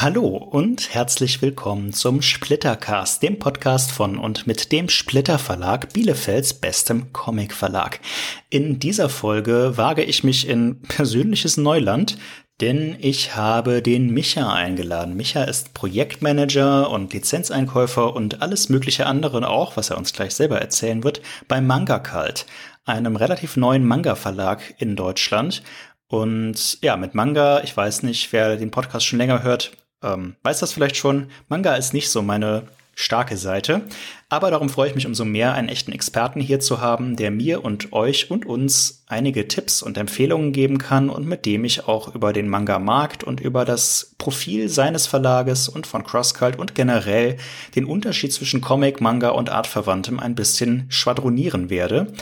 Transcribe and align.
Hallo 0.00 0.28
und 0.28 0.94
herzlich 0.94 1.42
willkommen 1.42 1.92
zum 1.92 2.22
Splittercast, 2.22 3.20
dem 3.20 3.40
Podcast 3.40 3.90
von 3.90 4.16
und 4.16 4.46
mit 4.46 4.70
dem 4.70 4.88
Splitter 4.88 5.40
Verlag, 5.40 5.92
Bielefelds 5.92 6.54
bestem 6.54 7.12
Comic 7.12 7.52
Verlag. 7.52 7.98
In 8.48 8.78
dieser 8.78 9.08
Folge 9.08 9.72
wage 9.74 10.04
ich 10.04 10.22
mich 10.22 10.46
in 10.46 10.82
persönliches 10.82 11.56
Neuland, 11.56 12.16
denn 12.60 12.96
ich 13.00 13.34
habe 13.34 13.82
den 13.82 14.14
Micha 14.14 14.52
eingeladen. 14.52 15.16
Micha 15.16 15.42
ist 15.42 15.74
Projektmanager 15.74 16.90
und 16.90 17.12
Lizenzeinkäufer 17.12 18.14
und 18.14 18.40
alles 18.40 18.68
mögliche 18.68 19.04
andere 19.04 19.48
auch, 19.48 19.76
was 19.76 19.90
er 19.90 19.98
uns 19.98 20.12
gleich 20.12 20.36
selber 20.36 20.60
erzählen 20.60 21.02
wird, 21.02 21.22
bei 21.48 21.60
Manga 21.60 21.98
Cult, 21.98 22.46
einem 22.84 23.16
relativ 23.16 23.56
neuen 23.56 23.84
Manga-Verlag 23.84 24.76
in 24.78 24.94
Deutschland. 24.94 25.64
Und 26.06 26.78
ja, 26.82 26.96
mit 26.96 27.16
Manga, 27.16 27.64
ich 27.64 27.76
weiß 27.76 28.04
nicht, 28.04 28.32
wer 28.32 28.56
den 28.56 28.70
Podcast 28.70 29.04
schon 29.04 29.18
länger 29.18 29.42
hört, 29.42 29.72
ähm, 30.02 30.36
weiß 30.42 30.60
das 30.60 30.72
vielleicht 30.72 30.96
schon. 30.96 31.28
Manga 31.48 31.74
ist 31.74 31.94
nicht 31.94 32.10
so 32.10 32.22
meine 32.22 32.64
starke 32.98 33.36
Seite. 33.36 33.82
Aber 34.28 34.50
darum 34.50 34.68
freue 34.68 34.88
ich 34.88 34.94
mich 34.96 35.06
umso 35.06 35.24
mehr, 35.24 35.54
einen 35.54 35.68
echten 35.68 35.92
Experten 35.92 36.40
hier 36.40 36.58
zu 36.58 36.80
haben, 36.80 37.14
der 37.14 37.30
mir 37.30 37.64
und 37.64 37.92
euch 37.92 38.28
und 38.28 38.44
uns 38.44 39.04
einige 39.06 39.46
Tipps 39.46 39.82
und 39.82 39.96
Empfehlungen 39.96 40.52
geben 40.52 40.78
kann 40.78 41.08
und 41.08 41.24
mit 41.24 41.46
dem 41.46 41.64
ich 41.64 41.86
auch 41.86 42.12
über 42.14 42.32
den 42.32 42.48
Manga-Markt 42.48 43.22
und 43.22 43.40
über 43.40 43.64
das 43.64 44.14
Profil 44.18 44.68
seines 44.68 45.06
Verlages 45.06 45.68
und 45.68 45.86
von 45.86 46.02
CrossCult 46.02 46.58
und 46.58 46.74
generell 46.74 47.36
den 47.76 47.84
Unterschied 47.84 48.32
zwischen 48.32 48.60
Comic, 48.60 49.00
Manga 49.00 49.28
und 49.28 49.48
Artverwandtem 49.48 50.18
ein 50.18 50.34
bisschen 50.34 50.86
schwadronieren 50.90 51.70
werde. 51.70 52.12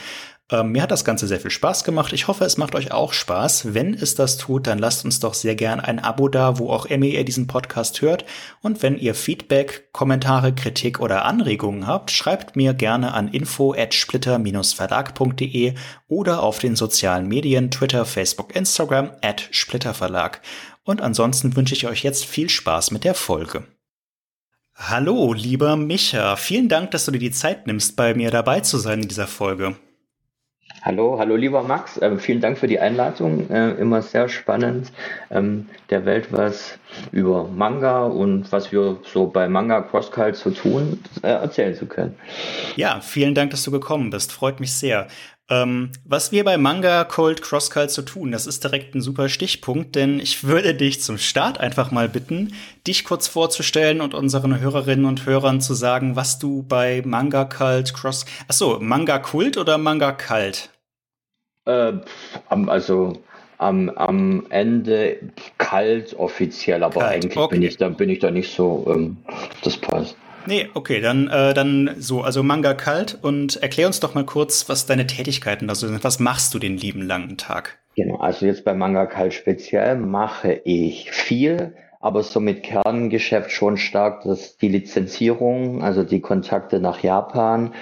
Ähm, 0.49 0.71
mir 0.71 0.83
hat 0.83 0.93
das 0.93 1.05
Ganze 1.05 1.27
sehr 1.27 1.41
viel 1.41 1.51
Spaß 1.51 1.83
gemacht. 1.83 2.13
Ich 2.13 2.29
hoffe, 2.29 2.45
es 2.45 2.57
macht 2.57 2.77
euch 2.77 2.93
auch 2.93 3.13
Spaß. 3.13 3.75
Wenn 3.75 3.95
es 3.95 4.15
das 4.15 4.37
tut, 4.37 4.69
dann 4.69 4.79
lasst 4.79 5.05
uns 5.05 5.19
doch 5.19 5.35
sehr 5.35 5.57
gern 5.57 5.81
ein 5.81 5.99
Abo 5.99 6.29
da, 6.29 6.61
wo 6.61 6.71
auch 6.71 6.87
immer 6.87 7.07
ihr 7.07 7.25
diesen 7.25 7.49
Podcast 7.49 8.01
hört. 8.01 8.25
Und 8.63 8.81
wenn 8.81 8.97
ihr 8.97 9.17
Feedback, 9.17 9.89
Kommentare, 9.93 10.55
Kritik 10.55 11.01
oder 11.01 11.25
Anregungen 11.25 11.89
habt, 11.89 12.13
schreibt 12.13 12.55
mir 12.55 12.75
gerne 12.75 13.13
an 13.13 13.27
info 13.27 13.75
at 13.75 13.93
splitter-verlag.de 13.93 15.75
oder 16.07 16.43
auf 16.45 16.61
den 16.61 16.77
sozialen 16.77 17.27
Medien 17.27 17.73
Twitter, 17.73 18.05
Facebook, 18.05 18.55
Instagram 18.55 19.11
at 19.23 19.49
splitterverlag. 19.51 20.43
Und 20.85 21.03
ansonsten 21.03 21.57
wünsche 21.57 21.75
ich 21.75 21.89
euch 21.89 22.05
jetzt 22.05 22.25
viel 22.25 22.49
Spaß 22.49 22.93
mit 22.93 23.03
der 23.03 23.15
Folge. 23.15 23.65
Hallo, 24.77 25.33
lieber 25.33 25.75
Micha. 25.75 26.37
Vielen 26.37 26.69
Dank, 26.69 26.93
dass 26.93 27.07
du 27.07 27.11
dir 27.11 27.19
die 27.19 27.33
Zeit 27.33 27.67
nimmst, 27.67 27.97
bei 27.97 28.15
mir 28.15 28.31
dabei 28.31 28.61
zu 28.61 28.79
sein 28.79 29.03
in 29.03 29.09
dieser 29.09 29.27
Folge. 29.27 29.75
Hallo, 30.87 31.19
hallo 31.19 31.35
lieber 31.35 31.65
Max, 31.65 31.99
ähm, 32.01 32.21
vielen 32.21 32.41
Dank 32.41 32.59
für 32.59 32.69
die 32.69 32.79
Einladung, 32.79 33.51
äh, 33.51 33.71
immer 33.73 34.03
sehr 34.03 34.29
spannend, 34.29 34.93
ähm, 35.33 35.67
der 35.91 36.05
Welt 36.05 36.29
was 36.31 36.79
über 37.11 37.49
Manga 37.49 38.05
und 38.05 38.53
was 38.53 38.71
wir 38.71 38.97
so 39.03 39.27
bei 39.27 39.49
Manga 39.49 39.81
Crosscult 39.81 40.37
zu 40.37 40.53
tun, 40.53 41.01
äh, 41.23 41.27
erzählen 41.27 41.75
zu 41.75 41.87
können. 41.87 42.15
Ja, 42.77 43.01
vielen 43.01 43.35
Dank, 43.35 43.51
dass 43.51 43.65
du 43.65 43.73
gekommen 43.73 44.11
bist, 44.11 44.31
freut 44.31 44.61
mich 44.61 44.75
sehr. 44.75 45.09
Ähm, 45.49 45.91
was 46.05 46.31
wir 46.31 46.45
bei 46.45 46.57
Manga 46.57 47.03
Cold 47.03 47.43
Crosscult 47.43 47.91
zu 47.91 48.03
tun, 48.03 48.31
das 48.31 48.47
ist 48.47 48.63
direkt 48.63 48.95
ein 48.95 49.01
super 49.01 49.29
Stichpunkt, 49.29 49.97
denn 49.97 50.21
ich 50.21 50.45
würde 50.47 50.73
dich 50.73 51.03
zum 51.03 51.19
Start 51.19 51.59
einfach 51.59 51.91
mal 51.91 52.09
bitten, 52.09 52.55
dich 52.87 53.05
kurz 53.05 53.27
vorzustellen 53.27 54.01
und 54.01 54.15
unseren 54.15 54.61
Hörerinnen 54.61 55.05
und 55.05 55.27
Hörern 55.27 55.61
zu 55.61 55.75
sagen, 55.75 56.15
was 56.15 56.39
du 56.39 56.63
bei 56.63 57.03
Manga 57.05 57.45
Cult 57.45 57.93
Cross, 57.93 58.25
achso, 58.47 58.79
Manga 58.81 59.19
Kult 59.19 59.57
oder 59.57 59.79
Manga 59.79 60.13
Kalt? 60.13 60.71
Äh, 61.67 61.93
also 62.49 63.19
am, 63.59 63.89
am 63.91 64.47
Ende 64.51 65.19
kalt 65.59 66.15
offiziell, 66.19 66.83
aber 66.83 67.01
kalt. 67.01 67.15
eigentlich 67.15 67.37
okay. 67.37 67.55
bin 67.55 67.63
ich 67.63 67.77
da 67.77 67.89
bin 67.89 68.11
ich 68.11 68.19
da 68.19 68.31
nicht 68.31 68.55
so. 68.55 68.87
Ähm, 68.95 69.19
das 69.63 69.77
passt. 69.77 70.17
Nee, 70.47 70.69
okay, 70.75 71.01
dann, 71.01 71.27
äh, 71.27 71.55
dann 71.55 71.97
so, 71.99 72.23
also 72.23 72.45
Manga 72.45 72.75
kalt 72.75 73.19
und 73.21 73.57
erklär 73.57 73.89
uns 73.89 73.99
doch 73.99 74.15
mal 74.15 74.25
kurz, 74.25 74.69
was 74.69 74.87
deine 74.87 75.09
Tätigkeiten 75.09 75.69
also 75.69 75.89
sind. 75.89 76.05
Was 76.05 76.21
machst 76.21 76.55
du 76.55 76.61
den 76.61 76.77
lieben 76.77 77.03
langen 77.03 77.37
Tag? 77.37 77.79
Genau, 77.97 78.19
also 78.19 78.47
jetzt 78.47 78.65
bei 78.65 78.73
Manga 78.73 79.07
kalt 79.07 79.35
speziell 79.35 79.97
mache 79.97 80.61
ich 80.65 81.11
viel 81.11 81.75
aber 82.01 82.23
so 82.23 82.41
mit 82.41 82.63
Kerngeschäft 82.63 83.51
schon 83.51 83.77
stark 83.77 84.23
dass 84.23 84.57
die 84.57 84.69
Lizenzierung, 84.69 85.83
also 85.83 86.03
die 86.03 86.21
Kontakte 86.21 86.81
nach 86.81 87.01
Japan, 87.01 87.75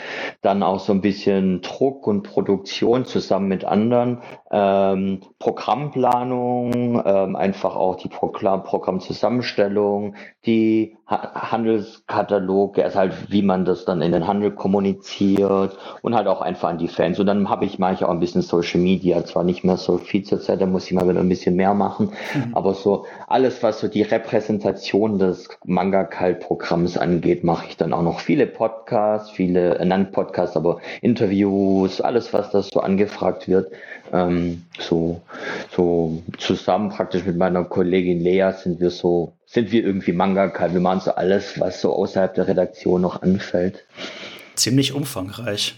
dann 0.42 0.62
auch 0.62 0.80
so 0.80 0.92
ein 0.92 1.00
bisschen 1.00 1.62
Druck 1.62 2.06
und 2.06 2.22
Produktion 2.22 3.04
zusammen 3.04 3.48
mit 3.48 3.64
anderen, 3.64 4.22
ähm, 4.50 5.20
Programmplanung, 5.44 7.02
ähm, 7.04 7.36
einfach 7.36 7.76
auch 7.76 7.96
die 7.96 8.08
Programm 8.08 8.62
Programmzusammenstellung, 8.62 10.14
die 10.46 10.96
ha 11.06 11.50
Handelskataloge, 11.52 12.82
also 12.82 12.98
halt 12.98 13.30
wie 13.30 13.42
man 13.42 13.66
das 13.66 13.84
dann 13.84 14.00
in 14.00 14.12
den 14.12 14.26
Handel 14.26 14.52
kommuniziert 14.52 15.76
und 16.00 16.14
halt 16.14 16.28
auch 16.28 16.40
einfach 16.40 16.70
an 16.70 16.78
die 16.78 16.88
Fans. 16.88 17.20
Und 17.20 17.26
dann 17.26 17.50
habe 17.50 17.66
ich 17.66 17.78
manchmal 17.78 18.08
auch 18.08 18.14
ein 18.14 18.20
bisschen 18.20 18.40
Social 18.40 18.80
Media, 18.80 19.22
zwar 19.26 19.44
nicht 19.44 19.64
mehr 19.64 19.76
so 19.76 19.98
viel 19.98 20.22
zur 20.22 20.40
Zeit, 20.40 20.62
da 20.62 20.66
muss 20.66 20.86
ich 20.86 20.94
mal 20.94 21.06
wieder 21.06 21.20
ein 21.20 21.28
bisschen 21.28 21.56
mehr 21.56 21.74
machen, 21.74 22.12
mhm. 22.32 22.56
aber 22.56 22.72
so 22.72 23.04
alles, 23.28 23.62
was 23.62 23.80
so 23.80 23.88
die 23.88 24.00
Repräsentation 24.00 25.18
des 25.18 25.50
Manga-Kalt-Programms 25.66 26.96
angeht, 26.96 27.44
mache 27.44 27.66
ich 27.68 27.76
dann 27.76 27.92
auch 27.92 28.02
noch 28.02 28.20
viele 28.20 28.46
Podcasts, 28.46 29.30
viele, 29.30 29.78
äh, 29.78 29.84
nein, 29.84 30.10
Podcasts, 30.10 30.56
aber 30.56 30.80
Interviews, 31.02 32.00
alles, 32.00 32.32
was 32.32 32.50
das 32.50 32.68
so 32.68 32.80
angefragt 32.80 33.46
wird. 33.46 33.70
Ähm, 34.14 34.62
so, 34.78 35.20
so 35.74 36.22
zusammen 36.38 36.88
praktisch 36.88 37.24
mit 37.24 37.36
meiner 37.36 37.64
Kollegin 37.64 38.20
Lea 38.20 38.52
sind 38.56 38.80
wir 38.80 38.90
so, 38.90 39.34
sind 39.44 39.72
wir 39.72 39.84
irgendwie 39.84 40.12
Manga-Kalt. 40.12 40.72
Wir 40.72 40.80
machen 40.80 41.00
so 41.00 41.14
alles, 41.14 41.58
was 41.58 41.80
so 41.80 41.92
außerhalb 41.92 42.32
der 42.34 42.48
Redaktion 42.48 43.02
noch 43.02 43.22
anfällt. 43.22 43.84
Ziemlich 44.54 44.92
umfangreich 44.92 45.74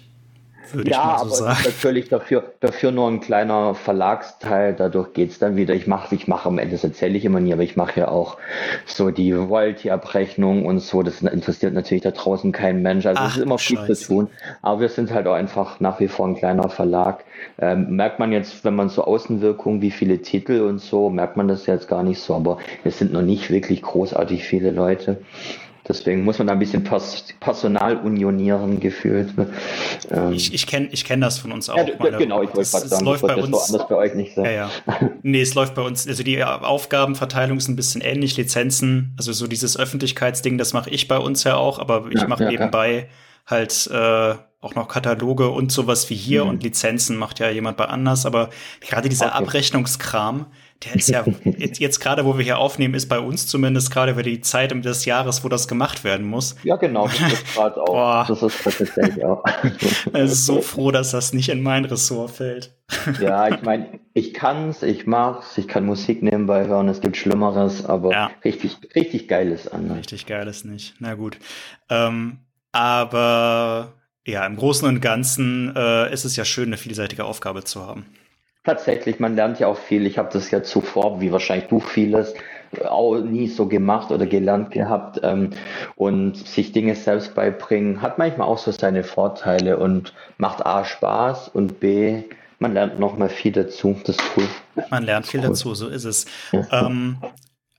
würde 0.74 0.90
ja, 0.90 0.96
ich 0.96 1.04
mal 1.04 1.18
so 1.18 1.44
aber 1.44 1.54
sagen. 1.54 1.58
natürlich 1.64 2.08
dafür, 2.08 2.52
dafür 2.60 2.90
nur 2.90 3.08
ein 3.08 3.20
kleiner 3.20 3.74
Verlagsteil, 3.74 4.74
dadurch 4.74 5.12
geht 5.12 5.30
es 5.30 5.38
dann 5.38 5.56
wieder. 5.56 5.74
Ich 5.74 5.86
mache, 5.86 6.14
ich 6.14 6.28
mache 6.28 6.48
am 6.48 6.58
Ende, 6.58 6.72
das 6.72 6.84
erzähle 6.84 7.16
ich 7.16 7.24
immer 7.24 7.40
nie, 7.40 7.52
aber 7.52 7.62
ich 7.62 7.76
mache 7.76 8.00
ja 8.00 8.08
auch 8.08 8.36
so 8.84 9.10
die 9.10 9.32
Royalty-Abrechnung 9.32 10.66
und 10.66 10.80
so, 10.80 11.02
das 11.02 11.22
interessiert 11.22 11.74
natürlich 11.74 12.02
da 12.02 12.10
draußen 12.10 12.52
kein 12.52 12.82
Mensch. 12.82 13.06
Also 13.06 13.22
es 13.22 13.36
ist 13.36 13.42
immer 13.42 13.58
viel 13.58 13.78
Scheiße. 13.78 13.94
zu 13.94 14.06
tun. 14.06 14.28
Aber 14.62 14.80
wir 14.80 14.88
sind 14.88 15.12
halt 15.12 15.26
auch 15.26 15.34
einfach 15.34 15.80
nach 15.80 16.00
wie 16.00 16.08
vor 16.08 16.26
ein 16.26 16.36
kleiner 16.36 16.68
Verlag. 16.68 17.24
Ähm, 17.58 17.96
merkt 17.96 18.18
man 18.18 18.32
jetzt, 18.32 18.64
wenn 18.64 18.74
man 18.74 18.88
so 18.88 19.04
Außenwirkungen, 19.04 19.82
wie 19.82 19.90
viele 19.90 20.22
Titel 20.22 20.60
und 20.62 20.78
so, 20.78 21.10
merkt 21.10 21.36
man 21.36 21.48
das 21.48 21.66
jetzt 21.66 21.88
gar 21.88 22.02
nicht 22.02 22.20
so, 22.20 22.34
aber 22.34 22.58
es 22.84 22.98
sind 22.98 23.12
noch 23.12 23.22
nicht 23.22 23.50
wirklich 23.50 23.82
großartig 23.82 24.44
viele 24.44 24.70
Leute. 24.70 25.18
Deswegen 25.88 26.24
muss 26.24 26.38
man 26.38 26.48
da 26.48 26.52
ein 26.54 26.58
bisschen 26.58 26.82
Pers 26.82 27.24
Personal 27.40 27.96
unionieren 27.98 28.80
gefühlt. 28.80 29.32
Ähm, 30.10 30.32
ich 30.32 30.52
ich 30.52 30.66
kenne 30.66 30.88
ich 30.90 31.04
kenn 31.04 31.20
das 31.20 31.38
von 31.38 31.52
uns 31.52 31.68
auch. 31.68 31.76
Ja, 31.76 31.86
meine, 31.98 32.16
genau, 32.16 32.42
ich 32.42 32.54
wollte 32.54 32.70
gerade 32.70 32.88
sagen, 32.88 33.04
läuft 33.04 33.26
bei 33.26 33.36
uns, 33.36 33.50
das 33.50 33.70
anders 33.72 33.88
bei 33.88 33.96
euch 33.96 34.14
nicht 34.14 34.34
sein. 34.34 34.44
Ja, 34.44 34.50
ja. 34.50 34.70
nee, 35.22 35.40
es 35.40 35.54
läuft 35.54 35.74
bei 35.74 35.82
uns, 35.82 36.06
also 36.06 36.22
die 36.22 36.42
Aufgabenverteilung 36.42 37.58
ist 37.58 37.68
ein 37.68 37.76
bisschen 37.76 38.00
ähnlich, 38.00 38.36
Lizenzen, 38.36 39.14
also 39.16 39.32
so 39.32 39.46
dieses 39.46 39.78
Öffentlichkeitsding, 39.78 40.58
das 40.58 40.72
mache 40.72 40.90
ich 40.90 41.08
bei 41.08 41.18
uns 41.18 41.44
ja 41.44 41.56
auch, 41.56 41.78
aber 41.78 42.06
ich 42.10 42.20
ja, 42.20 42.28
mache 42.28 42.44
ja, 42.44 42.50
nebenbei 42.50 43.08
halt 43.46 43.88
äh, 43.92 44.34
auch 44.60 44.74
noch 44.74 44.88
Kataloge 44.88 45.50
und 45.50 45.70
sowas 45.70 46.10
wie 46.10 46.16
hier 46.16 46.44
mhm. 46.44 46.50
und 46.50 46.62
Lizenzen 46.62 47.16
macht 47.16 47.38
ja 47.38 47.48
jemand 47.50 47.76
bei 47.76 47.86
anders, 47.86 48.26
aber 48.26 48.50
gerade 48.80 49.08
dieser 49.08 49.26
okay. 49.26 49.36
Abrechnungskram, 49.36 50.46
der 50.84 50.94
ist 50.94 51.08
ja 51.08 51.24
jetzt, 51.44 51.80
jetzt 51.80 52.00
gerade, 52.00 52.24
wo 52.24 52.36
wir 52.36 52.44
hier 52.44 52.58
aufnehmen, 52.58 52.94
ist 52.94 53.08
bei 53.08 53.18
uns 53.18 53.46
zumindest 53.46 53.90
gerade 53.90 54.12
über 54.12 54.22
die 54.22 54.40
Zeit 54.40 54.72
des 54.84 55.04
Jahres, 55.06 55.42
wo 55.42 55.48
das 55.48 55.68
gemacht 55.68 56.04
werden 56.04 56.26
muss. 56.26 56.56
Ja, 56.64 56.76
genau, 56.76 57.08
das 57.08 57.32
ist 57.32 57.54
gerade 57.54 57.80
auch. 57.80 57.86
Boah. 57.86 58.24
Das 58.28 58.42
ist 58.42 58.62
tatsächlich 58.62 59.24
auch. 59.24 59.42
Ich 60.14 60.34
so 60.34 60.60
froh, 60.60 60.90
dass 60.90 61.10
das 61.10 61.32
nicht 61.32 61.48
in 61.48 61.62
mein 61.62 61.84
Ressort 61.84 62.30
fällt. 62.30 62.74
Ja, 63.20 63.48
ich 63.48 63.62
meine, 63.62 64.00
ich 64.14 64.34
kann's, 64.34 64.82
ich 64.82 65.06
mach's, 65.06 65.58
ich 65.58 65.66
kann 65.66 65.86
Musik 65.86 66.22
nebenbei 66.22 66.66
hören, 66.66 66.88
es 66.88 67.00
gibt 67.00 67.16
Schlimmeres, 67.16 67.84
aber 67.84 68.12
ja. 68.12 68.30
richtig, 68.44 68.76
richtig 68.94 69.28
geiles 69.28 69.68
an. 69.68 69.90
Richtig 69.90 70.26
geiles 70.26 70.64
nicht. 70.64 70.94
Na 70.98 71.14
gut. 71.14 71.38
Ähm, 71.88 72.38
aber 72.72 73.94
ja, 74.26 74.44
im 74.44 74.56
Großen 74.56 74.86
und 74.86 75.00
Ganzen 75.00 75.74
äh, 75.74 76.12
ist 76.12 76.24
es 76.24 76.36
ja 76.36 76.44
schön, 76.44 76.68
eine 76.68 76.76
vielseitige 76.76 77.24
Aufgabe 77.24 77.64
zu 77.64 77.84
haben. 77.86 78.06
Tatsächlich, 78.66 79.20
man 79.20 79.36
lernt 79.36 79.60
ja 79.60 79.68
auch 79.68 79.78
viel. 79.78 80.06
Ich 80.06 80.18
habe 80.18 80.28
das 80.32 80.50
ja 80.50 80.60
zuvor, 80.60 81.20
wie 81.20 81.30
wahrscheinlich 81.30 81.68
du 81.68 81.78
vieles, 81.78 82.34
auch 82.84 83.16
nie 83.18 83.46
so 83.46 83.66
gemacht 83.66 84.10
oder 84.10 84.26
gelernt 84.26 84.72
gehabt. 84.72 85.20
Ähm, 85.22 85.50
und 85.94 86.36
sich 86.36 86.72
Dinge 86.72 86.96
selbst 86.96 87.36
beibringen, 87.36 88.02
hat 88.02 88.18
manchmal 88.18 88.48
auch 88.48 88.58
so 88.58 88.72
seine 88.72 89.04
Vorteile 89.04 89.76
und 89.78 90.12
macht 90.38 90.66
A 90.66 90.84
Spaß 90.84 91.48
und 91.50 91.78
B, 91.78 92.24
man 92.58 92.74
lernt 92.74 92.98
noch 92.98 93.16
mal 93.16 93.28
viel 93.28 93.52
dazu. 93.52 93.96
Das 94.04 94.16
ist 94.16 94.24
cool. 94.36 94.48
Man 94.90 95.04
lernt 95.04 95.26
viel 95.26 95.40
cool. 95.40 95.50
dazu, 95.50 95.74
so 95.76 95.86
ist 95.86 96.04
es. 96.04 96.26
ähm, 96.72 97.18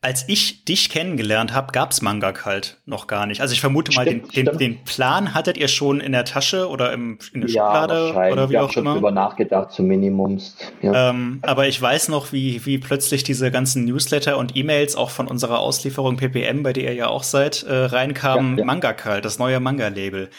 als 0.08 0.24
ich 0.30 0.64
dich 0.64 0.90
kennengelernt 0.90 1.54
habe, 1.54 1.74
gab's 1.74 2.02
Manga 2.02 2.34
halt 2.46 2.78
noch 2.86 3.08
gar 3.08 3.26
nicht. 3.26 3.42
Also 3.42 3.52
ich 3.52 3.60
vermute 3.60 3.94
mal, 3.94 4.06
den, 4.06 4.26
den, 4.30 4.58
den, 4.58 4.82
Plan 4.86 5.34
hattet 5.34 5.58
ihr 5.58 5.68
schon 5.68 6.00
in 6.00 6.14
der 6.14 6.24
Tasche 6.24 6.70
oder 6.70 6.94
im, 6.94 7.20
in 7.34 7.42
der 7.42 7.50
ja, 7.50 7.66
Schublade 7.66 8.32
oder 8.32 8.50
wie 8.50 8.54
ich 8.54 8.60
auch 8.60 8.72
schon 8.72 8.84
immer. 8.84 8.94
drüber 8.94 9.12
nachgedacht, 9.12 9.74
zum 9.74 9.88
Minimums. 9.88 10.56
Ja. 10.82 11.10
Ähm, 11.10 11.40
aber 11.42 11.68
ich 11.68 11.82
weiß 11.82 12.08
noch, 12.08 12.32
wie, 12.32 12.66
wie 12.66 12.78
plötzlich 12.78 13.26
diese 13.26 13.52
ganzen 13.52 13.84
Newsletter 13.84 14.38
und 14.38 14.56
E-Mails 14.56 14.96
auch 14.96 15.10
von 15.10 15.28
unserer 15.28 15.60
Auslieferung 15.60 16.16
PPM, 16.16 16.64
bei 16.64 16.72
der 16.72 16.86
ihr 16.86 16.94
ja 16.94 17.08
auch 17.08 17.24
seid, 17.24 17.64
äh, 17.64 17.76
reinkamen. 17.76 18.54
Ja, 18.54 18.60
ja. 18.60 18.66
Manga 18.66 18.94
Kalt, 18.94 19.26
das 19.26 19.40
neue 19.40 19.60
Manga-Label. 19.60 20.30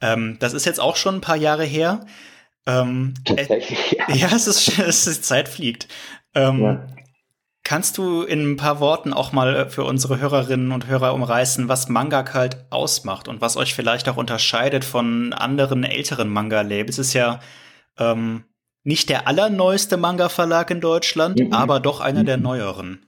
Ähm, 0.00 0.36
das 0.38 0.52
ist 0.52 0.66
jetzt 0.66 0.78
auch 0.78 0.94
schon 0.94 1.16
ein 1.16 1.20
paar 1.20 1.34
Jahre 1.34 1.64
her. 1.64 2.06
Ähm, 2.64 3.14
Tatsächlich, 3.24 3.98
äh, 4.08 4.14
ja. 4.18 4.28
es 4.32 4.46
ist, 4.46 4.78
es 4.78 5.08
ist 5.08 5.24
Zeit 5.24 5.48
fliegt. 5.48 5.88
Ähm, 6.32 6.62
ja. 6.62 6.86
Kannst 7.68 7.98
du 7.98 8.22
in 8.22 8.52
ein 8.52 8.56
paar 8.56 8.78
Worten 8.78 9.12
auch 9.12 9.32
mal 9.32 9.56
äh, 9.56 9.68
für 9.68 9.82
unsere 9.82 10.20
Hörerinnen 10.20 10.70
und 10.70 10.86
Hörer 10.86 11.12
umreißen, 11.12 11.68
was 11.68 11.88
Manga 11.88 12.24
halt 12.32 12.64
ausmacht 12.70 13.26
und 13.26 13.40
was 13.40 13.56
euch 13.56 13.74
vielleicht 13.74 14.08
auch 14.08 14.16
unterscheidet 14.16 14.84
von 14.84 15.32
anderen 15.32 15.82
älteren 15.82 16.28
Manga-Labels? 16.28 16.98
Es 16.98 17.08
ist 17.08 17.14
ja 17.14 17.40
ähm, 17.98 18.44
nicht 18.84 19.08
der 19.08 19.26
allerneueste 19.26 19.96
Manga-Verlag 19.96 20.70
in 20.70 20.80
Deutschland, 20.80 21.40
mhm. 21.40 21.52
aber 21.52 21.80
doch 21.80 22.00
einer 22.00 22.20
mhm. 22.20 22.26
der 22.26 22.36
neueren. 22.36 23.04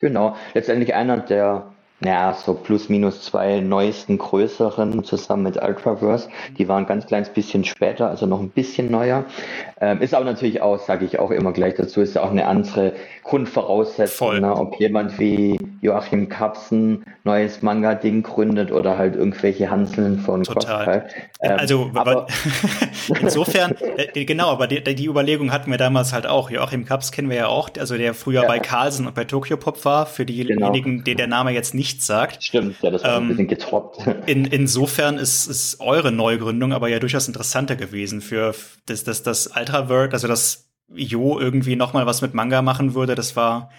Genau, 0.00 0.36
letztendlich 0.52 0.94
einer 0.94 1.16
der 1.16 1.72
naja, 2.00 2.32
so 2.34 2.54
plus 2.54 2.88
minus 2.88 3.22
zwei 3.22 3.58
neuesten 3.58 4.18
größeren 4.18 5.02
zusammen 5.02 5.42
mit 5.42 5.60
Ultraverse. 5.60 6.28
Die 6.56 6.68
waren 6.68 6.86
ganz 6.86 7.06
kleines 7.06 7.28
bisschen 7.30 7.64
später, 7.64 8.08
also 8.08 8.26
noch 8.26 8.40
ein 8.40 8.50
bisschen 8.50 8.88
neuer. 8.90 9.24
Ähm, 9.80 10.00
ist 10.00 10.14
aber 10.14 10.24
natürlich 10.24 10.60
auch, 10.60 10.78
sage 10.78 11.04
ich 11.04 11.18
auch 11.18 11.30
immer 11.30 11.52
gleich 11.52 11.74
dazu, 11.74 12.00
ist 12.00 12.14
ja 12.14 12.22
auch 12.22 12.30
eine 12.30 12.46
andere 12.46 12.94
Grundvoraussetzung, 13.22 14.40
ne? 14.40 14.54
ob 14.56 14.80
jemand 14.80 15.18
wie 15.18 15.58
Joachim 15.80 16.28
Kapsen 16.28 17.04
neues 17.22 17.62
Manga-Ding 17.62 18.22
gründet 18.22 18.72
oder 18.72 18.98
halt 18.98 19.14
irgendwelche 19.14 19.70
Hanseln 19.70 20.18
von 20.18 20.42
Total. 20.42 21.06
Ähm, 21.40 21.56
also 21.58 21.90
aber 21.94 22.26
insofern, 23.20 23.76
äh, 23.96 24.24
genau, 24.24 24.48
aber 24.50 24.66
die, 24.66 24.82
die, 24.82 25.06
Überlegung 25.06 25.52
hatten 25.52 25.70
wir 25.70 25.78
damals 25.78 26.12
halt 26.12 26.26
auch. 26.26 26.50
Joachim 26.50 26.84
Kaps 26.84 27.12
kennen 27.12 27.30
wir 27.30 27.36
ja 27.36 27.46
auch, 27.46 27.70
also 27.78 27.96
der 27.96 28.14
früher 28.14 28.42
ja. 28.42 28.48
bei 28.48 28.58
Carlsen 28.58 29.06
und 29.06 29.14
bei 29.14 29.24
Tokyo 29.24 29.56
Pop 29.56 29.84
war, 29.84 30.06
für 30.06 30.26
diejenigen, 30.26 30.58
genau. 30.58 30.72
denen 30.72 31.04
der 31.04 31.26
Name 31.28 31.52
jetzt 31.52 31.74
nichts 31.74 32.06
sagt. 32.06 32.42
Stimmt, 32.42 32.76
ja, 32.82 32.90
das 32.90 33.04
war 33.04 33.16
ähm, 33.16 33.24
ein 33.24 33.28
bisschen 33.28 33.48
getroppt. 33.48 33.98
In, 34.26 34.44
insofern 34.46 35.18
ist, 35.18 35.46
ist 35.46 35.80
eure 35.80 36.10
Neugründung 36.10 36.72
aber 36.72 36.88
ja 36.88 36.98
durchaus 36.98 37.28
interessanter 37.28 37.76
gewesen 37.76 38.20
für 38.20 38.54
das, 38.86 39.04
das, 39.04 39.22
das 39.22 39.52
Ultraverse, 39.68 40.12
also 40.12 40.28
das 40.28 40.70
Jo 40.90 41.38
irgendwie 41.38 41.76
noch 41.76 41.92
mal 41.92 42.06
was 42.06 42.22
mit 42.22 42.34
Manga 42.34 42.62
machen 42.62 42.94
würde, 42.94 43.14
das 43.14 43.36
war 43.36 43.70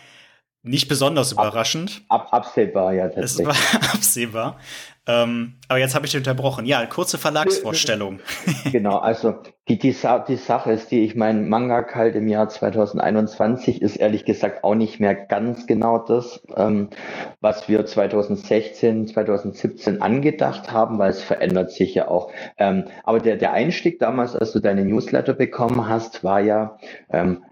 nicht 0.62 0.88
besonders 0.88 1.32
überraschend. 1.32 2.04
Ab, 2.10 2.28
ab, 2.32 2.46
absehbar, 2.46 2.94
ja. 2.94 3.08
Es 3.08 3.44
war 3.44 3.56
absehbar. 3.94 4.60
Ähm, 5.10 5.56
aber 5.68 5.80
jetzt 5.80 5.96
habe 5.96 6.06
ich 6.06 6.16
unterbrochen. 6.16 6.68
Ja, 6.68 6.86
kurze 6.86 7.18
Verlagsvorstellung. 7.18 8.20
Genau, 8.72 8.98
also 8.98 9.34
die, 9.68 9.80
die, 9.80 9.96
die 10.28 10.36
Sache 10.36 10.72
ist 10.72 10.92
die, 10.92 11.04
ich 11.04 11.16
meine, 11.16 11.42
Manga 11.42 11.82
Kalt 11.82 12.16
im 12.16 12.28
Jahr 12.28 12.50
2021 12.50 13.82
ist 13.82 13.96
ehrlich 13.96 14.26
gesagt 14.26 14.64
auch 14.64 14.76
nicht 14.76 15.00
mehr 15.00 15.16
ganz 15.16 15.66
genau 15.66 15.98
das, 15.98 16.44
ähm, 16.56 16.90
was 17.42 17.68
wir 17.68 17.86
2016, 17.86 19.08
2017 19.08 20.02
angedacht 20.02 20.72
haben, 20.72 21.00
weil 21.00 21.10
es 21.10 21.24
verändert 21.24 21.72
sich 21.72 21.96
ja 21.96 22.08
auch. 22.08 22.32
Ähm, 22.58 22.86
aber 23.04 23.20
der, 23.20 23.38
der 23.38 23.54
Einstieg 23.54 23.98
damals, 23.98 24.36
als 24.36 24.52
du 24.52 24.60
deine 24.60 24.86
Newsletter 24.86 25.34
bekommen 25.34 25.88
hast, 25.88 26.24
war 26.24 26.42
ja, 26.42 26.78
ähm, 27.12 27.44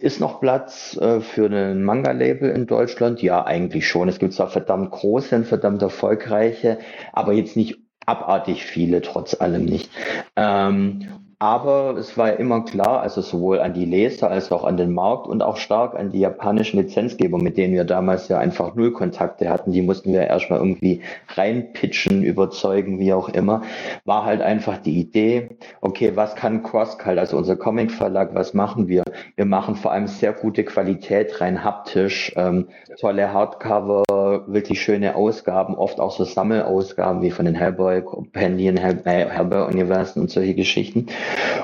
ist 0.00 0.20
noch 0.20 0.40
Platz 0.40 0.96
äh, 1.00 1.20
für 1.20 1.46
ein 1.46 1.84
Manga-Label 1.84 2.50
in 2.50 2.66
Deutschland? 2.66 3.22
Ja, 3.22 3.44
eigentlich 3.44 3.88
schon. 3.88 4.08
Es 4.08 4.18
gibt 4.18 4.32
zwar 4.32 4.48
verdammt 4.48 4.90
große 4.90 5.36
und 5.36 5.46
verdammt 5.46 5.82
erfolgreiche, 5.82 6.78
aber 7.12 7.32
jetzt 7.32 7.56
nicht 7.56 7.78
abartig 8.06 8.64
viele, 8.64 9.02
trotz 9.02 9.38
allem 9.40 9.64
nicht. 9.64 9.90
Ähm, 10.36 11.08
aber 11.40 11.96
es 11.96 12.18
war 12.18 12.36
immer 12.40 12.64
klar, 12.64 13.00
also 13.00 13.20
sowohl 13.20 13.60
an 13.60 13.72
die 13.72 13.84
Leser 13.84 14.28
als 14.28 14.50
auch 14.50 14.64
an 14.64 14.76
den 14.76 14.92
Markt 14.92 15.28
und 15.28 15.40
auch 15.40 15.56
stark 15.56 15.94
an 15.94 16.10
die 16.10 16.18
japanischen 16.18 16.80
Lizenzgeber, 16.80 17.38
mit 17.38 17.56
denen 17.56 17.74
wir 17.74 17.84
damals 17.84 18.26
ja 18.26 18.38
einfach 18.38 18.74
null 18.74 18.92
Kontakte 18.92 19.48
hatten. 19.48 19.70
Die 19.70 19.82
mussten 19.82 20.12
wir 20.12 20.26
erstmal 20.26 20.58
irgendwie 20.58 21.00
reinpitchen, 21.36 22.24
überzeugen, 22.24 22.98
wie 22.98 23.12
auch 23.12 23.28
immer. 23.28 23.62
War 24.04 24.24
halt 24.24 24.42
einfach 24.42 24.78
die 24.78 24.98
Idee, 24.98 25.50
okay, 25.80 26.12
was 26.16 26.34
kann 26.34 26.64
CrossCult, 26.64 27.18
also 27.18 27.36
unser 27.36 27.54
Comic-Verlag, 27.54 28.34
was 28.34 28.52
machen 28.52 28.88
wir? 28.88 29.04
Wir 29.36 29.44
machen 29.44 29.76
vor 29.76 29.92
allem 29.92 30.08
sehr 30.08 30.32
gute 30.32 30.64
Qualität, 30.64 31.40
rein 31.40 31.62
haptisch, 31.62 32.32
ähm, 32.34 32.66
tolle 32.98 33.32
Hardcover, 33.32 34.02
wirklich 34.48 34.82
schöne 34.82 35.14
Ausgaben, 35.14 35.76
oft 35.76 36.00
auch 36.00 36.10
so 36.10 36.24
Sammelausgaben 36.24 37.22
wie 37.22 37.30
von 37.30 37.44
den 37.44 37.54
Hellboy 37.54 38.02
Companion, 38.02 38.76
Hell, 38.76 39.00
äh, 39.04 39.26
Hellboy 39.26 39.68
Universen 39.68 40.20
und 40.20 40.30
solche 40.30 40.56
Geschichten. 40.56 41.06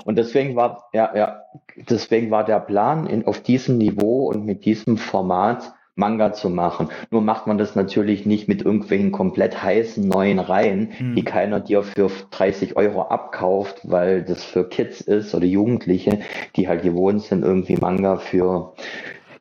Und 0.04 0.16
deswegen 0.16 0.56
war, 0.56 0.88
ja, 0.92 1.10
ja, 1.16 1.42
deswegen 1.88 2.30
war 2.30 2.44
der 2.44 2.60
Plan, 2.60 3.06
in, 3.06 3.26
auf 3.26 3.40
diesem 3.40 3.78
Niveau 3.78 4.26
und 4.28 4.44
mit 4.44 4.64
diesem 4.64 4.96
Format 4.96 5.74
Manga 5.96 6.32
zu 6.32 6.50
machen. 6.50 6.88
Nur 7.10 7.22
macht 7.22 7.46
man 7.46 7.56
das 7.56 7.76
natürlich 7.76 8.26
nicht 8.26 8.48
mit 8.48 8.62
irgendwelchen 8.62 9.12
komplett 9.12 9.62
heißen 9.62 10.06
neuen 10.06 10.40
Reihen, 10.40 10.92
mhm. 10.98 11.14
die 11.14 11.24
keiner 11.24 11.60
dir 11.60 11.82
für 11.84 12.10
30 12.32 12.76
Euro 12.76 13.02
abkauft, 13.02 13.80
weil 13.84 14.22
das 14.22 14.42
für 14.42 14.68
Kids 14.68 15.00
ist 15.00 15.34
oder 15.34 15.46
Jugendliche, 15.46 16.20
die 16.56 16.68
halt 16.68 16.82
gewohnt 16.82 17.22
sind, 17.22 17.44
irgendwie 17.44 17.76
Manga 17.76 18.16
für 18.16 18.72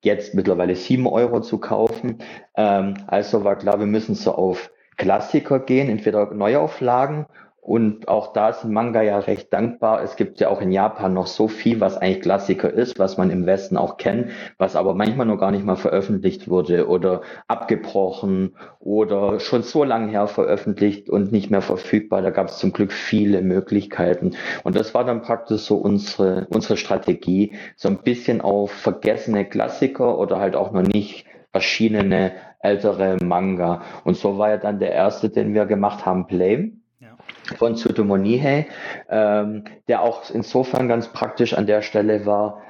jetzt 0.02 0.36
mittlerweile 0.36 0.76
7 0.76 1.08
Euro 1.08 1.42
zu 1.42 1.58
kaufen. 1.58 2.20
Ähm, 2.56 2.96
also 3.08 3.44
war 3.44 3.56
klar, 3.56 3.80
wir 3.80 3.88
müssen 3.88 4.14
so 4.14 4.34
auf 4.34 4.70
Klassiker 4.98 5.60
gehen, 5.60 5.90
entweder 5.90 6.34
Neuauflagen 6.34 7.26
und 7.64 8.10
auch 8.10 8.34
da 8.34 8.50
ist 8.50 8.66
Manga 8.66 9.02
ja 9.02 9.20
recht 9.20 9.54
dankbar. 9.54 10.04
Es 10.04 10.18
gibt 10.18 10.42
ja 10.42 10.50
auch 10.50 10.60
in 10.60 10.74
Japan 10.74 11.14
noch 11.14 11.28
so 11.28 11.48
viel, 11.48 11.80
was 11.80 11.96
eigentlich 11.96 12.22
Klassiker 12.22 12.70
ist, 12.70 13.00
was 13.00 13.18
man 13.18 13.30
im 13.30 13.46
Westen 13.46 13.78
auch 13.78 13.96
kennt, 13.96 14.32
was 14.58 14.76
aber 14.76 14.94
manchmal 14.94 15.28
noch 15.28 15.38
gar 15.38 15.52
nicht 15.52 15.64
mal 15.64 15.78
veröffentlicht 15.78 16.50
wurde 16.50 16.90
oder 16.90 17.22
abgebrochen 17.48 18.58
oder 18.80 19.40
schon 19.40 19.64
so 19.64 19.86
lange 19.86 20.12
her 20.12 20.28
veröffentlicht 20.28 21.10
und 21.10 21.32
nicht 21.32 21.52
mehr 21.52 21.62
verfügbar. 21.62 22.22
Da 22.22 22.32
gab 22.32 22.50
es 22.50 22.58
zum 22.58 22.74
Glück 22.74 22.92
viele 22.92 23.42
Möglichkeiten. 23.42 24.32
Und 24.66 24.76
das 24.76 24.94
war 24.94 25.06
dann 25.06 25.22
praktisch 25.22 25.62
so 25.62 25.78
unsere, 25.78 26.48
unsere 26.50 26.76
Strategie, 26.76 27.54
so 27.78 27.88
ein 27.88 28.00
bisschen 28.00 28.42
auf 28.42 28.72
vergessene 28.72 29.46
Klassiker 29.46 30.20
oder 30.20 30.38
halt 30.38 30.58
auch 30.58 30.74
noch 30.74 30.82
nicht 30.82 31.26
erschienene 31.54 32.34
ältere 32.60 33.24
Manga. 33.24 33.84
Und 34.04 34.18
so 34.18 34.38
war 34.38 34.50
ja 34.50 34.58
dann 34.58 34.80
der 34.80 34.92
erste, 34.92 35.30
den 35.30 35.54
wir 35.54 35.66
gemacht 35.66 36.06
haben, 36.06 36.28
Blame 36.28 36.83
von 37.58 37.76
Tsutomu 37.76 38.16
ähm, 39.10 39.66
der 39.88 40.02
auch 40.02 40.30
insofern 40.32 40.88
ganz 40.88 41.10
praktisch 41.10 41.54
an 41.54 41.68
der 41.68 41.82
Stelle 41.82 42.26
war, 42.26 42.62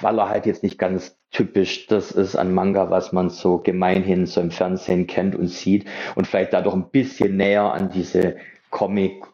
weil 0.00 0.18
er 0.18 0.28
halt 0.28 0.46
jetzt 0.46 0.62
nicht 0.62 0.78
ganz 0.78 1.16
typisch 1.30 1.86
das 1.86 2.12
ist 2.12 2.36
an 2.36 2.54
Manga, 2.54 2.90
was 2.90 3.12
man 3.12 3.30
so 3.30 3.58
gemeinhin 3.58 4.26
so 4.26 4.40
im 4.40 4.50
Fernsehen 4.50 5.06
kennt 5.06 5.34
und 5.34 5.48
sieht 5.48 5.86
und 6.14 6.26
vielleicht 6.26 6.52
dadurch 6.52 6.74
ein 6.74 6.90
bisschen 6.90 7.36
näher 7.36 7.72
an 7.72 7.90
diese 7.90 8.36
Comic 8.70 9.24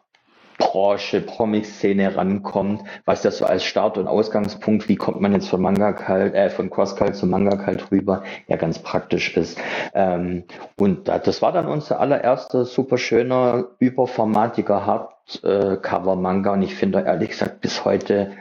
Branche, 0.61 1.21
Comic-Szene 1.21 2.15
rankommt, 2.15 2.83
was 3.05 3.23
ja 3.23 3.31
so 3.31 3.45
als 3.45 3.63
Start- 3.63 3.97
und 3.97 4.07
Ausgangspunkt, 4.07 4.87
wie 4.87 4.95
kommt 4.95 5.19
man 5.19 5.33
jetzt 5.33 5.49
von 5.49 5.61
Manga 5.61 5.93
Kalt, 5.93 6.33
äh, 6.33 6.49
von 6.49 6.69
Cross 6.69 6.95
Kalt 6.95 7.15
zu 7.15 7.25
Manga 7.25 7.57
Kalt 7.57 7.91
rüber, 7.91 8.23
ja 8.47 8.55
ganz 8.55 8.79
praktisch 8.79 9.35
ist. 9.35 9.57
Ähm, 9.93 10.45
und 10.77 11.07
das 11.07 11.41
war 11.41 11.51
dann 11.51 11.67
unser 11.67 11.99
allererster 11.99 12.65
super 12.65 12.97
schöner, 12.97 13.65
überformatiger 13.79 14.85
Hardcover-Manga 14.85 16.53
und 16.53 16.61
ich 16.61 16.75
finde 16.75 17.01
ehrlich 17.01 17.29
gesagt 17.29 17.61
bis 17.61 17.83
heute 17.85 18.31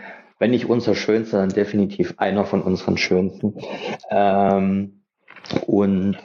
wenn 0.40 0.52
nicht 0.52 0.70
unser 0.70 0.94
schönster, 0.94 1.38
dann 1.38 1.50
definitiv 1.50 2.14
einer 2.16 2.46
von 2.46 2.62
unseren 2.62 2.96
schönsten. 2.96 3.54
Ähm, 4.10 5.02
und 5.66 6.16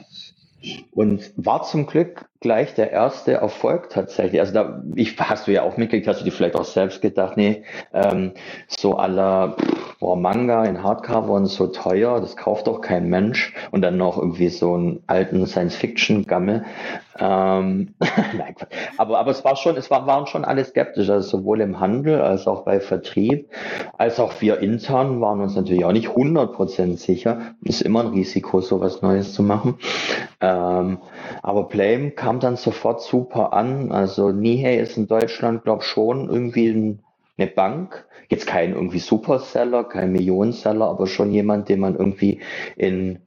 und 0.92 1.32
war 1.36 1.62
zum 1.62 1.86
Glück 1.86 2.28
gleich 2.40 2.74
der 2.74 2.90
erste 2.90 3.32
Erfolg 3.32 3.90
tatsächlich. 3.90 4.40
Also 4.40 4.52
da, 4.52 4.82
ich 4.94 5.18
hast 5.18 5.46
du 5.46 5.52
ja 5.52 5.62
auch 5.62 5.76
mitgekriegt, 5.76 6.08
hast 6.08 6.20
du 6.20 6.24
dir 6.24 6.32
vielleicht 6.32 6.56
auch 6.56 6.64
selbst 6.64 7.00
gedacht, 7.00 7.36
nee, 7.36 7.62
ähm, 7.92 8.32
so 8.68 8.96
aller 8.96 9.56
boah, 9.98 10.16
Manga 10.16 10.64
in 10.64 10.82
Hardcover 10.82 11.32
und 11.32 11.46
so 11.46 11.68
teuer, 11.68 12.20
das 12.20 12.36
kauft 12.36 12.66
doch 12.66 12.80
kein 12.80 13.08
Mensch. 13.08 13.54
Und 13.70 13.82
dann 13.82 13.96
noch 13.96 14.18
irgendwie 14.18 14.48
so 14.48 14.74
einen 14.74 15.02
alten 15.06 15.46
Science-Fiction-Gammel. 15.46 16.64
Ähm, 17.18 17.94
aber, 18.98 19.18
aber 19.18 19.30
es 19.30 19.44
war 19.44 19.56
schon, 19.56 19.76
es 19.76 19.90
war, 19.90 20.06
waren 20.06 20.26
schon 20.26 20.44
alle 20.44 20.64
skeptisch, 20.64 21.08
also 21.08 21.38
sowohl 21.38 21.60
im 21.60 21.80
Handel 21.80 22.20
als 22.20 22.46
auch 22.46 22.64
bei 22.64 22.80
Vertrieb, 22.80 23.48
als 23.96 24.20
auch 24.20 24.40
wir 24.40 24.58
intern 24.58 25.20
waren 25.20 25.40
uns 25.40 25.56
natürlich 25.56 25.84
auch 25.84 25.92
nicht 25.92 26.08
100% 26.08 26.98
sicher. 26.98 27.54
Ist 27.62 27.82
immer 27.82 28.00
ein 28.00 28.08
Risiko, 28.08 28.60
sowas 28.60 29.02
Neues 29.02 29.32
zu 29.32 29.42
machen. 29.42 29.78
Ähm, 30.40 30.98
aber 31.42 31.64
Blame 31.64 32.10
kam 32.10 32.25
dann 32.40 32.56
sofort 32.56 33.02
super 33.02 33.52
an. 33.52 33.92
Also 33.92 34.30
Nihei 34.30 34.76
ist 34.76 34.96
in 34.96 35.06
Deutschland, 35.06 35.64
glaube 35.64 35.82
schon 35.82 36.28
irgendwie 36.28 36.68
ein, 36.68 37.02
eine 37.38 37.46
Bank. 37.48 38.06
Jetzt 38.28 38.46
kein 38.46 38.72
irgendwie 38.72 38.98
Superseller, 38.98 39.84
kein 39.84 40.12
Millionenseller, 40.12 40.86
aber 40.86 41.06
schon 41.06 41.30
jemand, 41.30 41.68
den 41.68 41.80
man 41.80 41.94
irgendwie 41.96 42.40
in 42.76 43.20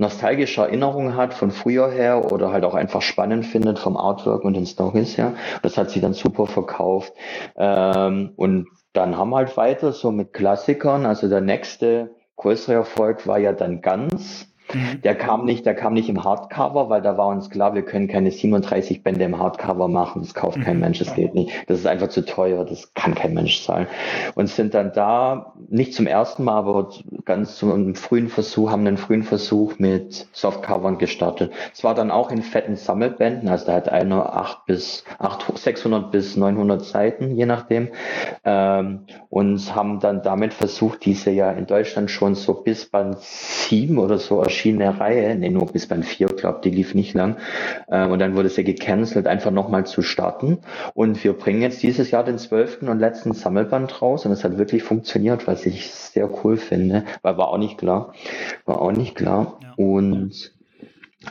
nostalgische 0.00 0.62
Erinnerungen 0.62 1.14
hat 1.14 1.34
von 1.34 1.50
früher 1.50 1.90
her 1.90 2.32
oder 2.32 2.52
halt 2.52 2.64
auch 2.64 2.74
einfach 2.74 3.02
spannend 3.02 3.44
findet 3.44 3.78
vom 3.78 3.98
Artwork 3.98 4.44
und 4.44 4.54
den 4.54 4.64
Stories 4.64 5.18
her. 5.18 5.34
Das 5.62 5.76
hat 5.76 5.90
sie 5.90 6.00
dann 6.00 6.14
super 6.14 6.46
verkauft. 6.46 7.12
Ähm, 7.56 8.32
und 8.36 8.66
dann 8.94 9.16
haben 9.18 9.30
wir 9.30 9.36
halt 9.36 9.56
weiter 9.58 9.92
so 9.92 10.10
mit 10.10 10.32
Klassikern. 10.32 11.04
Also 11.04 11.28
der 11.28 11.42
nächste 11.42 12.14
größere 12.36 12.74
Erfolg 12.74 13.26
war 13.26 13.38
ja 13.38 13.52
dann 13.52 13.82
ganz. 13.82 14.49
Mhm. 14.74 15.00
Der 15.02 15.14
kam 15.14 15.44
nicht, 15.44 15.66
der 15.66 15.74
kam 15.74 15.94
nicht 15.94 16.08
im 16.08 16.24
Hardcover, 16.24 16.88
weil 16.88 17.02
da 17.02 17.16
war 17.16 17.28
uns 17.28 17.50
klar, 17.50 17.74
wir 17.74 17.82
können 17.82 18.08
keine 18.08 18.30
37 18.30 19.02
Bände 19.02 19.24
im 19.24 19.38
Hardcover 19.38 19.88
machen. 19.88 20.22
Das 20.22 20.34
kauft 20.34 20.60
kein 20.62 20.76
mhm. 20.76 20.80
Mensch, 20.80 20.98
das 20.98 21.14
geht 21.14 21.34
nicht. 21.34 21.52
Das 21.66 21.78
ist 21.78 21.86
einfach 21.86 22.08
zu 22.08 22.24
teuer, 22.24 22.64
das 22.64 22.92
kann 22.94 23.14
kein 23.14 23.34
Mensch 23.34 23.64
zahlen. 23.64 23.86
Und 24.34 24.48
sind 24.48 24.74
dann 24.74 24.92
da, 24.92 25.54
nicht 25.68 25.94
zum 25.94 26.06
ersten 26.06 26.44
Mal, 26.44 26.58
aber 26.58 26.90
ganz 27.24 27.56
zum 27.56 27.94
frühen 27.94 28.28
Versuch, 28.28 28.70
haben 28.70 28.86
einen 28.86 28.96
frühen 28.96 29.22
Versuch 29.22 29.78
mit 29.78 30.28
Softcovern 30.32 30.98
gestartet. 30.98 31.52
Es 31.72 31.84
war 31.84 31.94
dann 31.94 32.10
auch 32.10 32.30
in 32.30 32.42
fetten 32.42 32.76
Sammelbänden, 32.76 33.48
also 33.48 33.66
da 33.66 33.74
hat 33.74 33.88
einer 33.88 34.36
8 34.36 34.66
bis 34.66 35.04
8, 35.18 35.58
600 35.58 36.10
bis 36.10 36.36
900 36.36 36.84
Seiten, 36.84 37.36
je 37.36 37.46
nachdem. 37.46 37.88
Ähm, 38.44 39.00
und 39.28 39.74
haben 39.74 40.00
dann 40.00 40.22
damit 40.22 40.54
versucht, 40.54 41.04
diese 41.04 41.30
ja 41.30 41.50
in 41.52 41.66
Deutschland 41.66 42.10
schon 42.10 42.34
so 42.34 42.54
bis 42.54 42.86
Band 42.86 43.18
7 43.20 43.98
oder 43.98 44.18
so 44.18 44.40
erschienen 44.40 44.59
verschiedene 44.60 45.00
Reihe, 45.00 45.34
nee, 45.36 45.48
nur 45.48 45.72
bis 45.72 45.86
beim 45.86 46.02
4, 46.02 46.26
glaube 46.26 46.60
die 46.62 46.70
lief 46.70 46.94
nicht 46.94 47.14
lang. 47.14 47.36
Äh, 47.88 48.06
und 48.06 48.18
dann 48.18 48.36
wurde 48.36 48.50
sie 48.50 48.62
gecancelt, 48.62 49.26
einfach 49.26 49.50
nochmal 49.50 49.86
zu 49.86 50.02
starten. 50.02 50.58
Und 50.92 51.24
wir 51.24 51.32
bringen 51.32 51.62
jetzt 51.62 51.82
dieses 51.82 52.10
Jahr 52.10 52.24
den 52.24 52.36
zwölften 52.36 52.90
und 52.90 52.98
letzten 52.98 53.32
Sammelband 53.32 54.02
raus 54.02 54.26
und 54.26 54.32
es 54.32 54.44
hat 54.44 54.58
wirklich 54.58 54.82
funktioniert, 54.82 55.46
was 55.46 55.64
ich 55.64 55.90
sehr 55.90 56.28
cool 56.44 56.58
finde, 56.58 57.04
weil 57.22 57.38
war 57.38 57.48
auch 57.48 57.58
nicht 57.58 57.78
klar. 57.78 58.12
War 58.66 58.82
auch 58.82 58.92
nicht 58.92 59.14
klar. 59.14 59.58
Ja. 59.62 59.72
Und 59.76 60.52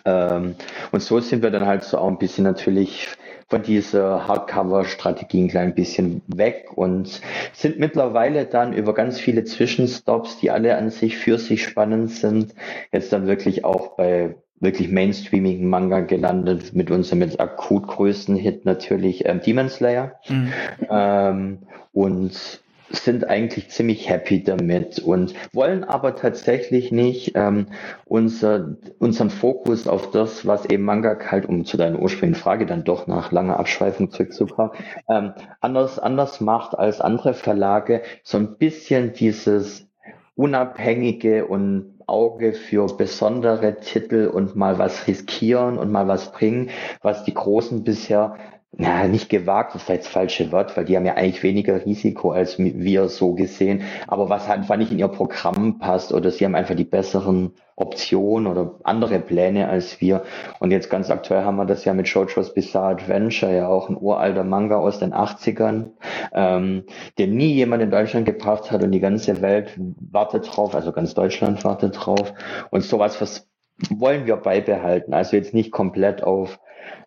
ähm, 0.05 0.55
und 0.91 1.01
so 1.01 1.19
sind 1.19 1.41
wir 1.43 1.51
dann 1.51 1.65
halt 1.65 1.83
so 1.83 1.97
auch 1.97 2.07
ein 2.07 2.19
bisschen 2.19 2.43
natürlich 2.43 3.09
von 3.49 3.63
dieser 3.63 4.27
Hardcover-Strategie 4.27 5.43
ein 5.43 5.47
klein 5.47 5.73
bisschen 5.73 6.21
weg 6.27 6.67
und 6.75 7.21
sind 7.53 7.79
mittlerweile 7.79 8.45
dann 8.45 8.73
über 8.73 8.93
ganz 8.93 9.19
viele 9.19 9.43
Zwischenstops, 9.43 10.37
die 10.39 10.51
alle 10.51 10.77
an 10.77 10.91
sich 10.91 11.17
für 11.17 11.39
sich 11.39 11.63
spannend 11.63 12.11
sind, 12.11 12.53
jetzt 12.91 13.11
dann 13.11 13.27
wirklich 13.27 13.65
auch 13.65 13.97
bei 13.97 14.35
wirklich 14.59 14.89
mainstreamigen 14.89 15.67
Manga 15.67 16.01
gelandet 16.01 16.73
mit 16.73 16.91
unserem 16.91 17.19
mit 17.19 17.39
akut 17.39 17.87
größten 17.87 18.35
Hit 18.35 18.65
natürlich 18.65 19.25
ähm, 19.25 19.41
Demon 19.41 19.69
Slayer. 19.69 20.19
Mhm. 20.27 20.53
Ähm, 20.89 21.57
und 21.93 22.61
sind 22.91 23.29
eigentlich 23.29 23.69
ziemlich 23.69 24.09
happy 24.09 24.43
damit 24.43 24.99
und 24.99 25.33
wollen 25.53 25.83
aber 25.83 26.15
tatsächlich 26.15 26.91
nicht 26.91 27.33
ähm, 27.35 27.67
unser, 28.05 28.77
unseren 28.99 29.29
Fokus 29.29 29.87
auf 29.87 30.11
das, 30.11 30.45
was 30.45 30.65
eben 30.65 30.83
Manga 30.83 31.17
halt, 31.29 31.45
um 31.47 31.65
zu 31.65 31.77
deiner 31.77 31.99
ursprünglichen 31.99 32.41
Frage 32.41 32.65
dann 32.65 32.83
doch 32.83 33.07
nach 33.07 33.31
langer 33.31 33.59
Abschweifung 33.59 34.11
zurückzukommen, 34.11 34.71
ähm, 35.09 35.33
anders, 35.61 35.99
anders 35.99 36.41
macht 36.41 36.77
als 36.77 37.01
andere 37.01 37.33
Verlage, 37.33 38.01
so 38.23 38.37
ein 38.37 38.57
bisschen 38.57 39.13
dieses 39.13 39.87
unabhängige 40.35 41.45
und 41.45 41.99
Auge 42.07 42.53
für 42.53 42.87
besondere 42.87 43.75
Titel 43.77 44.31
und 44.33 44.55
mal 44.55 44.79
was 44.79 45.05
riskieren 45.07 45.77
und 45.77 45.91
mal 45.91 46.07
was 46.07 46.31
bringen, 46.31 46.71
was 47.01 47.23
die 47.23 47.33
Großen 47.33 47.83
bisher 47.83 48.35
na, 48.77 49.07
nicht 49.07 49.29
gewagt, 49.29 49.73
das 49.73 49.83
ist 49.83 49.89
jetzt 49.89 50.05
das 50.05 50.13
falsche 50.13 50.51
Wort, 50.51 50.77
weil 50.77 50.85
die 50.85 50.95
haben 50.95 51.05
ja 51.05 51.15
eigentlich 51.15 51.41
weniger 51.41 51.83
Risiko 51.85 52.31
als 52.31 52.59
wir 52.59 53.09
so 53.09 53.33
gesehen. 53.33 53.81
Aber 54.07 54.29
was 54.29 54.47
halt 54.47 54.59
einfach 54.59 54.77
nicht 54.77 54.91
in 54.91 54.99
ihr 54.99 55.07
Programm 55.07 55.79
passt 55.79 56.13
oder 56.13 56.29
sie 56.29 56.45
haben 56.45 56.53
einfach 56.53 56.75
die 56.75 56.83
besseren 56.83 57.55
Optionen 57.75 58.45
oder 58.45 58.75
andere 58.83 59.19
Pläne 59.19 59.69
als 59.69 59.99
wir. 60.01 60.23
Und 60.59 60.69
jetzt 60.69 60.89
ganz 60.89 61.09
aktuell 61.09 61.45
haben 61.45 61.55
wir 61.55 61.65
das 61.65 61.83
ja 61.83 61.93
mit 61.93 62.07
Shoujo's 62.07 62.53
Bizarre 62.53 62.91
Adventure, 62.91 63.55
ja 63.55 63.67
auch 63.67 63.89
ein 63.89 63.97
uralter 63.97 64.43
Manga 64.43 64.77
aus 64.77 64.99
den 64.99 65.13
80ern, 65.13 65.91
ähm, 66.33 66.83
den 67.17 67.35
nie 67.35 67.53
jemand 67.53 67.81
in 67.81 67.89
Deutschland 67.89 68.27
gebracht 68.27 68.69
hat 68.69 68.83
und 68.83 68.91
die 68.91 68.99
ganze 68.99 69.41
Welt 69.41 69.79
wartet 69.99 70.55
drauf, 70.55 70.75
also 70.75 70.91
ganz 70.91 71.15
Deutschland 71.15 71.63
wartet 71.63 72.05
drauf. 72.05 72.33
Und 72.69 72.83
sowas, 72.83 73.19
was 73.19 73.49
wollen 73.89 74.27
wir 74.27 74.35
beibehalten. 74.35 75.13
Also 75.13 75.37
jetzt 75.37 75.53
nicht 75.53 75.71
komplett 75.71 76.21
auf 76.21 76.59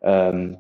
ähm, 0.02 0.58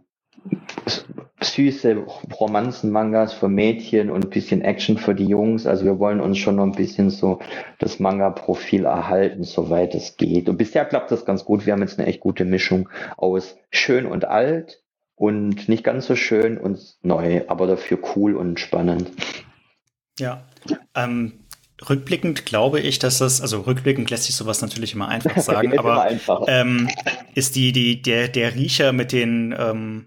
süße 1.40 1.96
Romanzen-Mangas 2.40 3.32
für 3.32 3.48
Mädchen 3.48 4.10
und 4.10 4.24
ein 4.24 4.30
bisschen 4.30 4.62
Action 4.62 4.96
für 4.96 5.14
die 5.14 5.26
Jungs. 5.26 5.66
Also 5.66 5.84
wir 5.84 5.98
wollen 5.98 6.20
uns 6.20 6.38
schon 6.38 6.56
noch 6.56 6.64
ein 6.64 6.72
bisschen 6.72 7.10
so 7.10 7.40
das 7.78 7.98
Manga-Profil 7.98 8.84
erhalten, 8.84 9.44
soweit 9.44 9.94
es 9.94 10.16
geht. 10.16 10.48
Und 10.48 10.56
bisher 10.56 10.84
klappt 10.84 11.10
das 11.10 11.24
ganz 11.24 11.44
gut. 11.44 11.66
Wir 11.66 11.72
haben 11.72 11.82
jetzt 11.82 11.98
eine 11.98 12.08
echt 12.08 12.20
gute 12.20 12.44
Mischung 12.44 12.88
aus 13.16 13.56
schön 13.70 14.06
und 14.06 14.24
alt 14.24 14.82
und 15.16 15.68
nicht 15.68 15.84
ganz 15.84 16.06
so 16.06 16.16
schön 16.16 16.58
und 16.58 16.96
neu, 17.02 17.42
aber 17.48 17.66
dafür 17.66 17.98
cool 18.16 18.34
und 18.34 18.60
spannend. 18.60 19.10
Ja, 20.18 20.44
ähm, 20.94 21.42
Rückblickend 21.88 22.46
glaube 22.46 22.80
ich, 22.80 22.98
dass 22.98 23.18
das, 23.18 23.40
also 23.40 23.60
rückblickend 23.60 24.08
lässt 24.10 24.24
sich 24.24 24.36
sowas 24.36 24.62
natürlich 24.62 24.94
immer 24.94 25.08
einfach 25.08 25.36
sagen, 25.38 25.76
aber 25.78 26.08
ähm, 26.46 26.88
ist 27.34 27.56
die, 27.56 27.72
die, 27.72 28.02
der, 28.02 28.28
der 28.28 28.54
Riecher 28.54 28.92
mit 28.92 29.12
den 29.12 29.54
ähm, 29.58 30.06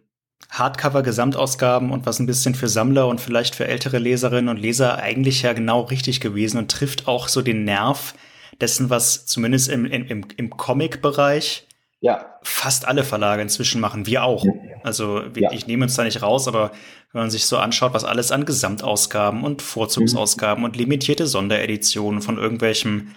Hardcover-Gesamtausgaben 0.49 1.91
und 1.91 2.05
was 2.05 2.19
ein 2.19 2.25
bisschen 2.25 2.55
für 2.55 2.67
Sammler 2.67 3.07
und 3.07 3.19
vielleicht 3.19 3.55
für 3.55 3.67
ältere 3.67 3.99
Leserinnen 3.99 4.49
und 4.49 4.57
Leser 4.57 4.97
eigentlich 4.97 5.41
ja 5.41 5.53
genau 5.53 5.81
richtig 5.81 6.21
gewesen 6.21 6.57
und 6.57 6.71
trifft 6.71 7.07
auch 7.07 7.27
so 7.27 7.41
den 7.41 7.65
Nerv 7.65 8.13
dessen, 8.61 8.89
was 8.89 9.25
zumindest 9.25 9.69
im, 9.69 9.85
im, 9.85 10.25
im 10.37 10.49
Comic-Bereich 10.49 11.67
ja. 11.99 12.37
fast 12.43 12.87
alle 12.87 13.03
Verlage 13.03 13.41
inzwischen 13.41 13.81
machen. 13.81 14.05
Wir 14.05 14.23
auch. 14.23 14.45
Also 14.83 15.23
ja. 15.35 15.51
ich 15.51 15.67
nehme 15.67 15.85
uns 15.85 15.95
da 15.95 16.03
nicht 16.03 16.21
raus, 16.21 16.47
aber 16.47 16.71
wenn 17.11 17.21
man 17.21 17.31
sich 17.31 17.47
so 17.47 17.57
anschaut, 17.57 17.93
was 17.93 18.03
alles 18.03 18.31
an 18.31 18.45
Gesamtausgaben 18.45 19.43
und 19.43 19.61
Vorzugsausgaben 19.61 20.61
mhm. 20.61 20.65
und 20.65 20.77
limitierte 20.77 21.27
Sondereditionen 21.27 22.21
von 22.21 22.37
irgendwelchem 22.37 23.11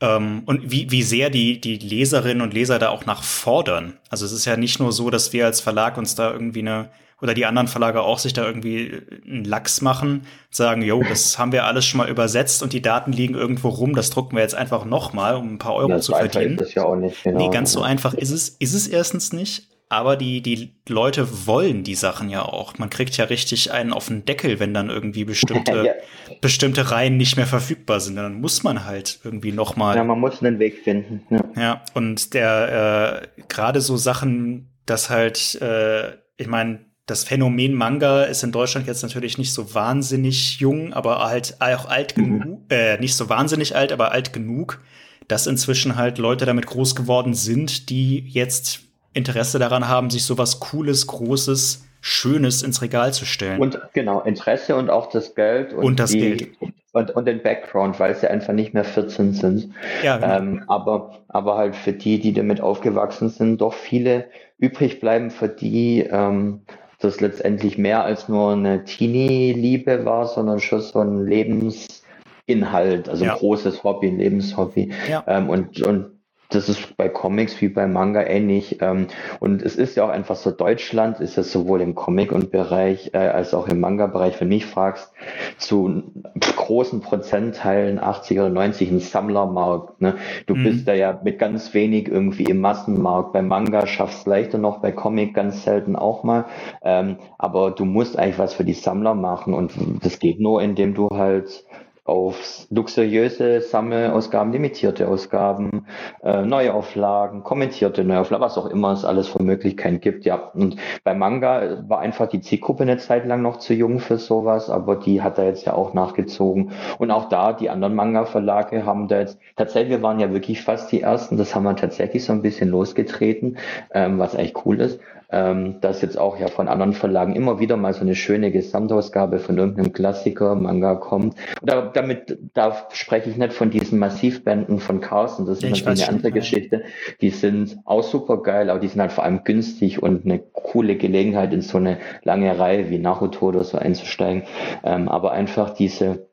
und 0.00 0.70
wie, 0.70 0.90
wie 0.90 1.02
sehr 1.02 1.30
die, 1.30 1.60
die 1.60 1.78
Leserinnen 1.78 2.42
und 2.42 2.52
Leser 2.52 2.78
da 2.78 2.90
auch 2.90 3.06
nachfordern. 3.06 3.98
Also 4.10 4.26
es 4.26 4.32
ist 4.32 4.44
ja 4.44 4.56
nicht 4.56 4.80
nur 4.80 4.92
so, 4.92 5.10
dass 5.10 5.32
wir 5.32 5.46
als 5.46 5.60
Verlag 5.60 5.96
uns 5.96 6.14
da 6.14 6.32
irgendwie 6.32 6.60
eine, 6.60 6.90
oder 7.22 7.32
die 7.32 7.46
anderen 7.46 7.68
Verlage 7.68 8.02
auch 8.02 8.18
sich 8.18 8.32
da 8.32 8.44
irgendwie 8.44 9.00
einen 9.24 9.44
Lachs 9.44 9.80
machen, 9.80 10.26
sagen, 10.50 10.82
jo, 10.82 11.02
das 11.02 11.38
haben 11.38 11.52
wir 11.52 11.64
alles 11.64 11.86
schon 11.86 11.98
mal 11.98 12.08
übersetzt 12.08 12.62
und 12.62 12.72
die 12.72 12.82
Daten 12.82 13.12
liegen 13.12 13.34
irgendwo 13.34 13.68
rum, 13.68 13.94
das 13.94 14.10
drucken 14.10 14.36
wir 14.36 14.42
jetzt 14.42 14.54
einfach 14.54 14.84
nochmal, 14.84 15.36
um 15.36 15.54
ein 15.54 15.58
paar 15.58 15.74
Euro 15.74 15.88
das 15.88 16.06
zu 16.06 16.12
verdienen. 16.12 16.58
Ist 16.58 16.74
ja 16.74 16.84
auch 16.84 16.96
nicht, 16.96 17.22
genau. 17.22 17.38
Nee, 17.38 17.50
ganz 17.50 17.72
so 17.72 17.80
einfach 17.80 18.14
ist 18.14 18.30
es, 18.30 18.48
ist 18.48 18.74
es 18.74 18.88
erstens 18.88 19.32
nicht 19.32 19.68
aber 19.88 20.16
die, 20.16 20.40
die 20.40 20.74
Leute 20.88 21.46
wollen 21.46 21.84
die 21.84 21.94
Sachen 21.94 22.30
ja 22.30 22.42
auch. 22.42 22.78
Man 22.78 22.90
kriegt 22.90 23.16
ja 23.16 23.26
richtig 23.26 23.70
einen 23.72 23.92
auf 23.92 24.08
den 24.08 24.24
Deckel, 24.24 24.58
wenn 24.58 24.74
dann 24.74 24.90
irgendwie 24.90 25.24
bestimmte, 25.24 25.72
ja. 25.86 25.92
bestimmte 26.40 26.90
Reihen 26.90 27.16
nicht 27.16 27.36
mehr 27.36 27.46
verfügbar 27.46 28.00
sind. 28.00 28.16
Dann 28.16 28.40
muss 28.40 28.62
man 28.62 28.84
halt 28.84 29.20
irgendwie 29.24 29.52
noch 29.52 29.76
mal. 29.76 29.96
Ja, 29.96 30.04
man 30.04 30.18
muss 30.18 30.42
einen 30.42 30.58
Weg 30.58 30.82
finden. 30.82 31.22
Ja, 31.30 31.44
ja 31.56 31.82
und 31.94 32.34
der 32.34 33.22
äh, 33.36 33.42
gerade 33.48 33.80
so 33.80 33.96
Sachen, 33.96 34.70
dass 34.86 35.10
halt, 35.10 35.60
äh, 35.60 36.12
ich 36.36 36.46
meine, 36.46 36.80
das 37.06 37.24
Phänomen 37.24 37.74
Manga 37.74 38.22
ist 38.24 38.42
in 38.42 38.52
Deutschland 38.52 38.86
jetzt 38.86 39.02
natürlich 39.02 39.36
nicht 39.36 39.52
so 39.52 39.74
wahnsinnig 39.74 40.58
jung, 40.58 40.94
aber 40.94 41.22
halt 41.24 41.56
auch 41.60 41.86
alt 41.86 42.16
mhm. 42.16 42.40
genug, 42.40 42.60
äh, 42.70 42.98
nicht 42.98 43.14
so 43.14 43.28
wahnsinnig 43.28 43.76
alt, 43.76 43.92
aber 43.92 44.12
alt 44.12 44.32
genug, 44.32 44.80
dass 45.28 45.46
inzwischen 45.46 45.96
halt 45.96 46.18
Leute 46.18 46.46
damit 46.46 46.66
groß 46.66 46.96
geworden 46.96 47.34
sind, 47.34 47.90
die 47.90 48.20
jetzt 48.20 48.80
Interesse 49.14 49.58
daran 49.58 49.88
haben, 49.88 50.10
sich 50.10 50.24
sowas 50.24 50.60
Cooles, 50.60 51.06
Großes, 51.06 51.84
Schönes 52.00 52.62
ins 52.62 52.82
Regal 52.82 53.14
zu 53.14 53.24
stellen. 53.24 53.60
Und 53.60 53.80
genau, 53.94 54.20
Interesse 54.20 54.76
und 54.76 54.90
auch 54.90 55.08
das 55.08 55.34
Geld 55.34 55.72
und, 55.72 55.84
und 55.84 56.00
das 56.00 56.10
die, 56.10 56.18
Geld. 56.18 56.48
Und, 56.92 57.10
und 57.12 57.24
den 57.26 57.42
Background, 57.42 57.98
weil 57.98 58.14
sie 58.14 58.28
einfach 58.28 58.52
nicht 58.52 58.74
mehr 58.74 58.84
14 58.84 59.32
sind. 59.32 59.70
Ja, 60.02 60.18
genau. 60.18 60.36
ähm, 60.36 60.64
aber, 60.68 61.20
aber 61.28 61.56
halt 61.56 61.74
für 61.74 61.92
die, 61.92 62.20
die 62.20 62.32
damit 62.32 62.60
aufgewachsen 62.60 63.30
sind, 63.30 63.60
doch 63.60 63.72
viele 63.72 64.26
übrig 64.58 65.00
bleiben, 65.00 65.30
für 65.30 65.48
die 65.48 66.00
ähm, 66.00 66.60
das 66.98 67.20
letztendlich 67.20 67.78
mehr 67.78 68.04
als 68.04 68.28
nur 68.28 68.52
eine 68.52 68.84
Teenie-Liebe 68.84 70.04
war, 70.04 70.26
sondern 70.26 70.60
schon 70.60 70.80
so 70.80 71.00
ein 71.00 71.26
Lebensinhalt, 71.26 73.08
also 73.08 73.24
ja. 73.24 73.32
ein 73.32 73.38
großes 73.38 73.82
Hobby, 73.82 74.08
ein 74.08 74.18
Lebenshobby. 74.18 74.92
Ja. 75.08 75.24
Ähm, 75.26 75.50
und, 75.50 75.80
und 75.82 76.13
das 76.54 76.68
ist 76.68 76.96
bei 76.96 77.08
Comics 77.08 77.60
wie 77.60 77.68
bei 77.68 77.86
Manga 77.86 78.22
ähnlich. 78.22 78.78
Ähm, 78.80 79.08
und 79.40 79.62
es 79.62 79.76
ist 79.76 79.96
ja 79.96 80.04
auch 80.04 80.10
einfach 80.10 80.36
so, 80.36 80.50
Deutschland 80.50 81.20
ist 81.20 81.36
ja 81.36 81.42
sowohl 81.42 81.80
im 81.80 81.94
Comic- 81.94 82.32
und 82.32 82.50
Bereich 82.50 83.10
äh, 83.12 83.18
als 83.18 83.54
auch 83.54 83.68
im 83.68 83.80
Manga-Bereich, 83.80 84.40
wenn 84.40 84.48
mich 84.48 84.66
fragst, 84.66 85.12
zu 85.58 86.02
großen 86.40 87.00
Prozentteilen, 87.00 87.98
80 87.98 88.38
oder 88.38 88.50
90, 88.50 88.90
ein 88.90 89.00
Sammlermarkt. 89.00 90.00
Ne? 90.00 90.16
Du 90.46 90.54
mhm. 90.54 90.64
bist 90.64 90.88
da 90.88 90.94
ja 90.94 91.20
mit 91.22 91.38
ganz 91.38 91.74
wenig 91.74 92.08
irgendwie 92.08 92.44
im 92.44 92.60
Massenmarkt. 92.60 93.32
Bei 93.32 93.42
Manga 93.42 93.86
schaffst 93.86 94.26
du 94.26 94.30
leichter 94.30 94.58
noch, 94.58 94.80
bei 94.80 94.92
Comic 94.92 95.34
ganz 95.34 95.64
selten 95.64 95.96
auch 95.96 96.24
mal. 96.24 96.46
Ähm, 96.82 97.16
aber 97.38 97.70
du 97.70 97.84
musst 97.84 98.18
eigentlich 98.18 98.38
was 98.38 98.54
für 98.54 98.64
die 98.64 98.72
Sammler 98.72 99.14
machen 99.14 99.54
und 99.54 99.72
das 100.02 100.18
geht 100.18 100.40
nur, 100.40 100.62
indem 100.62 100.94
du 100.94 101.08
halt 101.10 101.64
auf 102.04 102.66
luxuriöse 102.68 103.62
Sammelausgaben, 103.62 104.52
limitierte 104.52 105.08
Ausgaben, 105.08 105.86
äh, 106.22 106.42
Neuauflagen, 106.42 107.42
kommentierte 107.42 108.04
Neuauflagen, 108.04 108.44
was 108.44 108.58
auch 108.58 108.66
immer 108.66 108.92
es 108.92 109.06
alles 109.06 109.28
für 109.28 109.42
Möglichkeiten 109.42 110.00
gibt. 110.00 110.26
Ja, 110.26 110.50
und 110.54 110.76
bei 111.02 111.14
Manga 111.14 111.82
war 111.88 112.00
einfach 112.00 112.28
die 112.28 112.42
Zielgruppe 112.42 112.82
eine 112.82 112.98
Zeit 112.98 113.26
lang 113.26 113.40
noch 113.40 113.56
zu 113.56 113.72
jung 113.72 114.00
für 114.00 114.18
sowas, 114.18 114.68
aber 114.68 114.96
die 114.96 115.22
hat 115.22 115.38
da 115.38 115.44
jetzt 115.44 115.64
ja 115.64 115.72
auch 115.72 115.94
nachgezogen. 115.94 116.72
Und 116.98 117.10
auch 117.10 117.30
da, 117.30 117.54
die 117.54 117.70
anderen 117.70 117.94
Manga-Verlage 117.94 118.84
haben 118.84 119.08
da 119.08 119.20
jetzt, 119.20 119.38
tatsächlich, 119.56 119.90
wir 119.90 120.02
waren 120.02 120.20
ja 120.20 120.30
wirklich 120.30 120.62
fast 120.62 120.92
die 120.92 121.00
ersten, 121.00 121.38
das 121.38 121.54
haben 121.54 121.62
wir 121.62 121.74
tatsächlich 121.74 122.22
so 122.22 122.34
ein 122.34 122.42
bisschen 122.42 122.68
losgetreten, 122.68 123.56
ähm, 123.94 124.18
was 124.18 124.36
eigentlich 124.36 124.66
cool 124.66 124.80
ist 124.80 125.00
ähm, 125.34 125.80
dass 125.80 126.00
jetzt 126.00 126.16
auch 126.16 126.38
ja 126.38 126.46
von 126.46 126.68
anderen 126.68 126.92
Verlagen 126.92 127.34
immer 127.34 127.58
wieder 127.58 127.76
mal 127.76 127.92
so 127.92 128.02
eine 128.02 128.14
schöne 128.14 128.52
Gesamtausgabe 128.52 129.40
von 129.40 129.58
irgendeinem 129.58 129.92
Klassiker, 129.92 130.54
Manga 130.54 130.94
kommt. 130.94 131.34
Da, 131.60 131.90
damit, 131.92 132.38
da 132.54 132.86
spreche 132.92 133.30
ich 133.30 133.36
nicht 133.36 133.52
von 133.52 133.70
diesen 133.70 133.98
Massivbänden 133.98 134.78
von 134.78 135.00
Carlsen, 135.00 135.44
das 135.44 135.56
ist 135.58 135.64
ja, 135.64 135.70
natürlich 135.70 136.02
eine 136.04 136.08
andere 136.08 136.28
schon, 136.28 136.38
Geschichte. 136.38 136.84
Die 137.20 137.30
sind 137.30 137.78
auch 137.84 138.04
super 138.04 138.42
geil, 138.42 138.70
aber 138.70 138.78
die 138.78 138.86
sind 138.86 139.00
halt 139.00 139.10
vor 139.10 139.24
allem 139.24 139.42
günstig 139.42 140.00
und 140.00 140.24
eine 140.24 140.38
coole 140.38 140.96
Gelegenheit, 140.96 141.52
in 141.52 141.62
so 141.62 141.78
eine 141.78 141.98
lange 142.22 142.56
Reihe 142.56 142.90
wie 142.90 142.98
Naruto 142.98 143.46
oder 143.46 143.64
so 143.64 143.76
einzusteigen. 143.76 144.44
Ähm, 144.84 145.08
aber 145.08 145.32
einfach 145.32 145.70
diese 145.70 146.28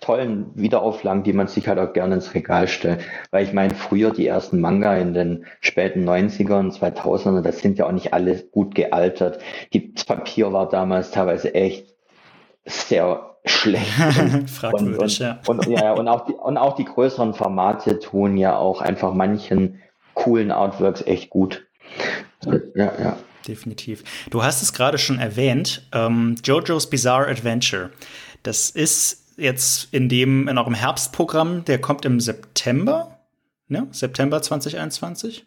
tollen 0.00 0.50
Wiederauflagen, 0.54 1.22
die 1.22 1.32
man 1.32 1.46
sich 1.46 1.68
halt 1.68 1.78
auch 1.78 1.92
gerne 1.92 2.16
ins 2.16 2.34
Regal 2.34 2.68
stellt. 2.68 3.00
Weil 3.30 3.44
ich 3.44 3.52
meine, 3.52 3.74
früher 3.74 4.10
die 4.10 4.26
ersten 4.26 4.60
Manga 4.60 4.96
in 4.96 5.14
den 5.14 5.46
späten 5.60 6.08
90ern, 6.08 6.76
2000ern, 6.76 7.42
das 7.42 7.60
sind 7.60 7.78
ja 7.78 7.86
auch 7.86 7.92
nicht 7.92 8.12
alle 8.12 8.36
gut 8.36 8.74
gealtert. 8.74 9.40
Das 9.72 10.04
Papier 10.04 10.52
war 10.52 10.68
damals 10.68 11.10
teilweise 11.10 11.54
echt 11.54 11.94
sehr 12.64 13.36
schlecht. 13.44 13.90
Fragwürdig, 14.46 15.20
und, 15.46 15.58
und, 15.58 15.66
ja. 15.66 15.74
Und, 15.74 15.80
ja, 15.80 15.92
und, 15.92 16.08
auch 16.08 16.24
die, 16.26 16.32
und 16.32 16.56
auch 16.56 16.74
die 16.74 16.84
größeren 16.84 17.34
Formate 17.34 17.98
tun 17.98 18.36
ja 18.36 18.56
auch 18.56 18.80
einfach 18.80 19.14
manchen 19.14 19.80
coolen 20.14 20.50
Artworks 20.50 21.02
echt 21.02 21.30
gut. 21.30 21.66
Ja, 22.74 22.92
ja. 22.98 23.16
Definitiv. 23.48 24.04
Du 24.30 24.42
hast 24.42 24.62
es 24.62 24.72
gerade 24.72 24.98
schon 24.98 25.18
erwähnt, 25.18 25.88
ähm, 25.92 26.36
JoJo's 26.44 26.90
Bizarre 26.90 27.28
Adventure. 27.28 27.90
Das 28.42 28.70
ist 28.70 29.29
jetzt 29.40 29.92
in 29.92 30.08
dem, 30.08 30.48
in 30.48 30.58
eurem 30.58 30.74
Herbstprogramm, 30.74 31.64
der 31.64 31.80
kommt 31.80 32.04
im 32.04 32.20
September, 32.20 33.18
ne? 33.68 33.88
September 33.90 34.42
2021? 34.42 35.46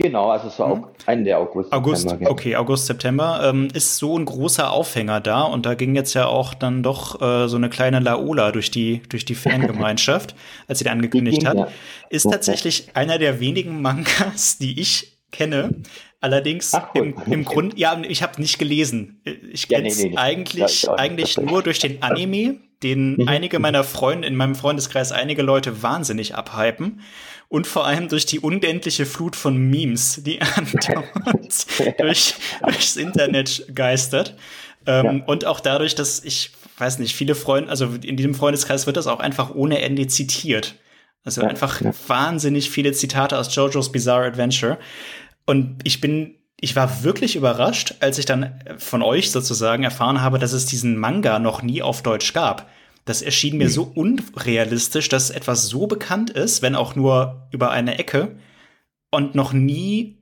Genau, 0.00 0.30
also 0.30 0.48
so 0.48 0.66
mhm. 0.66 0.86
Ende 1.04 1.36
August. 1.36 1.72
August, 1.72 2.08
September, 2.08 2.30
okay, 2.30 2.56
August, 2.56 2.86
September 2.86 3.42
ähm, 3.44 3.68
ist 3.74 3.98
so 3.98 4.18
ein 4.18 4.24
großer 4.24 4.70
Aufhänger 4.70 5.20
da 5.20 5.42
und 5.42 5.66
da 5.66 5.74
ging 5.74 5.94
jetzt 5.94 6.14
ja 6.14 6.26
auch 6.26 6.54
dann 6.54 6.82
doch 6.82 7.20
äh, 7.20 7.48
so 7.48 7.56
eine 7.56 7.68
kleine 7.68 8.00
Laola 8.00 8.50
durch 8.50 8.70
die 8.70 9.02
durch 9.10 9.26
die 9.26 9.34
Fangemeinschaft, 9.34 10.34
als 10.68 10.78
sie 10.78 10.86
da 10.86 10.92
angekündigt 10.92 11.46
hat. 11.46 11.70
Ist 12.08 12.30
tatsächlich 12.30 12.96
einer 12.96 13.18
der 13.18 13.40
wenigen 13.40 13.82
Mangas, 13.82 14.56
die 14.60 14.80
ich 14.80 15.18
kenne. 15.32 15.82
Allerdings 16.22 16.72
Ach, 16.74 16.94
im, 16.94 17.14
im 17.26 17.44
Grund, 17.44 17.78
ja, 17.78 18.00
ich 18.06 18.22
habe 18.22 18.40
nicht 18.40 18.58
gelesen. 18.58 19.20
Ich 19.52 19.68
kenne 19.68 19.88
es 19.88 19.98
ja, 19.98 20.04
nee, 20.04 20.10
nee, 20.12 20.16
eigentlich, 20.18 20.82
ja, 20.82 20.94
eigentlich 20.94 21.38
nur 21.38 21.62
durch 21.62 21.78
den 21.78 22.02
Anime, 22.02 22.56
den 22.82 23.16
mhm. 23.16 23.28
einige 23.28 23.58
meiner 23.58 23.84
Freunde 23.84 24.26
in 24.26 24.36
meinem 24.36 24.54
Freundeskreis 24.54 25.12
einige 25.12 25.42
Leute 25.42 25.82
wahnsinnig 25.82 26.34
abhypen. 26.34 27.00
Und 27.48 27.66
vor 27.66 27.84
allem 27.84 28.08
durch 28.08 28.26
die 28.26 28.38
unendliche 28.38 29.06
Flut 29.06 29.34
von 29.34 29.56
Memes, 29.56 30.22
die 30.22 30.40
andauernd 30.56 31.66
durch, 31.98 32.34
durchs 32.62 32.96
Internet 32.96 33.66
geistert. 33.74 34.36
Ähm, 34.86 35.04
ja. 35.04 35.24
Und 35.26 35.44
auch 35.44 35.60
dadurch, 35.60 35.94
dass 35.94 36.24
ich, 36.24 36.52
weiß 36.78 37.00
nicht, 37.00 37.14
viele 37.14 37.34
Freunde, 37.34 37.70
also 37.70 37.86
in 38.02 38.16
diesem 38.16 38.34
Freundeskreis 38.34 38.86
wird 38.86 38.96
das 38.96 39.06
auch 39.06 39.20
einfach 39.20 39.54
ohne 39.54 39.80
Ende 39.80 40.06
zitiert. 40.06 40.76
Also 41.24 41.42
ja, 41.42 41.48
einfach 41.48 41.80
ja. 41.80 41.92
wahnsinnig 42.06 42.70
viele 42.70 42.92
Zitate 42.92 43.36
aus 43.36 43.54
JoJo's 43.54 43.92
Bizarre 43.92 44.26
Adventure. 44.26 44.78
Und 45.44 45.80
ich 45.84 46.00
bin, 46.00 46.36
ich 46.62 46.76
war 46.76 47.02
wirklich 47.02 47.36
überrascht, 47.36 47.94
als 48.00 48.18
ich 48.18 48.26
dann 48.26 48.60
von 48.76 49.02
euch 49.02 49.30
sozusagen 49.30 49.82
erfahren 49.82 50.20
habe, 50.20 50.38
dass 50.38 50.52
es 50.52 50.66
diesen 50.66 50.98
Manga 50.98 51.38
noch 51.38 51.62
nie 51.62 51.80
auf 51.80 52.02
Deutsch 52.02 52.34
gab. 52.34 52.68
Das 53.06 53.22
erschien 53.22 53.56
mir 53.56 53.68
mhm. 53.68 53.72
so 53.72 53.90
unrealistisch, 53.94 55.08
dass 55.08 55.30
etwas 55.30 55.66
so 55.68 55.86
bekannt 55.86 56.28
ist, 56.28 56.60
wenn 56.60 56.74
auch 56.74 56.94
nur 56.94 57.48
über 57.50 57.70
eine 57.70 57.98
Ecke 57.98 58.36
und 59.10 59.34
noch 59.34 59.54
nie 59.54 60.18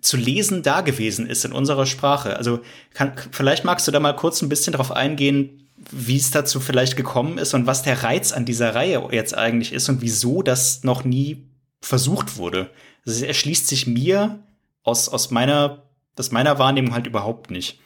zu 0.00 0.16
lesen 0.16 0.62
da 0.62 0.80
gewesen 0.80 1.28
ist 1.28 1.44
in 1.44 1.52
unserer 1.52 1.84
Sprache. 1.84 2.38
Also 2.38 2.60
kann, 2.94 3.12
vielleicht 3.30 3.66
magst 3.66 3.86
du 3.86 3.92
da 3.92 4.00
mal 4.00 4.16
kurz 4.16 4.40
ein 4.40 4.48
bisschen 4.48 4.72
drauf 4.72 4.90
eingehen, 4.90 5.68
wie 5.90 6.16
es 6.16 6.30
dazu 6.30 6.58
vielleicht 6.58 6.96
gekommen 6.96 7.36
ist 7.36 7.52
und 7.52 7.66
was 7.66 7.82
der 7.82 8.02
Reiz 8.02 8.32
an 8.32 8.46
dieser 8.46 8.74
Reihe 8.74 9.06
jetzt 9.12 9.36
eigentlich 9.36 9.74
ist 9.74 9.90
und 9.90 10.00
wieso 10.00 10.42
das 10.42 10.84
noch 10.84 11.04
nie 11.04 11.50
versucht 11.82 12.38
wurde. 12.38 12.70
Das 13.04 13.20
erschließt 13.20 13.68
sich 13.68 13.86
mir 13.86 14.42
aus, 14.82 15.08
aus 15.08 15.30
meiner, 15.30 15.82
aus 16.18 16.32
meiner 16.32 16.58
Wahrnehmung 16.58 16.94
halt 16.94 17.06
überhaupt 17.06 17.50
nicht. 17.50 17.80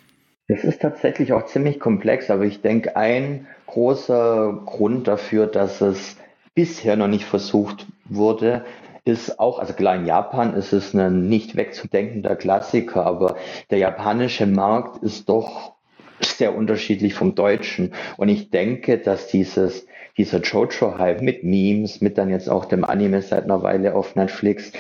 Das 0.48 0.62
ist 0.62 0.82
tatsächlich 0.82 1.32
auch 1.32 1.46
ziemlich 1.46 1.80
komplex, 1.80 2.30
aber 2.30 2.44
ich 2.44 2.60
denke, 2.60 2.96
ein 2.96 3.46
großer 3.66 4.62
Grund 4.66 5.08
dafür, 5.08 5.46
dass 5.46 5.80
es 5.80 6.16
bisher 6.54 6.96
noch 6.96 7.08
nicht 7.08 7.24
versucht 7.24 7.86
wurde, 8.04 8.64
ist 9.06 9.38
auch, 9.38 9.58
also 9.58 9.72
klar, 9.72 9.96
in 9.96 10.06
Japan 10.06 10.54
ist 10.54 10.72
es 10.72 10.94
ein 10.94 11.28
nicht 11.28 11.56
wegzudenkender 11.56 12.36
Klassiker, 12.36 13.04
aber 13.04 13.36
der 13.70 13.78
japanische 13.78 14.46
Markt 14.46 15.02
ist 15.02 15.28
doch 15.28 15.74
sehr 16.20 16.54
unterschiedlich 16.54 17.14
vom 17.14 17.34
deutschen. 17.34 17.92
Und 18.16 18.28
ich 18.28 18.50
denke, 18.50 18.98
dass 18.98 19.26
dieses 19.28 19.86
dieser 20.16 20.40
Jojo-Hype 20.40 21.22
mit 21.22 21.44
Memes, 21.44 22.00
mit 22.00 22.18
dann 22.18 22.30
jetzt 22.30 22.48
auch 22.48 22.66
dem 22.66 22.84
Anime 22.84 23.20
seit 23.22 23.44
einer 23.44 23.62
Weile 23.62 23.94
auf 23.94 24.14
Netflix, 24.14 24.72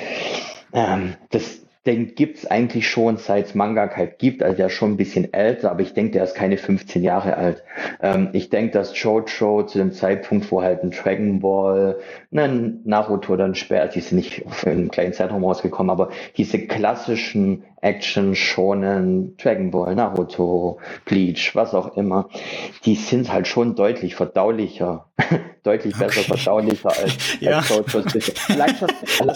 ähm, 0.72 1.14
das, 1.30 1.63
den 1.86 2.14
gibt's 2.14 2.46
eigentlich 2.46 2.88
schon 2.88 3.18
seit 3.18 3.54
Manga 3.54 3.90
halt 3.94 4.18
gibt, 4.18 4.42
also 4.42 4.56
der 4.56 4.66
ist 4.66 4.72
schon 4.72 4.92
ein 4.92 4.96
bisschen 4.96 5.34
älter, 5.34 5.70
aber 5.70 5.82
ich 5.82 5.92
denke, 5.92 6.12
der 6.12 6.24
ist 6.24 6.34
keine 6.34 6.56
15 6.56 7.02
Jahre 7.02 7.36
alt. 7.36 7.62
Ähm, 8.00 8.30
ich 8.32 8.48
denke, 8.48 8.72
dass 8.72 8.98
Jojo 8.98 9.64
zu 9.64 9.78
dem 9.78 9.92
Zeitpunkt, 9.92 10.50
wo 10.50 10.62
halt 10.62 10.82
ein 10.82 10.92
Dragon 10.92 11.40
Ball, 11.40 11.98
ein 12.32 12.80
Naruto 12.84 13.36
dann 13.36 13.54
später, 13.54 13.88
die 13.88 14.00
sind 14.00 14.16
nicht 14.16 14.44
für 14.48 14.70
einen 14.70 14.90
kleinen 14.90 15.12
Zeitraum 15.12 15.44
rausgekommen, 15.44 15.90
aber 15.90 16.08
diese 16.36 16.58
klassischen 16.66 17.64
Action, 17.82 18.34
Shonen, 18.34 19.36
Dragon 19.36 19.70
Ball, 19.70 19.94
Naruto, 19.94 20.80
Bleach, 21.04 21.54
was 21.54 21.74
auch 21.74 21.98
immer, 21.98 22.30
die 22.86 22.94
sind 22.94 23.30
halt 23.30 23.46
schon 23.46 23.74
deutlich 23.74 24.14
verdaulicher, 24.14 25.10
deutlich 25.62 25.94
okay. 25.94 26.06
besser 26.06 26.22
verdaulicher 26.22 26.88
als, 26.88 27.16
ja. 27.40 27.58
als 27.58 27.68
Jojo's. 27.68 28.32
Allein 28.48 28.74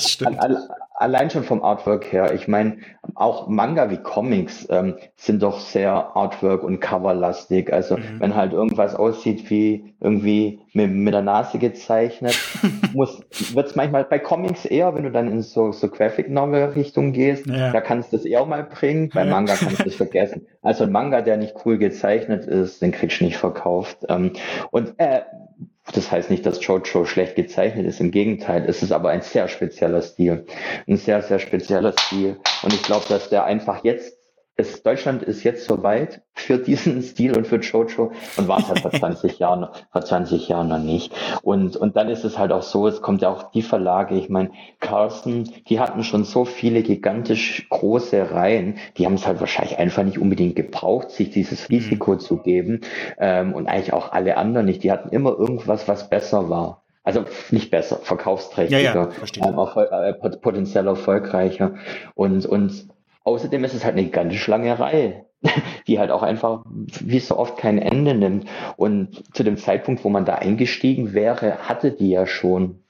schon, 0.00 0.38
allein, 0.38 0.62
allein 0.98 1.30
schon 1.30 1.44
vom 1.44 1.62
Artwork 1.62 2.12
her. 2.12 2.34
Ich 2.34 2.48
meine, 2.48 2.78
auch 3.14 3.48
Manga 3.48 3.90
wie 3.90 3.98
Comics 3.98 4.66
ähm, 4.70 4.96
sind 5.16 5.42
doch 5.42 5.60
sehr 5.60 5.92
Artwork 6.16 6.62
und 6.62 6.80
Coverlastig. 6.80 7.72
Also 7.72 7.96
mhm. 7.96 8.02
wenn 8.18 8.34
halt 8.34 8.52
irgendwas 8.52 8.94
aussieht 8.94 9.48
wie 9.50 9.94
irgendwie 10.00 10.60
mit, 10.72 10.90
mit 10.90 11.14
der 11.14 11.22
Nase 11.22 11.58
gezeichnet, 11.58 12.36
muss 12.92 13.20
wird's 13.54 13.76
manchmal 13.76 14.04
bei 14.04 14.18
Comics 14.18 14.64
eher, 14.64 14.94
wenn 14.94 15.04
du 15.04 15.10
dann 15.10 15.30
in 15.30 15.42
so, 15.42 15.72
so 15.72 15.88
Graphic 15.88 16.28
Novel 16.30 16.64
Richtung 16.70 17.12
gehst, 17.12 17.46
ja. 17.46 17.70
da 17.70 17.80
kannst 17.80 18.12
du 18.12 18.16
das 18.16 18.26
eher 18.26 18.44
mal 18.44 18.64
bringen. 18.64 19.10
Bei 19.14 19.24
Manga 19.24 19.54
kannst 19.54 19.80
du 19.80 19.84
das 19.84 19.94
vergessen. 19.96 20.46
Also 20.62 20.84
ein 20.84 20.92
Manga, 20.92 21.22
der 21.22 21.36
nicht 21.36 21.54
cool 21.64 21.78
gezeichnet 21.78 22.44
ist, 22.44 22.82
den 22.82 22.92
kriegst 22.92 23.20
du 23.20 23.24
nicht 23.24 23.36
verkauft. 23.36 23.98
Ähm, 24.08 24.32
und 24.70 24.94
äh, 24.98 25.20
das 25.92 26.10
heißt 26.10 26.30
nicht, 26.30 26.44
dass 26.44 26.64
Jojo 26.64 27.04
schlecht 27.04 27.36
gezeichnet 27.36 27.86
ist. 27.86 28.00
Im 28.00 28.10
Gegenteil, 28.10 28.64
es 28.66 28.82
ist 28.82 28.92
aber 28.92 29.10
ein 29.10 29.22
sehr 29.22 29.48
spezieller 29.48 30.02
Stil. 30.02 30.46
Ein 30.86 30.96
sehr, 30.96 31.22
sehr 31.22 31.38
spezieller 31.38 31.94
Stil. 31.98 32.36
Und 32.62 32.72
ich 32.72 32.82
glaube, 32.82 33.06
dass 33.08 33.30
der 33.30 33.44
einfach 33.44 33.84
jetzt 33.84 34.17
ist, 34.58 34.84
Deutschland 34.84 35.22
ist 35.22 35.44
jetzt 35.44 35.66
soweit 35.66 36.20
für 36.34 36.58
diesen 36.58 37.00
Stil 37.02 37.36
und 37.36 37.46
für 37.46 37.60
Jojo 37.60 38.12
und 38.36 38.48
war 38.48 38.58
es 38.58 38.68
halt 38.68 38.80
vor 38.80 38.90
20 38.90 39.38
Jahren, 39.38 39.68
vor 39.92 40.02
20 40.02 40.48
Jahren 40.48 40.68
noch 40.68 40.80
nicht. 40.80 41.14
Und, 41.42 41.76
und 41.76 41.96
dann 41.96 42.08
ist 42.08 42.24
es 42.24 42.38
halt 42.38 42.50
auch 42.50 42.62
so, 42.62 42.88
es 42.88 43.00
kommt 43.00 43.22
ja 43.22 43.28
auch 43.28 43.52
die 43.52 43.62
Verlage, 43.62 44.16
ich 44.16 44.28
meine, 44.28 44.50
Carlson, 44.80 45.48
die 45.68 45.78
hatten 45.78 46.02
schon 46.02 46.24
so 46.24 46.44
viele 46.44 46.82
gigantisch 46.82 47.68
große 47.70 48.32
Reihen, 48.32 48.78
die 48.96 49.06
haben 49.06 49.14
es 49.14 49.26
halt 49.26 49.38
wahrscheinlich 49.38 49.78
einfach 49.78 50.02
nicht 50.02 50.18
unbedingt 50.18 50.56
gebraucht, 50.56 51.12
sich 51.12 51.30
dieses 51.30 51.68
mhm. 51.68 51.76
Risiko 51.76 52.14
mhm. 52.14 52.18
zu 52.18 52.38
geben. 52.38 52.80
Ähm, 53.18 53.54
und 53.54 53.68
eigentlich 53.68 53.92
auch 53.92 54.10
alle 54.10 54.36
anderen 54.36 54.66
nicht. 54.66 54.82
Die 54.82 54.90
hatten 54.90 55.10
immer 55.10 55.38
irgendwas, 55.38 55.86
was 55.86 56.10
besser 56.10 56.50
war. 56.50 56.82
Also 57.04 57.24
nicht 57.50 57.70
besser, 57.70 58.00
verkaufsträchtiger, 58.02 58.80
ja, 58.80 58.94
ja, 59.36 59.48
ähm, 59.48 59.56
erfol 59.56 59.88
äh, 59.90 60.12
potenziell 60.36 60.86
erfolgreicher. 60.88 61.76
Und, 62.14 62.44
und 62.44 62.88
Außerdem 63.28 63.62
ist 63.64 63.74
es 63.74 63.84
halt 63.84 63.94
eine 63.94 64.04
gigantisch 64.04 64.46
lange 64.46 64.78
Reihe, 64.78 65.26
die 65.86 65.98
halt 65.98 66.10
auch 66.10 66.22
einfach 66.22 66.64
wie 66.66 67.20
so 67.20 67.36
oft 67.36 67.58
kein 67.58 67.78
Ende 67.78 68.14
nimmt. 68.14 68.46
Und 68.76 69.22
zu 69.34 69.42
dem 69.42 69.58
Zeitpunkt, 69.58 70.02
wo 70.02 70.08
man 70.08 70.24
da 70.24 70.36
eingestiegen 70.36 71.12
wäre, 71.12 71.58
hatte 71.68 71.92
die 71.92 72.08
ja 72.08 72.26
schon 72.26 72.82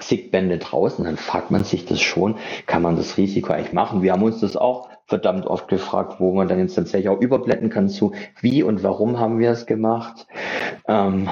zig 0.00 0.30
Bände 0.30 0.56
draußen. 0.56 1.04
Dann 1.04 1.18
fragt 1.18 1.50
man 1.50 1.62
sich 1.62 1.84
das 1.84 2.00
schon, 2.00 2.36
kann 2.64 2.80
man 2.80 2.96
das 2.96 3.18
Risiko 3.18 3.52
eigentlich 3.52 3.74
machen? 3.74 4.02
Wir 4.02 4.12
haben 4.12 4.22
uns 4.22 4.40
das 4.40 4.56
auch 4.56 4.88
verdammt 5.04 5.46
oft 5.46 5.68
gefragt, 5.68 6.20
wo 6.20 6.32
man 6.32 6.48
dann 6.48 6.58
jetzt 6.58 6.74
tatsächlich 6.74 7.10
auch 7.10 7.20
überblenden 7.20 7.68
kann 7.68 7.90
zu, 7.90 8.12
wie 8.40 8.62
und 8.62 8.82
warum 8.82 9.20
haben 9.20 9.38
wir 9.38 9.50
es 9.50 9.66
gemacht. 9.66 10.26
Ähm, 10.88 11.28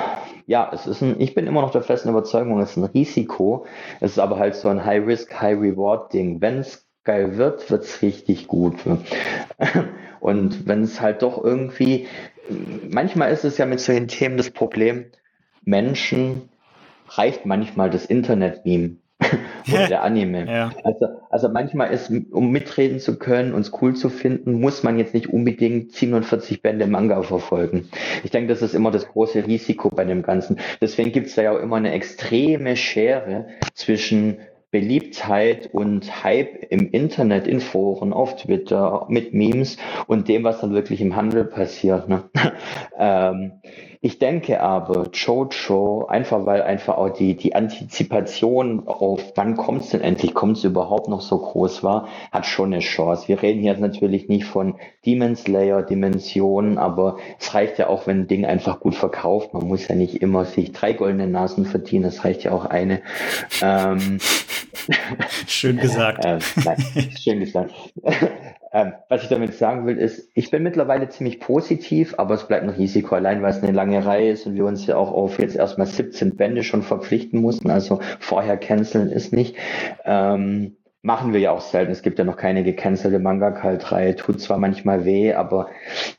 ja, 0.47 0.71
es 0.73 0.87
ist 0.87 1.01
ein, 1.01 1.19
ich 1.19 1.35
bin 1.35 1.47
immer 1.47 1.63
noch 1.63 1.71
der 1.71 1.83
festen 1.83 2.11
Überzeugung, 2.11 2.61
es 2.61 2.73
ist 2.73 2.77
ein 2.77 2.85
Risiko. 2.85 3.65
Es 4.01 4.13
ist 4.13 4.19
aber 4.19 4.39
halt 4.39 4.55
so 4.55 4.69
ein 4.69 4.85
High-Risk, 4.85 5.41
High-Reward-Ding. 5.41 6.43
Wenn 6.43 6.59
es 6.59 6.84
geil 7.05 7.37
wird, 7.37 7.71
wird 7.71 7.85
es 7.85 8.03
richtig 8.03 8.49
gut. 8.49 8.77
Und 10.21 10.67
wenn 10.67 10.83
es 10.83 11.01
halt 11.01 11.23
doch 11.23 11.43
irgendwie, 11.43 12.07
manchmal 12.89 13.31
ist 13.31 13.45
es 13.45 13.59
ja 13.59 13.67
mit 13.67 13.81
solchen 13.81 14.09
Themen 14.09 14.37
das 14.37 14.51
Problem, 14.51 15.07
Menschen 15.65 16.49
reicht 17.09 17.47
manchmal 17.47 17.91
das 17.91 18.07
Internet-Meme 18.07 18.97
oder 19.69 19.87
der 19.89 20.03
Anime. 20.03 20.47
Ja. 20.47 20.73
Also, 20.83 21.07
also 21.31 21.49
manchmal 21.49 21.93
ist, 21.93 22.11
um 22.31 22.51
mitreden 22.51 23.01
zu 23.01 23.19
können, 23.19 23.55
uns 23.55 23.73
cool 23.81 23.95
zu 23.95 24.09
finden, 24.09 24.61
muss 24.61 24.83
man 24.83 24.99
jetzt 24.99 25.15
nicht 25.15 25.29
unbedingt 25.29 25.93
47 25.93 26.63
Bände 26.63 26.87
Manga 26.87 27.23
verfolgen. 27.23 27.89
Ich 28.23 28.31
denke, 28.31 28.49
das 28.49 28.63
ist 28.63 28.75
immer 28.75 28.91
das 28.91 29.09
große 29.09 29.47
Risiko 29.47 29.91
bei 29.91 30.05
dem 30.05 30.23
Ganzen. 30.23 30.59
Deswegen 30.81 31.13
gibt 31.13 31.29
es 31.29 31.35
da 31.35 31.43
ja 31.43 31.53
auch 31.53 31.61
immer 31.61 31.77
eine 31.77 31.93
extreme 31.93 32.77
Schere 32.77 33.47
zwischen 33.75 34.39
Beliebtheit 34.75 35.69
und 35.73 36.25
Hype 36.25 36.67
im 36.69 36.91
Internet, 36.91 37.47
in 37.47 37.61
Foren, 37.61 38.13
auf 38.13 38.35
Twitter, 38.35 39.07
mit 39.09 39.33
Memes 39.33 39.77
und 40.09 40.27
dem, 40.27 40.43
was 40.43 40.63
dann 40.63 40.75
wirklich 40.75 41.01
im 41.01 41.15
Handel 41.15 41.45
passiert. 41.45 42.09
Ne? 42.09 42.25
ähm, 42.99 43.53
ich 44.05 44.19
denke 44.19 44.61
aber, 44.61 45.09
Jojo, 45.15 46.05
einfach 46.09 46.45
weil 46.45 46.61
einfach 46.61 46.99
auch 46.99 47.09
die, 47.09 47.37
die 47.39 47.55
Antizipation 47.55 48.87
auf 48.87 49.33
wann 49.35 49.57
kommt 49.57 49.81
es 49.81 49.89
denn 49.89 50.03
endlich, 50.03 50.35
kommt 50.35 50.59
es 50.59 50.65
überhaupt 50.65 51.09
noch 51.09 51.23
so 51.23 51.39
groß 51.39 51.83
war, 51.83 52.09
hat 52.31 52.45
schon 52.45 52.75
eine 52.75 52.83
Chance. 52.83 53.29
Wir 53.29 53.41
reden 53.41 53.63
hier 53.63 53.75
natürlich 53.79 54.29
nicht 54.29 54.45
von 54.45 54.75
Demon 55.07 55.37
Slayer 55.37 55.81
Dimensionen, 55.81 56.77
aber 56.77 57.17
es 57.41 57.55
reicht 57.55 57.79
ja 57.79 57.87
auch, 57.87 58.07
wenn 58.07 58.21
ein 58.21 58.29
Ding 58.29 58.45
einfach 58.45 58.79
gut 58.79 58.95
verkauft. 58.95 59.55
Man 59.55 59.67
muss 59.67 59.89
ja 59.89 59.95
nicht 59.95 60.17
immer 60.17 60.45
sich 60.45 60.73
drei 60.73 60.93
goldene 60.93 61.27
Nasen 61.27 61.65
verdienen, 61.65 62.05
es 62.05 62.27
reicht 62.27 62.45
ja 62.45 62.53
auch 62.53 62.67
eine. 62.67 63.01
Ähm, 63.63 64.19
schön 65.47 65.79
gesagt. 65.79 66.23
ähm, 66.27 66.41
nein, 66.63 66.77
schön 67.19 67.41
gesagt. 67.41 67.73
Ähm, 68.75 68.93
was 69.09 69.23
ich 69.23 69.29
damit 69.29 69.55
sagen 69.55 69.87
will, 69.87 69.99
ist, 69.99 70.29
ich 70.35 70.51
bin 70.51 70.65
mittlerweile 70.65 71.09
ziemlich 71.09 71.39
positiv, 71.39 72.17
aber 72.19 72.35
es 72.35 72.49
bleibt 72.49 72.65
ein 72.65 72.71
Risiko, 72.71 73.15
allein 73.15 73.41
weil 73.41 73.51
es 73.51 73.63
eine 73.63 73.71
lange 73.71 74.05
Reihe 74.05 74.33
ist 74.33 74.47
und 74.47 74.57
wir 74.57 74.65
uns 74.65 74.85
ja 74.87 74.97
auch 74.97 75.13
auf 75.13 75.39
jetzt 75.39 75.55
erstmal 75.55 75.87
17 75.87 76.35
Bände 76.35 76.65
schon 76.65 76.83
verpflichten 76.83 77.41
mussten. 77.41 77.71
Also 77.71 78.01
vorher 78.19 78.57
canceln 78.57 79.11
ist 79.11 79.33
nicht. 79.33 79.57
Ähm, 80.05 80.77
machen 81.03 81.33
wir 81.33 81.39
ja 81.39 81.53
auch 81.53 81.61
selten. 81.61 81.93
Es 81.93 82.03
gibt 82.03 82.19
ja 82.19 82.25
noch 82.25 82.37
keine 82.37 82.65
gecancelte 82.65 83.21
Manga-Kalt-Reihe. 83.21 84.17
Tut 84.17 84.41
zwar 84.41 84.59
manchmal 84.59 85.05
weh, 85.05 85.35
aber 85.35 85.69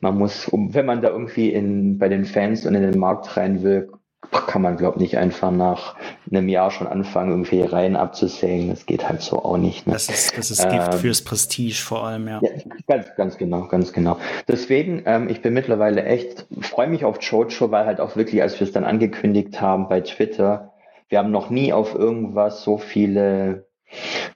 man 0.00 0.16
muss, 0.16 0.48
um, 0.48 0.72
wenn 0.72 0.86
man 0.86 1.02
da 1.02 1.08
irgendwie 1.10 1.52
in, 1.52 1.98
bei 1.98 2.08
den 2.08 2.24
Fans 2.24 2.64
und 2.64 2.74
in 2.74 2.90
den 2.90 2.98
Markt 2.98 3.36
rein 3.36 3.62
will, 3.62 3.90
kann 4.30 4.62
man, 4.62 4.76
glaube 4.76 4.96
ich, 4.96 5.02
nicht 5.02 5.18
einfach 5.18 5.50
nach 5.50 5.96
einem 6.30 6.48
Jahr 6.48 6.70
schon 6.70 6.86
anfangen, 6.86 7.30
irgendwie 7.30 7.62
Reihen 7.62 7.96
abzusägen. 7.96 8.70
Das 8.70 8.86
geht 8.86 9.08
halt 9.08 9.22
so 9.22 9.42
auch 9.44 9.56
nicht. 9.56 9.86
Ne? 9.86 9.92
Das 9.92 10.08
ist, 10.08 10.36
das 10.36 10.50
ist 10.50 10.64
ähm, 10.64 10.70
Gift 10.70 10.94
fürs 10.94 11.22
Prestige 11.22 11.74
vor 11.74 12.06
allem, 12.06 12.28
ja. 12.28 12.40
ja. 12.42 12.50
ganz, 12.86 13.14
ganz 13.16 13.36
genau, 13.36 13.66
ganz 13.68 13.92
genau. 13.92 14.18
Deswegen, 14.48 15.02
ähm, 15.06 15.28
ich 15.28 15.42
bin 15.42 15.54
mittlerweile 15.54 16.04
echt, 16.04 16.46
freue 16.60 16.88
mich 16.88 17.04
auf 17.04 17.18
Jojo, 17.20 17.70
weil 17.70 17.86
halt 17.86 18.00
auch 18.00 18.16
wirklich, 18.16 18.42
als 18.42 18.58
wir 18.58 18.66
es 18.66 18.72
dann 18.72 18.84
angekündigt 18.84 19.60
haben 19.60 19.88
bei 19.88 20.00
Twitter, 20.00 20.72
wir 21.08 21.18
haben 21.18 21.30
noch 21.30 21.50
nie 21.50 21.72
auf 21.72 21.94
irgendwas 21.94 22.62
so 22.62 22.78
viele 22.78 23.65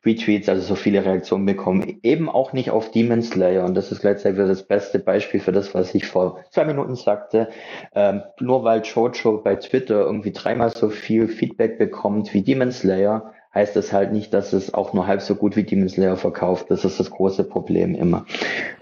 Retweets, 0.05 0.49
also 0.49 0.63
so 0.63 0.75
viele 0.75 1.05
Reaktionen 1.05 1.47
bekommen. 1.47 1.99
Eben 2.03 2.29
auch 2.29 2.53
nicht 2.53 2.71
auf 2.71 2.91
Demon 2.91 3.23
Slayer. 3.23 3.65
Und 3.65 3.75
das 3.75 3.93
ist 3.93 4.01
gleichzeitig 4.01 4.39
das 4.39 4.63
beste 4.63 4.99
Beispiel 4.99 5.41
für 5.41 5.53
das, 5.53 5.75
was 5.75 5.95
ich 5.95 6.07
vor 6.07 6.41
zwei 6.51 6.65
Minuten 6.65 6.97
sagte. 6.97 7.49
Ähm, 7.95 8.23
nur 8.39 8.65
weil 8.65 8.83
Jojo 8.83 9.39
bei 9.39 9.57
Twitter 9.57 10.01
irgendwie 10.01 10.33
dreimal 10.33 10.71
so 10.71 10.89
viel 10.89 11.29
Feedback 11.29 11.79
bekommt 11.79 12.33
wie 12.33 12.43
Demon 12.43 12.73
Slayer, 12.73 13.33
heißt 13.55 13.75
das 13.75 13.93
halt 13.93 14.13
nicht, 14.13 14.33
dass 14.33 14.53
es 14.53 14.73
auch 14.73 14.93
nur 14.93 15.07
halb 15.07 15.23
so 15.23 15.35
gut 15.35 15.57
wie 15.57 15.65
Demon 15.65 15.89
Slayer 15.89 16.17
verkauft. 16.17 16.67
Das 16.71 16.85
ist 16.85 17.01
das 17.01 17.11
große 17.11 17.45
Problem 17.45 17.95
immer. 17.95 18.25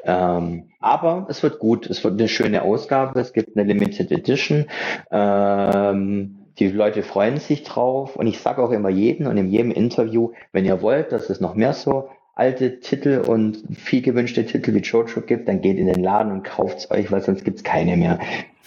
Ähm, 0.04 0.64
aber 0.80 1.26
es 1.28 1.42
wird 1.42 1.58
gut. 1.58 1.88
Es 1.88 2.04
wird 2.04 2.18
eine 2.18 2.28
schöne 2.28 2.62
Ausgabe. 2.62 3.18
Es 3.18 3.32
gibt 3.32 3.56
eine 3.56 3.66
Limited 3.66 4.12
Edition. 4.12 4.66
Ähm, 5.10 6.37
die 6.58 6.68
Leute 6.68 7.02
freuen 7.02 7.38
sich 7.38 7.62
drauf 7.62 8.16
und 8.16 8.26
ich 8.26 8.40
sage 8.40 8.62
auch 8.62 8.70
immer 8.70 8.88
jeden 8.88 9.26
und 9.26 9.36
in 9.36 9.50
jedem 9.50 9.70
Interview, 9.70 10.32
wenn 10.52 10.64
ihr 10.64 10.82
wollt, 10.82 11.12
dass 11.12 11.30
es 11.30 11.40
noch 11.40 11.54
mehr 11.54 11.72
so 11.72 12.08
alte 12.34 12.80
Titel 12.80 13.22
und 13.26 13.58
viel 13.76 14.02
gewünschte 14.02 14.46
Titel 14.46 14.74
wie 14.74 14.78
Jojo 14.78 15.20
gibt, 15.22 15.48
dann 15.48 15.60
geht 15.60 15.76
in 15.76 15.86
den 15.86 16.02
Laden 16.02 16.32
und 16.32 16.44
kauft's 16.44 16.90
euch, 16.90 17.10
weil 17.10 17.20
sonst 17.20 17.44
gibt's 17.44 17.64
keine 17.64 17.96
mehr. 17.96 18.18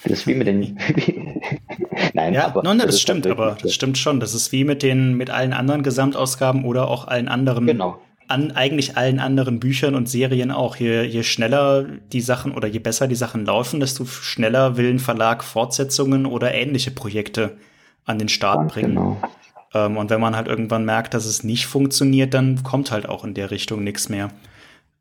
Das 0.04 0.12
ist 0.12 0.26
wie 0.26 0.34
mit 0.34 0.46
den. 0.46 0.76
Nein, 2.12 2.34
ja, 2.34 2.46
aber. 2.46 2.62
Nein, 2.64 2.78
das, 2.78 2.88
das 2.88 3.00
stimmt, 3.00 3.26
aber 3.26 3.56
das 3.62 3.72
stimmt 3.72 3.96
schon. 3.96 4.20
Das 4.20 4.34
ist 4.34 4.52
wie 4.52 4.64
mit 4.64 4.82
den, 4.82 5.14
mit 5.14 5.30
allen 5.30 5.52
anderen 5.52 5.82
Gesamtausgaben 5.82 6.64
oder 6.64 6.88
auch 6.88 7.06
allen 7.06 7.28
anderen. 7.28 7.66
Genau. 7.66 7.98
An 8.28 8.50
eigentlich 8.52 8.96
allen 8.96 9.20
anderen 9.20 9.60
Büchern 9.60 9.94
und 9.94 10.08
Serien 10.08 10.50
auch. 10.50 10.76
Je, 10.76 11.02
je 11.04 11.22
schneller 11.22 11.86
die 12.12 12.20
Sachen 12.20 12.52
oder 12.52 12.66
je 12.66 12.78
besser 12.78 13.06
die 13.06 13.14
Sachen 13.14 13.44
laufen, 13.44 13.78
desto 13.80 14.04
schneller 14.04 14.76
will 14.76 14.90
ein 14.90 14.98
Verlag 14.98 15.44
Fortsetzungen 15.44 16.26
oder 16.26 16.52
ähnliche 16.52 16.90
Projekte 16.90 17.56
an 18.04 18.18
den 18.18 18.28
Start 18.28 18.72
bringen. 18.72 18.94
Genau. 18.94 19.16
Ähm, 19.74 19.96
und 19.96 20.10
wenn 20.10 20.20
man 20.20 20.36
halt 20.36 20.48
irgendwann 20.48 20.84
merkt, 20.84 21.14
dass 21.14 21.26
es 21.26 21.44
nicht 21.44 21.66
funktioniert, 21.66 22.34
dann 22.34 22.62
kommt 22.62 22.90
halt 22.90 23.08
auch 23.08 23.24
in 23.24 23.34
der 23.34 23.50
Richtung 23.50 23.84
nichts 23.84 24.08
mehr. 24.08 24.30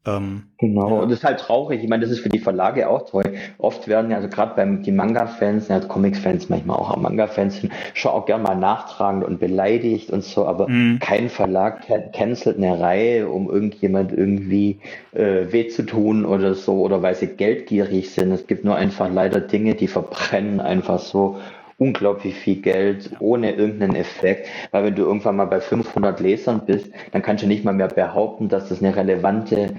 Ähm, 0.04 0.46
genau, 0.58 0.96
ja. 0.96 1.04
und 1.04 1.10
das 1.10 1.20
ist 1.20 1.26
halt 1.26 1.40
traurig. 1.40 1.84
Ich 1.84 1.88
meine, 1.88 2.02
das 2.02 2.12
ist 2.12 2.22
für 2.22 2.30
die 2.30 2.40
Verlage 2.40 2.90
auch 2.90 3.08
toll. 3.08 3.36
Oft 3.60 3.88
werden 3.88 4.10
ja, 4.10 4.18
also 4.18 4.30
gerade 4.30 4.56
beim 4.56 4.82
die 4.82 4.92
Manga-Fans, 4.92 5.68
ja, 5.68 5.80
Comic-Fans 5.80 6.50
manchmal 6.50 6.78
auch 6.78 6.96
Manga-Fans 6.98 7.62
sind 7.62 7.72
schon 7.94 8.12
auch 8.12 8.26
gern 8.26 8.42
mal 8.42 8.56
nachtragend 8.56 9.24
und 9.24 9.40
beleidigt 9.40 10.10
und 10.10 10.24
so, 10.24 10.48
aber 10.48 10.68
mhm. 10.68 10.98
kein 11.00 11.30
Verlag 11.30 11.84
cancelt 12.14 12.58
eine 12.58 12.80
Reihe, 12.80 13.30
um 13.30 13.48
irgendjemand 13.48 14.12
irgendwie 14.12 14.80
äh, 15.12 15.52
weh 15.52 15.68
zu 15.68 15.84
tun 15.84 16.26
oder 16.26 16.56
so, 16.56 16.82
oder 16.82 17.04
weil 17.04 17.14
sie 17.14 17.28
geldgierig 17.28 18.10
sind. 18.10 18.32
Es 18.32 18.48
gibt 18.48 18.66
nur 18.66 18.78
einfach 18.78 19.08
leider 19.12 19.40
Dinge, 19.40 19.76
die 19.76 19.88
verbrennen 19.88 20.60
einfach 20.62 20.98
so 20.98 21.38
unglaublich 21.82 22.36
viel 22.36 22.62
Geld 22.62 23.10
ohne 23.20 23.54
irgendeinen 23.54 23.96
Effekt, 23.96 24.48
weil 24.70 24.84
wenn 24.84 24.96
du 24.96 25.02
irgendwann 25.02 25.36
mal 25.36 25.46
bei 25.46 25.60
500 25.60 26.20
Lesern 26.20 26.62
bist, 26.67 26.91
dann 27.12 27.24
kannst 27.24 27.44
du 27.44 27.48
nicht 27.48 27.65
mal 27.65 27.74
mehr 27.74 27.88
behaupten, 27.88 28.50
dass 28.50 28.70
das 28.70 28.84
eine 28.84 28.96
relevante 28.96 29.74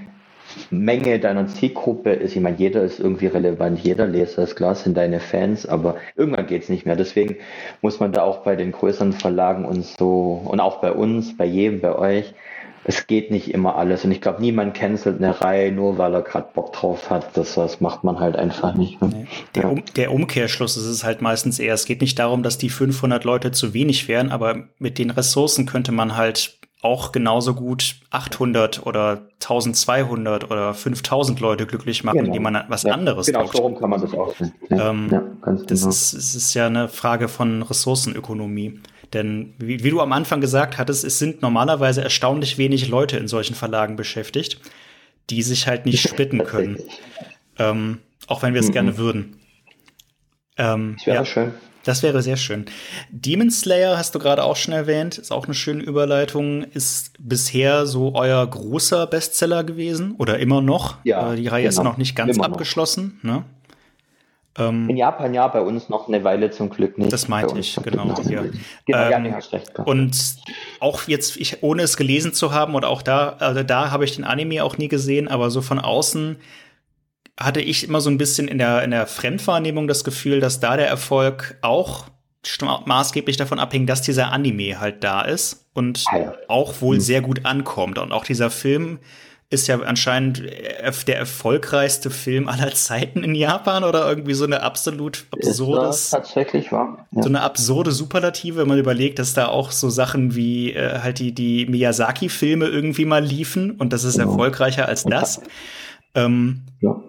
Menge 0.71 1.21
deiner 1.21 1.47
Zielgruppe 1.47 2.11
ist. 2.11 2.35
Ich 2.35 2.43
meine, 2.43 2.57
jeder 2.57 2.83
ist 2.83 2.99
irgendwie 2.99 3.29
relevant, 3.29 3.79
jeder 3.79 4.09
Leser 4.09 4.43
ist 4.43 4.57
klar, 4.57 4.75
sind 4.75 4.97
deine 4.97 5.21
Fans, 5.21 5.65
aber 5.65 5.95
irgendwann 6.17 6.49
geht's 6.49 6.69
nicht 6.69 6.87
mehr. 6.87 6.97
Deswegen 6.97 7.37
muss 7.83 8.01
man 8.01 8.11
da 8.11 8.25
auch 8.25 8.39
bei 8.39 8.57
den 8.57 8.73
größeren 8.73 9.13
Verlagen 9.13 9.65
und 9.65 9.85
so 9.85 10.43
und 10.45 10.59
auch 10.59 10.81
bei 10.81 10.91
uns, 10.91 11.37
bei 11.37 11.45
jedem, 11.45 11.81
bei 11.81 11.95
euch, 11.97 12.35
es 12.85 13.07
geht 13.07 13.31
nicht 13.31 13.53
immer 13.53 13.77
alles. 13.77 14.05
Und 14.05 14.13
ich 14.13 14.21
glaube, 14.21 14.41
niemand 14.41 14.75
cancelt 14.75 15.23
eine 15.23 15.41
Reihe 15.41 15.71
nur, 15.73 15.99
weil 15.99 16.15
er 16.15 16.23
gerade 16.23 16.49
Bock 16.53 16.73
drauf 16.73 17.11
hat. 17.11 17.37
Das, 17.37 17.55
das 17.55 17.81
macht 17.81 18.05
man 18.05 18.19
halt 18.19 18.37
einfach 18.37 18.75
nicht. 18.75 19.01
Nee. 19.03 19.27
Der, 19.55 19.71
um, 19.71 19.83
der, 19.97 20.13
Umkehrschluss 20.13 20.77
ist 20.77 20.87
es 20.87 21.05
halt 21.05 21.23
meistens 21.23 21.59
eher. 21.59 21.75
Es 21.75 21.85
geht 21.85 22.01
nicht 22.01 22.19
darum, 22.19 22.43
dass 22.43 22.59
die 22.59 22.71
500 22.71 23.25
Leute 23.25 23.53
zu 23.53 23.75
wenig 23.75 24.09
wären, 24.09 24.31
aber 24.31 24.65
mit 24.79 24.99
den 24.99 25.11
Ressourcen 25.11 25.67
könnte 25.67 25.93
man 25.93 26.17
halt 26.17 26.59
auch 26.83 27.13
genauso 27.13 27.55
gut 27.55 28.01
800 28.11 28.85
oder 28.85 29.29
1200 29.35 30.51
oder 30.51 30.75
5000 30.75 31.39
Leute 31.39 31.67
glücklich 31.67 32.03
machen, 32.03 32.19
genau. 32.19 32.33
die 32.33 32.41
man 32.41 32.65
was 32.69 32.83
ja, 32.83 32.93
anderes 32.93 33.27
Genau, 33.27 33.47
so 33.47 33.63
rum 33.63 33.79
kann 33.79 33.89
man 33.89 34.01
das 34.01 34.13
auch 34.13 34.35
sehen. 34.35 34.53
Ja, 34.69 34.91
ähm, 34.91 35.09
ja, 35.11 35.23
das 35.45 35.81
genau. 35.81 35.91
ist, 35.91 36.13
es 36.13 36.35
ist 36.35 36.55
ja 36.55 36.67
eine 36.67 36.89
Frage 36.89 37.29
von 37.29 37.63
Ressourcenökonomie. 37.63 38.81
Denn 39.13 39.55
wie, 39.59 39.85
wie, 39.85 39.91
du 39.91 40.01
am 40.01 40.13
Anfang 40.13 40.41
gesagt 40.41 40.79
hattest, 40.79 41.05
es 41.05 41.19
sind 41.19 41.43
normalerweise 41.43 42.03
erstaunlich 42.03 42.57
wenig 42.59 42.89
Leute 42.89 43.19
in 43.19 43.29
solchen 43.29 43.55
Verlagen 43.55 43.97
beschäftigt, 43.97 44.59
die 45.31 45.43
sich 45.43 45.67
halt 45.67 45.87
nicht 45.87 46.03
splitten 46.09 46.45
können. 46.45 46.79
ähm, 47.59 47.99
auch 48.27 48.43
wenn 48.43 48.55
wir 48.55 48.61
es 48.61 48.69
mhm. 48.69 48.73
gerne 48.73 48.97
würden. 48.97 49.37
Ähm, 50.57 50.95
das 50.97 51.07
wäre 51.07 51.17
ja, 51.17 51.25
schön. 51.25 51.55
Das 51.85 52.03
wäre 52.03 52.23
sehr 52.23 52.37
schön. 52.37 52.67
Demon 53.11 53.51
Slayer 53.51 53.99
hast 53.99 54.15
du 54.15 54.19
gerade 54.19 54.45
auch 54.45 54.57
schon 54.57 54.73
erwähnt, 54.73 55.19
ist 55.19 55.33
auch 55.33 55.47
eine 55.47 55.55
schöne 55.55 55.83
Überleitung. 55.83 56.63
Ist 56.63 57.13
bisher 57.19 57.87
so 57.87 58.15
euer 58.15 58.47
großer 58.47 59.07
Bestseller 59.07 59.65
gewesen 59.65 60.15
oder 60.17 60.39
immer 60.39 60.61
noch? 60.61 60.99
Ja. 61.05 61.33
Äh, 61.33 61.37
die 61.37 61.49
Reihe 61.49 61.63
genau. 61.63 61.71
ist 61.71 61.85
noch 61.85 61.97
nicht 61.97 62.15
ganz 62.15 62.37
immer 62.37 62.47
abgeschlossen. 62.47 63.19
Ne? 63.23 63.45
Ähm, 64.59 64.89
in 64.89 64.97
Japan 64.97 65.33
ja, 65.33 65.49
bei 65.49 65.63
uns 65.63 65.89
noch 65.89 66.09
eine 66.09 66.25
Weile 66.25 66.51
zum 66.51 66.69
Glück 66.69 66.99
nicht. 66.99 67.13
Das 67.13 67.29
meinte 67.29 67.59
ich, 67.59 67.77
genau. 67.83 68.09
Ja. 68.29 68.43
Genau, 68.87 68.99
ähm, 69.11 69.27
ja, 69.27 69.33
hast 69.33 69.53
recht. 69.53 69.79
Und 69.79 70.37
auch 70.81 71.03
jetzt, 71.07 71.37
ich, 71.37 71.63
ohne 71.63 71.83
es 71.83 71.97
gelesen 71.97 72.35
zu 72.35 72.53
haben, 72.53 72.75
oder 72.75 72.89
auch 72.89 73.03
da, 73.03 73.37
also 73.39 73.63
da 73.63 73.91
habe 73.91 74.05
ich 74.05 74.15
den 74.15 74.25
Anime 74.25 74.63
auch 74.63 74.77
nie 74.77 74.89
gesehen, 74.89 75.29
aber 75.29 75.51
so 75.51 75.63
von 75.63 75.79
außen 75.79 76.37
hatte 77.41 77.61
ich 77.61 77.89
immer 77.89 78.01
so 78.01 78.11
ein 78.11 78.19
bisschen 78.19 78.47
in 78.47 78.59
der, 78.59 78.83
in 78.83 78.91
der 78.91 79.07
Fremdwahrnehmung 79.07 79.89
das 79.89 80.05
Gefühl, 80.05 80.41
dass 80.41 80.61
da 80.61 80.77
der 80.77 80.89
Erfolg 80.89 81.57
auch 81.63 82.07
maßgeblich 82.85 83.37
davon 83.37 83.59
abhängt, 83.59 83.89
dass 83.89 84.03
dieser 84.03 84.33
Anime 84.33 84.81
halt 84.81 85.05
da 85.05 85.23
ist 85.23 85.71
und 85.75 86.05
ah 86.09 86.19
ja. 86.19 86.35
auch 86.49 86.81
wohl 86.81 86.97
mhm. 86.97 87.01
sehr 87.01 87.23
gut 87.23 87.47
ankommt. 87.47 87.99
Und 87.99 88.13
auch 88.13 88.25
dieser 88.25 88.51
Film 88.51 88.99
ist 89.53 89.67
ja 89.67 89.81
anscheinend 89.81 90.43
der 91.07 91.19
erfolgreichste 91.19 92.11
Film 92.11 92.49
aller 92.49 92.73
Zeiten 92.73 93.23
in 93.23 93.35
Japan 93.35 93.85
oder 93.85 94.09
irgendwie 94.09 94.35
so 94.35 94.45
eine 94.45 94.63
absolut 94.63 95.27
absurde. 95.31 95.95
tatsächlich 96.11 96.73
wahr? 96.73 97.07
Ja. 97.13 97.23
So 97.23 97.29
eine 97.29 97.43
absurde 97.43 97.93
Superlative, 97.93 98.59
wenn 98.59 98.69
man 98.69 98.79
überlegt, 98.79 99.19
dass 99.19 99.35
da 99.35 99.49
auch 99.49 99.71
so 99.71 99.91
Sachen 99.91 100.35
wie 100.35 100.73
äh, 100.73 101.01
halt 101.01 101.19
die, 101.19 101.33
die 101.33 101.67
Miyazaki-Filme 101.67 102.67
irgendwie 102.67 103.05
mal 103.05 103.23
liefen 103.23 103.73
und 103.73 103.93
das 103.93 104.05
ist 104.05 104.17
ja. 104.17 104.25
erfolgreicher 104.25 104.89
als 104.89 105.05
das. 105.05 105.43
Ähm, 106.15 106.63
ja. 106.81 107.01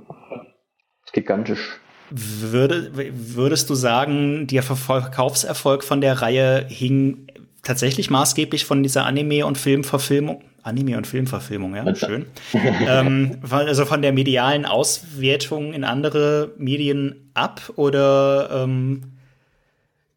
Gigantisch. 1.13 1.79
Würde, 2.10 2.91
würdest 2.93 3.69
du 3.69 3.75
sagen, 3.75 4.47
der 4.47 4.63
Verkaufserfolg 4.63 5.84
von 5.84 6.01
der 6.01 6.21
Reihe 6.21 6.65
hing 6.67 7.27
tatsächlich 7.63 8.10
maßgeblich 8.10 8.65
von 8.65 8.84
dieser 8.84 9.06
Anime- 9.06 9.45
und 9.45 9.58
Filmverfilmung? 9.58 10.43
Anime- 10.63 10.97
und 10.97 11.06
Filmverfilmung, 11.06 11.76
ja, 11.76 11.93
schön. 11.95 12.26
ähm, 12.88 13.39
also 13.49 13.86
von 13.86 14.02
der 14.02 14.13
medialen 14.13 14.65
Auswertung 14.65 15.73
in 15.73 15.84
andere 15.84 16.54
Medien 16.58 17.30
ab 17.34 17.73
oder 17.76 18.63
ähm, 18.63 19.04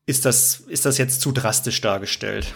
ist, 0.06 0.24
das, 0.24 0.60
ist 0.60 0.86
das 0.86 0.98
jetzt 0.98 1.20
zu 1.20 1.32
drastisch 1.32 1.80
dargestellt? 1.80 2.54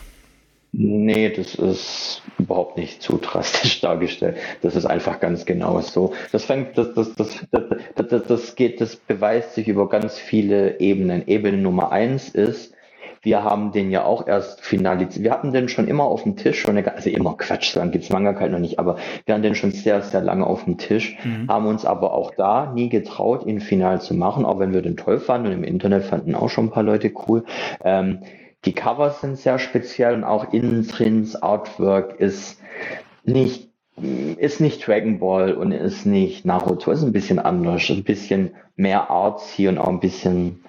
Nee, 0.73 1.31
das 1.31 1.57
ist 1.57 2.23
überhaupt 2.39 2.77
nicht 2.77 3.03
zu 3.03 3.19
drastisch 3.19 3.81
dargestellt. 3.81 4.37
Das 4.63 4.77
ist 4.77 4.87
einfach 4.87 5.19
ganz 5.19 5.45
genau 5.45 5.81
so. 5.81 6.15
Das 6.31 6.45
fängt, 6.45 6.79
das, 6.79 6.95
das, 6.95 7.13
das, 7.17 7.45
das, 7.51 8.07
das, 8.09 8.23
das 8.29 8.55
geht, 8.55 8.81
das 8.81 8.95
beweist 8.95 9.55
sich 9.55 9.67
über 9.67 9.89
ganz 9.89 10.17
viele 10.17 10.79
Ebenen. 10.79 11.27
Ebene 11.27 11.59
Nummer 11.59 11.91
eins 11.91 12.29
ist, 12.29 12.73
wir 13.23 13.45
haben 13.45 13.71
den 13.73 13.91
ja 13.91 14.05
auch 14.05 14.27
erst 14.27 14.63
finalisiert. 14.63 15.23
Wir 15.23 15.31
hatten 15.33 15.53
den 15.53 15.69
schon 15.69 15.89
immer 15.89 16.05
auf 16.05 16.23
dem 16.23 16.37
Tisch, 16.37 16.61
schon 16.61 16.77
eine, 16.77 16.95
also 16.95 17.11
immer 17.11 17.35
Quatsch, 17.37 17.75
lange 17.75 17.91
gibt's 17.91 18.09
Manga 18.11 18.39
halt 18.39 18.53
noch 18.53 18.59
nicht, 18.59 18.79
aber 18.79 18.97
wir 19.27 19.35
hatten 19.35 19.43
den 19.43 19.55
schon 19.55 19.73
sehr, 19.73 20.01
sehr 20.01 20.23
lange 20.23 20.47
auf 20.47 20.65
dem 20.65 20.79
Tisch, 20.79 21.19
mhm. 21.23 21.49
haben 21.49 21.67
uns 21.67 21.85
aber 21.85 22.15
auch 22.15 22.35
da 22.35 22.73
nie 22.73 22.89
getraut, 22.89 23.45
ihn 23.45 23.61
final 23.61 24.01
zu 24.01 24.15
machen, 24.15 24.47
auch 24.47 24.59
wenn 24.59 24.73
wir 24.73 24.81
den 24.81 24.97
toll 24.97 25.19
fanden 25.19 25.49
und 25.49 25.53
im 25.53 25.65
Internet 25.65 26.05
fanden 26.05 26.35
auch 26.35 26.49
schon 26.49 26.67
ein 26.67 26.71
paar 26.71 26.83
Leute 26.83 27.13
cool. 27.29 27.45
Ähm, 27.85 28.21
die 28.65 28.73
Covers 28.73 29.21
sind 29.21 29.39
sehr 29.39 29.59
speziell 29.59 30.15
und 30.15 30.25
auch 30.25 30.53
innen 30.53 30.87
drin's 30.87 31.37
Artwork 31.37 32.19
ist 32.21 32.61
nicht 33.25 33.69
ist 34.39 34.61
nicht 34.61 34.87
Dragon 34.87 35.19
Ball 35.19 35.53
und 35.53 35.73
ist 35.73 36.07
nicht 36.07 36.47
Naruto, 36.47 36.91
ist 36.91 37.03
ein 37.03 37.13
bisschen 37.13 37.39
anders, 37.39 37.91
ein 37.91 38.03
bisschen 38.03 38.55
mehr 38.75 39.11
Arts 39.11 39.51
hier 39.51 39.69
und 39.69 39.77
auch 39.77 39.89
ein 39.89 40.01
bisschen 40.01 40.65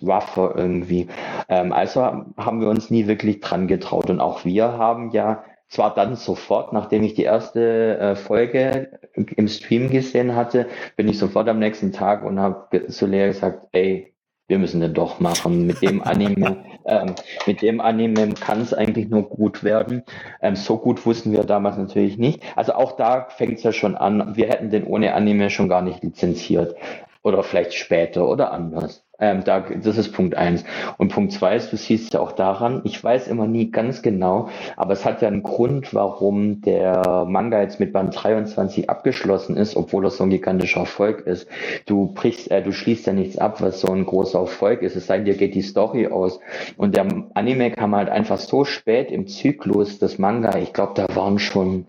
rougher 0.00 0.54
irgendwie. 0.56 1.08
Ähm, 1.48 1.72
also 1.72 2.02
haben 2.02 2.60
wir 2.60 2.68
uns 2.68 2.90
nie 2.90 3.06
wirklich 3.06 3.40
dran 3.40 3.66
getraut. 3.66 4.10
Und 4.10 4.20
auch 4.20 4.44
wir 4.44 4.72
haben 4.72 5.10
ja 5.10 5.44
zwar 5.68 5.94
dann 5.94 6.16
sofort, 6.16 6.72
nachdem 6.72 7.02
ich 7.02 7.14
die 7.14 7.22
erste 7.22 7.98
äh, 7.98 8.16
Folge 8.16 8.98
im 9.14 9.48
Stream 9.48 9.90
gesehen 9.90 10.36
hatte, 10.36 10.66
bin 10.96 11.08
ich 11.08 11.18
sofort 11.18 11.48
am 11.48 11.58
nächsten 11.58 11.92
Tag 11.92 12.24
und 12.24 12.38
habe 12.38 12.86
zu 12.88 13.06
Lea 13.06 13.26
gesagt, 13.28 13.68
ey, 13.72 14.12
wir 14.48 14.58
müssen 14.58 14.82
den 14.82 14.92
doch 14.92 15.18
machen. 15.18 15.66
Mit 15.66 15.80
dem 15.80 16.02
Anime, 16.02 16.64
ähm, 16.84 17.14
mit 17.46 17.62
dem 17.62 17.80
Anime 17.80 18.34
kann 18.34 18.60
es 18.60 18.74
eigentlich 18.74 19.08
nur 19.08 19.22
gut 19.28 19.64
werden. 19.64 20.02
Ähm, 20.42 20.56
so 20.56 20.76
gut 20.76 21.06
wussten 21.06 21.32
wir 21.32 21.44
damals 21.44 21.78
natürlich 21.78 22.18
nicht. 22.18 22.42
Also 22.54 22.74
auch 22.74 22.92
da 22.92 23.28
fängt 23.30 23.54
es 23.54 23.62
ja 23.62 23.72
schon 23.72 23.96
an. 23.96 24.36
Wir 24.36 24.48
hätten 24.48 24.68
den 24.68 24.84
ohne 24.84 25.14
Anime 25.14 25.48
schon 25.48 25.70
gar 25.70 25.80
nicht 25.80 26.02
lizenziert. 26.02 26.74
Oder 27.22 27.42
vielleicht 27.42 27.72
später 27.72 28.28
oder 28.28 28.52
anders. 28.52 29.06
Ähm, 29.22 29.44
da, 29.44 29.60
das 29.60 29.98
ist 29.98 30.12
Punkt 30.12 30.36
eins. 30.36 30.64
Und 30.98 31.12
Punkt 31.12 31.32
zwei 31.32 31.54
ist, 31.54 31.72
du 31.72 31.76
siehst 31.76 32.12
ja 32.12 32.18
auch 32.20 32.32
daran, 32.32 32.80
ich 32.82 33.02
weiß 33.02 33.28
immer 33.28 33.46
nie 33.46 33.70
ganz 33.70 34.02
genau, 34.02 34.48
aber 34.76 34.94
es 34.94 35.04
hat 35.04 35.22
ja 35.22 35.28
einen 35.28 35.44
Grund, 35.44 35.94
warum 35.94 36.60
der 36.60 37.24
Manga 37.28 37.62
jetzt 37.62 37.78
mit 37.78 37.92
Band 37.92 38.20
23 38.20 38.90
abgeschlossen 38.90 39.56
ist, 39.56 39.76
obwohl 39.76 40.06
er 40.06 40.10
so 40.10 40.24
ein 40.24 40.30
gigantischer 40.30 40.80
Erfolg 40.80 41.20
ist. 41.20 41.46
Du 41.86 42.12
brichst, 42.12 42.50
äh, 42.50 42.62
du 42.62 42.72
schließt 42.72 43.06
ja 43.06 43.12
nichts 43.12 43.38
ab, 43.38 43.60
was 43.60 43.80
so 43.80 43.92
ein 43.92 44.04
großer 44.04 44.40
Erfolg 44.40 44.82
ist. 44.82 44.96
Es 44.96 45.06
sei 45.06 45.18
denn, 45.18 45.26
dir 45.26 45.36
geht 45.36 45.54
die 45.54 45.62
Story 45.62 46.08
aus. 46.08 46.40
Und 46.76 46.96
der 46.96 47.06
Anime 47.34 47.70
kam 47.70 47.94
halt 47.94 48.08
einfach 48.08 48.38
so 48.38 48.64
spät 48.64 49.12
im 49.12 49.28
Zyklus 49.28 50.00
des 50.00 50.18
Manga. 50.18 50.58
Ich 50.58 50.72
glaube, 50.72 50.94
da 50.96 51.06
waren 51.14 51.38
schon 51.38 51.86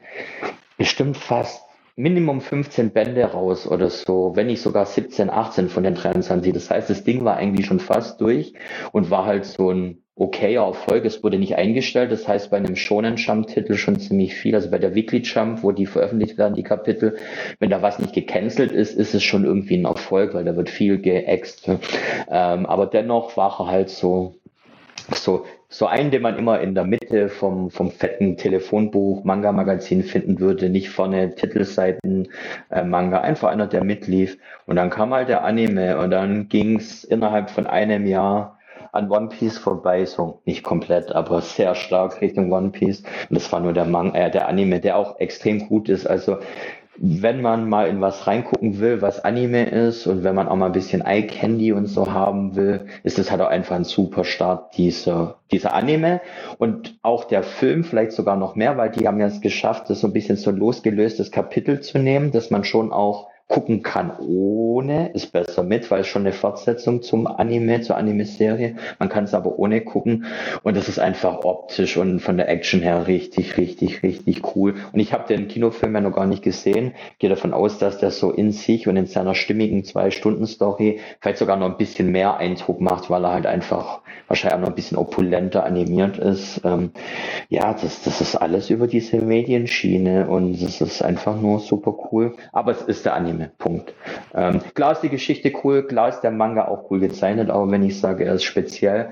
bestimmt 0.78 1.18
fast 1.18 1.63
Minimum 1.96 2.42
15 2.42 2.92
Bände 2.92 3.24
raus 3.24 3.68
oder 3.68 3.90
so, 3.90 4.32
wenn 4.36 4.48
nicht 4.48 4.62
sogar 4.62 4.86
17, 4.86 5.30
18 5.30 5.70
von 5.70 5.84
den 5.84 5.94
23. 5.94 6.52
Das 6.52 6.70
heißt, 6.72 6.90
das 6.90 7.04
Ding 7.04 7.24
war 7.24 7.38
eigentlich 7.38 7.68
schon 7.68 7.80
fast 7.80 8.20
durch 8.20 8.54
und 8.92 9.12
war 9.12 9.26
halt 9.26 9.46
so 9.46 9.70
ein 9.70 10.04
okayer 10.16 10.66
Erfolg. 10.66 11.06
Es 11.06 11.24
wurde 11.24 11.38
nicht 11.38 11.56
eingestellt. 11.56 12.12
Das 12.12 12.28
heißt, 12.28 12.50
bei 12.50 12.58
einem 12.58 12.76
Shonen 12.76 13.18
Jump 13.18 13.48
Titel 13.48 13.76
schon 13.76 14.00
ziemlich 14.00 14.36
viel. 14.36 14.56
Also 14.56 14.72
bei 14.72 14.78
der 14.80 14.96
Weekly 14.96 15.20
Jump, 15.20 15.64
wo 15.64 15.72
die 15.72 15.86
veröffentlicht 15.86 16.38
werden, 16.38 16.56
die 16.56 16.64
Kapitel, 16.64 17.18
wenn 17.60 17.70
da 17.70 17.82
was 17.82 18.00
nicht 18.00 18.14
gecancelt 18.14 18.72
ist, 18.72 18.96
ist 18.96 19.14
es 19.14 19.24
schon 19.24 19.46
irgendwie 19.46 19.78
ein 19.78 19.86
Erfolg, 19.86 20.34
weil 20.34 20.46
da 20.46 20.56
wird 20.56 20.70
viel 20.70 21.00
geäxt. 21.00 21.68
Ähm, 21.68 22.66
aber 22.66 22.86
dennoch 22.88 23.38
war 23.38 23.60
er 23.60 23.68
halt 23.68 23.90
so, 23.90 24.36
so 25.14 25.46
so 25.74 25.88
einen, 25.88 26.12
den 26.12 26.22
man 26.22 26.38
immer 26.38 26.62
in 26.62 26.76
der 26.76 26.84
Mitte 26.84 27.30
vom, 27.30 27.72
vom 27.72 27.90
fetten 27.90 28.38
Telefonbuch 28.38 29.24
Manga-Magazin 29.24 30.04
finden 30.04 30.40
würde, 30.40 30.70
nicht 30.70 30.92
vorne 30.92 31.34
Titelseiten 31.34 32.28
äh, 32.70 32.84
Manga, 32.84 33.22
einfach 33.22 33.50
einer, 33.50 33.66
der 33.66 33.84
mitlief. 33.84 34.38
Und 34.68 34.76
dann 34.76 34.92
kam 34.92 35.12
halt 35.16 35.30
der 35.30 35.44
Anime 35.44 35.98
und 35.98 36.12
dann 36.12 36.48
ging's 36.48 37.04
innerhalb 37.04 37.50
von 37.50 37.66
einem 37.66 38.06
Jahr 38.06 38.60
an 38.92 39.10
One 39.10 39.30
Piece 39.30 39.58
vorbei, 39.58 40.06
so 40.06 40.42
nicht 40.46 40.62
komplett, 40.62 41.12
aber 41.12 41.42
sehr 41.42 41.74
stark 41.74 42.22
Richtung 42.22 42.52
One 42.52 42.70
Piece. 42.70 43.02
Und 43.30 43.36
das 43.36 43.52
war 43.52 43.60
nur 43.60 43.74
der 43.74 43.86
Manga, 43.86 44.16
äh, 44.16 44.30
der 44.30 44.48
Anime, 44.48 44.80
der 44.80 44.96
auch 44.96 45.20
extrem 45.20 45.68
gut 45.68 45.90
ist. 45.90 46.06
Also 46.06 46.38
wenn 46.98 47.42
man 47.42 47.68
mal 47.68 47.88
in 47.88 48.02
was 48.02 48.28
reingucken 48.28 48.80
will, 48.80 49.02
was 49.02 49.24
Anime 49.24 49.66
ist 49.66 50.06
und 50.06 50.24
wenn 50.24 50.36
man 50.36 50.48
auch 50.48 50.56
mal 50.56 50.68
ein 50.68 50.72
bisschen 50.74 51.02
Eye 51.02 51.26
Candy 51.26 51.72
und 51.72 51.88
so 51.88 52.12
haben 52.12 52.56
will, 52.56 52.86
ist 53.04 53.18
es 53.18 53.32
halt 53.32 53.42
auch 53.42 53.48
einfach 53.48 53.76
ein 53.76 53.84
super 53.84 54.24
Start, 54.24 54.78
dieser, 54.78 55.38
dieser 55.52 55.74
Anime. 55.74 56.22
Und 56.60 56.98
auch 57.02 57.24
der 57.24 57.44
Film 57.44 57.84
vielleicht 57.84 58.12
sogar 58.12 58.38
noch 58.38 58.56
mehr, 58.56 58.78
weil 58.78 58.92
die 58.92 59.08
haben 59.08 59.20
ja 59.20 59.28
es 59.28 59.42
geschafft, 59.42 59.90
das 59.90 60.02
so 60.02 60.08
ein 60.08 60.14
bisschen 60.14 60.38
so 60.38 60.52
losgelöstes 60.52 61.32
Kapitel 61.32 61.80
zu 61.80 61.98
nehmen, 61.98 62.32
dass 62.32 62.52
man 62.52 62.64
schon 62.64 62.92
auch 62.92 63.28
gucken 63.48 63.84
kann 63.84 64.18
ohne, 64.20 65.10
ist 65.10 65.32
besser 65.32 65.64
mit, 65.64 65.92
weil 65.92 66.02
es 66.02 66.08
schon 66.08 66.24
eine 66.24 66.32
Fortsetzung 66.32 67.02
zum 67.02 67.28
Anime, 67.28 67.82
zur 67.82 67.98
Anime-Serie. 67.98 68.78
Man 69.00 69.10
kann 69.10 69.26
es 69.26 69.34
aber 69.34 69.60
ohne 69.60 69.82
gucken 69.82 70.26
und 70.64 70.76
das 70.78 70.88
ist 70.88 71.00
einfach 71.00 71.44
optisch 71.44 71.98
und 71.98 72.20
von 72.20 72.38
der 72.38 72.50
Action 72.50 72.82
her 72.82 73.06
richtig, 73.06 73.58
richtig, 73.58 74.02
richtig 74.02 74.56
cool. 74.56 74.76
Und 74.92 75.00
ich 75.00 75.14
habe 75.14 75.28
den 75.28 75.48
Kinofilm 75.48 75.94
ja 75.94 76.02
noch 76.02 76.16
gar 76.16 76.26
nicht 76.26 76.42
gesehen. 76.42 76.94
Gehe 77.20 77.30
davon 77.30 77.54
aus, 77.54 77.78
dass 77.78 77.98
der 77.98 78.12
so 78.12 78.32
in 78.32 78.52
sich 78.52 78.88
und 78.88 78.98
in 78.98 79.06
seiner 79.06 79.36
stimmigen 79.36 79.84
Zwei-Stunden-Story 79.84 81.02
vielleicht 81.20 81.38
sogar 81.38 81.58
noch 81.58 81.70
ein 81.70 81.78
bisschen 81.78 82.12
mehr 82.12 82.38
Eindruck 82.38 82.82
macht, 82.82 83.10
weil 83.10 83.26
er 83.26 83.34
halt 83.34 83.46
einfach 83.46 84.02
wahrscheinlich 84.28 84.56
auch 84.56 84.62
noch 84.62 84.70
ein 84.70 84.76
bisschen 84.76 84.98
opulenter 84.98 85.66
animiert 85.66 86.18
ist. 86.18 86.62
Ähm, 86.64 86.92
ja, 87.50 87.74
das, 87.74 88.04
das 88.04 88.22
ist 88.22 88.36
alles 88.36 88.70
über 88.70 88.88
diese 88.88 89.18
Medienschiene 89.18 90.28
und 90.28 90.62
es 90.62 90.82
ist 90.82 91.04
einfach 91.04 91.40
nur 91.40 91.60
super 91.60 91.96
cool. 92.12 92.34
Aber 92.52 92.72
es 92.72 92.82
ist 92.82 93.06
der 93.06 93.14
Anime. 93.14 93.33
Punkt. 93.58 93.94
Ähm, 94.34 94.62
klar 94.74 94.94
ist 94.94 95.02
die 95.02 95.10
Geschichte 95.10 95.52
cool, 95.64 95.88
klar 95.88 96.10
ist 96.10 96.22
der 96.22 96.32
Manga 96.32 96.68
auch 96.68 96.90
cool 96.90 97.00
gezeichnet, 97.00 97.50
aber 97.50 97.70
wenn 97.72 97.84
ich 97.84 98.00
sage, 98.00 98.26
er 98.26 98.36
ist 98.36 98.44
speziell, 98.44 99.10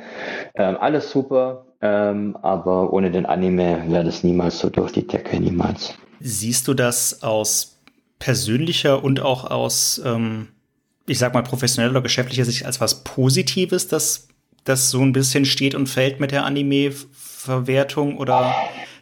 ähm, 0.55 0.77
alles 0.79 1.11
super, 1.11 1.65
ähm, 1.81 2.37
aber 2.41 2.93
ohne 2.93 3.11
den 3.11 3.25
Anime 3.25 3.83
wäre 3.87 4.03
das 4.03 4.23
niemals 4.23 4.59
so 4.59 4.69
durch 4.69 4.91
die 4.91 5.05
Decke, 5.05 5.39
niemals. 5.39 5.95
Siehst 6.19 6.67
du 6.67 6.73
das 6.73 7.23
aus 7.23 7.79
persönlicher 8.19 9.03
und 9.03 9.19
auch 9.19 9.49
aus, 9.49 10.01
ähm, 10.05 10.49
ich 11.07 11.17
sag 11.17 11.33
mal, 11.33 11.41
professioneller 11.41 11.91
oder 11.91 12.01
geschäftlicher 12.01 12.45
Sicht 12.45 12.65
als 12.65 12.79
was 12.79 13.03
Positives, 13.03 13.87
dass 13.87 14.27
das 14.63 14.91
so 14.91 15.01
ein 15.01 15.11
bisschen 15.11 15.45
steht 15.45 15.73
und 15.75 15.87
fällt 15.87 16.19
mit 16.19 16.31
der 16.31 16.45
Anime-Verwertung 16.45 18.17
oder 18.17 18.53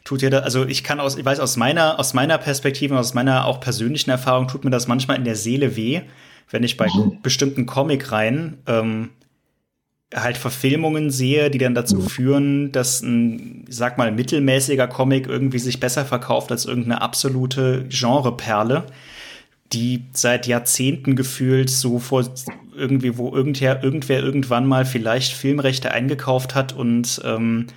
tut 0.09 0.23
da, 0.23 0.39
also 0.39 0.65
ich 0.65 0.83
kann 0.83 0.99
aus, 0.99 1.17
ich 1.17 1.25
weiß 1.25 1.39
aus 1.39 1.55
meiner, 1.55 1.99
aus 1.99 2.15
meiner 2.15 2.39
Perspektive, 2.39 2.97
aus 2.97 3.13
meiner 3.13 3.45
auch 3.45 3.59
persönlichen 3.59 4.09
Erfahrung 4.09 4.47
tut 4.47 4.63
mir 4.63 4.71
das 4.71 4.87
manchmal 4.87 5.17
in 5.17 5.23
der 5.23 5.35
Seele 5.35 5.75
weh, 5.75 6.01
wenn 6.49 6.63
ich 6.63 6.77
bei 6.77 6.87
mhm. 6.87 7.21
bestimmten 7.21 7.67
Comic-Reihen 7.67 8.57
ähm, 8.65 9.09
halt 10.11 10.37
Verfilmungen 10.37 11.11
sehe, 11.11 11.51
die 11.51 11.59
dann 11.59 11.75
dazu 11.75 11.97
mhm. 11.97 12.07
führen, 12.07 12.71
dass 12.71 13.03
ein, 13.03 13.65
sag 13.69 13.99
mal, 13.99 14.11
mittelmäßiger 14.11 14.87
Comic 14.87 15.27
irgendwie 15.27 15.59
sich 15.59 15.79
besser 15.79 16.05
verkauft 16.05 16.51
als 16.51 16.65
irgendeine 16.65 17.03
absolute 17.03 17.85
Genreperle, 17.89 18.85
die 19.73 20.05
seit 20.13 20.47
Jahrzehnten 20.47 21.15
gefühlt 21.15 21.69
so 21.69 21.99
vor 21.99 22.27
irgendwie, 22.75 23.15
wo 23.19 23.31
irgendwer, 23.35 23.83
irgendwer 23.83 24.23
irgendwann 24.23 24.65
mal 24.65 24.85
vielleicht 24.85 25.33
Filmrechte 25.33 25.91
eingekauft 25.91 26.55
hat 26.55 26.73
und 26.73 27.21
ähm, 27.23 27.67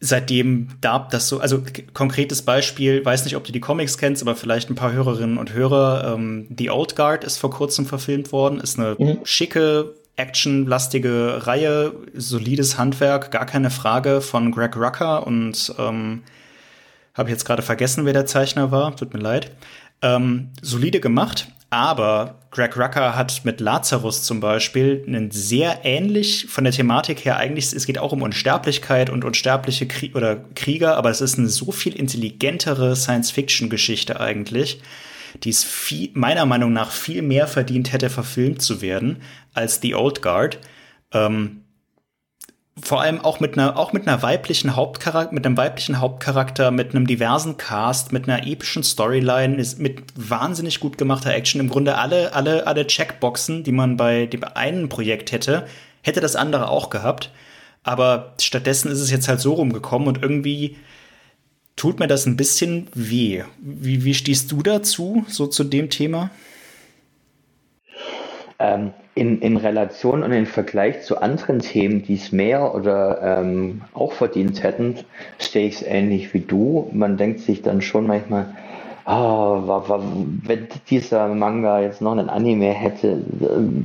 seitdem 0.00 0.68
da 0.80 1.08
das 1.10 1.28
so, 1.28 1.40
also 1.40 1.62
konkretes 1.94 2.42
Beispiel, 2.42 3.04
weiß 3.04 3.24
nicht, 3.24 3.36
ob 3.36 3.44
du 3.44 3.52
die 3.52 3.60
Comics 3.60 3.96
kennst, 3.98 4.22
aber 4.22 4.34
vielleicht 4.36 4.70
ein 4.70 4.74
paar 4.74 4.92
Hörerinnen 4.92 5.38
und 5.38 5.54
Hörer. 5.54 6.14
Ähm, 6.14 6.48
The 6.56 6.70
Old 6.70 6.96
Guard 6.96 7.24
ist 7.24 7.38
vor 7.38 7.50
kurzem 7.50 7.86
verfilmt 7.86 8.32
worden, 8.32 8.60
ist 8.60 8.78
eine 8.78 8.96
mhm. 8.98 9.18
schicke, 9.24 9.94
actionlastige 10.16 11.46
Reihe, 11.46 11.92
solides 12.14 12.78
Handwerk, 12.78 13.30
gar 13.30 13.46
keine 13.46 13.70
Frage 13.70 14.20
von 14.20 14.50
Greg 14.50 14.76
Rucker 14.76 15.26
und 15.26 15.74
ähm, 15.78 16.22
Habe 17.14 17.30
ich 17.30 17.32
jetzt 17.32 17.46
gerade 17.46 17.62
vergessen, 17.62 18.04
wer 18.04 18.12
der 18.12 18.26
Zeichner 18.26 18.70
war. 18.70 18.94
Tut 18.94 19.14
mir 19.14 19.20
leid. 19.20 19.50
Ähm, 20.02 20.50
solide 20.60 21.00
gemacht, 21.00 21.48
aber 21.76 22.38
Greg 22.52 22.74
Rucker 22.78 23.14
hat 23.14 23.44
mit 23.44 23.60
Lazarus 23.60 24.22
zum 24.22 24.40
Beispiel 24.40 25.04
einen 25.06 25.30
sehr 25.30 25.80
ähnlich 25.84 26.46
von 26.48 26.64
der 26.64 26.72
Thematik 26.72 27.26
her 27.26 27.36
eigentlich, 27.36 27.70
es 27.70 27.84
geht 27.84 27.98
auch 27.98 28.12
um 28.12 28.22
Unsterblichkeit 28.22 29.10
und 29.10 29.26
unsterbliche 29.26 29.86
Krie 29.86 30.14
oder 30.14 30.36
Krieger, 30.54 30.96
aber 30.96 31.10
es 31.10 31.20
ist 31.20 31.38
eine 31.38 31.48
so 31.48 31.72
viel 31.72 31.94
intelligentere 31.94 32.96
Science-Fiction-Geschichte 32.96 34.18
eigentlich, 34.18 34.80
die 35.44 35.50
es 35.50 35.64
viel, 35.64 36.08
meiner 36.14 36.46
Meinung 36.46 36.72
nach 36.72 36.90
viel 36.90 37.20
mehr 37.20 37.46
verdient 37.46 37.92
hätte, 37.92 38.08
verfilmt 38.08 38.62
zu 38.62 38.80
werden 38.80 39.18
als 39.52 39.82
The 39.82 39.96
Old 39.96 40.22
Guard. 40.22 40.58
Ähm, 41.12 41.60
vor 42.82 43.00
allem 43.00 43.20
auch 43.22 43.40
mit 43.40 43.56
einer 43.56 43.78
auch 43.78 43.92
mit 43.92 44.06
einer 44.06 44.22
weiblichen 44.22 44.76
Hauptcharakter 44.76 45.32
mit 45.32 45.46
einem 45.46 45.56
weiblichen 45.56 45.98
Hauptcharakter 45.98 46.70
mit 46.70 46.94
einem 46.94 47.06
diversen 47.06 47.56
Cast 47.56 48.12
mit 48.12 48.28
einer 48.28 48.46
epischen 48.46 48.82
Storyline 48.82 49.56
ist 49.56 49.78
mit 49.78 50.02
wahnsinnig 50.14 50.80
gut 50.80 50.98
gemachter 50.98 51.34
Action. 51.34 51.60
Im 51.60 51.70
Grunde 51.70 51.96
alle 51.96 52.34
alle 52.34 52.66
alle 52.66 52.86
Checkboxen 52.86 53.64
die 53.64 53.72
man 53.72 53.96
bei 53.96 54.26
dem 54.26 54.44
einen 54.44 54.90
Projekt 54.90 55.32
hätte 55.32 55.66
hätte 56.02 56.20
das 56.20 56.36
andere 56.36 56.68
auch 56.68 56.90
gehabt. 56.90 57.30
Aber 57.82 58.34
stattdessen 58.40 58.90
ist 58.90 59.00
es 59.00 59.10
jetzt 59.10 59.28
halt 59.28 59.40
so 59.40 59.54
rumgekommen 59.54 60.08
und 60.08 60.22
irgendwie 60.22 60.76
tut 61.76 61.98
mir 61.98 62.08
das 62.08 62.26
ein 62.26 62.36
bisschen 62.36 62.88
weh. 62.94 63.44
Wie 63.58 64.04
wie 64.04 64.14
stehst 64.14 64.52
du 64.52 64.62
dazu 64.62 65.24
so 65.28 65.46
zu 65.46 65.64
dem 65.64 65.88
Thema 65.88 66.30
ähm, 68.58 68.92
in, 69.14 69.40
in 69.40 69.56
Relation 69.56 70.22
und 70.22 70.32
im 70.32 70.46
Vergleich 70.46 71.02
zu 71.02 71.20
anderen 71.20 71.60
Themen, 71.60 72.02
die 72.02 72.14
es 72.14 72.32
mehr 72.32 72.74
oder 72.74 73.40
ähm, 73.40 73.82
auch 73.94 74.12
verdient 74.12 74.62
hätten, 74.62 74.96
stehe 75.38 75.68
ich 75.68 75.76
es 75.76 75.82
ähnlich 75.82 76.34
wie 76.34 76.40
du. 76.40 76.90
Man 76.92 77.16
denkt 77.16 77.40
sich 77.40 77.62
dann 77.62 77.80
schon 77.80 78.06
manchmal, 78.06 78.54
oh, 79.06 79.62
wenn 80.44 80.68
dieser 80.90 81.28
Manga 81.28 81.80
jetzt 81.80 82.02
noch 82.02 82.12
einen 82.12 82.28
Anime 82.28 82.72
hätte, 82.72 83.22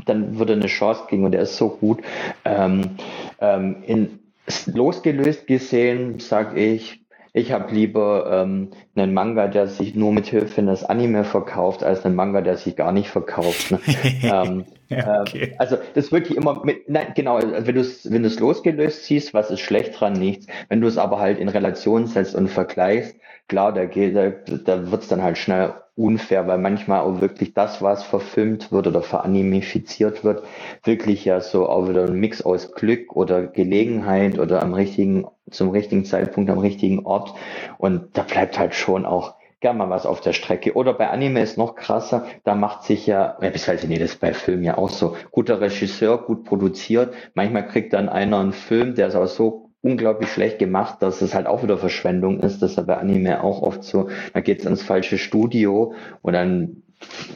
dann 0.05 0.37
würde 0.37 0.53
eine 0.53 0.67
Chance 0.67 1.03
gehen 1.09 1.23
und 1.23 1.31
der 1.31 1.41
ist 1.41 1.57
so 1.57 1.69
gut. 1.69 1.99
Ähm, 2.43 2.91
ähm, 3.39 3.77
in, 3.85 4.19
losgelöst 4.65 5.47
gesehen, 5.47 6.19
sage 6.19 6.59
ich, 6.59 7.00
ich 7.33 7.51
habe 7.51 7.73
lieber 7.73 8.43
ähm, 8.43 8.71
einen 8.95 9.13
Manga, 9.13 9.47
der 9.47 9.67
sich 9.67 9.95
nur 9.95 10.11
mit 10.11 10.27
Hilfe 10.27 10.61
eines 10.61 10.83
Anime 10.83 11.23
verkauft, 11.23 11.83
als 11.83 12.05
einen 12.05 12.15
Manga, 12.15 12.41
der 12.41 12.57
sich 12.57 12.75
gar 12.75 12.91
nicht 12.91 13.09
verkauft. 13.09 13.71
Ne? 13.71 13.79
ähm, 14.23 14.65
ja, 14.89 15.21
okay. 15.21 15.53
äh, 15.53 15.55
also 15.57 15.77
das 15.93 16.11
wirklich 16.11 16.37
immer 16.37 16.63
mit, 16.65 16.89
nein, 16.89 17.13
genau, 17.15 17.39
wenn 17.41 17.75
du 17.75 17.81
es 17.81 18.11
wenn 18.11 18.23
du's 18.23 18.39
losgelöst 18.39 19.05
siehst, 19.05 19.33
was 19.33 19.49
ist 19.49 19.61
schlecht 19.61 19.99
dran, 19.99 20.13
nichts. 20.13 20.47
Wenn 20.67 20.81
du 20.81 20.87
es 20.87 20.97
aber 20.97 21.19
halt 21.19 21.39
in 21.39 21.47
Relation 21.47 22.05
setzt 22.07 22.35
und 22.35 22.49
vergleichst, 22.49 23.15
klar, 23.47 23.73
da, 23.73 23.85
geht, 23.85 24.15
da, 24.15 24.29
da 24.29 24.91
wird 24.91 25.03
es 25.03 25.07
dann 25.07 25.23
halt 25.23 25.37
schnell 25.37 25.73
unfair, 25.95 26.47
weil 26.47 26.57
manchmal 26.57 27.01
auch 27.01 27.21
wirklich 27.21 27.53
das, 27.53 27.81
was 27.81 28.03
verfilmt 28.03 28.71
wird 28.71 28.87
oder 28.87 29.01
veranimifiziert 29.01 30.23
wird, 30.23 30.43
wirklich 30.83 31.25
ja 31.25 31.41
so 31.41 31.67
auch 31.67 31.89
wieder 31.89 32.05
ein 32.05 32.19
Mix 32.19 32.41
aus 32.41 32.73
Glück 32.73 33.15
oder 33.15 33.47
Gelegenheit 33.47 34.39
oder 34.39 34.63
am 34.63 34.73
richtigen, 34.73 35.27
zum 35.49 35.69
richtigen 35.69 36.05
Zeitpunkt 36.05 36.49
am 36.49 36.59
richtigen 36.59 37.05
Ort. 37.05 37.33
Und 37.77 38.17
da 38.17 38.23
bleibt 38.23 38.57
halt 38.57 38.73
schon 38.73 39.05
auch 39.05 39.35
gern 39.59 39.77
mal 39.77 39.89
was 39.89 40.05
auf 40.05 40.21
der 40.21 40.33
Strecke. 40.33 40.73
Oder 40.73 40.93
bei 40.93 41.09
Anime 41.09 41.41
ist 41.41 41.57
noch 41.57 41.75
krasser, 41.75 42.25
da 42.43 42.55
macht 42.55 42.83
sich 42.83 43.05
ja, 43.05 43.37
ja 43.41 43.51
heute, 43.67 43.87
nee, 43.87 43.99
das 43.99 44.13
ist 44.13 44.19
bei 44.19 44.33
Filmen 44.33 44.63
ja 44.63 44.77
auch 44.77 44.89
so, 44.89 45.15
guter 45.29 45.61
Regisseur, 45.61 46.17
gut 46.17 46.45
produziert. 46.45 47.13
Manchmal 47.35 47.67
kriegt 47.67 47.93
dann 47.93 48.09
einer 48.09 48.39
einen 48.39 48.53
Film, 48.53 48.95
der 48.95 49.07
ist 49.07 49.15
auch 49.15 49.27
so 49.27 49.70
unglaublich 49.81 50.29
schlecht 50.29 50.59
gemacht, 50.59 51.01
dass 51.01 51.21
es 51.21 51.33
halt 51.33 51.47
auch 51.47 51.63
wieder 51.63 51.77
Verschwendung 51.77 52.39
ist. 52.39 52.61
Das 52.61 52.77
ist 52.77 52.87
bei 52.87 52.97
Anime 52.97 53.43
auch 53.43 53.61
oft 53.61 53.83
so. 53.83 54.09
Da 54.33 54.41
geht 54.41 54.59
es 54.59 54.65
ins 54.65 54.83
falsche 54.83 55.17
Studio 55.17 55.93
und 56.21 56.33
dann 56.33 56.83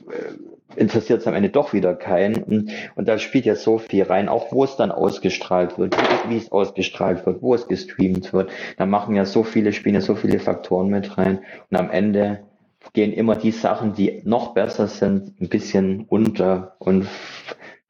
äh, 0.09 0.79
interessiert 0.79 1.21
es 1.21 1.27
am 1.27 1.33
Ende 1.33 1.49
doch 1.49 1.73
wieder 1.73 1.95
keinen. 1.95 2.43
Und, 2.43 2.71
und 2.95 3.07
da 3.07 3.17
spielt 3.17 3.45
ja 3.45 3.55
so 3.55 3.77
viel 3.77 4.03
rein, 4.03 4.29
auch 4.29 4.51
wo 4.51 4.63
es 4.63 4.75
dann 4.75 4.91
ausgestrahlt 4.91 5.77
wird, 5.79 5.95
wie 6.29 6.37
es 6.37 6.51
ausgestrahlt 6.51 7.25
wird, 7.25 7.41
wo 7.41 7.55
es 7.55 7.67
gestreamt 7.67 8.33
wird. 8.33 8.51
Da 8.77 8.85
machen 8.85 9.15
ja 9.15 9.25
so 9.25 9.43
viele, 9.43 9.73
spielen 9.73 9.95
ja 9.95 10.01
so 10.01 10.15
viele 10.15 10.39
Faktoren 10.39 10.89
mit 10.89 11.17
rein. 11.17 11.39
Und 11.71 11.77
am 11.77 11.89
Ende 11.89 12.41
gehen 12.93 13.13
immer 13.13 13.35
die 13.35 13.51
Sachen, 13.51 13.93
die 13.93 14.21
noch 14.23 14.53
besser 14.53 14.87
sind, 14.87 15.39
ein 15.41 15.49
bisschen 15.49 16.05
unter 16.07 16.75
und 16.79 17.07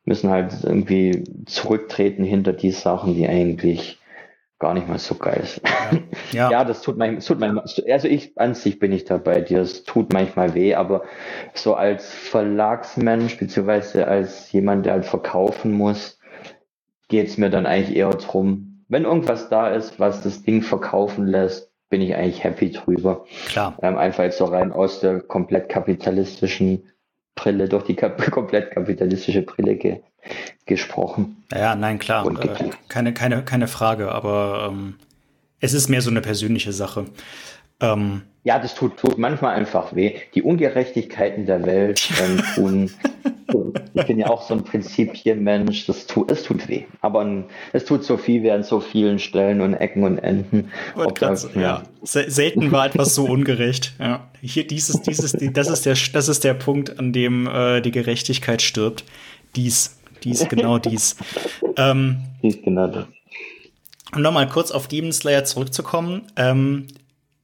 müssen 0.05 0.29
halt 0.29 0.53
irgendwie 0.63 1.23
zurücktreten 1.45 2.23
hinter 2.23 2.53
die 2.53 2.71
Sachen, 2.71 3.15
die 3.15 3.27
eigentlich 3.27 3.99
gar 4.59 4.73
nicht 4.73 4.87
mal 4.87 4.97
so 4.97 5.15
geil 5.15 5.41
ist. 5.43 5.61
Ja, 6.31 6.49
ja. 6.51 6.63
das 6.63 6.81
tut 6.81 6.97
manchmal, 6.97 7.21
tut 7.21 7.39
manchmal, 7.39 7.65
also 7.91 8.07
ich 8.07 8.37
an 8.37 8.55
sich 8.55 8.79
bin 8.79 8.91
ich 8.91 9.05
dabei 9.05 9.41
dir, 9.41 9.61
es 9.61 9.83
tut 9.83 10.13
manchmal 10.13 10.53
weh, 10.53 10.75
aber 10.75 11.03
so 11.53 11.75
als 11.75 12.13
Verlagsmensch, 12.13 13.37
beziehungsweise 13.37 14.07
als 14.07 14.51
jemand, 14.51 14.85
der 14.85 14.93
halt 14.93 15.05
verkaufen 15.05 15.73
muss, 15.73 16.19
geht 17.09 17.27
es 17.27 17.37
mir 17.37 17.49
dann 17.49 17.65
eigentlich 17.65 17.95
eher 17.95 18.09
drum, 18.11 18.83
wenn 18.87 19.03
irgendwas 19.03 19.49
da 19.49 19.69
ist, 19.69 19.99
was 19.99 20.21
das 20.21 20.43
Ding 20.43 20.61
verkaufen 20.61 21.25
lässt, 21.27 21.71
bin 21.89 22.01
ich 22.01 22.15
eigentlich 22.15 22.43
happy 22.43 22.71
drüber. 22.71 23.25
Klar. 23.47 23.77
Ähm, 23.81 23.97
einfach 23.97 24.23
jetzt 24.23 24.37
so 24.37 24.45
rein 24.45 24.71
aus 24.71 24.99
der 24.99 25.21
komplett 25.21 25.69
kapitalistischen 25.69 26.91
Brille, 27.35 27.67
durch 27.67 27.83
die 27.83 27.95
kap 27.95 28.19
komplett 28.31 28.71
kapitalistische 28.71 29.41
Brille 29.41 29.75
ge 29.75 30.01
gesprochen. 30.65 31.43
Ja, 31.51 31.75
nein, 31.75 31.99
klar. 31.99 32.25
Äh, 32.27 32.71
keine, 32.87 33.13
keine, 33.13 33.43
keine 33.43 33.67
Frage, 33.67 34.11
aber 34.11 34.69
ähm, 34.71 34.95
es 35.59 35.73
ist 35.73 35.89
mehr 35.89 36.01
so 36.01 36.09
eine 36.09 36.21
persönliche 36.21 36.73
Sache. 36.73 37.05
Ähm, 37.81 38.21
ja, 38.43 38.59
das 38.59 38.75
tut, 38.75 38.97
tut 38.97 39.17
manchmal 39.17 39.55
einfach 39.55 39.95
weh. 39.95 40.15
Die 40.35 40.43
Ungerechtigkeiten 40.43 41.45
der 41.45 41.65
Welt 41.65 42.09
ähm, 42.23 42.43
tun, 42.55 42.91
ich 43.93 44.05
bin 44.05 44.19
ja 44.19 44.27
auch 44.27 44.47
so 44.47 44.53
ein 44.53 44.63
Prinzipienmensch, 44.63 45.85
das 45.87 46.05
tut, 46.05 46.31
es 46.31 46.43
tut 46.43 46.67
weh. 46.67 46.83
Aber 47.01 47.45
es 47.73 47.85
tut 47.85 48.03
so 48.03 48.17
viel 48.17 48.43
wie 48.43 48.51
an 48.51 48.63
so 48.63 48.79
vielen 48.79 49.19
Stellen 49.19 49.61
und 49.61 49.73
Ecken 49.73 50.03
und 50.03 50.17
Enden. 50.19 50.71
Und 50.95 51.21
das, 51.21 51.49
ja. 51.55 51.61
ja. 51.61 51.83
Selten 52.03 52.71
war 52.71 52.87
etwas 52.87 53.15
so 53.15 53.25
ungerecht. 53.29 53.93
Ja. 53.99 54.27
Hier 54.41 54.67
dieses, 54.67 55.01
dieses, 55.01 55.31
die, 55.33 55.51
das 55.51 55.69
ist 55.69 55.85
der, 55.85 55.95
das 56.13 56.27
ist 56.27 56.43
der 56.43 56.53
Punkt, 56.53 56.99
an 56.99 57.13
dem 57.13 57.47
äh, 57.47 57.81
die 57.81 57.91
Gerechtigkeit 57.91 58.61
stirbt. 58.61 59.05
Dies 59.55 59.97
dies, 60.25 60.47
genau 60.49 60.77
dies. 60.77 61.15
ähm, 61.77 62.17
dies, 62.43 62.61
genau 62.61 62.87
das. 62.87 63.05
Um 64.13 64.21
nochmal 64.21 64.49
kurz 64.49 64.71
auf 64.71 64.87
Demon 64.87 65.13
Slayer 65.13 65.45
zurückzukommen. 65.45 66.23
Ähm, 66.35 66.87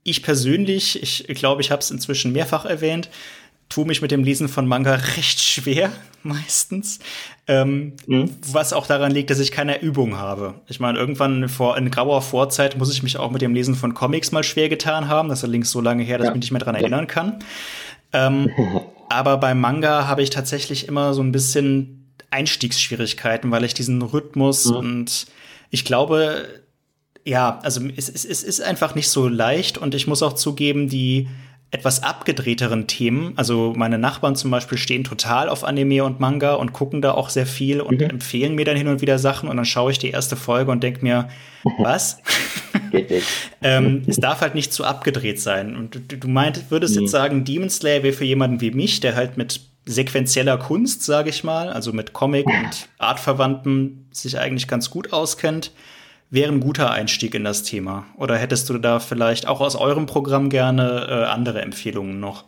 ich 0.03 0.23
persönlich, 0.23 1.01
ich 1.01 1.27
glaube, 1.35 1.61
ich 1.61 1.71
habe 1.71 1.81
es 1.81 1.91
inzwischen 1.91 2.31
mehrfach 2.33 2.65
erwähnt, 2.65 3.09
tue 3.71 3.85
mich 3.85 4.01
mit 4.01 4.11
dem 4.11 4.23
Lesen 4.23 4.49
von 4.49 4.67
Manga 4.67 4.95
recht 4.95 5.39
schwer, 5.39 5.91
meistens. 6.23 6.99
Ähm, 7.47 7.93
mhm. 8.05 8.29
Was 8.51 8.73
auch 8.73 8.85
daran 8.85 9.11
liegt, 9.11 9.29
dass 9.29 9.39
ich 9.39 9.51
keine 9.51 9.81
Übung 9.81 10.17
habe. 10.17 10.55
Ich 10.67 10.79
meine, 10.79 10.99
irgendwann 10.99 11.49
vor, 11.49 11.77
in 11.77 11.89
grauer 11.89 12.21
Vorzeit 12.21 12.77
muss 12.77 12.91
ich 12.91 13.01
mich 13.01 13.17
auch 13.17 13.31
mit 13.31 13.41
dem 13.41 13.53
Lesen 13.53 13.75
von 13.75 13.93
Comics 13.93 14.31
mal 14.31 14.43
schwer 14.43 14.69
getan 14.69 15.07
haben. 15.07 15.29
Das 15.29 15.39
ist 15.39 15.43
allerdings 15.43 15.71
so 15.71 15.81
lange 15.81 16.03
her, 16.03 16.17
dass 16.17 16.25
ja. 16.25 16.31
ich 16.31 16.35
mich 16.35 16.43
nicht 16.43 16.51
mehr 16.51 16.59
daran 16.59 16.75
erinnern 16.75 17.07
kann. 17.07 17.39
Ähm, 18.13 18.51
aber 19.09 19.37
beim 19.37 19.59
Manga 19.59 20.07
habe 20.07 20.21
ich 20.21 20.29
tatsächlich 20.29 20.87
immer 20.87 21.13
so 21.13 21.21
ein 21.21 21.31
bisschen 21.31 22.00
Einstiegsschwierigkeiten, 22.31 23.51
weil 23.51 23.63
ich 23.63 23.73
diesen 23.73 24.01
Rhythmus 24.01 24.65
mhm. 24.65 24.75
und 24.75 25.25
ich 25.69 25.85
glaube, 25.85 26.47
ja, 27.25 27.59
also 27.61 27.81
es, 27.95 28.09
es, 28.09 28.25
es 28.25 28.43
ist 28.43 28.61
einfach 28.61 28.95
nicht 28.95 29.09
so 29.09 29.27
leicht 29.27 29.77
und 29.77 29.93
ich 29.93 30.07
muss 30.07 30.23
auch 30.23 30.33
zugeben, 30.33 30.89
die 30.89 31.27
etwas 31.73 32.03
abgedrehteren 32.03 32.85
Themen, 32.87 33.31
also 33.37 33.73
meine 33.77 33.97
Nachbarn 33.97 34.35
zum 34.35 34.51
Beispiel 34.51 34.77
stehen 34.77 35.05
total 35.05 35.47
auf 35.47 35.63
Anime 35.63 36.03
und 36.03 36.19
Manga 36.19 36.55
und 36.55 36.73
gucken 36.73 37.01
da 37.01 37.13
auch 37.13 37.29
sehr 37.29 37.45
viel 37.45 37.79
und 37.79 38.01
mhm. 38.01 38.09
empfehlen 38.09 38.55
mir 38.55 38.65
dann 38.65 38.75
hin 38.75 38.89
und 38.89 38.99
wieder 38.99 39.17
Sachen 39.17 39.47
und 39.47 39.55
dann 39.55 39.65
schaue 39.65 39.91
ich 39.91 39.97
die 39.97 40.09
erste 40.09 40.35
Folge 40.35 40.69
und 40.69 40.83
denke 40.83 41.01
mir, 41.01 41.29
was? 41.77 42.17
ähm, 43.61 44.03
es 44.05 44.17
darf 44.17 44.41
halt 44.41 44.53
nicht 44.53 44.73
zu 44.73 44.83
abgedreht 44.83 45.39
sein. 45.39 45.77
Und 45.77 45.95
du, 45.95 46.17
du 46.17 46.27
meint, 46.27 46.69
würdest 46.71 46.95
mhm. 46.95 47.03
jetzt 47.03 47.11
sagen, 47.11 47.45
Demon 47.45 47.69
Slayer 47.69 48.03
wäre 48.03 48.13
für 48.13 48.25
jemanden 48.25 48.59
wie 48.59 48.71
mich, 48.71 48.99
der 48.99 49.15
halt 49.15 49.37
mit 49.37 49.61
sequenzieller 49.85 50.57
Kunst, 50.57 51.03
sage 51.03 51.29
ich 51.29 51.43
mal, 51.43 51.69
also 51.69 51.91
mit 51.93 52.13
Comic 52.13 52.47
und 52.47 52.89
Artverwandten 52.97 54.07
sich 54.11 54.37
eigentlich 54.37 54.67
ganz 54.67 54.89
gut 54.89 55.11
auskennt, 55.11 55.71
wäre 56.29 56.51
ein 56.51 56.61
guter 56.61 56.91
Einstieg 56.91 57.35
in 57.35 57.43
das 57.43 57.63
Thema. 57.63 58.05
Oder 58.17 58.37
hättest 58.37 58.69
du 58.69 58.77
da 58.77 58.99
vielleicht 58.99 59.47
auch 59.47 59.59
aus 59.59 59.75
eurem 59.75 60.05
Programm 60.05 60.49
gerne 60.49 61.07
äh, 61.09 61.25
andere 61.25 61.61
Empfehlungen 61.61 62.19
noch? 62.19 62.45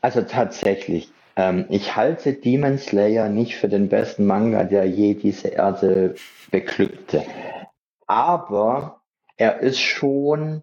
Also 0.00 0.22
tatsächlich. 0.22 1.10
Ähm, 1.36 1.66
ich 1.68 1.96
halte 1.96 2.32
Demon 2.32 2.78
Slayer 2.78 3.28
nicht 3.28 3.56
für 3.56 3.68
den 3.68 3.88
besten 3.88 4.26
Manga, 4.26 4.64
der 4.64 4.84
je 4.86 5.14
diese 5.14 5.48
Erde 5.48 6.14
beglückte. 6.50 7.24
Aber 8.06 9.00
er 9.36 9.60
ist 9.60 9.80
schon 9.80 10.62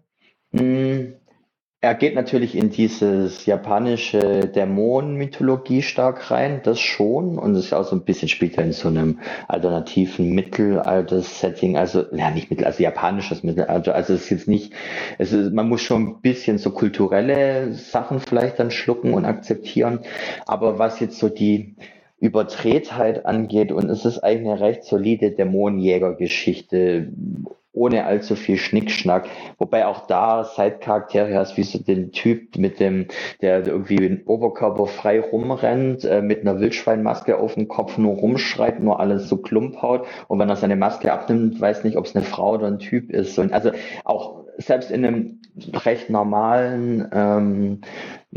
mh, 0.52 0.60
hm, 0.60 1.16
er 1.86 1.94
geht 1.94 2.16
natürlich 2.16 2.56
in 2.56 2.70
dieses 2.70 3.46
japanische 3.46 4.48
Dämonenmythologie 4.48 5.82
stark 5.82 6.32
rein, 6.32 6.60
das 6.64 6.80
schon. 6.80 7.38
Und 7.38 7.54
es 7.54 7.66
ist 7.66 7.72
auch 7.72 7.84
so 7.84 7.94
ein 7.94 8.02
bisschen 8.02 8.26
spielt 8.26 8.58
er 8.58 8.64
in 8.64 8.72
so 8.72 8.88
einem 8.88 9.20
alternativen 9.46 10.34
Mittelalter-Setting, 10.34 11.76
also, 11.76 12.04
ja, 12.12 12.32
nicht 12.32 12.50
Mittel, 12.50 12.64
also 12.64 12.82
japanisches 12.82 13.44
Mittelalter. 13.44 13.94
Also 13.94 14.14
es 14.14 14.22
ist 14.22 14.30
jetzt 14.30 14.48
nicht, 14.48 14.72
es 15.18 15.32
ist, 15.32 15.52
man 15.52 15.68
muss 15.68 15.80
schon 15.80 16.08
ein 16.08 16.20
bisschen 16.22 16.58
so 16.58 16.72
kulturelle 16.72 17.72
Sachen 17.72 18.18
vielleicht 18.18 18.58
dann 18.58 18.72
schlucken 18.72 19.14
und 19.14 19.24
akzeptieren. 19.24 20.00
Aber 20.44 20.80
was 20.80 20.98
jetzt 20.98 21.20
so 21.20 21.28
die, 21.28 21.76
Übertretheit 22.18 23.26
angeht 23.26 23.70
und 23.70 23.90
es 23.90 24.06
ist 24.06 24.20
eigentlich 24.20 24.50
eine 24.50 24.60
recht 24.60 24.84
solide 24.84 25.32
Dämonenjäger-Geschichte 25.32 27.12
ohne 27.76 28.06
allzu 28.06 28.34
viel 28.34 28.56
Schnickschnack. 28.56 29.28
Wobei 29.58 29.86
auch 29.86 30.06
da 30.06 30.44
Side-Charaktere 30.44 31.34
hast, 31.34 31.56
wie 31.56 31.62
so 31.62 31.78
den 31.78 32.10
Typ 32.10 32.56
mit 32.56 32.80
dem, 32.80 33.06
der 33.42 33.66
irgendwie 33.66 33.96
den 33.96 34.22
Oberkörper 34.24 34.86
frei 34.86 35.20
rumrennt, 35.20 36.04
äh, 36.04 36.22
mit 36.22 36.40
einer 36.40 36.58
Wildschweinmaske 36.58 37.38
auf 37.38 37.54
dem 37.54 37.68
Kopf 37.68 37.98
nur 37.98 38.14
rumschreit, 38.14 38.80
nur 38.80 38.98
alles 38.98 39.28
so 39.28 39.36
klump 39.36 39.82
haut. 39.82 40.06
Und 40.28 40.38
wenn 40.38 40.48
er 40.48 40.56
seine 40.56 40.76
Maske 40.76 41.12
abnimmt, 41.12 41.60
weiß 41.60 41.84
nicht, 41.84 41.96
ob 41.96 42.06
es 42.06 42.16
eine 42.16 42.24
Frau 42.24 42.54
oder 42.54 42.66
ein 42.66 42.78
Typ 42.78 43.10
ist. 43.10 43.38
Und 43.38 43.52
also 43.52 43.70
auch 44.04 44.46
selbst 44.58 44.90
in 44.90 45.04
einem 45.04 45.40
recht 45.84 46.10
normalen 46.10 47.08
ähm, 47.12 47.80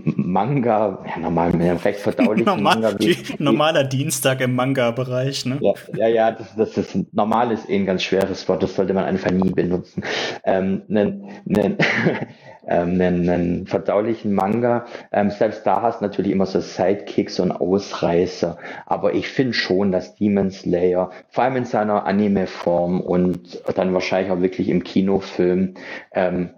Manga, 0.05 1.03
ja, 1.07 1.19
normal, 1.19 1.51
mit 1.51 1.61
einem 1.61 1.77
recht 1.77 1.99
verdaulichen 1.99 2.45
Normal, 2.45 2.79
Manga. 2.79 2.99
Wie, 2.99 3.17
normaler 3.39 3.83
Dienstag 3.83 4.41
im 4.41 4.55
Manga-Bereich, 4.55 5.45
ne? 5.45 5.59
Ja, 5.61 5.73
ja, 5.95 6.07
ja 6.07 6.31
das, 6.31 6.55
das 6.55 6.77
ist 6.77 7.13
normal 7.13 7.51
ist 7.51 7.69
eh 7.69 7.75
ein 7.75 7.85
ganz 7.85 8.03
schweres 8.03 8.47
Wort, 8.47 8.63
das 8.63 8.75
sollte 8.75 8.93
man 8.93 9.05
einfach 9.05 9.31
nie 9.31 9.49
benutzen. 9.49 10.03
Ähm, 10.43 10.83
einen, 10.89 11.29
einen, 11.47 11.77
ähm, 12.67 13.01
einen, 13.01 13.29
einen 13.29 13.67
verdaulichen 13.67 14.33
Manga, 14.33 14.85
ähm, 15.11 15.31
selbst 15.31 15.65
da 15.65 15.81
hast 15.81 16.01
du 16.01 16.05
natürlich 16.05 16.31
immer 16.31 16.45
so 16.45 16.59
Sidekicks 16.59 17.39
und 17.39 17.51
Ausreißer, 17.51 18.57
aber 18.85 19.13
ich 19.13 19.27
finde 19.27 19.53
schon, 19.53 19.91
dass 19.91 20.15
Demon 20.15 20.51
Slayer, 20.51 21.11
vor 21.29 21.43
allem 21.43 21.57
in 21.57 21.65
seiner 21.65 22.05
Anime-Form 22.05 23.01
und 23.01 23.61
dann 23.75 23.93
wahrscheinlich 23.93 24.31
auch 24.31 24.41
wirklich 24.41 24.69
im 24.69 24.83
Kinofilm, 24.83 25.75
ähm, 26.13 26.51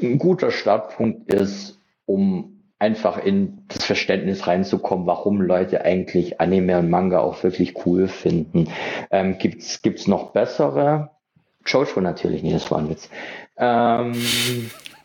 ein 0.00 0.18
guter 0.18 0.50
Startpunkt 0.50 1.32
ist, 1.32 1.78
um 2.06 2.51
einfach 2.82 3.16
in 3.16 3.62
das 3.68 3.84
Verständnis 3.84 4.48
reinzukommen, 4.48 5.06
warum 5.06 5.40
Leute 5.40 5.84
eigentlich 5.84 6.40
Anime 6.40 6.80
und 6.80 6.90
Manga 6.90 7.20
auch 7.20 7.40
wirklich 7.44 7.86
cool 7.86 8.08
finden. 8.08 8.68
Ähm, 9.12 9.38
gibt's 9.38 9.82
gibt's 9.82 10.08
noch 10.08 10.32
bessere? 10.32 11.10
Jojo 11.64 12.00
natürlich 12.00 12.42
nicht, 12.42 12.56
das 12.56 12.72
war 12.72 12.78
ein 12.78 12.90
Witz. 12.90 13.08
Ähm, 13.56 14.14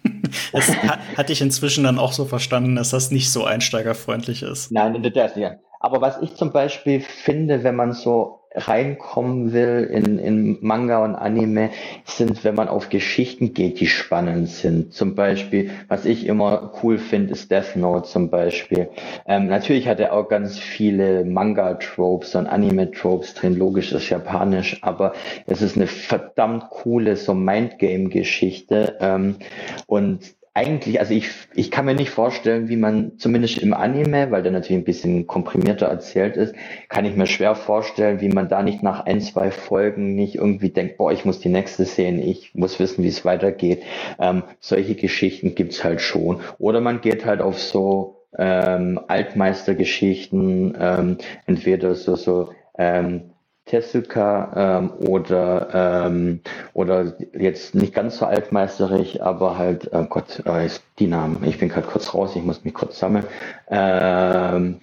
das 0.51 0.75
hat, 0.75 0.99
hatte 1.17 1.31
ich 1.31 1.41
inzwischen 1.41 1.83
dann 1.83 1.99
auch 1.99 2.13
so 2.13 2.25
verstanden, 2.25 2.75
dass 2.75 2.89
das 2.89 3.11
nicht 3.11 3.31
so 3.31 3.45
einsteigerfreundlich 3.45 4.41
ist. 4.41 4.71
Nein, 4.71 4.99
das 5.13 5.35
ja. 5.35 5.57
Aber 5.79 6.01
was 6.01 6.19
ich 6.23 6.33
zum 6.33 6.51
Beispiel 6.51 6.99
finde, 6.99 7.63
wenn 7.63 7.75
man 7.75 7.93
so 7.93 8.39
reinkommen 8.57 9.53
will 9.53 9.87
in, 9.91 10.19
in 10.19 10.57
Manga 10.61 11.03
und 11.03 11.15
Anime, 11.15 11.69
sind, 12.05 12.43
wenn 12.43 12.55
man 12.55 12.67
auf 12.67 12.89
Geschichten 12.89 13.53
geht, 13.53 13.79
die 13.79 13.87
spannend 13.87 14.49
sind. 14.49 14.93
Zum 14.93 15.15
Beispiel, 15.15 15.71
was 15.87 16.05
ich 16.05 16.25
immer 16.25 16.73
cool 16.81 16.97
finde, 16.97 17.33
ist 17.33 17.51
Death 17.51 17.75
Note 17.75 18.07
zum 18.07 18.29
Beispiel. 18.29 18.89
Ähm, 19.27 19.47
natürlich 19.47 19.87
hat 19.87 19.99
er 19.99 20.13
auch 20.13 20.27
ganz 20.27 20.57
viele 20.57 21.23
Manga-Tropes 21.25 22.35
und 22.35 22.47
Anime-Tropes 22.47 23.35
drin, 23.35 23.55
logisch 23.55 23.91
ist 23.91 24.09
japanisch, 24.09 24.79
aber 24.81 25.13
es 25.45 25.61
ist 25.61 25.75
eine 25.75 25.87
verdammt 25.87 26.69
coole 26.69 27.15
so 27.15 27.33
Mindgame-Geschichte 27.33 28.97
ähm, 28.99 29.35
und 29.85 30.35
eigentlich, 30.57 30.99
also 30.99 31.13
ich, 31.13 31.29
ich 31.53 31.69
kann 31.69 31.85
mir 31.85 31.93
nicht 31.93 32.09
vorstellen, 32.09 32.67
wie 32.67 32.77
man 32.77 33.19
zumindest 33.19 33.59
im 33.59 33.75
Anime, 33.75 34.31
weil 34.31 34.41
der 34.41 34.51
natürlich 34.51 34.81
ein 34.81 34.85
bisschen 34.85 35.27
komprimierter 35.27 35.85
erzählt 35.85 36.35
ist, 36.35 36.55
kann 36.89 37.05
ich 37.05 37.15
mir 37.15 37.27
schwer 37.27 37.53
vorstellen, 37.53 38.21
wie 38.21 38.29
man 38.29 38.49
da 38.49 38.63
nicht 38.63 38.81
nach 38.81 39.05
ein, 39.05 39.21
zwei 39.21 39.51
Folgen 39.51 40.15
nicht 40.15 40.33
irgendwie 40.33 40.69
denkt, 40.69 40.97
boah, 40.97 41.11
ich 41.11 41.25
muss 41.25 41.39
die 41.39 41.49
nächste 41.49 41.85
sehen, 41.85 42.19
ich 42.19 42.55
muss 42.55 42.79
wissen, 42.79 43.03
wie 43.03 43.07
es 43.07 43.23
weitergeht. 43.23 43.83
Ähm, 44.19 44.41
solche 44.59 44.95
Geschichten 44.95 45.53
gibt's 45.53 45.83
halt 45.83 46.01
schon. 46.01 46.39
Oder 46.57 46.81
man 46.81 47.01
geht 47.01 47.23
halt 47.23 47.41
auf 47.41 47.59
so 47.59 48.25
ähm, 48.35 48.99
Altmeistergeschichten, 49.07 50.75
ähm, 50.79 51.17
entweder 51.45 51.93
so, 51.93 52.15
so 52.15 52.49
ähm, 52.79 53.29
Tezuka 53.67 54.79
ähm, 54.79 54.91
oder 55.07 56.05
ähm, 56.07 56.41
oder 56.73 57.13
jetzt 57.33 57.75
nicht 57.75 57.93
ganz 57.93 58.17
so 58.17 58.25
altmeisterig, 58.25 59.21
aber 59.21 59.57
halt, 59.57 59.91
äh, 59.93 60.05
Gott, 60.09 60.41
äh, 60.45 60.69
die 60.99 61.07
Namen. 61.07 61.43
Ich 61.43 61.59
bin 61.59 61.69
gerade 61.69 61.87
kurz 61.87 62.13
raus, 62.13 62.35
ich 62.35 62.43
muss 62.43 62.63
mich 62.63 62.73
kurz 62.73 62.97
sammeln. 62.99 63.25
Ähm, 63.69 64.79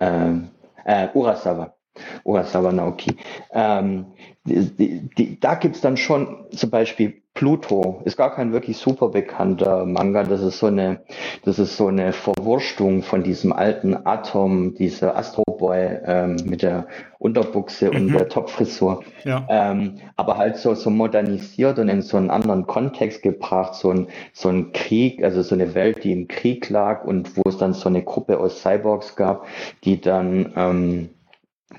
ähm, 0.00 0.50
äh, 0.84 1.08
Urasawa. 1.14 1.74
Urasawa 2.24 2.72
Naoki. 2.72 3.16
Ähm, 3.52 4.06
die, 4.44 5.08
die, 5.16 5.40
da 5.40 5.54
gibt's 5.54 5.80
dann 5.80 5.96
schon 5.96 6.46
zum 6.50 6.70
Beispiel 6.70 7.20
Pluto 7.34 8.02
ist 8.04 8.16
gar 8.16 8.34
kein 8.34 8.52
wirklich 8.52 8.76
super 8.76 9.08
bekannter 9.08 9.86
Manga. 9.86 10.24
Das 10.24 10.42
ist 10.42 10.58
so 10.58 10.66
eine, 10.66 11.00
das 11.44 11.58
ist 11.58 11.76
so 11.76 11.86
eine 11.86 12.12
Verwurstung 12.12 13.02
von 13.02 13.22
diesem 13.22 13.52
alten 13.52 13.94
Atom, 14.04 14.74
dieser 14.74 15.16
Astro 15.16 15.44
Boy 15.44 16.00
ähm, 16.04 16.36
mit 16.44 16.62
der 16.62 16.88
Unterbuchse 17.18 17.90
mhm. 17.90 17.96
und 17.96 18.12
der 18.14 18.28
Topfrisur. 18.28 19.04
Ja. 19.24 19.46
Ähm, 19.48 20.00
aber 20.16 20.38
halt 20.38 20.56
so, 20.56 20.74
so 20.74 20.90
modernisiert 20.90 21.78
und 21.78 21.88
in 21.88 22.02
so 22.02 22.16
einen 22.16 22.30
anderen 22.30 22.66
Kontext 22.66 23.22
gebracht, 23.22 23.74
so 23.74 23.90
ein, 23.90 24.08
so 24.32 24.48
ein 24.48 24.72
Krieg, 24.72 25.22
also 25.22 25.42
so 25.42 25.54
eine 25.54 25.74
Welt, 25.74 26.02
die 26.02 26.12
im 26.12 26.26
Krieg 26.26 26.68
lag 26.68 27.04
und 27.04 27.36
wo 27.36 27.48
es 27.48 27.58
dann 27.58 27.74
so 27.74 27.88
eine 27.88 28.02
Gruppe 28.02 28.38
aus 28.38 28.60
Cyborgs 28.60 29.14
gab, 29.14 29.46
die 29.84 30.00
dann, 30.00 30.52
ähm, 30.56 31.10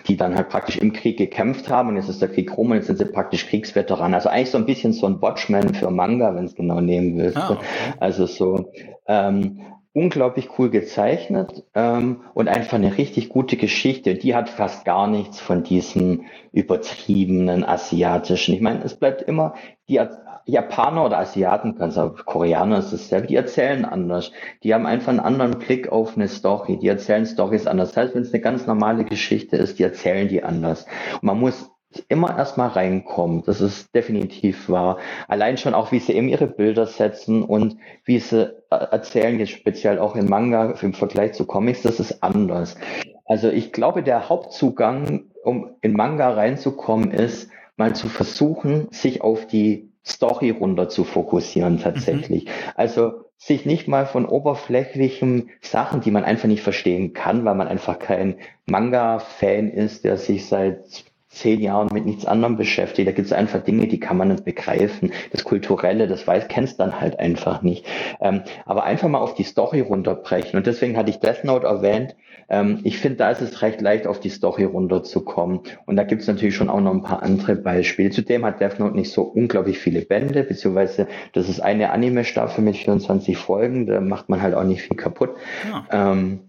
die 0.08 0.18
dann 0.18 0.36
halt 0.36 0.50
praktisch 0.50 0.78
im 0.78 0.94
Krieg 0.94 1.18
gekämpft 1.18 1.70
haben 1.70 1.90
und 1.90 1.96
jetzt 1.96 2.10
ist 2.10 2.22
der 2.22 2.30
Krieg 2.30 2.56
rum 2.58 2.72
und 2.72 2.78
jetzt 2.78 2.88
sind 2.88 2.98
sie 2.98 3.06
praktisch 3.06 3.48
Kriegsveteranen. 3.48 4.14
Also 4.14 4.30
eigentlich 4.30 4.52
so 4.52 4.58
ein 4.58 4.66
bisschen 4.66 4.94
so 4.94 5.08
ein 5.08 5.22
Watchman 5.22 5.74
für 5.74 5.92
Manga, 5.92 6.36
wenn 6.36 6.46
es 6.46 6.56
genau 6.56 6.82
nehmen 6.82 7.18
willst. 7.18 7.38
Ah, 7.38 7.52
okay. 7.52 7.66
Also 8.00 8.26
so 8.26 8.72
ähm, 9.08 9.62
unglaublich 9.94 10.50
cool 10.58 10.70
gezeichnet 10.70 11.66
ähm, 11.76 12.22
und 12.34 12.48
einfach 12.48 12.76
eine 12.76 12.98
richtig 12.98 13.30
gute 13.30 13.58
Geschichte. 13.58 14.16
Die 14.16 14.36
hat 14.36 14.50
fast 14.50 14.86
gar 14.86 15.08
nichts 15.08 15.40
von 15.40 15.64
diesen 15.64 16.26
übertriebenen 16.54 17.66
asiatischen. 17.66 18.54
Ich 18.54 18.62
meine, 18.62 18.84
es 18.84 18.96
bleibt 18.96 19.22
immer 19.22 19.56
die 19.90 20.00
Japaner 20.46 21.06
oder 21.06 21.20
Asiaten, 21.20 21.76
ganz 21.76 22.00
Koreaner 22.26 22.80
ist 22.80 22.92
es 22.92 23.10
selber, 23.10 23.28
die 23.28 23.36
erzählen 23.36 23.86
anders. 23.86 24.32
Die 24.64 24.74
haben 24.74 24.86
einfach 24.86 25.10
einen 25.10 25.20
anderen 25.20 25.60
Blick 25.60 25.90
auf 25.90 26.16
eine 26.16 26.28
Story. 26.28 26.78
Die 26.78 26.88
erzählen 26.88 27.26
Stories 27.26 27.68
anders. 27.68 27.90
Das 27.90 27.98
heißt, 27.98 28.16
wenn 28.16 28.24
es 28.24 28.34
eine 28.34 28.42
ganz 28.42 28.68
normale 28.68 29.06
Geschichte 29.06 29.58
ist, 29.58 29.80
die 29.80 29.84
erzählen 29.84 30.28
die 30.28 30.44
anders. 30.44 30.86
Und 31.14 31.24
man 31.24 31.40
muss 31.40 31.72
immer 32.08 32.38
erstmal 32.38 32.70
reinkommen. 32.70 33.44
Das 33.46 33.62
ist 33.62 33.94
definitiv 33.94 34.70
wahr. 34.70 34.98
Allein 35.28 35.58
schon 35.58 35.74
auch, 35.74 35.92
wie 35.92 36.00
sie 36.00 36.14
eben 36.14 36.30
ihre 36.30 36.48
Bilder 36.48 36.86
setzen 36.86 37.44
und 37.44 37.78
wie 38.06 38.20
sie 38.20 38.46
äh, 38.70 38.76
erzählen, 38.76 39.40
jetzt 39.40 39.52
speziell 39.52 40.00
auch 40.00 40.16
im 40.16 40.28
Manga 40.28 40.72
im 40.82 40.94
Vergleich 40.94 41.34
zu 41.34 41.46
Comics, 41.46 41.82
das 41.82 42.00
ist 42.00 42.24
anders. 42.24 42.78
Also 43.26 43.50
ich 43.50 43.72
glaube, 43.72 44.04
der 44.04 44.30
Hauptzugang, 44.30 45.26
um 45.44 45.72
in 45.82 45.94
Manga 45.94 46.32
reinzukommen, 46.32 47.12
ist, 47.12 47.50
mal 47.78 47.96
zu 47.96 48.10
versuchen, 48.10 48.88
sich 48.92 49.22
auf 49.22 49.48
die 49.48 49.91
Story 50.06 50.50
runter 50.50 50.90
zu 50.90 51.04
fokussieren 51.04 51.80
tatsächlich. 51.80 52.46
Mhm. 52.46 52.50
Also 52.76 53.26
sich 53.38 53.66
nicht 53.66 53.88
mal 53.88 54.06
von 54.06 54.26
oberflächlichen 54.26 55.50
Sachen, 55.62 56.02
die 56.02 56.12
man 56.12 56.24
einfach 56.24 56.48
nicht 56.48 56.62
verstehen 56.62 57.14
kann, 57.14 57.44
weil 57.46 57.56
man 57.56 57.68
einfach 57.68 58.00
kein 58.00 58.36
Manga-Fan 58.68 59.70
ist, 59.70 60.04
der 60.04 60.18
sich 60.18 60.46
seit 60.46 61.11
zehn 61.32 61.62
Jahren 61.62 61.90
mit 61.94 62.06
nichts 62.06 62.26
anderem 62.26 62.58
beschäftigt. 62.58 63.08
Da 63.08 63.14
gibt 63.14 63.26
es 63.26 63.34
einfach 63.34 63.64
Dinge, 63.64 63.88
die 63.88 64.00
kann 64.00 64.18
man 64.18 64.28
nicht 64.28 64.44
begreifen. 64.44 65.14
Das 65.32 65.46
Kulturelle, 65.46 66.08
das 66.08 66.28
weiß, 66.28 66.50
kennst 66.50 66.80
dann 66.80 67.00
halt 67.00 67.20
einfach 67.20 67.62
nicht. 67.62 67.86
Ähm, 68.20 68.42
aber 68.66 68.84
einfach 68.84 69.08
mal 69.08 69.20
auf 69.20 69.34
die 69.34 69.44
Story 69.44 69.80
runterbrechen. 69.80 70.58
Und 70.58 70.68
deswegen 70.68 70.98
hatte 70.98 71.10
ich 71.10 71.20
Death 71.20 71.46
Note 71.46 71.66
erwähnt. 71.66 72.16
Ähm, 72.50 72.82
ich 72.84 72.98
finde, 73.00 73.18
da 73.18 73.32
ist 73.32 73.42
es 73.42 73.62
recht 73.62 73.80
leicht, 73.80 74.08
auf 74.08 74.20
die 74.20 74.30
Story 74.30 74.66
runterzukommen. 74.66 75.62
Und 75.86 75.96
da 75.96 76.04
gibt 76.04 76.22
es 76.22 76.28
natürlich 76.28 76.56
schon 76.56 76.70
auch 76.70 76.82
noch 76.82 76.92
ein 76.94 77.02
paar 77.02 77.24
andere 77.24 77.56
Beispiele. 77.56 78.10
Zudem 78.10 78.46
hat 78.46 78.60
Death 78.60 78.80
Note 78.80 78.96
nicht 78.96 79.12
so 79.12 79.24
unglaublich 79.24 79.80
viele 79.80 80.02
Bände, 80.02 80.44
beziehungsweise 80.44 81.08
das 81.32 81.48
ist 81.48 81.62
eine 81.62 81.92
Anime-Staffel 81.92 82.62
mit 82.62 82.76
24 82.76 83.38
Folgen. 83.38 83.86
Da 83.86 84.02
macht 84.02 84.28
man 84.28 84.42
halt 84.42 84.54
auch 84.54 84.66
nicht 84.66 84.82
viel 84.82 84.98
kaputt. 84.98 85.32
Ja. 85.70 86.12
Ähm, 86.12 86.42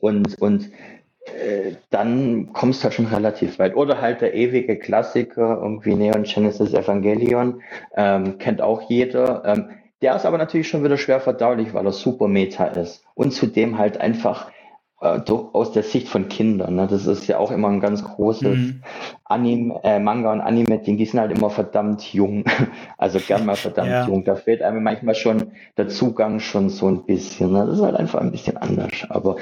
und, 0.00 0.40
und 0.40 0.70
äh, 1.26 1.76
dann 1.90 2.52
kommst 2.52 2.80
du 2.80 2.84
halt 2.84 2.94
schon 2.94 3.06
relativ 3.06 3.58
weit. 3.58 3.76
Oder 3.76 4.00
halt 4.00 4.20
der 4.20 4.34
ewige 4.34 4.78
Klassiker, 4.78 5.58
irgendwie 5.62 5.94
Neon 5.94 6.24
Genesis 6.24 6.74
Evangelion, 6.74 7.62
ähm, 7.96 8.38
kennt 8.38 8.60
auch 8.60 8.88
jeder. 8.88 9.42
Ähm, 9.44 9.70
der 10.02 10.16
ist 10.16 10.26
aber 10.26 10.38
natürlich 10.38 10.68
schon 10.68 10.84
wieder 10.84 10.98
schwer 10.98 11.20
verdaulich, 11.20 11.72
weil 11.72 11.86
er 11.86 11.92
super 11.92 12.28
Meta 12.28 12.66
ist. 12.66 13.04
Und 13.14 13.32
zudem 13.32 13.78
halt 13.78 13.98
einfach 14.00 14.50
äh, 15.00 15.20
aus 15.28 15.72
der 15.72 15.82
Sicht 15.82 16.08
von 16.08 16.28
Kindern. 16.28 16.76
Ne? 16.76 16.86
Das 16.88 17.06
ist 17.06 17.26
ja 17.26 17.38
auch 17.38 17.50
immer 17.50 17.68
ein 17.68 17.80
ganz 17.80 18.04
großes 18.04 18.56
mhm. 18.56 18.82
Anime, 19.24 19.80
äh, 19.82 19.98
Manga 19.98 20.32
und 20.32 20.40
Anime-Ding. 20.40 20.96
Die 20.96 21.04
sind 21.04 21.20
halt 21.20 21.36
immer 21.36 21.50
verdammt 21.50 22.14
jung. 22.14 22.44
Also 22.96 23.18
gern 23.18 23.44
mal 23.44 23.56
verdammt 23.56 23.90
ja. 23.90 24.06
jung. 24.06 24.24
Da 24.24 24.34
fehlt 24.34 24.62
einem 24.62 24.82
manchmal 24.82 25.14
schon 25.14 25.52
der 25.76 25.88
Zugang 25.88 26.40
schon 26.40 26.70
so 26.70 26.88
ein 26.88 27.04
bisschen. 27.04 27.52
Ne? 27.52 27.66
Das 27.66 27.76
ist 27.78 27.84
halt 27.84 27.96
einfach 27.96 28.20
ein 28.20 28.30
bisschen 28.30 28.56
anders. 28.56 28.92
Aber 29.10 29.36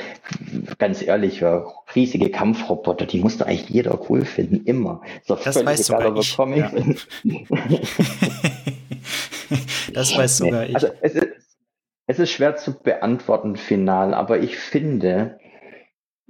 ganz 0.78 1.00
ehrlich, 1.03 1.40
ja, 1.40 1.64
riesige 1.94 2.30
Kampfroboter, 2.30 3.07
die 3.07 3.20
musste 3.20 3.46
eigentlich 3.46 3.68
jeder 3.68 4.00
cool 4.11 4.24
finden. 4.24 4.64
Immer. 4.64 5.03
So 5.24 5.36
das 5.44 5.64
weiß 5.64 5.86
sogar 5.86 6.16
ich. 6.16 6.36
Ja. 6.36 6.70
das 9.94 10.16
weiß 10.16 10.38
sogar 10.38 10.66
ich. 10.66 10.74
Also 10.74 10.88
es 11.03 11.14
ist, 11.14 11.28
es 12.07 12.18
ist 12.18 12.30
schwer 12.30 12.57
zu 12.57 12.82
beantworten 12.82 13.57
final, 13.57 14.12
aber 14.12 14.40
ich 14.40 14.57
finde, 14.57 15.38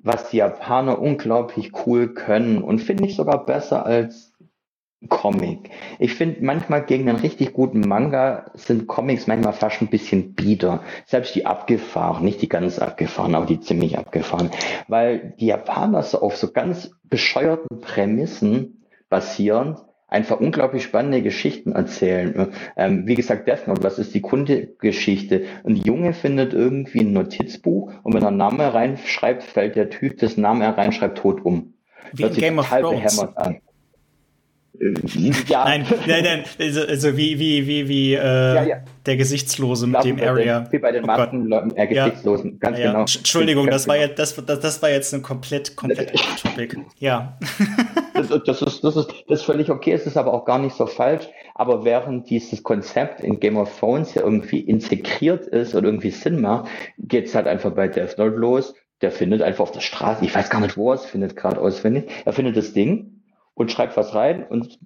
was 0.03 0.31
die 0.31 0.39
Japaner 0.39 0.99
unglaublich 1.01 1.73
cool 1.87 2.13
können 2.15 2.63
und 2.63 2.81
finde 2.81 3.07
ich 3.07 3.17
sogar 3.17 3.45
besser 3.45 3.87
als 3.87 4.33
Comic. 5.09 5.71
Ich 5.99 6.15
finde 6.15 6.45
manchmal 6.45 6.85
gegen 6.85 7.09
einen 7.09 7.19
richtig 7.19 7.53
guten 7.53 7.81
Manga 7.81 8.51
sind 8.55 8.87
Comics 8.87 9.27
manchmal 9.27 9.53
fast 9.53 9.83
ein 9.83 9.89
bisschen 9.89 10.35
bieder. 10.35 10.83
Selbst 11.07 11.35
die 11.35 11.45
abgefahren, 11.45 12.25
nicht 12.25 12.41
die 12.41 12.49
ganz 12.49 12.79
abgefahren, 12.79 13.35
aber 13.35 13.47
die 13.47 13.61
ziemlich 13.61 13.99
abgefahren. 13.99 14.51
Weil 14.87 15.35
die 15.41 15.47
Japaner 15.47 16.03
so 16.03 16.21
auf 16.21 16.37
so 16.37 16.53
ganz 16.53 16.93
bescheuerten 17.05 17.81
Prämissen 17.81 18.85
basierend 19.09 19.79
einfach 20.13 20.39
unglaublich 20.41 20.85
spannende 20.85 21.23
Geschichten 21.23 21.73
erzählen. 21.73 22.49
Ähm, 22.77 23.07
wie 23.07 23.15
gesagt, 23.15 23.49
Death 23.49 23.67
Note, 23.67 23.83
was 23.83 23.99
ist 23.99 24.15
die 24.15 24.21
Kundegeschichte? 24.21 25.45
Ein 25.65 25.77
Junge 25.77 26.13
findet 26.13 26.53
irgendwie 26.53 27.01
ein 27.01 27.13
Notizbuch 27.13 27.93
und 28.03 28.15
wenn 28.15 28.23
er 28.23 28.29
einen 28.29 28.37
Namen 28.37 28.61
reinschreibt, 28.61 29.43
fällt 29.43 29.77
der 29.77 29.91
Typ, 29.91 30.19
dessen 30.19 30.43
Namen 30.43 30.63
er 30.63 30.77
reinschreibt, 30.77 31.19
tot 31.19 31.45
um. 31.45 31.75
Wie 32.13 32.25
in 32.25 32.35
Game 32.35 32.59
of 32.59 32.69
Thrones. 32.69 33.19
An. 33.37 33.59
Ja. 35.47 35.65
Nein, 35.65 35.87
nein, 36.07 36.25
nein, 36.25 36.45
also, 36.59 36.81
also 36.81 37.17
wie, 37.17 37.39
wie, 37.39 37.67
wie, 37.67 37.89
wie 37.89 38.15
äh, 38.15 38.19
ja, 38.19 38.63
ja. 38.65 38.77
der 39.07 39.17
Gesichtslose 39.17 39.87
mit 39.87 40.03
dem 40.03 40.19
Area. 40.19 40.67
Wie 40.73 40.79
bei 40.79 40.91
den 40.91 41.05
oh 41.05 41.07
Maskenleuten, 41.07 41.77
äh, 41.77 41.87
Gesichtslosen, 41.87 42.59
ganz 42.59 42.79
genau. 42.79 43.01
Entschuldigung, 43.01 43.67
das 43.69 43.87
war, 43.87 43.97
jetzt, 43.97 44.19
das, 44.19 44.35
das, 44.35 44.61
das 44.61 44.83
war 44.83 44.91
jetzt 44.91 45.15
ein 45.15 45.23
komplett, 45.23 45.77
komplett 45.77 46.13
Topic. 46.43 46.77
Ja. 46.99 47.39
das, 48.39 48.63
ist, 48.63 48.85
das, 48.85 48.97
ist, 48.97 49.11
das 49.29 49.41
ist 49.41 49.45
völlig 49.45 49.71
okay, 49.71 49.93
es 49.93 50.07
ist 50.07 50.17
aber 50.17 50.33
auch 50.33 50.45
gar 50.45 50.59
nicht 50.59 50.75
so 50.75 50.87
falsch. 50.87 51.29
Aber 51.55 51.85
während 51.85 52.31
dieses 52.31 52.63
Konzept 52.63 53.21
in 53.21 53.41
Game 53.41 53.57
of 53.57 53.79
Thrones 53.79 54.15
ja 54.15 54.23
irgendwie 54.23 54.61
integriert 54.61 55.47
ist 55.47 55.75
oder 55.75 55.87
irgendwie 55.87 56.11
Sinn 56.11 56.41
macht, 56.41 56.69
geht 56.99 57.27
es 57.27 57.35
halt 57.35 57.47
einfach 57.47 57.73
bei 57.73 57.89
Death 57.89 58.19
Note 58.19 58.37
los. 58.37 58.75
Der 59.01 59.11
findet 59.11 59.43
einfach 59.43 59.63
auf 59.63 59.73
der 59.73 59.81
Straße, 59.81 60.25
ich 60.25 60.35
weiß 60.35 60.49
gar 60.49 60.61
nicht, 60.61 60.77
wo 60.77 60.91
er 60.91 60.95
es 60.95 61.05
findet, 61.05 61.35
gerade 61.37 61.61
auswendig. 61.61 62.11
Er 62.25 62.33
findet 62.33 62.57
das 62.57 62.73
Ding 62.73 63.23
und 63.55 63.71
schreibt 63.71 63.97
was 63.97 64.15
rein 64.15 64.47
und 64.49 64.79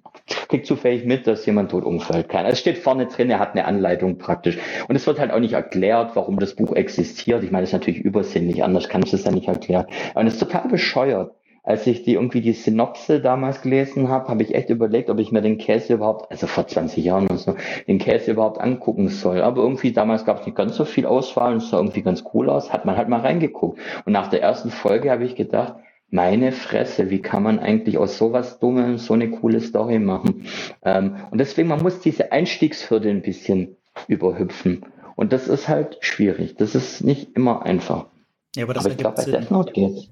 kriegt 0.49 0.65
zufällig 0.65 1.05
mit, 1.05 1.27
dass 1.27 1.45
jemand 1.45 1.71
tot 1.71 1.85
umfällt. 1.85 2.33
Also 2.33 2.51
es 2.51 2.59
steht 2.59 2.77
vorne 2.77 3.07
drin, 3.07 3.29
er 3.29 3.39
hat 3.39 3.51
eine 3.51 3.65
Anleitung 3.65 4.17
praktisch. 4.17 4.57
Und 4.87 4.95
es 4.95 5.07
wird 5.07 5.19
halt 5.19 5.31
auch 5.31 5.39
nicht 5.39 5.53
erklärt, 5.53 6.15
warum 6.15 6.39
das 6.39 6.55
Buch 6.55 6.75
existiert. 6.75 7.43
Ich 7.43 7.51
meine, 7.51 7.63
das 7.63 7.69
ist 7.69 7.79
natürlich 7.79 8.01
übersinnlich, 8.01 8.63
anders 8.63 8.89
kann 8.89 9.03
ich 9.03 9.11
das 9.11 9.23
ja 9.23 9.31
nicht 9.31 9.47
erklären. 9.47 9.85
Und 10.15 10.27
es 10.27 10.33
ist 10.33 10.39
total 10.39 10.67
bescheuert. 10.67 11.31
Als 11.67 11.85
ich 11.85 12.03
die 12.03 12.13
irgendwie 12.13 12.39
die 12.39 12.53
Synopse 12.53 13.19
damals 13.19 13.61
gelesen 13.61 14.07
habe, 14.07 14.29
habe 14.29 14.41
ich 14.41 14.55
echt 14.55 14.69
überlegt, 14.69 15.09
ob 15.09 15.19
ich 15.19 15.33
mir 15.33 15.41
den 15.41 15.57
Käse 15.57 15.95
überhaupt, 15.95 16.31
also 16.31 16.47
vor 16.47 16.65
20 16.65 17.03
Jahren 17.03 17.25
oder 17.25 17.37
so, 17.37 17.55
den 17.89 17.97
Käse 17.97 18.31
überhaupt 18.31 18.61
angucken 18.61 19.09
soll. 19.09 19.41
Aber 19.41 19.63
irgendwie 19.63 19.91
damals 19.91 20.23
gab 20.23 20.39
es 20.39 20.45
nicht 20.45 20.55
ganz 20.55 20.77
so 20.77 20.85
viel 20.85 21.05
Auswahl 21.05 21.51
und 21.51 21.57
es 21.57 21.69
sah 21.69 21.75
irgendwie 21.75 22.03
ganz 22.03 22.23
cool 22.33 22.49
aus, 22.49 22.71
hat 22.71 22.85
man 22.85 22.95
halt 22.95 23.09
mal 23.09 23.19
reingeguckt. 23.19 23.81
Und 24.05 24.13
nach 24.13 24.29
der 24.29 24.41
ersten 24.41 24.71
Folge 24.71 25.11
habe 25.11 25.25
ich 25.25 25.35
gedacht, 25.35 25.73
meine 26.09 26.53
Fresse, 26.53 27.09
wie 27.09 27.19
kann 27.19 27.43
man 27.43 27.59
eigentlich 27.59 27.97
aus 27.97 28.17
sowas 28.17 28.59
Dummem 28.59 28.97
so 28.97 29.13
eine 29.13 29.29
coole 29.29 29.59
Story 29.59 29.99
machen? 29.99 30.45
Ähm, 30.85 31.17
und 31.31 31.37
deswegen, 31.37 31.67
man 31.67 31.83
muss 31.83 31.99
diese 31.99 32.31
Einstiegshürde 32.31 33.09
ein 33.09 33.23
bisschen 33.23 33.75
überhüpfen. 34.07 34.85
Und 35.17 35.33
das 35.33 35.49
ist 35.49 35.67
halt 35.67 35.97
schwierig. 35.99 36.55
Das 36.55 36.75
ist 36.75 37.03
nicht 37.03 37.35
immer 37.35 37.65
einfach. 37.65 38.05
Ja, 38.55 38.63
aber 38.63 38.73
das 38.73 38.85
aber 38.85 38.93
ich 38.93 38.97
glaube, 38.97 39.17
bei 39.17 39.25
Death 39.25 39.51
Note 39.51 39.73
geht's. 39.73 40.07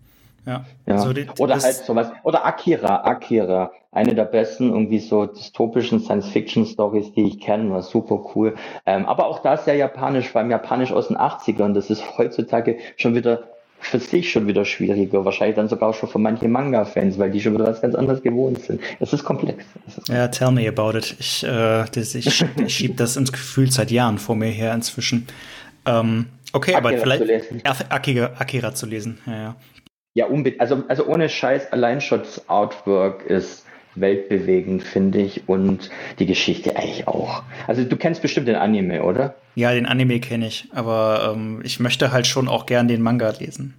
Ja. 0.45 0.65
ja. 0.85 0.93
Also 0.93 1.13
die, 1.13 1.27
oder 1.39 1.59
halt 1.59 1.75
sowas. 1.75 2.11
Oder 2.23 2.45
Akira, 2.45 3.03
Akira. 3.03 3.71
Eine 3.91 4.13
der 4.13 4.25
besten 4.25 4.71
irgendwie 4.71 4.99
so 4.99 5.25
dystopischen 5.25 6.01
Science-Fiction-Stories, 6.01 7.13
die 7.13 7.27
ich 7.27 7.39
kenne, 7.39 7.71
war 7.71 7.81
super 7.81 8.25
cool. 8.35 8.55
Ähm, 8.85 9.05
aber 9.05 9.27
auch 9.27 9.39
da 9.39 9.55
sehr 9.55 9.75
japanisch, 9.75 10.29
vor 10.29 10.41
allem 10.41 10.51
japanisch 10.51 10.91
aus 10.91 11.07
den 11.07 11.17
80ern. 11.17 11.73
Das 11.73 11.89
ist 11.89 12.17
heutzutage 12.17 12.77
schon 12.97 13.15
wieder 13.15 13.43
für 13.79 13.99
sich 13.99 14.31
schon 14.31 14.47
wieder 14.47 14.65
schwieriger, 14.65 15.25
wahrscheinlich 15.25 15.55
dann 15.55 15.69
sogar 15.69 15.93
schon 15.93 16.09
für 16.09 16.17
manche 16.17 16.47
Manga-Fans, 16.47 17.19
weil 17.19 17.31
die 17.31 17.39
schon 17.39 17.53
wieder 17.53 17.67
was 17.67 17.81
ganz 17.81 17.93
anderes 17.93 18.23
gewohnt 18.23 18.61
sind. 18.61 18.81
Es 18.99 19.13
ist 19.13 19.23
komplex. 19.23 19.63
Ja, 20.07 20.27
tell 20.27 20.51
me 20.51 20.67
about 20.67 20.97
it. 20.97 21.15
Ich, 21.19 21.43
äh, 21.43 21.85
das, 21.93 22.15
ich, 22.15 22.45
ich 22.57 22.75
schiebe 22.75 22.95
das 22.95 23.15
ins 23.15 23.31
Gefühl 23.31 23.71
seit 23.71 23.91
Jahren 23.91 24.17
vor 24.17 24.35
mir 24.35 24.47
her 24.47 24.73
inzwischen. 24.73 25.27
Ähm, 25.85 26.27
okay, 26.51 26.73
Akira 26.73 26.89
aber 26.89 26.97
vielleicht 26.97 27.91
Akira, 27.91 28.31
Akira 28.39 28.73
zu 28.73 28.87
lesen. 28.87 29.19
Ja, 29.25 29.33
ja. 29.33 29.55
Ja, 30.15 30.27
unbedingt. 30.27 30.61
Also, 30.61 30.83
also 30.87 31.05
ohne 31.07 31.27
Scheiß, 31.27 31.73
allein 31.73 31.99
schon 31.99 32.19
das 32.19 32.47
Artwork 32.49 33.25
ist 33.25 33.65
weltbewegend, 33.95 34.81
finde 34.81 35.19
ich, 35.19 35.47
und 35.47 35.89
die 36.19 36.25
Geschichte 36.25 36.75
eigentlich 36.77 37.07
auch. 37.07 37.43
Also 37.67 37.83
du 37.83 37.97
kennst 37.97 38.21
bestimmt 38.21 38.47
den 38.47 38.55
Anime, 38.55 39.03
oder? 39.03 39.35
Ja, 39.55 39.73
den 39.73 39.85
Anime 39.85 40.21
kenne 40.21 40.47
ich, 40.47 40.69
aber 40.73 41.33
ähm, 41.35 41.61
ich 41.63 41.79
möchte 41.81 42.13
halt 42.13 42.27
schon 42.27 42.47
auch 42.47 42.65
gern 42.65 42.87
den 42.87 43.01
Manga 43.01 43.29
lesen. 43.29 43.73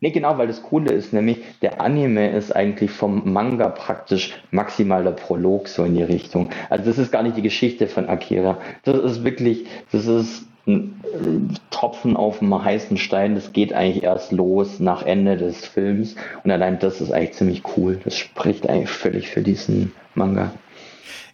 Nee, 0.00 0.10
genau, 0.10 0.36
weil 0.36 0.48
das 0.48 0.62
Coole 0.62 0.92
ist 0.92 1.12
nämlich, 1.12 1.38
der 1.62 1.80
Anime 1.80 2.30
ist 2.30 2.54
eigentlich 2.54 2.90
vom 2.90 3.32
Manga 3.32 3.68
praktisch 3.68 4.34
maximaler 4.50 5.12
Prolog 5.12 5.68
so 5.68 5.84
in 5.84 5.94
die 5.94 6.02
Richtung. 6.02 6.50
Also 6.70 6.84
das 6.84 6.98
ist 6.98 7.12
gar 7.12 7.22
nicht 7.22 7.36
die 7.36 7.42
Geschichte 7.42 7.86
von 7.86 8.08
Akira. 8.08 8.58
Das 8.84 8.98
ist 8.98 9.24
wirklich, 9.24 9.66
das 9.92 10.06
ist 10.06 10.46
ein 10.66 11.58
Tropfen 11.70 12.16
auf 12.16 12.40
dem 12.40 12.62
heißen 12.62 12.96
Stein. 12.96 13.34
Das 13.34 13.52
geht 13.52 13.72
eigentlich 13.72 14.02
erst 14.04 14.32
los 14.32 14.80
nach 14.80 15.04
Ende 15.04 15.36
des 15.36 15.64
Films. 15.66 16.16
Und 16.42 16.50
allein 16.50 16.78
das 16.78 17.00
ist 17.00 17.12
eigentlich 17.12 17.34
ziemlich 17.34 17.62
cool. 17.76 18.00
Das 18.04 18.16
spricht 18.16 18.68
eigentlich 18.68 18.90
völlig 18.90 19.28
für 19.28 19.42
diesen 19.42 19.92
Manga. 20.14 20.52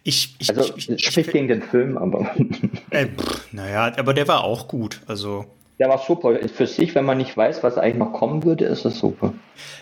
Ich, 0.03 0.35
ich, 0.39 0.49
also, 0.49 0.73
ich, 0.75 0.89
ich 0.89 1.05
spricht 1.05 1.31
gegen 1.31 1.47
den 1.47 1.61
Film, 1.61 1.97
aber. 1.97 2.29
Äh, 2.89 3.07
naja, 3.51 3.93
aber 3.97 4.13
der 4.13 4.27
war 4.27 4.43
auch 4.43 4.67
gut. 4.67 5.01
Also. 5.07 5.45
Der 5.79 5.89
war 5.89 5.97
super. 5.97 6.37
Für 6.53 6.67
sich, 6.67 6.93
wenn 6.93 7.03
man 7.03 7.17
nicht 7.17 7.35
weiß, 7.35 7.63
was 7.63 7.77
eigentlich 7.77 7.97
noch 7.97 8.13
kommen 8.13 8.43
würde, 8.43 8.65
ist 8.65 8.85
das 8.85 8.99
super. 8.99 9.33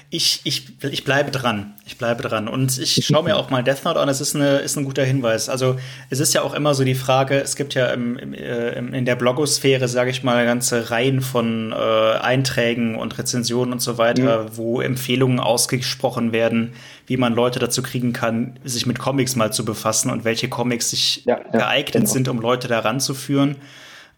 Ich, 0.10 0.42
ich, 0.46 0.68
ich 0.84 1.04
bleibe 1.04 1.32
dran. 1.32 1.74
Ich 1.86 1.98
bleibe 1.98 2.24
dran. 2.24 2.48
Und 2.48 2.78
ich 2.78 3.06
schaue 3.06 3.24
mir 3.24 3.36
auch 3.36 3.50
mal 3.50 3.62
Death 3.62 3.84
Note 3.84 4.00
an. 4.00 4.08
Es 4.08 4.22
ist, 4.22 4.36
eine, 4.36 4.60
ist 4.60 4.78
ein 4.78 4.86
guter 4.86 5.04
Hinweis. 5.04 5.50
Also, 5.50 5.76
es 6.10 6.22
ist 6.22 6.34
ja 6.34 6.44
auch 6.44 6.54
immer 6.54 6.74
so 6.74 6.86
die 6.86 6.96
Frage, 6.96 7.42
es 7.42 7.58
gibt 7.58 7.74
ja 7.74 7.88
im, 7.88 8.18
im, 8.18 8.34
äh, 8.34 8.72
in 8.78 9.06
der 9.06 9.16
Blogosphäre, 9.16 9.90
sage 9.90 10.12
ich 10.12 10.24
mal, 10.24 10.46
ganze 10.46 10.92
Reihen 10.92 11.20
von 11.20 11.74
äh, 11.74 11.76
Einträgen 11.76 12.96
und 12.96 13.18
Rezensionen 13.18 13.74
und 13.74 13.82
so 13.82 13.98
weiter, 13.98 14.44
mhm. 14.44 14.50
wo 14.54 14.82
Empfehlungen 14.82 15.42
ausgesprochen 15.42 16.32
werden, 16.32 16.74
wie 17.08 17.18
man 17.18 17.34
Leute 17.34 17.60
dazu 17.60 17.84
kriegen 17.84 18.14
kann, 18.14 18.60
sich 18.64 18.86
mit 18.86 18.98
Comics 18.98 19.36
mal 19.36 19.52
zu 19.52 19.66
befassen 19.66 20.10
und 20.10 20.24
welche 20.24 20.48
Comics 20.48 20.90
sich 20.90 21.26
ja, 21.26 21.38
ja, 21.38 21.60
geeignet 21.60 22.04
genau. 22.04 22.14
sind, 22.14 22.28
um 22.30 22.40
Leute 22.40 22.70
daran 22.70 23.02
zu 23.02 23.14
führen. 23.14 23.58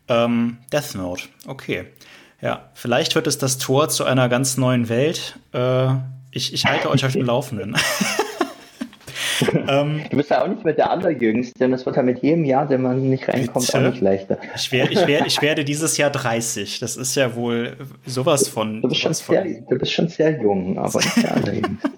Ähm, 0.07 0.57
Death 0.71 0.95
Note, 0.95 1.23
okay. 1.47 1.85
Ja, 2.41 2.69
vielleicht 2.73 3.15
wird 3.15 3.27
es 3.27 3.37
das 3.37 3.57
Tor 3.57 3.87
zu 3.89 4.03
einer 4.03 4.27
ganz 4.27 4.57
neuen 4.57 4.89
Welt. 4.89 5.39
Äh, 5.53 5.93
ich, 6.31 6.53
ich 6.53 6.65
halte 6.65 6.89
euch 6.89 7.05
auf 7.05 7.13
dem 7.13 7.25
Laufenden. 7.25 7.77
ähm, 9.67 10.01
du 10.09 10.17
bist 10.17 10.29
ja 10.29 10.43
auch 10.43 10.47
nicht 10.47 10.63
mit 10.63 10.77
der 10.77 10.91
Allerjüngste, 10.91 11.57
denn 11.59 11.73
es 11.73 11.85
wird 11.85 11.95
ja 11.95 12.03
mit 12.03 12.19
jedem 12.19 12.45
Jahr, 12.45 12.67
der 12.67 12.77
man 12.77 13.09
nicht 13.09 13.27
reinkommt, 13.27 13.65
bitte? 13.65 13.77
auch 13.77 13.91
nicht 13.91 14.01
leichter. 14.01 14.37
Ich, 14.55 14.71
wär, 14.71 14.91
ich, 14.91 15.07
wär, 15.07 15.25
ich 15.25 15.41
werde 15.41 15.63
dieses 15.63 15.97
Jahr 15.97 16.09
30. 16.09 16.79
Das 16.79 16.97
ist 16.97 17.15
ja 17.15 17.35
wohl 17.35 17.77
sowas 18.05 18.47
von. 18.47 18.81
Du 18.81 18.87
bist, 18.87 19.01
schon, 19.01 19.13
sehr, 19.13 19.43
du 19.43 19.77
bist 19.77 19.91
schon 19.91 20.07
sehr 20.07 20.41
jung, 20.41 20.77
aber 20.77 20.99
nicht 20.99 21.23
der 21.23 21.31
Allerjüngste. 21.35 21.91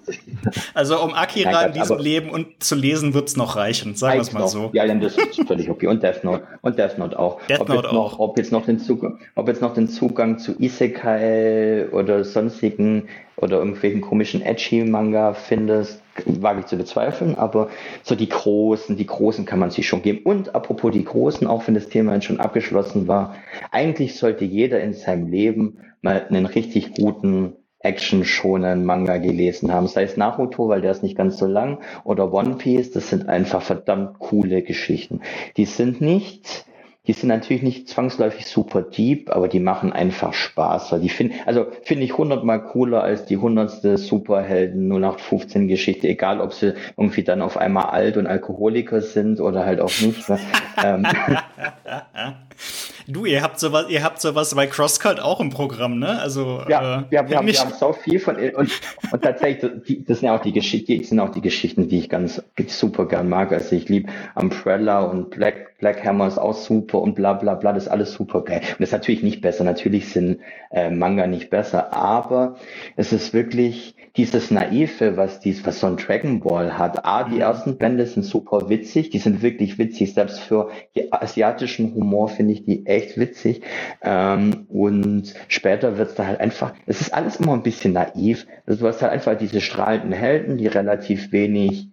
Also 0.74 1.02
um 1.02 1.14
Akira 1.14 1.50
Nein, 1.50 1.68
in 1.68 1.80
diesem 1.80 1.98
Leben 1.98 2.30
und 2.30 2.62
zu 2.62 2.74
lesen, 2.74 3.14
wird 3.14 3.28
es 3.28 3.36
noch 3.36 3.56
reichen, 3.56 3.94
sagen 3.94 4.18
wir 4.18 4.22
es 4.22 4.32
mal 4.32 4.40
noch. 4.40 4.48
so. 4.48 4.70
Ja, 4.72 4.86
das 4.94 5.16
ist 5.16 5.46
völlig 5.46 5.68
okay. 5.70 5.86
Und 5.86 6.02
Death 6.02 6.24
Note. 6.24 6.44
Und 6.62 6.78
Death 6.78 6.98
Note 6.98 7.18
auch. 7.18 7.40
Death 7.48 7.60
ob, 7.60 7.68
Note 7.68 7.80
jetzt 7.80 7.88
auch. 7.88 7.92
Noch, 7.92 8.18
ob, 8.18 8.38
jetzt 8.38 8.52
noch 8.52 8.64
den 8.64 8.78
Zugang, 8.78 9.18
ob 9.34 9.48
jetzt 9.48 9.62
noch 9.62 9.74
den 9.74 9.88
Zugang 9.88 10.38
zu 10.38 10.54
Isekai 10.60 11.88
oder 11.90 12.24
sonstigen 12.24 13.08
oder 13.36 13.58
irgendwelchen 13.58 14.00
komischen 14.00 14.42
Edgy-Manga 14.42 15.34
findest, 15.34 16.02
wage 16.24 16.60
ich 16.60 16.66
zu 16.66 16.76
bezweifeln, 16.76 17.34
aber 17.34 17.68
so 18.02 18.14
die 18.14 18.28
großen, 18.28 18.96
die 18.96 19.06
großen 19.06 19.44
kann 19.44 19.58
man 19.58 19.70
sich 19.70 19.86
schon 19.86 20.02
geben. 20.02 20.20
Und 20.24 20.54
apropos 20.54 20.92
die 20.92 21.04
großen, 21.04 21.46
auch 21.46 21.66
wenn 21.66 21.74
das 21.74 21.88
Thema 21.88 22.20
schon 22.22 22.40
abgeschlossen 22.40 23.08
war, 23.08 23.34
eigentlich 23.70 24.16
sollte 24.16 24.44
jeder 24.44 24.80
in 24.80 24.94
seinem 24.94 25.28
Leben 25.28 25.78
mal 26.00 26.26
einen 26.28 26.46
richtig 26.46 26.94
guten 26.94 27.54
Action-schonen 27.80 28.84
Manga 28.84 29.18
gelesen 29.18 29.72
haben. 29.72 29.86
Sei 29.86 30.02
es 30.02 30.16
Naruto, 30.16 30.68
weil 30.68 30.80
der 30.80 30.90
ist 30.90 31.02
nicht 31.02 31.16
ganz 31.16 31.38
so 31.38 31.46
lang, 31.46 31.78
oder 32.04 32.32
One 32.32 32.56
Piece, 32.56 32.90
das 32.90 33.10
sind 33.10 33.28
einfach 33.28 33.62
verdammt 33.62 34.18
coole 34.18 34.62
Geschichten. 34.62 35.20
Die 35.56 35.66
sind 35.66 36.00
nicht 36.00 36.64
die 37.06 37.12
sind 37.12 37.28
natürlich 37.28 37.62
nicht 37.62 37.88
zwangsläufig 37.88 38.46
super 38.46 38.82
deep, 38.82 39.30
aber 39.30 39.48
die 39.48 39.60
machen 39.60 39.92
einfach 39.92 40.34
Spaß. 40.34 40.92
Weil 40.92 41.00
die 41.00 41.08
finden, 41.08 41.34
also 41.46 41.66
finde 41.82 42.04
ich 42.04 42.16
hundertmal 42.16 42.62
cooler 42.62 43.02
als 43.02 43.26
die 43.26 43.36
hundertste 43.36 43.96
Superhelden 43.96 44.90
0815 44.90 45.68
Geschichte, 45.68 46.08
egal 46.08 46.40
ob 46.40 46.52
sie 46.52 46.74
irgendwie 46.96 47.22
dann 47.22 47.42
auf 47.42 47.56
einmal 47.56 47.86
alt 47.86 48.16
und 48.16 48.26
Alkoholiker 48.26 49.00
sind 49.00 49.40
oder 49.40 49.64
halt 49.64 49.80
auch 49.80 50.00
nicht. 50.00 50.28
Ne? 50.28 50.38
ähm, 50.84 51.06
Du, 53.08 53.24
ihr 53.24 53.42
habt 53.42 53.60
sowas, 53.60 53.86
ihr 53.88 54.02
habt 54.02 54.20
sowas 54.20 54.54
bei 54.54 54.66
Crosscut 54.66 55.20
auch 55.20 55.40
im 55.40 55.50
Programm, 55.50 55.98
ne? 55.98 56.20
Also 56.20 56.62
ja, 56.68 57.00
äh, 57.00 57.04
wir, 57.10 57.28
wir, 57.28 57.36
haben, 57.38 57.46
wir 57.46 57.58
haben 57.58 57.72
so 57.72 57.92
viel 57.92 58.18
von 58.18 58.36
und, 58.36 58.70
und 59.12 59.22
tatsächlich, 59.22 60.04
das 60.06 60.18
sind 60.18 60.26
ja 60.26 60.36
auch 60.36 60.42
die 60.42 60.52
Geschichten, 60.52 61.04
sind 61.04 61.20
auch 61.20 61.30
die 61.30 61.40
Geschichten, 61.40 61.88
die 61.88 61.98
ich 61.98 62.08
ganz 62.08 62.42
super 62.66 63.06
gern 63.06 63.28
mag. 63.28 63.52
Also 63.52 63.76
ich 63.76 63.88
liebe 63.88 64.10
Umbrella 64.34 65.02
und 65.02 65.30
Black 65.30 65.66
Black 65.78 66.04
Hammer 66.04 66.26
ist 66.26 66.38
auch 66.38 66.54
super 66.54 67.00
und 67.00 67.14
bla 67.14 67.34
bla 67.34 67.54
bla, 67.54 67.72
das 67.72 67.84
ist 67.84 67.88
alles 67.90 68.12
super 68.12 68.42
geil. 68.42 68.60
Und 68.60 68.80
das 68.80 68.88
ist 68.88 68.92
natürlich 68.92 69.22
nicht 69.22 69.42
besser. 69.42 69.62
Natürlich 69.64 70.10
sind 70.10 70.40
äh, 70.70 70.90
Manga 70.90 71.26
nicht 71.26 71.50
besser, 71.50 71.92
aber 71.92 72.56
es 72.96 73.12
ist 73.12 73.34
wirklich 73.34 73.94
dieses 74.16 74.50
Naive, 74.50 75.16
was 75.16 75.40
dies, 75.40 75.64
was 75.66 75.80
so 75.80 75.86
ein 75.86 75.96
Dragon 75.96 76.40
Ball 76.40 76.78
hat. 76.78 77.04
A, 77.04 77.24
die 77.24 77.36
mhm. 77.36 77.40
ersten 77.42 77.76
Bände 77.76 78.06
sind 78.06 78.24
super 78.24 78.68
witzig, 78.68 79.10
die 79.10 79.18
sind 79.18 79.42
wirklich 79.42 79.78
witzig. 79.78 80.14
Selbst 80.14 80.40
für 80.40 80.70
asiatischen 81.10 81.94
Humor 81.94 82.28
finde 82.28 82.54
ich 82.54 82.64
die 82.64 82.86
echt 82.86 83.18
witzig. 83.18 83.62
Ähm, 84.02 84.66
und 84.68 85.34
später 85.48 85.98
wird 85.98 86.10
es 86.10 86.14
da 86.14 86.26
halt 86.26 86.40
einfach, 86.40 86.74
es 86.86 87.00
ist 87.00 87.12
alles 87.12 87.36
immer 87.36 87.52
ein 87.52 87.62
bisschen 87.62 87.92
naiv. 87.92 88.46
Also 88.66 88.80
du 88.80 88.88
hast 88.88 89.02
halt 89.02 89.12
einfach 89.12 89.36
diese 89.36 89.60
strahlenden 89.60 90.12
Helden, 90.12 90.56
die 90.56 90.66
relativ 90.66 91.32
wenig 91.32 91.88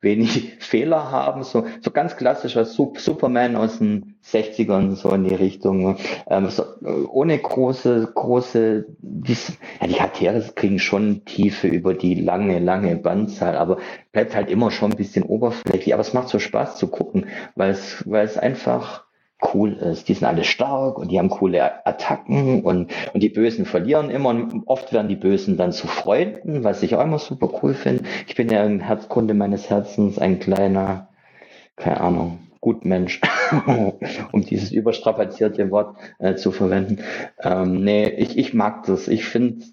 wenig 0.00 0.54
Fehler 0.60 1.10
haben, 1.10 1.42
so, 1.42 1.64
so 1.80 1.90
ganz 1.90 2.16
klassischer 2.16 2.64
Superman 2.64 3.56
aus 3.56 3.78
den 3.78 4.16
60ern, 4.24 4.94
so 4.94 5.10
in 5.10 5.24
die 5.24 5.34
Richtung, 5.34 5.96
ähm, 6.28 6.48
so, 6.50 6.64
ohne 7.10 7.38
große, 7.38 8.12
große, 8.14 8.86
die, 8.98 9.36
ja, 9.80 9.86
die 9.86 9.94
Charaktere 9.94 10.44
kriegen 10.54 10.78
schon 10.78 11.24
Tiefe 11.24 11.68
über 11.68 11.94
die 11.94 12.14
lange, 12.14 12.58
lange 12.58 12.96
Bandzahl, 12.96 13.56
aber 13.56 13.78
bleibt 14.12 14.34
halt 14.34 14.50
immer 14.50 14.70
schon 14.70 14.92
ein 14.92 14.96
bisschen 14.96 15.24
oberflächlich, 15.24 15.94
aber 15.94 16.02
es 16.02 16.14
macht 16.14 16.28
so 16.28 16.38
Spaß 16.38 16.76
zu 16.76 16.88
gucken, 16.88 17.26
weil 17.54 17.70
es, 17.70 18.04
weil 18.06 18.24
es 18.24 18.36
einfach, 18.36 19.07
cool 19.54 19.72
ist. 19.72 20.08
Die 20.08 20.14
sind 20.14 20.26
alle 20.26 20.44
stark 20.44 20.98
und 20.98 21.10
die 21.10 21.18
haben 21.18 21.30
coole 21.30 21.86
Attacken 21.86 22.62
und, 22.62 22.90
und 23.12 23.22
die 23.22 23.28
Bösen 23.28 23.64
verlieren 23.64 24.10
immer 24.10 24.30
und 24.30 24.62
oft 24.66 24.92
werden 24.92 25.08
die 25.08 25.16
Bösen 25.16 25.56
dann 25.56 25.72
zu 25.72 25.86
Freunden, 25.86 26.64
was 26.64 26.82
ich 26.82 26.94
auch 26.94 27.02
immer 27.02 27.18
super 27.18 27.50
cool 27.62 27.74
finde. 27.74 28.02
Ich 28.26 28.34
bin 28.34 28.48
ja 28.48 28.64
im 28.64 28.80
Herzkunde 28.80 29.34
meines 29.34 29.70
Herzens 29.70 30.18
ein 30.18 30.40
kleiner, 30.40 31.08
keine 31.76 32.00
Ahnung, 32.00 32.38
Gutmensch, 32.60 33.20
um 34.32 34.42
dieses 34.42 34.72
überstrapazierte 34.72 35.70
Wort 35.70 35.96
äh, 36.18 36.34
zu 36.34 36.50
verwenden. 36.50 36.98
Ähm, 37.40 37.84
nee, 37.84 38.08
ich, 38.08 38.36
ich 38.36 38.52
mag 38.52 38.84
das. 38.86 39.06
Ich 39.06 39.24
finde, 39.24 39.64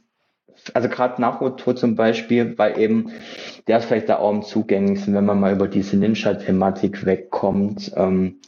also 0.73 0.89
gerade 0.89 1.19
Naruto 1.21 1.73
zum 1.73 1.95
Beispiel, 1.95 2.57
weil 2.57 2.79
eben 2.79 3.11
der 3.67 3.79
ist 3.79 3.85
vielleicht 3.85 4.09
da 4.09 4.19
auch 4.19 4.29
am 4.29 4.43
zugänglichsten, 4.43 5.15
wenn 5.15 5.25
man 5.25 5.39
mal 5.39 5.53
über 5.53 5.67
diese 5.67 5.97
Ninja-Thematik 5.97 7.05
wegkommt. 7.05 7.91
Ähm, 7.95 8.39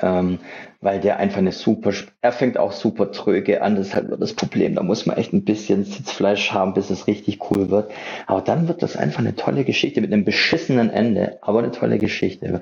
ähm, 0.00 0.38
weil 0.80 1.00
der 1.00 1.18
einfach 1.18 1.38
eine 1.38 1.52
super, 1.52 1.92
er 2.20 2.32
fängt 2.32 2.58
auch 2.58 2.72
super 2.72 3.12
tröge 3.12 3.62
an, 3.62 3.76
das 3.76 3.88
ist 3.88 3.94
halt 3.94 4.08
nur 4.08 4.18
das 4.18 4.34
Problem. 4.34 4.74
Da 4.74 4.82
muss 4.82 5.06
man 5.06 5.16
echt 5.16 5.32
ein 5.32 5.44
bisschen 5.44 5.84
Sitzfleisch 5.84 6.52
haben, 6.52 6.74
bis 6.74 6.90
es 6.90 7.06
richtig 7.06 7.38
cool 7.50 7.70
wird. 7.70 7.90
Aber 8.26 8.40
dann 8.40 8.68
wird 8.68 8.82
das 8.82 8.96
einfach 8.96 9.20
eine 9.20 9.36
tolle 9.36 9.64
Geschichte 9.64 10.00
mit 10.00 10.12
einem 10.12 10.24
beschissenen 10.24 10.90
Ende, 10.90 11.38
aber 11.42 11.60
eine 11.60 11.70
tolle 11.70 11.98
Geschichte. 11.98 12.60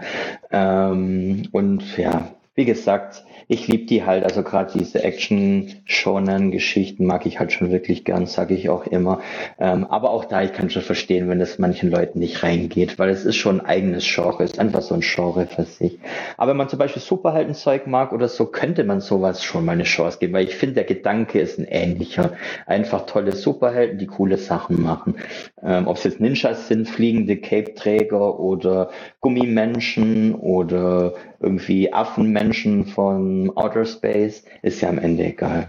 Ähm, 0.51 1.49
und 1.53 1.97
ja, 1.97 2.28
wie 2.61 2.66
gesagt, 2.66 3.24
ich 3.48 3.66
liebe 3.68 3.86
die 3.86 4.04
halt, 4.04 4.22
also 4.22 4.42
gerade 4.42 4.78
diese 4.78 5.02
Action-Shonen-Geschichten 5.02 7.06
mag 7.06 7.24
ich 7.24 7.40
halt 7.40 7.52
schon 7.52 7.72
wirklich 7.72 8.04
gern, 8.04 8.26
sage 8.26 8.54
ich 8.54 8.68
auch 8.68 8.86
immer. 8.86 9.22
Ähm, 9.58 9.86
aber 9.86 10.11
auch 10.11 10.26
da, 10.26 10.42
ich 10.42 10.52
kann 10.52 10.68
schon 10.68 10.82
verstehen, 10.82 11.30
wenn 11.30 11.40
es 11.40 11.58
manchen 11.58 11.90
Leuten 11.90 12.18
nicht 12.18 12.42
reingeht, 12.42 12.98
weil 12.98 13.08
es 13.08 13.24
ist 13.24 13.36
schon 13.36 13.61
ein 13.61 13.66
eigenes 13.66 14.04
Genre, 14.04 14.44
ist 14.44 14.58
einfach 14.58 14.82
so 14.82 14.94
ein 14.94 15.00
Genre 15.00 15.46
für 15.46 15.64
sich. 15.64 15.98
Aber 16.36 16.50
wenn 16.50 16.58
man 16.58 16.68
zum 16.68 16.78
Beispiel 16.78 17.00
Superheldenzeug 17.00 17.86
mag 17.86 18.12
oder 18.12 18.28
so, 18.28 18.44
könnte 18.44 18.84
man 18.84 19.00
sowas 19.00 19.42
schon 19.42 19.64
mal 19.64 19.72
eine 19.72 19.84
Chance 19.84 20.18
geben, 20.18 20.34
weil 20.34 20.44
ich 20.44 20.54
finde, 20.54 20.74
der 20.74 20.84
Gedanke 20.84 21.40
ist 21.40 21.58
ein 21.58 21.64
ähnlicher. 21.64 22.34
Einfach 22.66 23.06
tolle 23.06 23.32
Superhelden, 23.32 23.98
die 23.98 24.06
coole 24.06 24.36
Sachen 24.36 24.82
machen. 24.82 25.14
Ähm, 25.62 25.88
Ob 25.88 25.96
es 25.96 26.04
jetzt 26.04 26.20
Ninjas 26.20 26.68
sind, 26.68 26.90
fliegende 26.90 27.38
Cape-Träger 27.38 28.38
oder 28.38 28.90
Gummimenschen 29.20 30.34
oder 30.34 31.14
irgendwie 31.40 31.92
Affenmenschen 31.92 32.49
von 32.86 33.51
Outer 33.57 33.84
Space, 33.84 34.44
ist 34.62 34.80
ja 34.80 34.88
am 34.88 34.98
Ende 34.98 35.24
egal. 35.24 35.68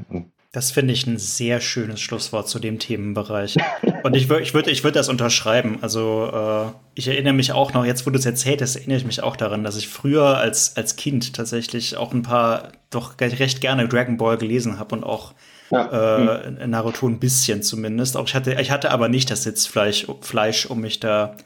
Das 0.53 0.71
finde 0.71 0.93
ich 0.93 1.07
ein 1.07 1.17
sehr 1.17 1.61
schönes 1.61 2.01
Schlusswort 2.01 2.49
zu 2.49 2.59
dem 2.59 2.77
Themenbereich. 2.77 3.55
Und 4.03 4.17
ich 4.17 4.27
würde 4.27 4.43
ich 4.43 4.53
würd, 4.53 4.67
ich 4.67 4.83
würd 4.83 4.97
das 4.97 5.07
unterschreiben. 5.07 5.77
Also 5.81 6.29
äh, 6.33 6.71
ich 6.93 7.07
erinnere 7.07 7.33
mich 7.33 7.53
auch 7.53 7.71
noch, 7.73 7.85
jetzt 7.85 8.05
wo 8.05 8.09
du 8.09 8.19
es 8.19 8.25
erzählt 8.25 8.61
hast, 8.61 8.75
erinnere 8.75 8.97
ich 8.97 9.05
mich 9.05 9.23
auch 9.23 9.37
daran, 9.37 9.63
dass 9.63 9.77
ich 9.77 9.87
früher 9.87 10.37
als, 10.37 10.75
als 10.75 10.97
Kind 10.97 11.33
tatsächlich 11.33 11.95
auch 11.95 12.13
ein 12.13 12.21
paar, 12.21 12.73
doch 12.89 13.13
recht 13.21 13.61
gerne 13.61 13.87
Dragon 13.87 14.17
Ball 14.17 14.37
gelesen 14.37 14.77
habe 14.77 14.95
und 14.95 15.05
auch 15.05 15.33
ja. 15.69 16.35
äh, 16.35 16.67
Naruto 16.67 17.07
ein 17.07 17.19
bisschen 17.19 17.63
zumindest. 17.63 18.17
Auch 18.17 18.27
ich 18.27 18.35
hatte, 18.35 18.57
ich 18.59 18.71
hatte 18.71 18.91
aber 18.91 19.07
nicht 19.07 19.31
das 19.31 19.43
Sitzfleisch, 19.43 20.05
Fleisch, 20.19 20.65
um 20.65 20.81
mich 20.81 20.99
da 20.99 21.37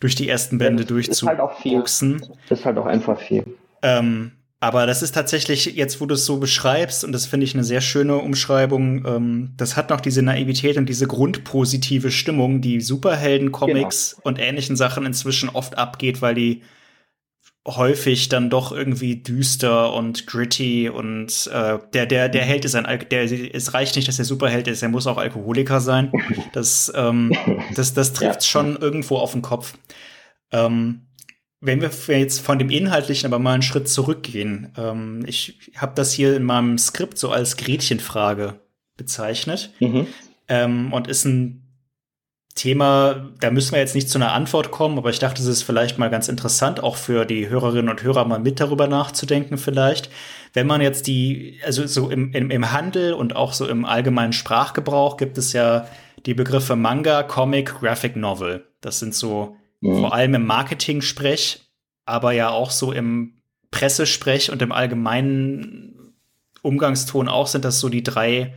durch 0.00 0.14
die 0.14 0.26
ersten 0.26 0.56
Bände 0.56 0.84
ja, 0.84 0.88
durchzuboxen. 0.88 2.16
Ist, 2.16 2.28
halt 2.28 2.50
ist 2.50 2.64
halt 2.64 2.78
auch 2.78 2.86
einfach 2.86 3.20
viel. 3.20 3.44
Ähm, 3.82 4.32
aber 4.60 4.86
das 4.86 5.02
ist 5.02 5.14
tatsächlich, 5.14 5.66
jetzt 5.66 6.00
wo 6.00 6.06
du 6.06 6.14
es 6.14 6.26
so 6.26 6.38
beschreibst, 6.38 7.04
und 7.04 7.12
das 7.12 7.26
finde 7.26 7.44
ich 7.44 7.54
eine 7.54 7.62
sehr 7.62 7.80
schöne 7.80 8.16
Umschreibung, 8.16 9.04
ähm, 9.06 9.52
das 9.56 9.76
hat 9.76 9.90
noch 9.90 10.00
diese 10.00 10.22
Naivität 10.22 10.76
und 10.76 10.88
diese 10.88 11.06
grundpositive 11.06 12.10
Stimmung, 12.10 12.60
die 12.60 12.80
Superhelden-Comics 12.80 14.16
genau. 14.16 14.22
und 14.24 14.40
ähnlichen 14.40 14.74
Sachen 14.74 15.06
inzwischen 15.06 15.48
oft 15.48 15.78
abgeht, 15.78 16.22
weil 16.22 16.34
die 16.34 16.62
häufig 17.66 18.28
dann 18.28 18.50
doch 18.50 18.72
irgendwie 18.72 19.22
düster 19.22 19.92
und 19.92 20.26
gritty 20.26 20.88
und 20.88 21.48
äh, 21.52 21.78
der 21.92 22.06
der 22.06 22.28
der 22.28 22.42
Held 22.42 22.64
ist 22.64 22.74
ein 22.74 22.86
der 23.10 23.30
es 23.30 23.74
reicht 23.74 23.94
nicht, 23.96 24.08
dass 24.08 24.18
er 24.18 24.24
Superheld 24.24 24.68
ist, 24.68 24.82
er 24.82 24.88
muss 24.88 25.06
auch 25.06 25.18
Alkoholiker 25.18 25.80
sein. 25.80 26.10
Das 26.52 26.90
ähm, 26.94 27.36
das 27.74 27.94
das 27.94 28.14
trifft 28.14 28.42
ja. 28.42 28.48
schon 28.48 28.76
irgendwo 28.76 29.18
auf 29.18 29.32
den 29.32 29.42
Kopf. 29.42 29.74
Ähm, 30.50 31.07
wenn 31.60 31.80
wir 31.80 31.90
jetzt 32.18 32.40
von 32.40 32.58
dem 32.58 32.70
Inhaltlichen 32.70 33.26
aber 33.26 33.38
mal 33.38 33.54
einen 33.54 33.62
Schritt 33.62 33.88
zurückgehen, 33.88 34.72
ähm, 34.76 35.24
ich 35.26 35.72
habe 35.76 35.92
das 35.94 36.12
hier 36.12 36.36
in 36.36 36.44
meinem 36.44 36.78
Skript 36.78 37.18
so 37.18 37.30
als 37.30 37.56
Gretchenfrage 37.56 38.60
bezeichnet 38.96 39.72
mhm. 39.80 40.06
ähm, 40.48 40.92
und 40.92 41.08
ist 41.08 41.24
ein 41.24 41.64
Thema, 42.54 43.30
da 43.40 43.50
müssen 43.50 43.72
wir 43.72 43.78
jetzt 43.78 43.94
nicht 43.94 44.10
zu 44.10 44.18
einer 44.18 44.32
Antwort 44.32 44.72
kommen, 44.72 44.98
aber 44.98 45.10
ich 45.10 45.20
dachte, 45.20 45.40
es 45.40 45.48
ist 45.48 45.62
vielleicht 45.62 45.98
mal 45.98 46.10
ganz 46.10 46.28
interessant, 46.28 46.82
auch 46.82 46.96
für 46.96 47.24
die 47.24 47.48
Hörerinnen 47.48 47.88
und 47.88 48.02
Hörer 48.02 48.24
mal 48.24 48.40
mit 48.40 48.58
darüber 48.58 48.88
nachzudenken 48.88 49.58
vielleicht. 49.58 50.10
Wenn 50.54 50.66
man 50.66 50.80
jetzt 50.80 51.06
die, 51.06 51.60
also 51.64 51.86
so 51.86 52.10
im, 52.10 52.32
im, 52.32 52.50
im 52.50 52.72
Handel 52.72 53.14
und 53.14 53.36
auch 53.36 53.52
so 53.52 53.68
im 53.68 53.84
allgemeinen 53.84 54.32
Sprachgebrauch 54.32 55.16
gibt 55.16 55.38
es 55.38 55.52
ja 55.52 55.86
die 56.26 56.34
Begriffe 56.34 56.74
Manga, 56.74 57.22
Comic, 57.22 57.78
Graphic 57.78 58.16
Novel. 58.16 58.66
Das 58.80 58.98
sind 58.98 59.14
so 59.14 59.56
mhm. 59.80 60.00
vor 60.00 60.14
allem 60.14 60.34
im 60.34 60.46
Marketing-Sprech, 60.46 61.60
aber 62.04 62.32
ja 62.32 62.50
auch 62.50 62.70
so 62.70 62.92
im 62.92 63.34
Pressesprech 63.70 64.50
und 64.50 64.62
im 64.62 64.72
allgemeinen 64.72 66.14
Umgangston 66.62 67.28
auch 67.28 67.46
sind 67.46 67.64
das 67.64 67.80
so 67.80 67.88
die 67.88 68.02
drei, 68.02 68.54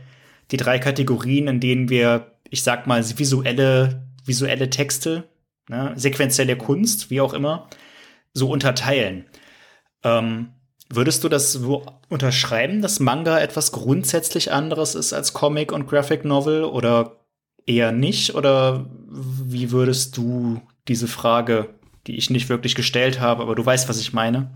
die 0.50 0.56
drei 0.56 0.78
Kategorien, 0.78 1.48
in 1.48 1.60
denen 1.60 1.88
wir 1.88 2.32
ich 2.52 2.62
sag 2.62 2.86
mal, 2.86 3.02
visuelle, 3.18 4.06
visuelle 4.26 4.68
Texte, 4.68 5.24
ne, 5.68 5.94
sequenzielle 5.96 6.56
Kunst, 6.56 7.08
wie 7.08 7.22
auch 7.22 7.32
immer, 7.32 7.66
so 8.34 8.50
unterteilen. 8.50 9.24
Ähm, 10.04 10.52
würdest 10.90 11.24
du 11.24 11.30
das 11.30 11.52
so 11.52 11.86
unterschreiben, 12.10 12.82
dass 12.82 13.00
Manga 13.00 13.40
etwas 13.40 13.72
grundsätzlich 13.72 14.52
anderes 14.52 14.94
ist 14.94 15.14
als 15.14 15.32
Comic 15.32 15.72
und 15.72 15.86
Graphic 15.86 16.26
Novel 16.26 16.64
oder 16.64 17.24
eher 17.64 17.90
nicht? 17.90 18.34
Oder 18.34 18.84
wie 19.08 19.70
würdest 19.70 20.18
du 20.18 20.60
diese 20.88 21.08
Frage 21.08 21.68
die 22.06 22.16
ich 22.16 22.30
nicht 22.30 22.48
wirklich 22.48 22.74
gestellt 22.74 23.20
habe, 23.20 23.42
aber 23.42 23.54
du 23.54 23.64
weißt, 23.64 23.88
was 23.88 24.00
ich 24.00 24.12
meine. 24.12 24.50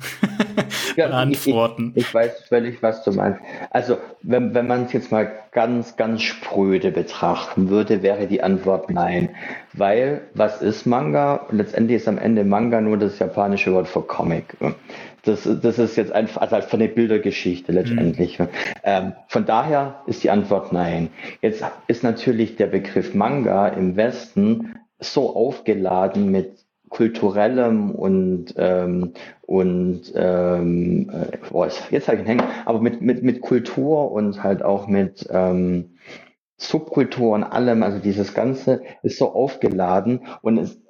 ja, 0.97 1.11
Antworten. 1.11 1.93
Ich, 1.95 2.09
ich, 2.09 2.15
weiß 2.15 2.43
völlig, 2.49 2.83
was 2.83 3.05
du 3.05 3.13
meinst. 3.13 3.41
Also, 3.71 3.99
wenn, 4.23 4.53
wenn 4.53 4.67
man 4.67 4.87
es 4.87 4.93
jetzt 4.93 5.13
mal 5.13 5.31
ganz, 5.53 5.97
ganz 5.97 6.23
spröde 6.23 6.91
betrachten 6.91 7.71
würde, 7.71 8.03
wäre 8.03 8.27
die 8.27 8.43
Antwort 8.43 8.91
nein. 8.91 9.31
Weil, 9.75 10.23
was 10.35 10.61
ist 10.61 10.87
Manga? 10.87 11.47
Letztendlich 11.53 11.99
ist 11.99 12.09
am 12.09 12.19
Ende 12.19 12.43
Manga 12.43 12.81
nur 12.81 12.97
das 12.97 13.19
japanische 13.21 13.73
Wort 13.73 13.87
für 13.87 14.03
Comic. 14.03 14.57
Das, 15.23 15.49
das 15.63 15.79
ist 15.79 15.97
jetzt 15.97 16.13
einfach, 16.13 16.41
also 16.41 16.57
halt 16.57 16.65
von 16.65 16.81
der 16.81 16.89
Bildergeschichte 16.89 17.71
letztendlich. 17.71 18.39
Mhm. 18.39 18.49
Ähm, 18.83 19.13
von 19.29 19.45
daher 19.45 20.03
ist 20.07 20.25
die 20.25 20.31
Antwort 20.31 20.73
nein. 20.73 21.11
Jetzt 21.43 21.65
ist 21.87 22.03
natürlich 22.03 22.57
der 22.57 22.67
Begriff 22.67 23.15
Manga 23.15 23.69
im 23.69 23.97
Westen 23.97 24.76
so 24.99 25.35
aufgeladen 25.35 26.31
mit 26.31 26.67
kulturellem 26.89 27.91
und 27.91 28.55
ähm, 28.57 29.13
und 29.43 30.13
ähm, 30.15 31.11
äh, 31.11 31.37
boah, 31.51 31.69
jetzt 31.91 32.09
habe 32.09 32.17
ich 32.17 32.23
ihn 32.23 32.27
hängen, 32.27 32.45
aber 32.65 32.81
mit, 32.81 33.01
mit, 33.01 33.23
mit 33.23 33.41
Kultur 33.41 34.13
und 34.13 34.43
halt 34.43 34.63
auch 34.63 34.87
mit 34.87 35.27
ähm, 35.31 35.97
Subkultur 36.59 37.35
und 37.35 37.45
allem, 37.45 37.83
also 37.83 37.99
dieses 37.99 38.35
Ganze 38.35 38.83
ist 39.03 39.19
so 39.19 39.33
aufgeladen 39.33 40.27
und 40.43 40.59
es, 40.59 40.81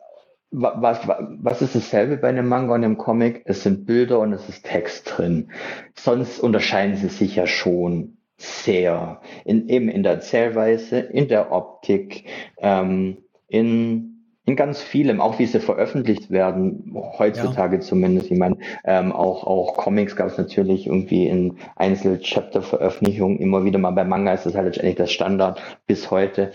was, 0.51 1.07
was 1.09 1.61
ist 1.61 1.75
dasselbe 1.75 2.17
bei 2.17 2.29
einem 2.29 2.49
Manga 2.49 2.75
und 2.75 2.85
einem 2.85 2.99
Comic? 2.99 3.43
Es 3.47 3.63
sind 3.63 3.85
Bilder 3.85 4.21
und 4.21 4.33
es 4.33 4.49
ist 4.49 4.65
Text 4.65 5.13
drin. 5.17 5.51
Sonst 5.95 6.39
unterscheiden 6.39 6.97
sie 6.97 7.09
sich 7.09 7.37
ja 7.37 7.47
schon 7.47 8.19
sehr. 8.39 9.21
In, 9.45 9.69
eben 9.69 9.89
in 9.89 10.03
der 10.03 10.13
Erzählweise, 10.13 10.99
in 10.99 11.29
der 11.29 11.53
Optik, 11.53 12.27
ähm, 12.59 13.19
in 13.49 14.17
in 14.47 14.55
ganz 14.55 14.81
vielem, 14.81 15.21
auch 15.21 15.41
wie 15.41 15.47
sie 15.47 15.59
veröffentlicht 15.59 16.31
werden, 16.31 16.95
heutzutage 17.19 17.77
ja. 17.77 17.81
zumindest. 17.81 18.31
Ich 18.31 18.39
meine, 18.39 18.57
ähm, 18.85 19.11
auch, 19.11 19.45
auch 19.45 19.77
Comics 19.77 20.15
gab 20.15 20.29
es 20.29 20.39
natürlich 20.39 20.87
irgendwie 20.87 21.27
in 21.27 21.59
Einzel-Chapter-Veröffentlichungen 21.75 23.41
immer 23.41 23.65
wieder 23.65 23.81
mal. 23.81 23.91
Bei 23.91 24.05
Manga 24.05 24.33
ist 24.33 24.47
das 24.47 24.55
halt 24.55 24.67
letztendlich 24.67 24.95
das 24.95 25.11
Standard 25.11 25.61
bis 25.89 26.13
heute. 26.13 26.53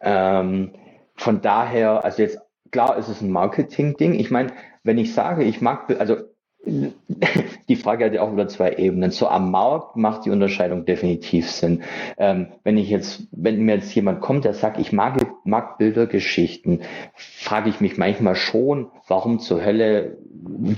Ähm, 0.00 0.70
von 1.16 1.40
daher, 1.40 2.04
also 2.04 2.22
jetzt 2.22 2.38
klar 2.70 2.96
ist 2.96 3.08
es 3.08 3.20
ein 3.20 3.30
Marketing-Ding. 3.30 4.14
Ich 4.14 4.30
meine, 4.30 4.52
wenn 4.84 4.98
ich 4.98 5.12
sage, 5.12 5.42
ich 5.42 5.60
mag, 5.60 5.90
also 5.98 6.18
die 6.64 7.76
Frage 7.76 8.04
hat 8.04 8.14
ja 8.14 8.22
auch 8.22 8.32
wieder 8.32 8.46
zwei 8.46 8.74
Ebenen. 8.74 9.10
So 9.10 9.26
am 9.26 9.50
Markt 9.50 9.96
macht 9.96 10.24
die 10.24 10.30
Unterscheidung 10.30 10.84
definitiv 10.84 11.50
Sinn. 11.50 11.82
Ähm, 12.18 12.48
wenn 12.62 12.78
ich 12.78 12.88
jetzt, 12.88 13.26
wenn 13.32 13.62
mir 13.62 13.76
jetzt 13.76 13.94
jemand 13.94 14.20
kommt, 14.20 14.44
der 14.44 14.54
sagt, 14.54 14.78
ich 14.78 14.92
mag, 14.92 15.18
mag 15.44 15.78
Bildergeschichten, 15.78 16.82
frage 17.14 17.68
ich 17.68 17.80
mich 17.80 17.98
manchmal 17.98 18.36
schon, 18.36 18.90
warum 19.08 19.40
zur 19.40 19.64
Hölle 19.64 20.18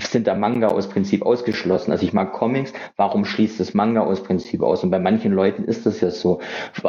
sind 0.01 0.27
da 0.27 0.35
Manga 0.35 0.67
aus 0.67 0.89
Prinzip 0.89 1.23
ausgeschlossen? 1.23 1.91
Also 1.91 2.03
ich 2.05 2.13
mag 2.13 2.33
Comics, 2.33 2.73
warum 2.97 3.25
schließt 3.25 3.59
das 3.59 3.73
Manga 3.73 4.01
aus 4.01 4.23
Prinzip 4.23 4.61
aus? 4.61 4.83
Und 4.83 4.89
bei 4.89 4.99
manchen 4.99 5.31
Leuten 5.31 5.63
ist 5.63 5.85
das 5.85 6.01
ja 6.01 6.09
so. 6.09 6.39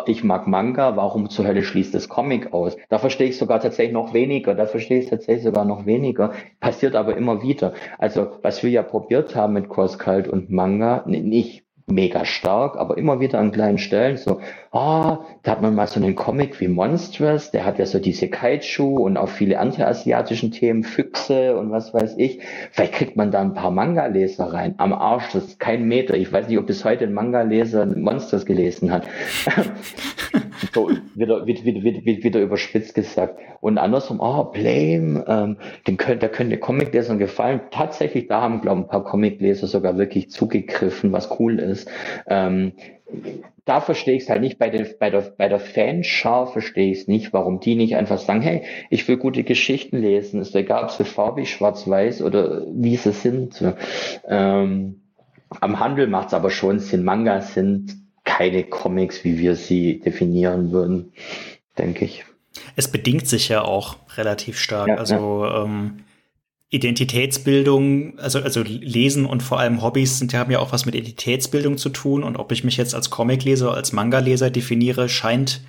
Ich 0.06 0.24
mag 0.24 0.46
Manga, 0.46 0.96
warum 0.96 1.28
zur 1.28 1.46
Hölle 1.46 1.62
schließt 1.62 1.94
das 1.94 2.08
Comic 2.08 2.52
aus? 2.52 2.76
Da 2.88 2.98
verstehe 2.98 3.28
ich 3.28 3.38
sogar 3.38 3.60
tatsächlich 3.60 3.92
noch 3.92 4.14
weniger. 4.14 4.54
Da 4.54 4.66
verstehe 4.66 5.00
ich 5.00 5.08
tatsächlich 5.10 5.44
sogar 5.44 5.64
noch 5.64 5.86
weniger. 5.86 6.32
Passiert 6.60 6.94
aber 6.94 7.16
immer 7.16 7.42
wieder. 7.42 7.74
Also 7.98 8.28
was 8.42 8.62
wir 8.62 8.70
ja 8.70 8.85
probiert 8.88 9.34
haben 9.34 9.54
mit 9.54 9.68
Cross-Cult 9.68 10.28
und 10.28 10.50
Manga, 10.50 11.04
nicht 11.06 11.66
mega 11.88 12.24
stark, 12.24 12.76
aber 12.76 12.98
immer 12.98 13.20
wieder 13.20 13.38
an 13.38 13.52
kleinen 13.52 13.78
Stellen 13.78 14.16
so, 14.16 14.40
ah, 14.72 15.18
da 15.44 15.52
hat 15.52 15.62
man 15.62 15.74
mal 15.74 15.86
so 15.86 16.00
einen 16.00 16.16
Comic 16.16 16.60
wie 16.60 16.66
Monstrous, 16.66 17.52
der 17.52 17.64
hat 17.64 17.78
ja 17.78 17.86
so 17.86 18.00
diese 18.00 18.28
Kaiju 18.28 18.98
und 18.98 19.16
auch 19.16 19.28
viele 19.28 19.60
andere 19.60 19.86
asiatischen 19.86 20.50
Themen, 20.50 20.82
Füchse 20.82 21.56
und 21.56 21.70
was 21.70 21.94
weiß 21.94 22.16
ich. 22.18 22.40
Vielleicht 22.72 22.94
kriegt 22.94 23.16
man 23.16 23.30
da 23.30 23.40
ein 23.40 23.54
paar 23.54 23.70
Manga-Leser 23.70 24.52
rein. 24.52 24.74
Am 24.78 24.92
Arsch, 24.92 25.32
das 25.32 25.44
ist 25.44 25.60
kein 25.60 25.84
Meter. 25.86 26.16
Ich 26.16 26.32
weiß 26.32 26.48
nicht, 26.48 26.58
ob 26.58 26.66
bis 26.66 26.84
heute 26.84 27.04
ein 27.04 27.14
Manga-Leser 27.14 27.86
Monsters 27.86 28.46
gelesen 28.46 28.90
hat. 28.90 29.06
so, 30.72 30.90
wieder, 31.14 31.46
wieder, 31.46 31.64
wieder, 31.64 31.82
wieder, 31.82 32.22
wieder 32.24 32.40
überspitzt 32.40 32.94
gesagt. 32.94 33.38
Und 33.60 33.78
andersrum, 33.78 34.20
oh, 34.20 34.44
Blame, 34.44 35.24
ähm, 35.26 35.56
den 35.86 35.96
könnt, 35.96 36.22
da 36.22 36.28
könnte 36.28 36.58
Comiclesern 36.58 37.18
gefallen. 37.18 37.60
Tatsächlich, 37.70 38.28
da 38.28 38.42
haben, 38.42 38.60
glaube 38.60 38.80
ich, 38.80 38.86
ein 38.86 38.88
paar 38.88 39.04
Comicleser 39.04 39.66
sogar 39.66 39.98
wirklich 39.98 40.30
zugegriffen, 40.30 41.12
was 41.12 41.38
cool 41.38 41.58
ist. 41.58 41.88
Ähm, 42.26 42.72
da 43.64 43.80
verstehe 43.80 44.16
ich 44.16 44.24
es 44.24 44.30
halt 44.30 44.40
nicht. 44.40 44.58
Bei, 44.58 44.70
den, 44.70 44.86
bei 44.98 45.10
der, 45.10 45.22
bei 45.36 45.48
der 45.48 45.60
Fanschar 45.60 46.46
verstehe 46.46 46.92
ich 46.92 47.00
es 47.00 47.08
nicht, 47.08 47.32
warum 47.32 47.60
die 47.60 47.74
nicht 47.74 47.96
einfach 47.96 48.18
sagen, 48.18 48.40
hey, 48.40 48.62
ich 48.90 49.06
will 49.08 49.16
gute 49.16 49.42
Geschichten 49.44 49.98
lesen. 49.98 50.40
Ist 50.40 50.54
egal, 50.54 50.84
ob 50.84 50.90
sie 50.90 51.04
farbig, 51.04 51.50
schwarz-weiß 51.50 52.22
oder 52.22 52.64
wie 52.72 52.96
sie 52.96 53.12
sind. 53.12 53.62
Ähm, 54.28 55.00
am 55.60 55.80
Handel 55.80 56.06
macht 56.06 56.28
es 56.28 56.34
aber 56.34 56.50
schon 56.50 56.78
Sinn. 56.78 57.04
Manga 57.04 57.40
sind 57.40 58.05
keine 58.26 58.64
Comics, 58.64 59.24
wie 59.24 59.38
wir 59.38 59.56
sie 59.56 60.00
definieren 60.00 60.72
würden, 60.72 61.12
denke 61.78 62.04
ich. 62.04 62.26
Es 62.74 62.88
bedingt 62.88 63.26
sich 63.26 63.48
ja 63.48 63.62
auch 63.62 63.96
relativ 64.16 64.58
stark. 64.58 64.88
Ja, 64.88 64.96
also 64.96 65.44
ja. 65.44 65.64
Ähm, 65.64 66.04
Identitätsbildung, 66.68 68.18
also, 68.18 68.40
also 68.40 68.62
Lesen 68.62 69.24
und 69.24 69.42
vor 69.42 69.60
allem 69.60 69.82
Hobbys 69.82 70.18
sind, 70.18 70.34
haben 70.34 70.50
ja 70.50 70.58
auch 70.58 70.72
was 70.72 70.84
mit 70.84 70.94
Identitätsbildung 70.96 71.78
zu 71.78 71.88
tun. 71.88 72.24
Und 72.24 72.36
ob 72.36 72.52
ich 72.52 72.64
mich 72.64 72.76
jetzt 72.76 72.94
als 72.94 73.08
Comicleser 73.08 73.68
oder 73.68 73.76
als 73.76 73.92
Manga-Leser 73.92 74.50
definiere, 74.50 75.08
scheint 75.08 75.62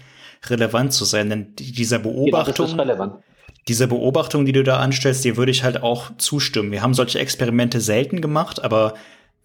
relevant 0.47 0.91
zu 0.91 1.05
sein. 1.05 1.29
Denn 1.29 1.53
dieser 1.55 1.99
Beobachtung, 1.99 2.77
ja, 2.77 3.19
dieser 3.67 3.87
Beobachtung, 3.87 4.45
die 4.45 4.53
du 4.53 4.63
da 4.63 4.77
anstellst, 4.77 5.23
dir 5.23 5.37
würde 5.37 5.51
ich 5.51 5.63
halt 5.63 5.83
auch 5.83 6.09
zustimmen. 6.17 6.71
Wir 6.71 6.81
haben 6.81 6.95
solche 6.95 7.19
Experimente 7.19 7.79
selten 7.79 8.19
gemacht, 8.19 8.63
aber 8.63 8.95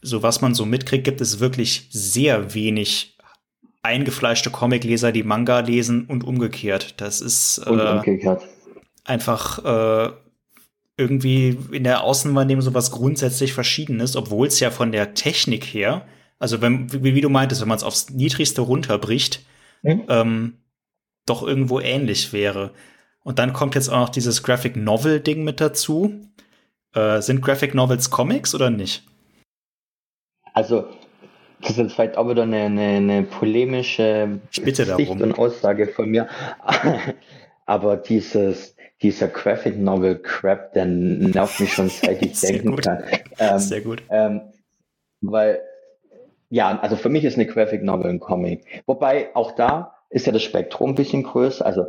so 0.03 0.23
was 0.23 0.41
man 0.41 0.55
so 0.55 0.67
mitkriegt, 0.67 1.05
gibt 1.05 1.21
es 1.21 1.41
wirklich 1.41 1.89
sehr 1.91 2.55
wenig 2.55 3.17
eingefleischte 3.83 4.51
Comicleser, 4.51 5.13
die 5.13 5.23
Manga 5.23 5.61
lesen 5.61 6.07
und 6.07 6.25
umgekehrt. 6.25 7.01
Das 7.01 7.21
ist 7.21 7.59
äh, 7.59 8.37
einfach 9.05 9.65
äh, 9.65 10.13
irgendwie 10.97 11.59
in 11.73 11.85
der 11.85 12.03
Außenwahrnehmung 12.03 12.63
so 12.63 12.75
was 12.75 12.91
grundsätzlich 12.91 13.55
Verschiedenes, 13.55 14.15
obwohl 14.15 14.47
es 14.47 14.61
ja 14.61 14.71
von 14.71 14.93
der 14.93 15.15
Technik 15.15 15.65
her, 15.65 16.07
also 16.39 16.61
wenn, 16.61 16.93
wie, 16.93 17.15
wie 17.15 17.21
du 17.21 17.29
meintest, 17.29 17.61
wenn 17.61 17.69
man 17.69 17.79
es 17.79 17.85
aufs 17.85 18.11
Niedrigste 18.11 18.61
runterbricht, 18.63 19.45
mhm. 19.83 20.05
ähm, 20.09 20.55
doch 21.27 21.43
irgendwo 21.43 21.81
ähnlich 21.81 22.33
wäre. 22.33 22.73
Und 23.25 23.39
dann 23.39 23.53
kommt 23.53 23.75
jetzt 23.75 23.89
auch 23.89 24.01
noch 24.01 24.09
dieses 24.09 24.43
Graphic 24.43 24.77
Novel 24.77 25.21
Ding 25.21 25.45
mit 25.45 25.61
dazu. 25.61 26.21
Äh, 26.95 27.21
sind 27.21 27.43
Graphic 27.43 27.75
Novels 27.75 28.11
Comics 28.11 28.55
oder 28.55 28.71
nicht? 28.71 29.05
Also, 30.53 30.85
das 31.61 31.73
ist 31.73 31.77
jetzt 31.79 31.93
vielleicht 31.95 32.17
auch 32.17 32.29
wieder 32.29 32.43
eine, 32.43 32.63
eine, 32.63 32.83
eine 32.83 33.23
polemische 33.23 34.41
Sicht 34.51 35.11
und 35.11 35.39
Aussage 35.39 35.87
von 35.87 36.11
mir. 36.11 36.29
Aber 37.67 37.97
dieses, 37.97 38.77
dieser 39.03 39.29
Graphic 39.29 39.79
Novel 39.79 40.19
Crap, 40.19 40.73
der 40.73 40.87
nervt 40.87 41.61
mich 41.61 41.73
schon 41.73 41.89
seit 41.89 42.23
ich 42.23 42.41
denken 42.41 42.71
gut. 42.73 42.85
kann. 42.85 43.05
Ähm, 43.39 43.59
Sehr 43.59 43.81
gut. 43.81 44.03
Ähm, 44.11 44.43
weil, 45.21 45.61
ja, 46.51 46.79
also 46.81 46.97
für 46.97 47.09
mich 47.09 47.25
ist 47.25 47.35
eine 47.37 47.47
Graphic 47.47 47.83
Novel 47.83 48.11
ein 48.11 48.21
Comic. 48.21 48.83
Wobei 48.87 49.35
auch 49.35 49.53
da 49.53 49.95
ist 50.11 50.27
ja 50.27 50.33
das 50.33 50.43
Spektrum 50.43 50.91
ein 50.91 50.95
bisschen 50.95 51.23
größer. 51.23 51.65
Also 51.65 51.87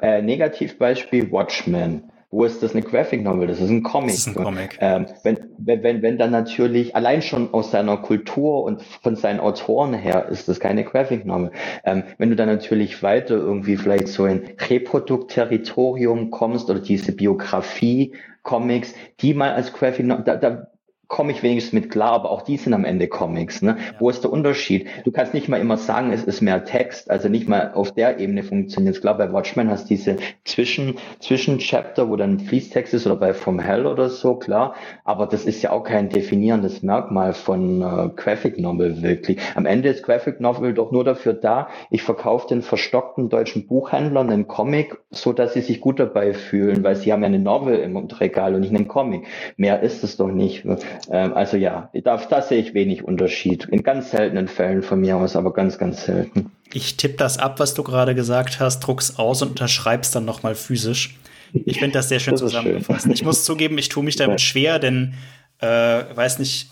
äh, 0.00 0.22
Negativbeispiel 0.22 1.30
Watchmen. 1.32 2.12
Wo 2.32 2.44
ist 2.44 2.62
das 2.62 2.74
eine 2.74 2.82
Graphic 2.82 3.24
Novel? 3.24 3.48
Das 3.48 3.60
ist 3.60 3.70
ein 3.70 3.82
Comic. 3.82 4.10
Das 4.10 4.18
ist 4.18 4.28
ein 4.28 4.34
Comic. 4.34 4.78
Ähm, 4.80 5.06
wenn, 5.24 5.38
wenn, 5.58 5.82
wenn, 5.82 6.00
wenn 6.02 6.16
dann 6.16 6.30
natürlich, 6.30 6.94
allein 6.94 7.22
schon 7.22 7.52
aus 7.52 7.72
seiner 7.72 7.96
Kultur 7.96 8.62
und 8.62 8.82
von 8.82 9.16
seinen 9.16 9.40
Autoren 9.40 9.94
her, 9.94 10.28
ist 10.28 10.48
das 10.48 10.60
keine 10.60 10.84
Graphic 10.84 11.26
Novel. 11.26 11.50
Ähm, 11.84 12.04
wenn 12.18 12.30
du 12.30 12.36
dann 12.36 12.48
natürlich 12.48 13.02
weiter 13.02 13.34
irgendwie 13.34 13.76
vielleicht 13.76 14.06
so 14.06 14.26
in 14.26 14.44
Reprodukt-Territorium 14.68 16.30
kommst 16.30 16.70
oder 16.70 16.78
diese 16.78 17.10
Biografie, 17.10 18.14
Comics, 18.42 18.94
die 19.20 19.34
mal 19.34 19.52
als 19.52 19.72
Graphic 19.72 20.06
Novel, 20.06 20.24
da, 20.24 20.36
da 20.36 20.68
komme 21.10 21.32
ich 21.32 21.42
wenigstens 21.42 21.72
mit 21.72 21.90
klar, 21.90 22.12
aber 22.12 22.30
auch 22.30 22.42
die 22.42 22.56
sind 22.56 22.72
am 22.72 22.84
Ende 22.84 23.08
Comics. 23.08 23.62
Ne? 23.62 23.76
Ja. 23.78 24.00
Wo 24.00 24.08
ist 24.08 24.22
der 24.22 24.32
Unterschied? 24.32 24.86
Du 25.04 25.10
kannst 25.10 25.34
nicht 25.34 25.48
mal 25.48 25.60
immer 25.60 25.76
sagen, 25.76 26.12
es 26.12 26.22
ist 26.22 26.40
mehr 26.40 26.64
Text, 26.64 27.10
also 27.10 27.28
nicht 27.28 27.48
mal 27.48 27.72
auf 27.74 27.92
der 27.92 28.20
Ebene 28.20 28.44
funktioniert 28.44 28.94
es. 28.94 29.00
Klar, 29.00 29.18
bei 29.18 29.30
Watchmen 29.32 29.68
hast 29.68 29.84
du 29.84 29.88
diese 29.88 30.16
Zwischen, 30.44 30.94
Zwischen-Chapter, 31.18 32.08
wo 32.08 32.14
dann 32.14 32.38
Fließtext 32.38 32.94
ist 32.94 33.06
oder 33.06 33.16
bei 33.16 33.34
From 33.34 33.58
Hell 33.58 33.86
oder 33.86 34.08
so, 34.08 34.36
klar. 34.36 34.76
Aber 35.04 35.26
das 35.26 35.44
ist 35.44 35.60
ja 35.62 35.72
auch 35.72 35.82
kein 35.82 36.08
definierendes 36.10 36.82
Merkmal 36.82 37.32
von 37.32 37.82
äh, 37.82 38.10
Graphic 38.14 38.58
Novel 38.60 39.02
wirklich. 39.02 39.40
Am 39.56 39.66
Ende 39.66 39.88
ist 39.88 40.04
Graphic 40.04 40.40
Novel 40.40 40.74
doch 40.74 40.92
nur 40.92 41.02
dafür 41.02 41.32
da, 41.32 41.68
ich 41.90 42.04
verkaufe 42.04 42.46
den 42.46 42.62
verstockten 42.62 43.28
deutschen 43.28 43.66
Buchhändlern 43.66 44.30
einen 44.30 44.46
Comic, 44.46 44.96
so 45.10 45.32
dass 45.32 45.54
sie 45.54 45.62
sich 45.62 45.80
gut 45.80 45.98
dabei 45.98 46.34
fühlen, 46.34 46.84
weil 46.84 46.94
sie 46.94 47.12
haben 47.12 47.22
ja 47.22 47.26
eine 47.26 47.40
Novel 47.40 47.80
im 47.80 47.96
Regal 47.96 48.54
und 48.54 48.60
nicht 48.60 48.74
einen 48.74 48.86
Comic. 48.86 49.26
Mehr 49.56 49.82
ist 49.82 50.04
es 50.04 50.16
doch 50.16 50.30
nicht. 50.30 50.64
Ähm, 51.10 51.34
also 51.34 51.56
ja, 51.56 51.90
da, 52.04 52.16
da 52.16 52.42
sehe 52.42 52.60
ich 52.60 52.74
wenig 52.74 53.04
Unterschied. 53.04 53.66
In 53.70 53.82
ganz 53.82 54.10
seltenen 54.10 54.48
Fällen 54.48 54.82
von 54.82 55.00
mir 55.00 55.16
aus, 55.16 55.36
aber 55.36 55.52
ganz, 55.52 55.78
ganz 55.78 56.04
selten. 56.04 56.50
Ich 56.72 56.96
tippe 56.96 57.16
das 57.16 57.38
ab, 57.38 57.58
was 57.58 57.74
du 57.74 57.82
gerade 57.82 58.14
gesagt 58.14 58.60
hast, 58.60 58.80
druck's 58.80 59.18
aus 59.18 59.42
und 59.42 59.50
unterschreib's 59.50 60.10
dann 60.10 60.24
nochmal 60.24 60.54
physisch. 60.54 61.18
Ich 61.52 61.78
finde 61.78 61.94
das 61.94 62.08
sehr 62.08 62.20
schön 62.20 62.32
das 62.32 62.40
zusammengefasst. 62.40 63.02
Schön. 63.02 63.12
Ich 63.12 63.24
muss 63.24 63.44
zugeben, 63.44 63.76
ich 63.78 63.88
tue 63.88 64.04
mich 64.04 64.16
damit 64.16 64.40
schwer, 64.40 64.78
denn 64.78 65.14
äh, 65.58 65.66
weiß 65.66 66.38
nicht, 66.38 66.70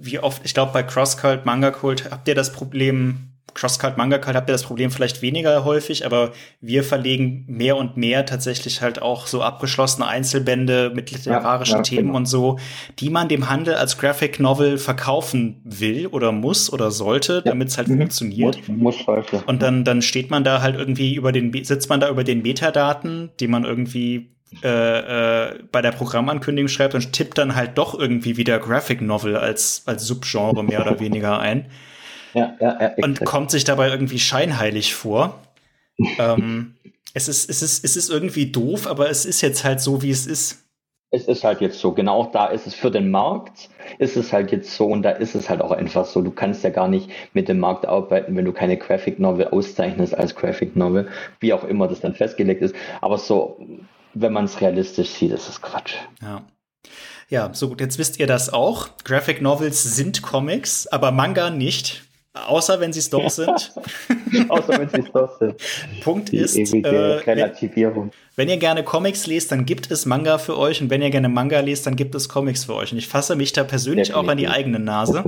wie 0.00 0.18
oft, 0.18 0.42
ich 0.44 0.54
glaube 0.54 0.72
bei 0.72 0.82
Crosscult, 0.82 1.44
Manga 1.44 1.70
Cult 1.70 2.10
habt 2.10 2.28
ihr 2.28 2.34
das 2.34 2.52
Problem, 2.52 3.25
Crosscut, 3.56 3.96
Manga 3.96 4.18
Cult 4.18 4.36
habt 4.36 4.50
ihr 4.50 4.52
das 4.52 4.64
Problem 4.64 4.90
vielleicht 4.90 5.22
weniger 5.22 5.64
häufig, 5.64 6.04
aber 6.04 6.32
wir 6.60 6.84
verlegen 6.84 7.44
mehr 7.48 7.76
und 7.76 7.96
mehr 7.96 8.26
tatsächlich 8.26 8.82
halt 8.82 9.00
auch 9.00 9.26
so 9.26 9.42
abgeschlossene 9.42 10.06
Einzelbände 10.06 10.92
mit 10.94 11.10
literarischen 11.10 11.76
ja, 11.76 11.78
ja, 11.78 11.82
Themen 11.82 12.06
genau. 12.08 12.18
und 12.18 12.26
so, 12.26 12.58
die 12.98 13.08
man 13.08 13.28
dem 13.28 13.48
Handel 13.48 13.74
als 13.74 13.96
Graphic 13.96 14.40
Novel 14.40 14.76
verkaufen 14.76 15.62
will 15.64 16.06
oder 16.06 16.32
muss 16.32 16.70
oder 16.70 16.90
sollte, 16.90 17.36
ja. 17.44 17.52
damit 17.52 17.68
es 17.68 17.78
halt 17.78 17.88
mhm. 17.88 17.98
funktioniert. 17.98 18.68
Muss, 18.68 18.98
muss 18.98 19.06
halt, 19.06 19.32
Und 19.46 19.62
dann, 19.62 19.84
dann 19.84 20.02
steht 20.02 20.30
man 20.30 20.44
da 20.44 20.60
halt 20.60 20.76
irgendwie 20.76 21.14
über 21.14 21.32
den, 21.32 21.52
sitzt 21.64 21.88
man 21.88 22.00
da 22.00 22.10
über 22.10 22.24
den 22.24 22.42
Metadaten, 22.42 23.30
die 23.40 23.48
man 23.48 23.64
irgendwie 23.64 24.28
äh, 24.62 25.48
äh, 25.48 25.58
bei 25.72 25.80
der 25.80 25.92
Programmankündigung 25.92 26.68
schreibt 26.68 26.94
und 26.94 27.12
tippt 27.12 27.38
dann 27.38 27.56
halt 27.56 27.78
doch 27.78 27.98
irgendwie 27.98 28.36
wieder 28.36 28.58
Graphic 28.58 29.00
Novel 29.00 29.36
als, 29.36 29.82
als 29.86 30.04
Subgenre 30.04 30.62
mehr 30.62 30.82
oder 30.82 31.00
weniger 31.00 31.38
ein. 31.40 31.66
Ja, 32.36 32.54
ja, 32.60 32.78
ja, 32.80 32.94
und 33.02 33.24
kommt 33.24 33.50
sich 33.50 33.64
dabei 33.64 33.88
irgendwie 33.88 34.18
scheinheilig 34.18 34.94
vor. 34.94 35.40
ähm, 36.18 36.74
es, 37.14 37.28
ist, 37.28 37.48
es, 37.48 37.62
ist, 37.62 37.82
es 37.82 37.96
ist 37.96 38.10
irgendwie 38.10 38.52
doof, 38.52 38.86
aber 38.86 39.08
es 39.08 39.24
ist 39.24 39.40
jetzt 39.40 39.64
halt 39.64 39.80
so, 39.80 40.02
wie 40.02 40.10
es 40.10 40.26
ist. 40.26 40.62
Es 41.10 41.28
ist 41.28 41.44
halt 41.44 41.62
jetzt 41.62 41.78
so, 41.78 41.92
genau 41.92 42.28
da 42.30 42.48
ist 42.48 42.66
es 42.66 42.74
für 42.74 42.90
den 42.90 43.10
Markt, 43.10 43.70
ist 43.98 44.18
es 44.18 44.34
halt 44.34 44.52
jetzt 44.52 44.76
so 44.76 44.86
und 44.86 45.02
da 45.02 45.12
ist 45.12 45.34
es 45.34 45.48
halt 45.48 45.62
auch 45.62 45.70
einfach 45.70 46.04
so. 46.04 46.20
Du 46.20 46.30
kannst 46.30 46.62
ja 46.62 46.68
gar 46.68 46.88
nicht 46.88 47.08
mit 47.32 47.48
dem 47.48 47.58
Markt 47.58 47.86
arbeiten, 47.86 48.36
wenn 48.36 48.44
du 48.44 48.52
keine 48.52 48.76
Graphic 48.76 49.18
Novel 49.18 49.48
auszeichnest 49.48 50.14
als 50.14 50.34
Graphic 50.34 50.76
Novel, 50.76 51.08
wie 51.40 51.54
auch 51.54 51.64
immer 51.64 51.88
das 51.88 52.00
dann 52.00 52.14
festgelegt 52.14 52.60
ist. 52.60 52.74
Aber 53.00 53.16
so, 53.16 53.58
wenn 54.12 54.34
man 54.34 54.44
es 54.44 54.60
realistisch 54.60 55.08
sieht, 55.08 55.32
ist 55.32 55.48
es 55.48 55.62
Quatsch. 55.62 55.94
Ja. 56.20 56.42
Ja, 57.28 57.54
so 57.54 57.70
gut, 57.70 57.80
jetzt 57.80 57.98
wisst 57.98 58.20
ihr 58.20 58.26
das 58.26 58.52
auch. 58.52 58.88
Graphic 59.04 59.40
Novels 59.40 59.82
sind 59.82 60.22
Comics, 60.22 60.86
aber 60.86 61.12
Manga 61.12 61.48
nicht. 61.48 62.05
Außer 62.46 62.80
wenn 62.80 62.92
sie 62.92 63.00
es 63.00 63.10
doch 63.10 63.30
sind. 63.30 63.48
Außer 64.48 64.78
wenn 64.78 64.88
sie 64.88 65.00
es 65.00 65.12
doch 65.12 65.38
sind. 65.38 65.54
Punkt 66.02 66.32
Die 66.32 66.38
ist, 66.38 66.56
äh, 66.56 66.88
Relativierung. 66.88 68.10
Wenn 68.36 68.48
ihr 68.48 68.58
gerne 68.58 68.84
Comics 68.84 69.26
lest, 69.26 69.52
dann 69.52 69.64
gibt 69.64 69.90
es 69.90 70.06
Manga 70.06 70.38
für 70.38 70.58
euch. 70.58 70.82
Und 70.82 70.90
wenn 70.90 71.02
ihr 71.02 71.10
gerne 71.10 71.28
Manga 71.28 71.60
lest, 71.60 71.86
dann 71.86 71.96
gibt 71.96 72.14
es 72.14 72.28
Comics 72.28 72.64
für 72.64 72.74
euch. 72.74 72.92
Und 72.92 72.98
ich 72.98 73.08
fasse 73.08 73.36
mich 73.36 73.52
da 73.52 73.64
persönlich 73.64 74.08
Definitiv. 74.08 74.28
auch 74.28 74.30
an 74.30 74.38
die 74.38 74.48
eigene 74.48 74.78
Nase. 74.78 75.24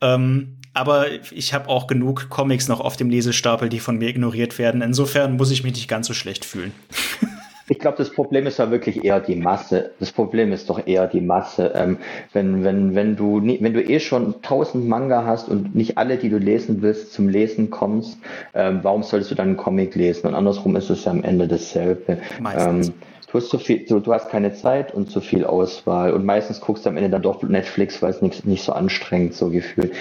ähm, 0.00 0.56
aber 0.72 1.06
ich 1.32 1.52
habe 1.52 1.68
auch 1.68 1.86
genug 1.86 2.28
Comics 2.28 2.68
noch 2.68 2.80
auf 2.80 2.96
dem 2.96 3.10
Lesestapel, 3.10 3.68
die 3.68 3.80
von 3.80 3.98
mir 3.98 4.08
ignoriert 4.08 4.58
werden. 4.58 4.82
Insofern 4.82 5.36
muss 5.36 5.50
ich 5.50 5.64
mich 5.64 5.74
nicht 5.74 5.88
ganz 5.88 6.06
so 6.06 6.14
schlecht 6.14 6.44
fühlen. 6.44 6.72
Ich 7.70 7.78
glaube, 7.78 7.98
das 7.98 8.10
Problem 8.10 8.48
ist 8.48 8.58
ja 8.58 8.72
wirklich 8.72 9.04
eher 9.04 9.20
die 9.20 9.36
Masse. 9.36 9.92
Das 10.00 10.10
Problem 10.10 10.52
ist 10.52 10.68
doch 10.68 10.84
eher 10.88 11.06
die 11.06 11.20
Masse. 11.20 11.70
Ähm, 11.76 11.98
wenn, 12.32 12.64
wenn, 12.64 12.96
wenn, 12.96 13.14
du 13.14 13.40
wenn 13.40 13.72
du 13.72 13.80
eh 13.80 14.00
schon 14.00 14.42
tausend 14.42 14.88
Manga 14.88 15.24
hast 15.24 15.48
und 15.48 15.76
nicht 15.76 15.96
alle, 15.96 16.16
die 16.16 16.30
du 16.30 16.38
lesen 16.38 16.82
willst, 16.82 17.12
zum 17.12 17.28
Lesen 17.28 17.70
kommst, 17.70 18.18
ähm, 18.54 18.80
warum 18.82 19.04
solltest 19.04 19.30
du 19.30 19.36
dann 19.36 19.50
einen 19.50 19.56
Comic 19.56 19.94
lesen? 19.94 20.26
Und 20.26 20.34
andersrum 20.34 20.74
ist 20.74 20.90
es 20.90 21.04
ja 21.04 21.12
am 21.12 21.22
Ende 21.22 21.46
dasselbe. 21.46 22.18
Meistens. 22.40 22.88
Ähm, 22.88 22.94
du 23.30 23.38
hast 23.38 23.50
zu 23.50 23.58
viel, 23.60 23.86
du, 23.86 24.00
du, 24.00 24.12
hast 24.12 24.30
keine 24.30 24.52
Zeit 24.52 24.92
und 24.92 25.08
zu 25.08 25.20
viel 25.20 25.44
Auswahl. 25.44 26.12
Und 26.12 26.24
meistens 26.24 26.60
guckst 26.60 26.86
du 26.86 26.90
am 26.90 26.96
Ende 26.96 27.10
dann 27.10 27.22
doch 27.22 27.40
Netflix, 27.44 28.02
weil 28.02 28.10
es 28.10 28.20
nicht, 28.20 28.44
nicht 28.46 28.64
so 28.64 28.72
anstrengend 28.72 29.34
so 29.34 29.48
gefühlt. 29.48 29.92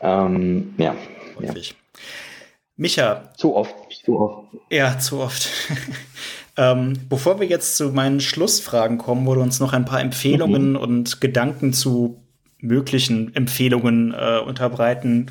Ähm, 0.00 0.74
ja. 0.78 0.94
Häufig. 1.40 1.70
Ja. 1.70 1.76
Micha. 2.76 3.32
Zu 3.36 3.56
oft, 3.56 3.74
zu 4.04 4.20
oft. 4.20 4.44
Ja, 4.70 4.96
zu 4.96 5.18
oft. 5.18 5.48
Ähm, 6.56 6.94
bevor 7.08 7.38
wir 7.38 7.46
jetzt 7.46 7.76
zu 7.76 7.90
meinen 7.90 8.20
Schlussfragen 8.20 8.98
kommen, 8.98 9.26
wo 9.26 9.34
du 9.34 9.42
uns 9.42 9.60
noch 9.60 9.72
ein 9.72 9.84
paar 9.84 10.00
Empfehlungen 10.00 10.70
mhm. 10.70 10.76
und 10.76 11.20
Gedanken 11.20 11.72
zu 11.72 12.22
möglichen 12.58 13.34
Empfehlungen 13.34 14.14
äh, 14.14 14.38
unterbreiten 14.38 15.30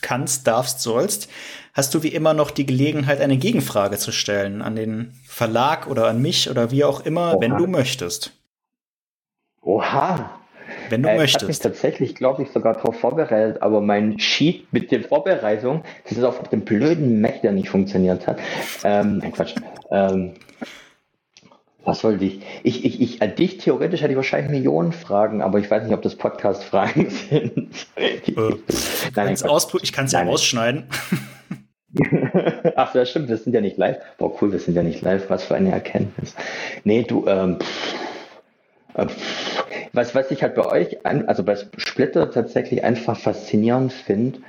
kannst, 0.00 0.46
darfst, 0.46 0.80
sollst, 0.80 1.28
hast 1.74 1.94
du 1.94 2.02
wie 2.02 2.08
immer 2.08 2.34
noch 2.34 2.50
die 2.50 2.66
Gelegenheit, 2.66 3.20
eine 3.20 3.36
Gegenfrage 3.36 3.98
zu 3.98 4.10
stellen 4.12 4.62
an 4.62 4.74
den 4.74 5.12
Verlag 5.26 5.86
oder 5.86 6.08
an 6.08 6.20
mich 6.20 6.50
oder 6.50 6.70
wie 6.70 6.84
auch 6.84 7.00
immer, 7.00 7.34
Oha. 7.34 7.40
wenn 7.40 7.56
du 7.56 7.66
möchtest. 7.66 8.32
Oha, 9.60 10.37
wenn 10.90 11.02
du 11.02 11.08
äh, 11.08 11.16
möchtest. 11.16 11.36
Ich 11.36 11.42
habe 11.42 11.46
mich 11.48 11.58
tatsächlich, 11.58 12.14
glaube 12.14 12.42
ich, 12.42 12.50
sogar 12.50 12.74
darauf 12.74 12.98
vorbereitet, 12.98 13.62
aber 13.62 13.80
mein 13.80 14.18
Sheet 14.18 14.72
mit 14.72 14.90
der 14.90 15.02
Vorbereitung, 15.02 15.84
das 16.04 16.18
ist 16.18 16.24
auf 16.24 16.42
dem 16.48 16.62
blöden 16.62 17.20
Mac, 17.20 17.42
der 17.42 17.52
nicht 17.52 17.68
funktioniert 17.68 18.26
hat. 18.26 18.38
Ähm, 18.84 19.18
nein, 19.18 19.32
Quatsch. 19.32 19.54
Ähm, 19.90 20.34
was 21.84 22.04
wollte 22.04 22.24
ich? 22.24 22.40
Ich, 22.64 22.84
ich, 22.84 23.00
ich, 23.00 23.22
an 23.22 23.34
dich 23.34 23.58
theoretisch 23.58 24.02
hätte 24.02 24.12
ich 24.12 24.16
wahrscheinlich 24.16 24.50
Millionen 24.50 24.92
Fragen, 24.92 25.40
aber 25.40 25.58
ich 25.58 25.70
weiß 25.70 25.84
nicht, 25.84 25.94
ob 25.94 26.02
das 26.02 26.16
Podcast-Fragen 26.16 27.08
sind. 27.30 27.86
Äh, 27.96 28.20
Nein, 29.14 29.36
ich 29.82 29.92
kann 29.92 30.04
es 30.04 30.12
ja 30.12 30.24
ausschneiden. 30.24 30.84
Ach, 32.76 32.92
das 32.92 33.10
stimmt, 33.10 33.28
wir 33.28 33.38
sind 33.38 33.54
ja 33.54 33.62
nicht 33.62 33.78
live. 33.78 33.96
Boah, 34.18 34.30
cool, 34.40 34.52
wir 34.52 34.58
sind 34.58 34.74
ja 34.74 34.82
nicht 34.82 35.00
live. 35.00 35.30
Was 35.30 35.44
für 35.44 35.54
eine 35.54 35.72
Erkenntnis. 35.72 36.34
Nee, 36.84 37.04
du, 37.04 37.26
ähm, 37.26 37.58
pff, 37.58 37.94
was, 39.92 40.14
was 40.14 40.30
ich 40.30 40.42
halt 40.42 40.54
bei 40.54 40.66
euch, 40.66 41.06
an, 41.06 41.26
also 41.28 41.42
bei 41.42 41.56
Splitter 41.76 42.30
tatsächlich 42.30 42.84
einfach 42.84 43.18
faszinierend 43.18 43.92
finde, 43.92 44.40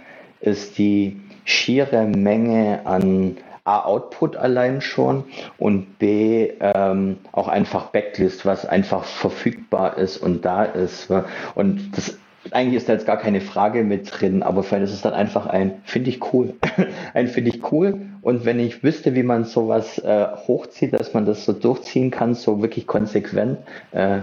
ist 0.41 0.78
die 0.78 1.20
schiere 1.45 2.06
Menge 2.06 2.82
an 2.86 3.38
A, 3.64 3.82
Output 3.82 4.36
allein 4.36 4.82
schon 4.82 5.26
und 5.58 6.00
B, 6.00 6.52
ähm, 6.60 7.18
auch 7.32 7.47
einfach 7.47 7.88
Backlist, 7.88 8.45
was 8.45 8.66
einfach 8.66 9.04
verfügbar 9.04 9.97
ist 9.97 10.18
und 10.18 10.43
da 10.45 10.64
ist. 10.64 11.12
Und 11.56 11.91
das 11.95 12.18
eigentlich 12.52 12.76
ist 12.76 12.89
da 12.89 12.93
jetzt 12.93 13.06
gar 13.06 13.18
keine 13.18 13.41
Frage 13.41 13.84
mit 13.84 14.10
drin, 14.12 14.43
aber 14.43 14.64
vielleicht 14.64 14.86
ist 14.86 14.93
es 14.93 15.02
dann 15.02 15.14
einfach 15.14 15.45
ein, 15.45 15.82
finde 15.84 16.10
ich 16.10 16.34
cool. 16.34 16.54
ein 17.14 17.28
finde 17.28 17.52
ich 17.52 17.72
cool. 17.72 18.02
Und 18.22 18.45
wenn 18.45 18.60
ich 18.60 18.84
wüsste, 18.84 19.14
wie 19.14 19.24
man 19.24 19.43
sowas 19.43 20.00
äh, 20.00 20.28
hochzieht, 20.47 20.93
dass 20.93 21.14
man 21.14 21.26
das 21.26 21.45
so 21.45 21.54
durchziehen 21.54 22.12
kann, 22.12 22.34
so 22.34 22.62
wirklich 22.62 22.88
konsequent, 22.88 23.60
äh, 23.91 24.20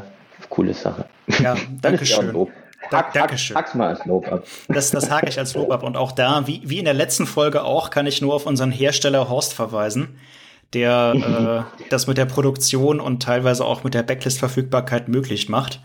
coole 0.48 0.74
Sache. 0.74 1.06
Ja, 1.40 1.56
danke 1.80 2.06
schön. 2.06 2.48
Hack, 2.92 3.12
Dankeschön. 3.12 3.56
Hack's 3.56 3.74
mal 3.74 3.88
als 3.88 4.04
Lob 4.04 4.30
ab. 4.30 4.44
Das, 4.68 4.90
das 4.90 5.10
hake 5.10 5.28
ich 5.28 5.38
als 5.38 5.54
Lob 5.54 5.70
ab. 5.70 5.82
Und 5.82 5.96
auch 5.96 6.12
da, 6.12 6.46
wie, 6.46 6.62
wie 6.64 6.78
in 6.78 6.84
der 6.84 6.94
letzten 6.94 7.26
Folge 7.26 7.64
auch, 7.64 7.90
kann 7.90 8.06
ich 8.06 8.20
nur 8.22 8.34
auf 8.34 8.46
unseren 8.46 8.70
Hersteller 8.70 9.28
Horst 9.28 9.54
verweisen, 9.54 10.18
der 10.72 11.66
äh, 11.80 11.84
das 11.90 12.06
mit 12.06 12.18
der 12.18 12.26
Produktion 12.26 13.00
und 13.00 13.22
teilweise 13.22 13.64
auch 13.64 13.84
mit 13.84 13.94
der 13.94 14.02
Backlist-Verfügbarkeit 14.02 15.08
möglich 15.08 15.48
macht. 15.48 15.80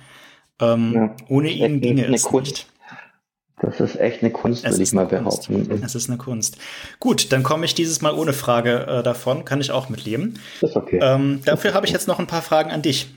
Ähm, 0.60 0.94
ja. 0.94 1.16
Ohne 1.28 1.50
ihn 1.50 1.82
ginge 1.82 2.14
es 2.14 2.24
Kunst. 2.24 2.52
nicht. 2.52 2.68
Das 3.62 3.80
ist 3.80 3.96
echt 4.00 4.24
eine 4.24 4.32
Kunst, 4.32 4.64
würde 4.64 4.82
ich 4.82 4.92
mal 4.92 5.06
behaupten. 5.06 5.84
Es 5.84 5.94
ist 5.94 6.10
eine 6.10 6.18
Kunst. 6.18 6.58
Gut, 7.00 7.32
dann 7.32 7.44
komme 7.44 7.66
ich 7.66 7.76
dieses 7.76 8.02
Mal 8.02 8.14
ohne 8.14 8.34
Frage 8.34 8.88
äh, 8.88 9.04
davon, 9.04 9.46
kann 9.46 9.62
ich 9.62 9.70
auch 9.72 9.88
mitleben. 9.88 10.40
Das 10.62 10.72
ist 10.72 10.76
okay. 10.76 11.00
Ähm, 11.02 11.42
dafür 11.46 11.76
habe 11.76 11.86
ich 11.86 11.92
jetzt 11.92 12.08
noch 12.08 12.18
ein 12.18 12.26
paar 12.26 12.42
Fragen 12.42 12.72
an 12.72 12.82
dich. 12.82 13.14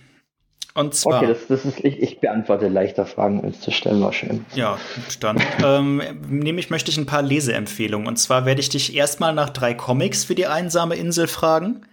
Und 0.74 0.94
zwar. 0.94 1.18
Okay, 1.22 1.28
das, 1.28 1.46
das 1.46 1.64
ist, 1.64 1.84
ich, 1.84 2.00
ich 2.02 2.20
beantworte 2.20 2.68
leichter 2.68 3.06
Fragen 3.06 3.44
als 3.44 3.60
zu 3.60 3.70
stellen, 3.70 4.02
war 4.02 4.12
schön. 4.12 4.44
Ja, 4.54 4.76
dann 5.20 5.40
ähm, 5.64 6.02
nämlich 6.28 6.68
möchte 6.68 6.90
ich 6.90 6.98
ein 6.98 7.06
paar 7.06 7.22
Leseempfehlungen. 7.22 8.08
Und 8.08 8.16
zwar 8.16 8.44
werde 8.44 8.60
ich 8.60 8.68
dich 8.68 8.94
erstmal 8.94 9.32
nach 9.34 9.50
drei 9.50 9.74
Comics 9.74 10.24
für 10.24 10.34
die 10.34 10.46
einsame 10.46 10.96
Insel 10.96 11.28
fragen. 11.28 11.86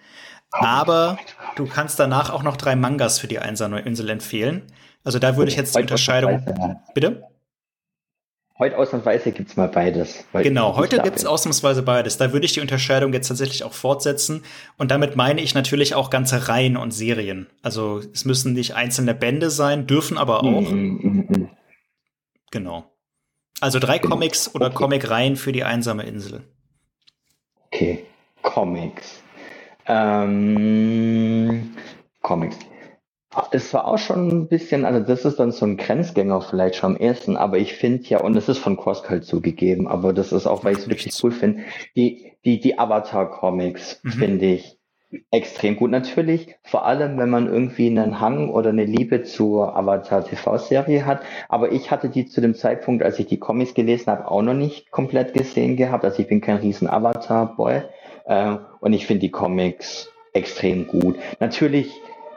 Aber 0.51 1.17
du 1.55 1.65
kannst 1.65 1.99
danach 1.99 2.31
auch 2.31 2.43
noch 2.43 2.57
drei 2.57 2.75
Mangas 2.75 3.19
für 3.19 3.27
die 3.27 3.39
einsame 3.39 3.81
Insel 3.81 4.09
empfehlen. 4.09 4.63
Also 5.03 5.19
da 5.19 5.37
würde 5.37 5.49
ich 5.51 5.57
jetzt 5.57 5.75
die 5.75 5.81
Unterscheidung. 5.81 6.45
Bitte? 6.93 7.23
Heute 8.61 8.77
ausnahmsweise 8.77 9.31
gibt 9.31 9.49
es 9.49 9.57
mal 9.57 9.69
beides. 9.69 10.23
Genau, 10.33 10.75
heute 10.77 11.01
gibt 11.01 11.17
es 11.17 11.25
ausnahmsweise 11.25 11.81
beides. 11.81 12.17
Da 12.17 12.31
würde 12.31 12.45
ich 12.45 12.53
die 12.53 12.61
Unterscheidung 12.61 13.11
jetzt 13.11 13.27
tatsächlich 13.27 13.63
auch 13.63 13.73
fortsetzen. 13.73 14.43
Und 14.77 14.91
damit 14.91 15.15
meine 15.15 15.41
ich 15.41 15.55
natürlich 15.55 15.95
auch 15.95 16.11
ganze 16.11 16.47
Reihen 16.47 16.77
und 16.77 16.91
Serien. 16.91 17.47
Also 17.63 18.03
es 18.13 18.23
müssen 18.23 18.53
nicht 18.53 18.75
einzelne 18.75 19.15
Bände 19.15 19.49
sein, 19.49 19.87
dürfen 19.87 20.19
aber 20.19 20.43
auch. 20.43 20.61
Mm, 20.61 20.75
mm, 20.75 21.25
mm. 21.27 21.49
Genau. 22.51 22.83
Also 23.61 23.79
drei 23.79 23.97
genau. 23.97 24.13
Comics 24.13 24.53
oder 24.53 24.67
okay. 24.67 24.75
Comic-Reihen 24.75 25.37
für 25.37 25.53
die 25.53 25.63
einsame 25.63 26.03
Insel. 26.03 26.43
Okay, 27.65 28.05
Comics. 28.43 29.23
Ähm, 29.87 31.75
Comics. 32.21 32.57
Es 33.51 33.73
war 33.73 33.85
auch 33.87 33.97
schon 33.97 34.27
ein 34.27 34.47
bisschen, 34.47 34.83
also 34.83 34.99
das 34.99 35.23
ist 35.23 35.39
dann 35.39 35.51
so 35.51 35.65
ein 35.65 35.77
Grenzgänger 35.77 36.41
vielleicht 36.41 36.75
schon 36.75 36.95
am 36.95 37.01
ersten, 37.01 37.37
aber 37.37 37.57
ich 37.57 37.73
finde 37.73 38.03
ja, 38.05 38.19
und 38.19 38.35
es 38.35 38.49
ist 38.49 38.57
von 38.57 38.75
Crosscult 38.75 39.23
zugegeben, 39.23 39.87
aber 39.87 40.11
das 40.11 40.33
ist 40.33 40.47
auch, 40.47 40.65
weil 40.65 40.73
ich 40.73 40.79
es 40.79 40.89
wirklich 40.89 41.23
cool 41.23 41.31
finde, 41.31 41.61
die, 41.95 42.33
die, 42.43 42.59
die 42.59 42.77
Avatar-Comics 42.77 44.01
mhm. 44.03 44.09
finde 44.11 44.45
ich 44.47 44.77
extrem 45.29 45.75
gut. 45.75 45.91
Natürlich, 45.91 46.55
vor 46.63 46.85
allem, 46.85 47.17
wenn 47.17 47.29
man 47.29 47.47
irgendwie 47.47 47.87
einen 47.87 48.19
Hang 48.19 48.49
oder 48.49 48.69
eine 48.69 48.85
Liebe 48.85 49.23
zur 49.23 49.75
Avatar-TV-Serie 49.75 51.05
hat, 51.05 51.21
aber 51.49 51.71
ich 51.71 51.91
hatte 51.91 52.09
die 52.09 52.25
zu 52.25 52.41
dem 52.41 52.55
Zeitpunkt, 52.55 53.03
als 53.03 53.19
ich 53.19 53.27
die 53.27 53.39
Comics 53.39 53.73
gelesen 53.73 54.07
habe, 54.07 54.29
auch 54.29 54.41
noch 54.41 54.53
nicht 54.53 54.91
komplett 54.91 55.33
gesehen 55.33 55.77
gehabt, 55.77 56.03
also 56.03 56.21
ich 56.21 56.27
bin 56.27 56.41
kein 56.41 56.57
riesen 56.57 56.89
Avatar-Boy 56.89 57.83
äh, 58.25 58.55
und 58.79 58.93
ich 58.93 59.05
finde 59.05 59.21
die 59.21 59.31
Comics 59.31 60.09
extrem 60.33 60.87
gut. 60.87 61.17
Natürlich 61.39 61.93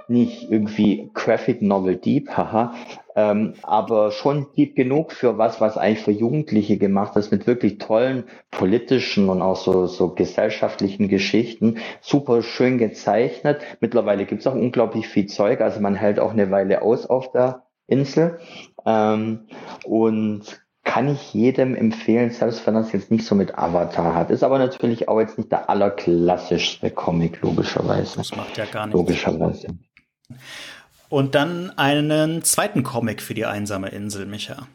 nicht 0.09 0.51
irgendwie 0.51 1.11
Graphic 1.15 1.63
Novel 1.63 1.97
Deep, 1.97 2.31
haha, 2.31 2.75
ähm, 3.17 3.55
aber 3.63 4.11
schon 4.11 4.47
deep 4.57 4.75
genug 4.75 5.13
für 5.13 5.39
was, 5.39 5.61
was 5.61 5.77
eigentlich 5.77 6.05
für 6.05 6.11
Jugendliche 6.11 6.79
gemacht 6.79 7.17
ist, 7.17 7.31
mit 7.31 7.47
wirklich 7.47 7.79
tollen 7.79 8.25
politischen 8.51 9.29
und 9.29 9.41
auch 9.41 9.57
so, 9.57 9.87
so 9.87 10.11
gesellschaftlichen 10.11 11.09
Geschichten. 11.09 11.79
Super 12.01 12.43
schön 12.43 12.79
gezeichnet. 12.79 13.61
Mittlerweile 13.81 14.25
gibt's 14.25 14.47
auch 14.47 14.55
unglaublich 14.55 15.09
viel 15.09 15.27
Zeug, 15.27 15.61
also 15.61 15.81
man 15.81 15.95
hält 15.95 16.19
auch 16.19 16.33
eine 16.33 16.51
Weile 16.51 16.83
aus 16.83 17.07
auf 17.07 17.31
der 17.33 17.63
Insel. 17.87 18.39
Ähm, 18.85 19.47
und 19.85 20.65
kann 20.85 21.09
ich 21.09 21.33
jedem 21.33 21.75
empfehlen, 21.75 22.31
selbst 22.31 22.67
wenn 22.67 22.77
es 22.77 22.93
jetzt 22.93 23.11
nicht 23.11 23.25
so 23.25 23.35
mit 23.35 23.57
Avatar 23.59 24.15
hat. 24.15 24.31
Ist 24.31 24.43
aber 24.43 24.59
natürlich 24.59 25.09
auch 25.09 25.19
jetzt 25.19 25.39
nicht 25.39 25.51
der 25.51 25.71
allerklassischste 25.71 26.91
Comic, 26.91 27.41
logischerweise. 27.41 28.19
Das 28.19 28.37
macht 28.37 28.57
ja 28.59 28.67
gar 28.67 28.87
nichts. 28.87 29.01
Logischerweise. 29.01 29.69
Und 31.09 31.35
dann 31.35 31.71
einen 31.77 32.43
zweiten 32.43 32.83
Comic 32.83 33.23
für 33.23 33.35
die 33.35 33.47
einsame 33.47 33.89
Insel, 33.89 34.27
Micha. 34.27 34.67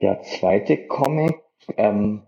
Der 0.00 0.22
zweite 0.22 0.86
Comic, 0.86 1.36
ähm, 1.76 2.22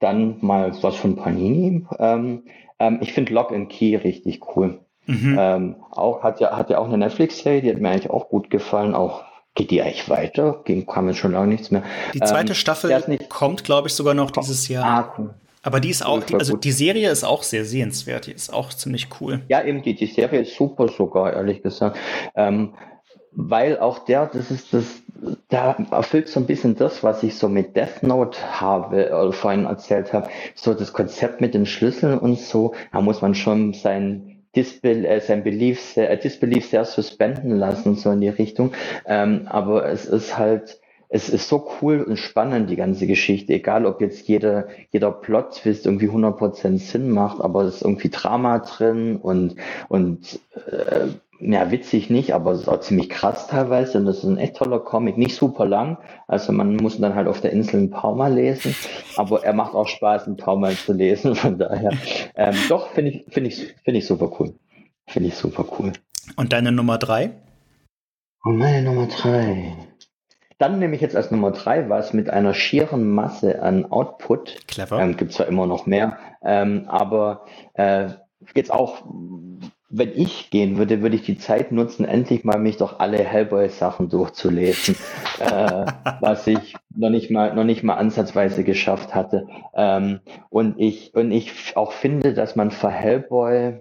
dann 0.00 0.38
mal 0.40 0.72
was 0.82 0.96
von 0.96 1.16
Panini. 1.16 1.86
Ähm, 1.98 2.44
ähm, 2.78 2.98
ich 3.00 3.12
finde 3.12 3.32
Lock 3.32 3.52
and 3.52 3.70
Key 3.70 3.96
richtig 3.96 4.40
cool. 4.56 4.80
Mhm. 5.06 5.36
Ähm, 5.38 5.76
auch, 5.90 6.22
hat 6.22 6.40
ja, 6.40 6.56
hat 6.56 6.70
ja 6.70 6.78
auch 6.78 6.86
eine 6.86 6.98
Netflix-Serie, 6.98 7.62
die 7.62 7.70
hat 7.70 7.78
mir 7.78 7.90
eigentlich 7.90 8.10
auch 8.10 8.28
gut 8.28 8.50
gefallen. 8.50 8.94
Auch 8.94 9.24
geht 9.54 9.70
die 9.70 9.82
eigentlich 9.82 10.08
weiter? 10.08 10.62
Ging, 10.64 10.86
kam 10.86 11.08
jetzt 11.08 11.18
schon 11.18 11.32
lange 11.32 11.48
nichts 11.48 11.70
mehr. 11.70 11.82
Die 12.12 12.20
zweite 12.20 12.52
ähm, 12.52 12.54
Staffel 12.54 13.18
kommt, 13.28 13.64
glaube 13.64 13.88
ich, 13.88 13.94
sogar 13.94 14.14
noch 14.14 14.30
dieses 14.30 14.68
Jahr. 14.68 14.84
Ah, 14.84 15.14
cool. 15.18 15.34
Aber 15.64 15.80
die 15.80 15.90
ist 15.90 16.04
auch, 16.04 16.22
die, 16.22 16.34
also 16.34 16.56
die 16.56 16.72
Serie 16.72 17.10
ist 17.10 17.24
auch 17.24 17.42
sehr 17.42 17.64
sehenswert, 17.64 18.26
die 18.26 18.32
ist 18.32 18.52
auch 18.52 18.72
ziemlich 18.72 19.08
cool. 19.20 19.40
Ja, 19.48 19.64
eben, 19.64 19.82
die, 19.82 19.94
die 19.94 20.06
Serie 20.06 20.42
ist 20.42 20.54
super 20.54 20.88
sogar, 20.88 21.32
ehrlich 21.32 21.62
gesagt. 21.62 21.96
Ähm, 22.36 22.74
weil 23.32 23.78
auch 23.78 24.04
der, 24.04 24.26
das 24.26 24.50
ist 24.50 24.72
das, 24.74 24.84
da 25.48 25.76
erfüllt 25.90 26.28
so 26.28 26.38
ein 26.38 26.46
bisschen 26.46 26.76
das, 26.76 27.02
was 27.02 27.22
ich 27.22 27.36
so 27.36 27.48
mit 27.48 27.74
Death 27.74 28.02
Note 28.02 28.38
habe, 28.60 29.06
oder 29.08 29.32
vorhin 29.32 29.64
erzählt 29.64 30.12
habe, 30.12 30.28
so 30.54 30.74
das 30.74 30.92
Konzept 30.92 31.40
mit 31.40 31.54
den 31.54 31.66
Schlüsseln 31.66 32.18
und 32.18 32.38
so, 32.38 32.74
da 32.92 33.00
muss 33.00 33.22
man 33.22 33.34
schon 33.34 33.72
sein 33.72 34.34
Disbel 34.54 35.04
äh, 35.04 35.20
sein 35.20 35.42
Belief 35.42 35.96
äh, 35.96 36.16
Disbelief 36.16 36.68
sehr 36.68 36.84
suspenden 36.84 37.58
lassen, 37.58 37.96
so 37.96 38.10
in 38.10 38.20
die 38.20 38.28
Richtung. 38.28 38.72
Ähm, 39.06 39.48
aber 39.48 39.88
es 39.88 40.04
ist 40.04 40.38
halt, 40.38 40.78
es 41.14 41.28
ist 41.28 41.48
so 41.48 41.64
cool 41.80 42.02
und 42.02 42.16
spannend, 42.16 42.68
die 42.68 42.74
ganze 42.74 43.06
Geschichte, 43.06 43.52
egal 43.52 43.86
ob 43.86 44.00
jetzt 44.00 44.26
jeder, 44.26 44.66
jeder 44.90 45.12
Plot-Twist 45.12 45.86
irgendwie 45.86 46.08
100% 46.08 46.78
Sinn 46.78 47.10
macht, 47.10 47.40
aber 47.40 47.62
es 47.62 47.76
ist 47.76 47.82
irgendwie 47.82 48.08
Drama 48.08 48.58
drin 48.58 49.18
und, 49.18 49.54
und 49.88 50.40
äh, 50.66 51.06
ja, 51.38 51.70
witzig 51.70 52.10
nicht, 52.10 52.34
aber 52.34 52.50
es 52.50 52.62
ist 52.62 52.68
auch 52.68 52.80
ziemlich 52.80 53.10
krass 53.10 53.46
teilweise 53.46 53.98
und 53.98 54.06
das 54.06 54.18
ist 54.18 54.24
ein 54.24 54.38
echt 54.38 54.56
toller 54.56 54.80
Comic, 54.80 55.16
nicht 55.16 55.36
super 55.36 55.66
lang, 55.66 55.98
also 56.26 56.50
man 56.50 56.74
muss 56.74 56.98
dann 56.98 57.14
halt 57.14 57.28
auf 57.28 57.40
der 57.40 57.52
Insel 57.52 57.82
ein 57.82 57.90
paar 57.90 58.16
Mal 58.16 58.34
lesen, 58.34 58.74
aber 59.14 59.44
er 59.44 59.52
macht 59.52 59.74
auch 59.74 59.86
Spaß, 59.86 60.26
ein 60.26 60.36
paar 60.36 60.56
Mal 60.56 60.74
zu 60.74 60.94
lesen, 60.94 61.36
von 61.36 61.58
daher, 61.58 61.92
ähm, 62.34 62.56
doch, 62.68 62.88
finde 62.88 63.12
ich, 63.12 63.24
finde 63.32 63.50
ich, 63.50 63.72
finde 63.84 63.98
ich 63.98 64.06
super 64.08 64.32
cool. 64.40 64.52
Finde 65.06 65.28
ich 65.28 65.36
super 65.36 65.64
cool. 65.78 65.92
Und 66.34 66.52
deine 66.52 66.72
Nummer 66.72 66.98
drei? 66.98 67.30
Und 68.42 68.58
meine 68.58 68.82
Nummer 68.82 69.06
drei. 69.06 69.74
Dann 70.64 70.78
nehme 70.78 70.94
ich 70.94 71.02
jetzt 71.02 71.14
als 71.14 71.30
Nummer 71.30 71.50
drei 71.50 71.90
was 71.90 72.14
mit 72.14 72.30
einer 72.30 72.54
schieren 72.54 73.10
Masse 73.10 73.60
an 73.60 73.92
Output. 73.92 74.66
Clever. 74.66 74.98
Ähm, 74.98 75.14
Gibt 75.18 75.34
zwar 75.34 75.46
immer 75.46 75.66
noch 75.66 75.84
mehr, 75.84 76.16
ähm, 76.42 76.86
aber 76.88 77.44
äh, 77.74 78.08
jetzt 78.54 78.72
auch, 78.72 79.04
wenn 79.90 80.12
ich 80.14 80.48
gehen 80.48 80.78
würde, 80.78 81.02
würde 81.02 81.16
ich 81.16 81.22
die 81.22 81.36
Zeit 81.36 81.70
nutzen, 81.70 82.06
endlich 82.06 82.44
mal 82.44 82.58
mich 82.58 82.78
doch 82.78 82.98
alle 82.98 83.18
Hellboy-Sachen 83.18 84.08
durchzulesen, 84.08 84.96
äh, 85.38 85.84
was 86.20 86.46
ich 86.46 86.74
noch 86.96 87.10
nicht 87.10 87.30
mal, 87.30 87.54
noch 87.54 87.64
nicht 87.64 87.82
mal 87.82 87.96
ansatzweise 87.96 88.64
geschafft 88.64 89.14
hatte. 89.14 89.46
Ähm, 89.74 90.20
und 90.48 90.80
ich, 90.80 91.14
und 91.14 91.30
ich 91.30 91.76
auch 91.76 91.92
finde, 91.92 92.32
dass 92.32 92.56
man 92.56 92.70
für 92.70 92.88
Hellboy 92.88 93.80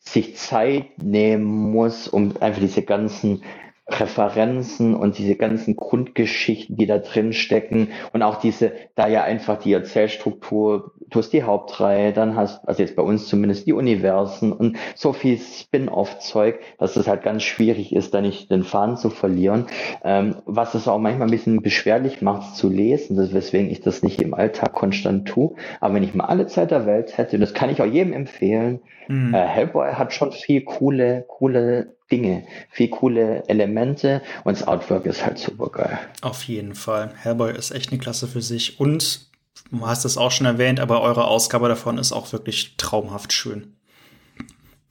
sich 0.00 0.36
Zeit 0.36 1.00
nehmen 1.00 1.44
muss, 1.44 2.08
um 2.08 2.34
einfach 2.40 2.60
diese 2.60 2.82
ganzen 2.82 3.44
Referenzen 3.88 4.94
und 4.96 5.16
diese 5.16 5.36
ganzen 5.36 5.76
Grundgeschichten, 5.76 6.76
die 6.76 6.86
da 6.86 6.98
drin 6.98 7.32
stecken 7.32 7.88
und 8.12 8.22
auch 8.22 8.36
diese, 8.36 8.72
da 8.96 9.06
ja 9.06 9.22
einfach 9.22 9.58
die 9.58 9.72
Erzählstruktur, 9.72 10.92
du 11.08 11.18
hast 11.20 11.32
die 11.32 11.44
Hauptreihe, 11.44 12.12
dann 12.12 12.34
hast, 12.34 12.66
also 12.68 12.82
jetzt 12.82 12.96
bei 12.96 13.02
uns 13.02 13.28
zumindest 13.28 13.68
die 13.68 13.72
Universen 13.72 14.52
und 14.52 14.76
so 14.96 15.12
viel 15.12 15.38
Spin-off-Zeug, 15.38 16.58
dass 16.78 16.96
es 16.96 17.06
halt 17.06 17.22
ganz 17.22 17.44
schwierig 17.44 17.94
ist, 17.94 18.12
da 18.12 18.20
nicht 18.20 18.50
den 18.50 18.64
Faden 18.64 18.96
zu 18.96 19.08
verlieren, 19.08 19.66
ähm, 20.02 20.36
was 20.46 20.74
es 20.74 20.88
auch 20.88 20.98
manchmal 20.98 21.28
ein 21.28 21.32
bisschen 21.32 21.62
beschwerlich 21.62 22.22
macht 22.22 22.56
zu 22.56 22.68
lesen, 22.68 23.16
weswegen 23.32 23.70
ich 23.70 23.82
das 23.82 24.02
nicht 24.02 24.20
im 24.20 24.34
Alltag 24.34 24.72
konstant 24.72 25.28
tue, 25.28 25.54
aber 25.80 25.94
wenn 25.94 26.02
ich 26.02 26.14
mal 26.14 26.24
alle 26.24 26.48
Zeit 26.48 26.72
der 26.72 26.86
Welt 26.86 27.16
hätte, 27.18 27.38
das 27.38 27.54
kann 27.54 27.70
ich 27.70 27.80
auch 27.80 27.86
jedem 27.86 28.12
empfehlen, 28.12 28.80
mhm. 29.08 29.34
äh, 29.34 29.46
Hellboy 29.46 29.92
hat 29.92 30.12
schon 30.12 30.32
viel 30.32 30.62
coole, 30.62 31.24
coole 31.28 31.96
Dinge, 32.10 32.46
viel 32.70 32.88
coole 32.88 33.42
Elemente 33.48 34.22
und 34.44 34.56
das 34.56 34.66
Artwork 34.66 35.06
ist 35.06 35.24
halt 35.24 35.38
super 35.38 35.70
geil. 35.70 35.98
Auf 36.22 36.44
jeden 36.44 36.74
Fall. 36.74 37.10
Hellboy 37.22 37.52
ist 37.52 37.72
echt 37.72 37.90
eine 37.90 37.98
Klasse 37.98 38.28
für 38.28 38.42
sich 38.42 38.78
und 38.78 39.28
du 39.70 39.86
hast 39.86 40.04
es 40.04 40.16
auch 40.16 40.30
schon 40.30 40.46
erwähnt, 40.46 40.78
aber 40.78 41.02
eure 41.02 41.26
Ausgabe 41.26 41.68
davon 41.68 41.98
ist 41.98 42.12
auch 42.12 42.32
wirklich 42.32 42.76
traumhaft 42.76 43.32
schön. 43.32 43.76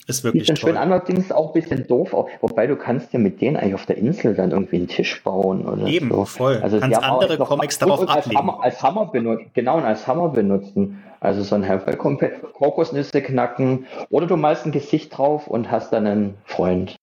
Ist 0.08 0.24
wirklich 0.24 0.48
die 0.48 0.56
schön. 0.56 0.78
Allerdings 0.78 1.32
auch 1.32 1.48
ein 1.48 1.62
bisschen 1.62 1.88
doof, 1.88 2.14
wobei 2.42 2.68
du 2.68 2.76
kannst 2.76 3.12
ja 3.14 3.20
mit 3.20 3.42
denen 3.42 3.58
eigentlich 3.58 3.74
auf 3.74 3.86
der 3.86 3.98
Insel 3.98 4.36
dann 4.36 4.52
irgendwie 4.52 4.78
einen 4.78 4.88
Tisch 4.88 5.24
bauen 5.24 5.66
oder 5.66 5.88
Eben, 5.88 6.12
so. 6.12 6.26
voll. 6.26 6.60
Also 6.62 6.80
kannst 6.80 7.02
andere 7.02 7.38
Comics 7.38 7.80
darauf 7.80 8.08
als 8.08 8.28
Hammer, 8.28 8.60
als 8.62 8.84
Hammer 8.84 9.08
benutzen, 9.08 9.50
genau, 9.54 9.78
und 9.78 9.84
als 9.84 10.06
Hammer 10.06 10.30
benutzen. 10.30 11.04
Also 11.20 11.42
so 11.42 11.56
ein 11.56 11.64
Hellboy 11.64 11.96
Kokosnüsse 11.96 13.22
knacken 13.22 13.88
oder 14.12 14.28
du 14.28 14.38
malst 14.38 14.66
ein 14.66 14.72
Gesicht 14.72 15.18
drauf 15.18 15.48
und 15.48 15.72
hast 15.72 15.92
dann 15.92 16.06
einen 16.06 16.36
Freund. 16.46 16.98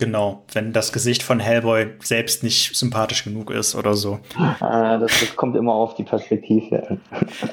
Genau, 0.00 0.44
wenn 0.54 0.72
das 0.72 0.94
Gesicht 0.94 1.22
von 1.22 1.40
Hellboy 1.40 1.88
selbst 2.02 2.42
nicht 2.42 2.74
sympathisch 2.74 3.22
genug 3.22 3.50
ist 3.50 3.74
oder 3.74 3.92
so. 3.92 4.18
Ah, 4.38 4.96
das, 4.96 5.20
das 5.20 5.36
kommt 5.36 5.56
immer 5.56 5.74
auf 5.74 5.94
die 5.94 6.04
Perspektive 6.04 6.88
an. 6.88 7.00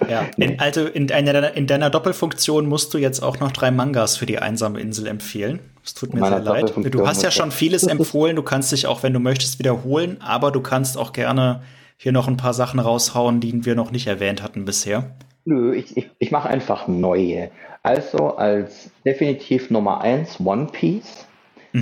Ja, 0.09 0.25
in, 0.37 0.57
also 0.57 0.85
in 0.85 1.07
deiner, 1.07 1.57
in 1.57 1.67
deiner 1.67 1.89
Doppelfunktion 1.89 2.65
musst 2.65 2.93
du 2.93 2.99
jetzt 2.99 3.21
auch 3.21 3.41
noch 3.41 3.51
drei 3.51 3.69
Mangas 3.69 4.15
für 4.15 4.25
die 4.25 4.39
einsame 4.39 4.79
Insel 4.79 5.07
empfehlen. 5.07 5.59
Es 5.83 5.93
tut 5.93 6.13
mir 6.13 6.25
sehr 6.25 6.39
leid. 6.39 6.73
Du 6.89 7.05
hast 7.05 7.21
ja 7.21 7.31
schon 7.31 7.51
vieles 7.51 7.83
empfohlen, 7.87 8.37
du 8.37 8.43
kannst 8.43 8.71
dich 8.71 8.87
auch, 8.87 9.03
wenn 9.03 9.11
du 9.11 9.19
möchtest, 9.19 9.59
wiederholen, 9.59 10.21
aber 10.21 10.51
du 10.51 10.61
kannst 10.61 10.97
auch 10.97 11.11
gerne 11.11 11.61
hier 11.97 12.13
noch 12.13 12.29
ein 12.29 12.37
paar 12.37 12.53
Sachen 12.53 12.79
raushauen, 12.79 13.41
die 13.41 13.65
wir 13.65 13.75
noch 13.75 13.91
nicht 13.91 14.07
erwähnt 14.07 14.41
hatten 14.41 14.63
bisher. 14.63 15.17
Nö, 15.43 15.75
ich, 15.75 15.97
ich, 15.97 16.09
ich 16.17 16.31
mache 16.31 16.47
einfach 16.47 16.87
neue. 16.87 17.51
Also 17.83 18.37
als 18.37 18.89
definitiv 19.05 19.69
Nummer 19.69 19.99
eins 19.99 20.39
One 20.39 20.67
Piece 20.71 21.26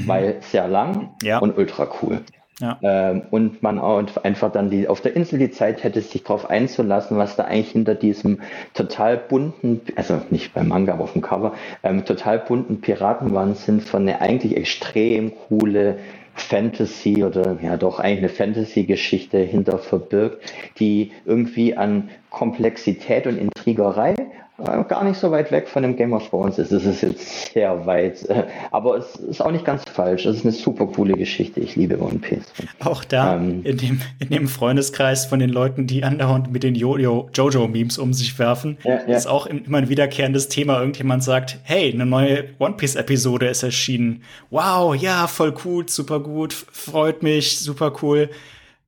mhm. 0.03 0.07
weil 0.07 0.35
sehr 0.41 0.67
lang 0.67 1.15
ja. 1.23 1.39
und 1.39 1.57
ultra 1.57 1.87
cool. 2.01 2.21
Ja. 2.61 2.79
Ähm, 2.81 3.23
und 3.31 3.61
man 3.63 3.79
auch 3.79 4.01
einfach 4.23 4.49
dann 4.51 4.69
die, 4.69 4.87
auf 4.87 5.01
der 5.01 5.15
Insel 5.15 5.39
die 5.39 5.51
Zeit 5.51 5.83
hätte, 5.83 5.99
sich 5.99 6.23
darauf 6.23 6.49
einzulassen, 6.49 7.17
was 7.17 7.35
da 7.35 7.43
eigentlich 7.43 7.71
hinter 7.71 7.95
diesem 7.95 8.39
total 8.73 9.17
bunten, 9.17 9.81
also 9.97 10.21
nicht 10.29 10.53
beim 10.53 10.69
Manga, 10.69 10.93
aber 10.93 11.03
auf 11.03 11.13
dem 11.13 11.21
Cover, 11.21 11.53
ähm, 11.83 12.05
total 12.05 12.39
bunten 12.39 12.79
Piratenwand 12.79 13.57
sind 13.57 13.83
von 13.83 14.03
eine 14.03 14.21
eigentlich 14.21 14.55
extrem 14.55 15.33
coole 15.49 15.97
Fantasy 16.35 17.23
oder 17.23 17.57
ja 17.61 17.77
doch 17.77 17.99
eigentlich 17.99 18.19
eine 18.19 18.29
Fantasy-Geschichte 18.29 19.39
hinter 19.39 19.77
verbirgt, 19.77 20.53
die 20.79 21.11
irgendwie 21.25 21.75
an 21.75 22.09
Komplexität 22.29 23.27
und 23.27 23.37
Intrigerei 23.37 24.15
gar 24.63 25.03
nicht 25.03 25.19
so 25.19 25.31
weit 25.31 25.51
weg 25.51 25.67
von 25.67 25.83
dem 25.83 25.95
Game 25.95 26.13
of 26.13 26.29
Thrones 26.29 26.57
ist. 26.57 26.71
Es 26.71 26.85
ist 26.85 27.01
jetzt 27.01 27.53
sehr 27.53 27.85
weit, 27.85 28.23
äh, 28.29 28.43
aber 28.71 28.97
es 28.97 29.15
ist 29.15 29.41
auch 29.41 29.51
nicht 29.51 29.65
ganz 29.65 29.83
falsch. 29.83 30.25
Es 30.25 30.37
ist 30.37 30.45
eine 30.45 30.53
super 30.53 30.87
coole 30.87 31.13
Geschichte. 31.13 31.59
Ich 31.59 31.75
liebe 31.75 31.99
One 32.01 32.19
Piece. 32.19 32.45
Auch 32.79 33.03
da 33.03 33.35
ähm, 33.35 33.63
in, 33.63 33.77
dem, 33.77 34.01
in 34.19 34.29
dem 34.29 34.47
Freundeskreis 34.47 35.25
von 35.25 35.39
den 35.39 35.49
Leuten, 35.49 35.87
die 35.87 36.03
andauernd 36.03 36.51
mit 36.51 36.63
den 36.63 36.75
Jojo-Memes 36.75 37.97
um 37.97 38.13
sich 38.13 38.37
werfen, 38.39 38.77
ja, 38.83 39.01
ja. 39.07 39.17
ist 39.17 39.27
auch 39.27 39.45
immer 39.45 39.79
ein 39.79 39.89
wiederkehrendes 39.89 40.47
Thema. 40.47 40.79
Irgendjemand 40.79 41.23
sagt, 41.23 41.57
hey, 41.63 41.91
eine 41.91 42.05
neue 42.05 42.45
One 42.59 42.75
Piece-Episode 42.75 43.47
ist 43.47 43.63
erschienen. 43.63 44.23
Wow, 44.51 44.95
ja, 44.95 45.27
voll 45.27 45.53
cool, 45.65 45.89
super 45.89 46.21
gut, 46.21 46.53
freut 46.53 47.23
mich, 47.23 47.59
super 47.59 47.91
cool. 48.01 48.29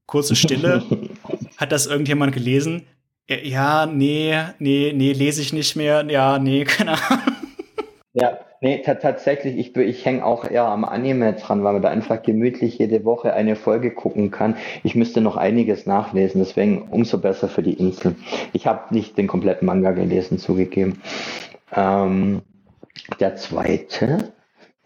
Kurze 0.05 0.37
Stille. 0.37 0.83
Hat 1.57 1.73
das 1.73 1.87
irgendjemand 1.87 2.33
gelesen? 2.33 2.83
Ja, 3.29 3.85
nee, 3.85 4.35
nee, 4.59 4.93
nee, 4.95 5.11
lese 5.11 5.41
ich 5.41 5.51
nicht 5.51 5.75
mehr. 5.75 6.05
Ja, 6.09 6.39
nee, 6.39 6.63
keine 6.65 6.91
Ahnung. 6.91 7.35
Ja, 8.13 8.39
nee, 8.61 8.81
tatsächlich, 8.81 9.57
ich, 9.57 9.75
ich 9.75 10.05
hänge 10.05 10.25
auch 10.25 10.49
eher 10.49 10.63
am 10.63 10.85
Anime 10.85 11.33
dran, 11.33 11.63
weil 11.63 11.73
man 11.73 11.81
da 11.81 11.89
einfach 11.89 12.23
gemütlich 12.23 12.79
jede 12.79 13.03
Woche 13.03 13.33
eine 13.33 13.55
Folge 13.55 13.91
gucken 13.91 14.31
kann. 14.31 14.55
Ich 14.83 14.95
müsste 14.95 15.21
noch 15.21 15.37
einiges 15.37 15.85
nachlesen, 15.85 16.39
deswegen 16.39 16.87
umso 16.89 17.19
besser 17.19 17.49
für 17.49 17.61
die 17.61 17.73
Insel. 17.73 18.15
Ich 18.53 18.65
habe 18.65 18.93
nicht 18.95 19.17
den 19.17 19.27
kompletten 19.27 19.67
Manga 19.67 19.91
gelesen, 19.91 20.39
zugegeben. 20.39 21.01
Ähm, 21.75 22.41
der 23.19 23.35
zweite 23.35 24.33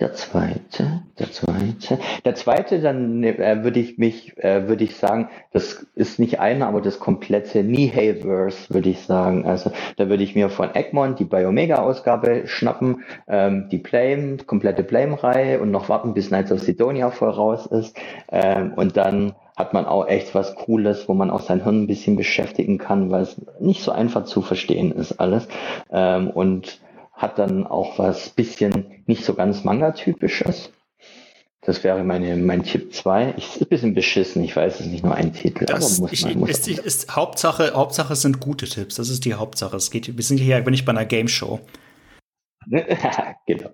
der 0.02 0.14
zweite, 0.14 1.04
der 1.20 1.32
zweite, 1.32 2.00
der 2.26 2.34
zweite, 2.34 2.82
dann 2.82 3.24
äh, 3.24 3.64
würde 3.64 3.80
ich 3.80 4.00
mich, 4.00 4.36
äh, 4.40 4.68
würde 4.68 4.84
ich 4.84 4.96
sagen, 4.96 5.30
das 5.54 5.86
ist 5.94 6.18
nicht 6.18 6.40
einer, 6.40 6.68
aber 6.68 6.82
das 6.82 7.00
komplette 7.00 7.64
Nihilverse, 7.64 8.74
würde 8.74 8.90
ich 8.90 9.02
sagen. 9.02 9.46
Also 9.46 9.72
da 9.98 10.10
würde 10.10 10.24
ich 10.24 10.34
mir 10.34 10.50
von 10.50 10.74
Egmont 10.74 11.20
die 11.20 11.26
Biomega-Ausgabe 11.26 12.48
schnappen, 12.48 13.04
ähm, 13.28 13.70
die 13.70 13.78
Blame, 13.78 14.38
komplette 14.38 14.82
Blame-Reihe 14.82 15.62
und 15.62 15.70
noch 15.70 15.88
warten, 15.88 16.16
bis 16.16 16.30
Knights 16.30 16.52
of 16.52 16.62
Sidonia 16.62 17.12
voll 17.12 17.30
raus 17.30 17.68
ist 17.68 17.96
ähm, 18.32 18.74
und 18.76 18.98
dann 18.98 19.36
hat 19.56 19.74
man 19.74 19.86
auch 19.86 20.08
echt 20.08 20.34
was 20.34 20.56
Cooles, 20.56 21.08
wo 21.08 21.14
man 21.14 21.30
auch 21.30 21.42
sein 21.42 21.64
Hirn 21.64 21.84
ein 21.84 21.88
bisschen 21.88 22.16
beschäftigen 22.16 22.80
kann, 22.80 23.12
weil 23.12 23.22
es 23.22 23.40
nicht 23.60 23.84
so 23.84 23.92
einfach 23.92 24.26
zu 24.26 24.42
verstehen 24.42 24.92
ist 24.92 25.20
alles. 25.20 25.48
Ähm, 25.92 26.32
und 26.32 26.80
hat 27.22 27.40
dann 27.40 27.68
auch 27.68 28.00
was 28.00 28.30
bisschen 28.30 29.04
nicht 29.06 29.24
so 29.24 29.34
ganz 29.34 29.64
Manga-typisches. 29.64 30.72
Das 31.64 31.84
wäre 31.84 32.04
meine, 32.04 32.36
mein 32.38 32.64
Tipp 32.64 32.92
2. 32.92 33.36
Ist 33.38 33.62
ein 33.62 33.68
bisschen 33.68 33.94
beschissen, 33.94 34.44
ich 34.44 34.56
weiß, 34.56 34.76
es 34.76 34.88
ist 34.88 34.92
nicht 34.92 35.04
nur 35.04 35.14
ein 35.14 35.32
Titel. 35.32 35.66
Das 35.66 36.00
aber 36.00 36.02
muss 36.02 36.12
ich, 36.12 36.26
man, 36.26 36.40
muss 36.40 36.50
ist, 36.50 36.68
ist, 36.68 37.16
Hauptsache, 37.16 37.74
Hauptsache 37.76 38.16
sind 38.16 38.40
gute 38.40 38.66
Tipps. 38.66 38.96
Das 38.96 39.10
ist 39.10 39.26
die 39.26 39.36
Hauptsache. 39.36 39.78
Es 39.78 39.92
geht, 39.92 40.18
wir 40.18 40.24
sind 40.24 40.40
hier 40.40 40.60
bin 40.62 40.74
ich 40.74 40.86
bei 40.86 40.92
einer 40.92 41.06
Game 41.06 41.28
Show. 41.28 41.60
genau, 43.46 43.70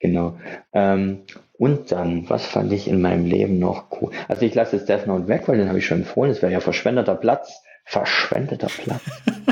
genau. 0.00 0.38
Ähm, 0.72 1.22
und 1.52 1.92
dann, 1.92 2.28
was 2.28 2.46
fand 2.46 2.72
ich 2.72 2.88
in 2.88 3.00
meinem 3.00 3.26
Leben 3.26 3.58
noch 3.58 3.86
cool? 4.00 4.10
Also 4.26 4.42
ich 4.42 4.54
lasse 4.54 4.76
jetzt 4.76 4.88
Death 4.88 5.06
Note 5.06 5.28
weg, 5.28 5.46
weil 5.46 5.58
den 5.58 5.68
habe 5.68 5.78
ich 5.78 5.86
schon 5.86 5.98
empfohlen. 5.98 6.32
Das 6.32 6.42
wäre 6.42 6.52
ja 6.52 6.60
verschwendeter 6.60 7.14
Platz. 7.14 7.62
Verschwendeter 7.84 8.68
Platz. 8.68 9.02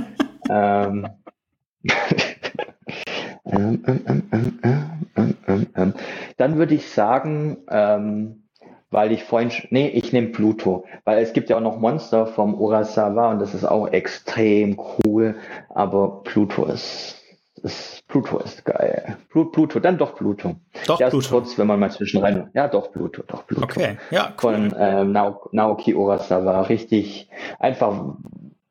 ähm, 0.51 1.09
ähm, 3.47 3.83
ähm, 3.87 5.69
ähm, 5.77 5.95
Dann 6.37 6.57
würde 6.59 6.75
ich 6.75 6.91
sagen, 6.91 7.59
weil 8.91 9.13
ich 9.13 9.25
vorhin, 9.25 9.51
nee, 9.71 9.89
ich 9.89 10.13
nehme 10.13 10.29
Pluto, 10.29 10.85
weil 11.05 11.23
es 11.23 11.33
gibt 11.33 11.51
ja 11.51 11.57
auch 11.57 11.61
noch 11.61 11.79
Monster 11.79 12.27
vom 12.27 12.55
Urasawa 12.55 13.31
und 13.33 13.41
das 13.41 13.55
ist 13.55 13.65
auch 13.65 13.89
extrem 13.89 14.79
cool, 15.05 15.35
aber 15.71 16.23
Pluto 16.23 16.65
ist, 16.67 17.17
ist 17.63 18.07
Pluto 18.09 18.39
ist 18.39 18.65
geil. 18.65 19.17
Pluto, 19.31 19.81
dann 19.81 19.99
doch 19.99 20.15
Pluto. 20.15 20.55
Doch 20.87 20.99
Der 20.99 21.07
Pluto. 21.09 21.19
ist 21.19 21.31
kurz, 21.31 21.59
wenn 21.59 21.67
man 21.67 21.81
mal 21.81 21.91
zwischenrein, 21.91 22.49
ja 22.55 22.69
doch 22.69 22.93
Pluto, 22.93 23.23
doch 23.27 23.47
Pluto. 23.47 23.65
Okay, 23.65 23.97
ja. 24.11 24.33
Cool. 24.43 24.71
Von 24.71 24.75
ähm, 24.79 25.13
Naoki 25.13 25.95
Urasawa, 25.95 26.63
richtig, 26.63 27.29
einfach 27.59 28.15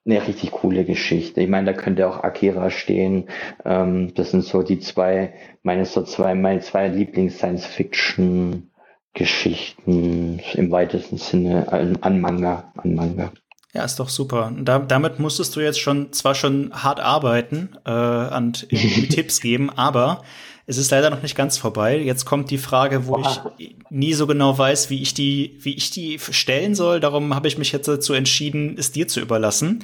eine 0.05 0.25
richtig 0.27 0.51
coole 0.51 0.85
Geschichte. 0.85 1.41
Ich 1.41 1.49
meine, 1.49 1.73
da 1.73 1.73
könnte 1.73 2.07
auch 2.07 2.23
Akira 2.23 2.69
stehen. 2.69 3.27
Ähm, 3.63 4.13
das 4.13 4.31
sind 4.31 4.43
so 4.43 4.61
die 4.61 4.79
zwei, 4.79 5.33
meine 5.63 5.85
so 5.85 6.03
zwei, 6.03 6.35
meine 6.35 6.61
zwei 6.61 6.87
Lieblings-Science-Fiction 6.87 8.69
Geschichten 9.13 10.41
im 10.53 10.71
weitesten 10.71 11.17
Sinne 11.17 11.71
an, 11.71 11.97
an 12.01 12.19
Manga, 12.19 12.73
an 12.75 12.95
Manga. 12.95 13.31
Ja, 13.73 13.83
ist 13.83 13.99
doch 13.99 14.09
super. 14.09 14.53
Da, 14.57 14.79
damit 14.79 15.19
musstest 15.19 15.55
du 15.55 15.61
jetzt 15.61 15.79
schon 15.79 16.13
zwar 16.13 16.35
schon 16.35 16.71
hart 16.73 16.99
arbeiten 16.99 17.69
äh, 17.85 18.35
und 18.37 18.69
Tipps 19.09 19.41
geben, 19.41 19.69
aber 19.69 20.21
es 20.67 20.77
ist 20.77 20.91
leider 20.91 21.09
noch 21.09 21.21
nicht 21.21 21.35
ganz 21.35 21.57
vorbei. 21.57 21.97
Jetzt 21.99 22.25
kommt 22.25 22.49
die 22.49 22.57
Frage, 22.57 23.05
wo 23.05 23.19
ich 23.19 23.69
nie 23.89 24.13
so 24.13 24.25
genau 24.25 24.57
weiß, 24.57 24.89
wie 24.89 25.01
ich 25.01 25.13
die, 25.13 25.57
wie 25.59 25.75
ich 25.75 25.91
die 25.91 26.17
stellen 26.19 26.73
soll. 26.73 26.99
Darum 26.99 27.35
habe 27.35 27.47
ich 27.47 27.57
mich 27.57 27.71
jetzt 27.71 27.87
dazu 27.87 28.13
entschieden, 28.13 28.75
es 28.77 28.91
dir 28.91 29.07
zu 29.07 29.19
überlassen. 29.19 29.83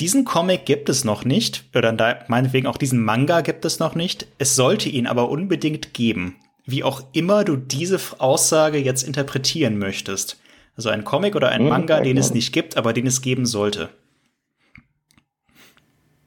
Diesen 0.00 0.24
Comic 0.24 0.64
gibt 0.64 0.88
es 0.88 1.04
noch 1.04 1.24
nicht, 1.24 1.64
oder 1.76 2.24
meinetwegen 2.28 2.66
auch 2.66 2.78
diesen 2.78 3.04
Manga 3.04 3.42
gibt 3.42 3.66
es 3.66 3.78
noch 3.78 3.94
nicht. 3.94 4.26
Es 4.38 4.56
sollte 4.56 4.88
ihn 4.88 5.06
aber 5.06 5.28
unbedingt 5.28 5.92
geben. 5.92 6.36
Wie 6.64 6.82
auch 6.82 7.02
immer 7.12 7.44
du 7.44 7.56
diese 7.56 8.00
Aussage 8.18 8.78
jetzt 8.78 9.02
interpretieren 9.02 9.78
möchtest. 9.78 10.40
Also 10.76 10.88
ein 10.88 11.04
Comic 11.04 11.36
oder 11.36 11.50
ein 11.50 11.60
hm, 11.60 11.68
Manga, 11.68 12.00
den 12.00 12.16
es 12.16 12.32
nicht 12.32 12.52
gibt, 12.52 12.78
aber 12.78 12.94
den 12.94 13.06
es 13.06 13.20
geben 13.20 13.44
sollte. 13.44 13.90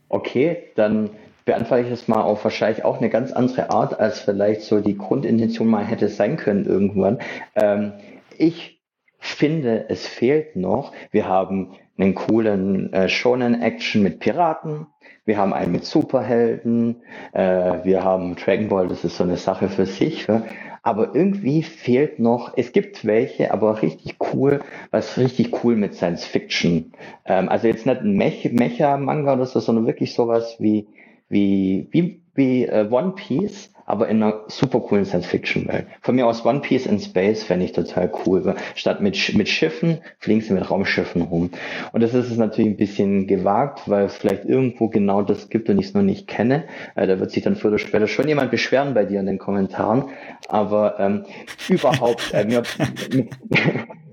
Okay, 0.10 0.72
dann 0.76 1.10
beantworte 1.47 1.83
ich 1.83 1.91
es 1.91 2.07
mal 2.09 2.21
auf 2.21 2.43
wahrscheinlich 2.43 2.83
auch 2.83 2.97
eine 2.97 3.09
ganz 3.09 3.31
andere 3.31 3.71
Art, 3.71 3.99
als 3.99 4.19
vielleicht 4.19 4.61
so 4.61 4.81
die 4.81 4.97
Grundintention 4.97 5.67
mal 5.67 5.83
hätte 5.83 6.09
sein 6.09 6.35
können 6.35 6.65
irgendwann. 6.65 7.19
Ähm, 7.55 7.93
ich 8.37 8.81
finde, 9.17 9.89
es 9.89 10.05
fehlt 10.05 10.57
noch. 10.57 10.91
Wir 11.09 11.27
haben 11.27 11.75
einen 11.97 12.15
coolen 12.15 12.91
äh, 12.91 13.07
Shonen-Action 13.07 14.03
mit 14.03 14.19
Piraten. 14.19 14.87
Wir 15.23 15.37
haben 15.37 15.53
einen 15.53 15.71
mit 15.71 15.85
Superhelden. 15.85 16.97
Äh, 17.31 17.85
wir 17.85 18.03
haben 18.03 18.35
Dragon 18.35 18.67
Ball, 18.67 18.89
das 18.89 19.05
ist 19.05 19.15
so 19.15 19.23
eine 19.23 19.37
Sache 19.37 19.69
für 19.69 19.85
sich. 19.85 20.27
Ja? 20.27 20.43
Aber 20.83 21.15
irgendwie 21.15 21.63
fehlt 21.63 22.19
noch, 22.19 22.57
es 22.57 22.73
gibt 22.73 23.05
welche, 23.05 23.53
aber 23.53 23.81
richtig 23.81 24.17
cool, 24.33 24.59
was 24.91 25.17
richtig 25.17 25.63
cool 25.63 25.77
mit 25.77 25.95
Science 25.95 26.25
Fiction. 26.25 26.91
Ähm, 27.25 27.47
also 27.47 27.67
jetzt 27.67 27.85
nicht 27.85 28.01
ein 28.01 28.17
Mech 28.17 28.51
Mecha-Manga 28.51 29.33
oder 29.33 29.45
so, 29.45 29.61
sondern 29.61 29.87
wirklich 29.87 30.13
sowas 30.13 30.57
wie 30.59 30.87
wie, 31.30 31.88
wie, 31.91 32.21
wie 32.36 32.65
äh, 32.65 32.88
One 32.89 33.13
Piece, 33.15 33.71
aber 33.88 34.09
in 34.09 34.21
einer 34.21 34.41
super 34.47 34.82
coolen 34.82 35.05
Science-Fiction-Welt. 35.05 35.88
Von 36.01 36.15
mir 36.15 36.28
aus 36.28 36.45
One 36.45 36.59
Piece 36.59 36.86
in 36.86 36.99
Space 36.99 37.43
fände 37.43 37.65
ich 37.65 37.71
total 37.71 38.11
cool. 38.25 38.55
Statt 38.75 39.01
mit, 39.01 39.34
mit 39.34 39.47
Schiffen 39.47 39.99
fliegen 40.19 40.41
sie 40.41 40.53
mit 40.53 40.69
Raumschiffen 40.69 41.21
rum. 41.21 41.51
Und 41.93 42.03
das 42.03 42.13
ist 42.13 42.30
es 42.30 42.38
natürlich 42.38 42.71
ein 42.71 42.78
bisschen 42.78 43.28
gewagt, 43.28 43.89
weil 43.89 44.05
es 44.05 44.17
vielleicht 44.17 44.43
irgendwo 44.43 44.89
genau 44.89 45.21
das 45.21 45.49
gibt 45.49 45.69
und 45.69 45.80
ich 45.80 45.88
es 45.88 45.93
noch 45.93 46.01
nicht 46.01 46.28
kenne. 46.28 46.65
Äh, 46.95 47.07
da 47.07 47.17
wird 47.19 47.32
sich 47.32 47.43
dann 47.43 47.55
früher 47.55 47.71
oder 47.71 47.80
später 47.80 48.07
schon 48.07 48.28
jemand 48.28 48.51
beschweren 48.51 48.93
bei 48.93 49.05
dir 49.05 49.21
in 49.21 49.25
den 49.25 49.38
Kommentaren. 49.38 50.09
Aber 50.49 50.99
ähm, 50.99 51.25
überhaupt, 51.69 52.34
äh, 52.34 52.43
mir, 52.43 52.63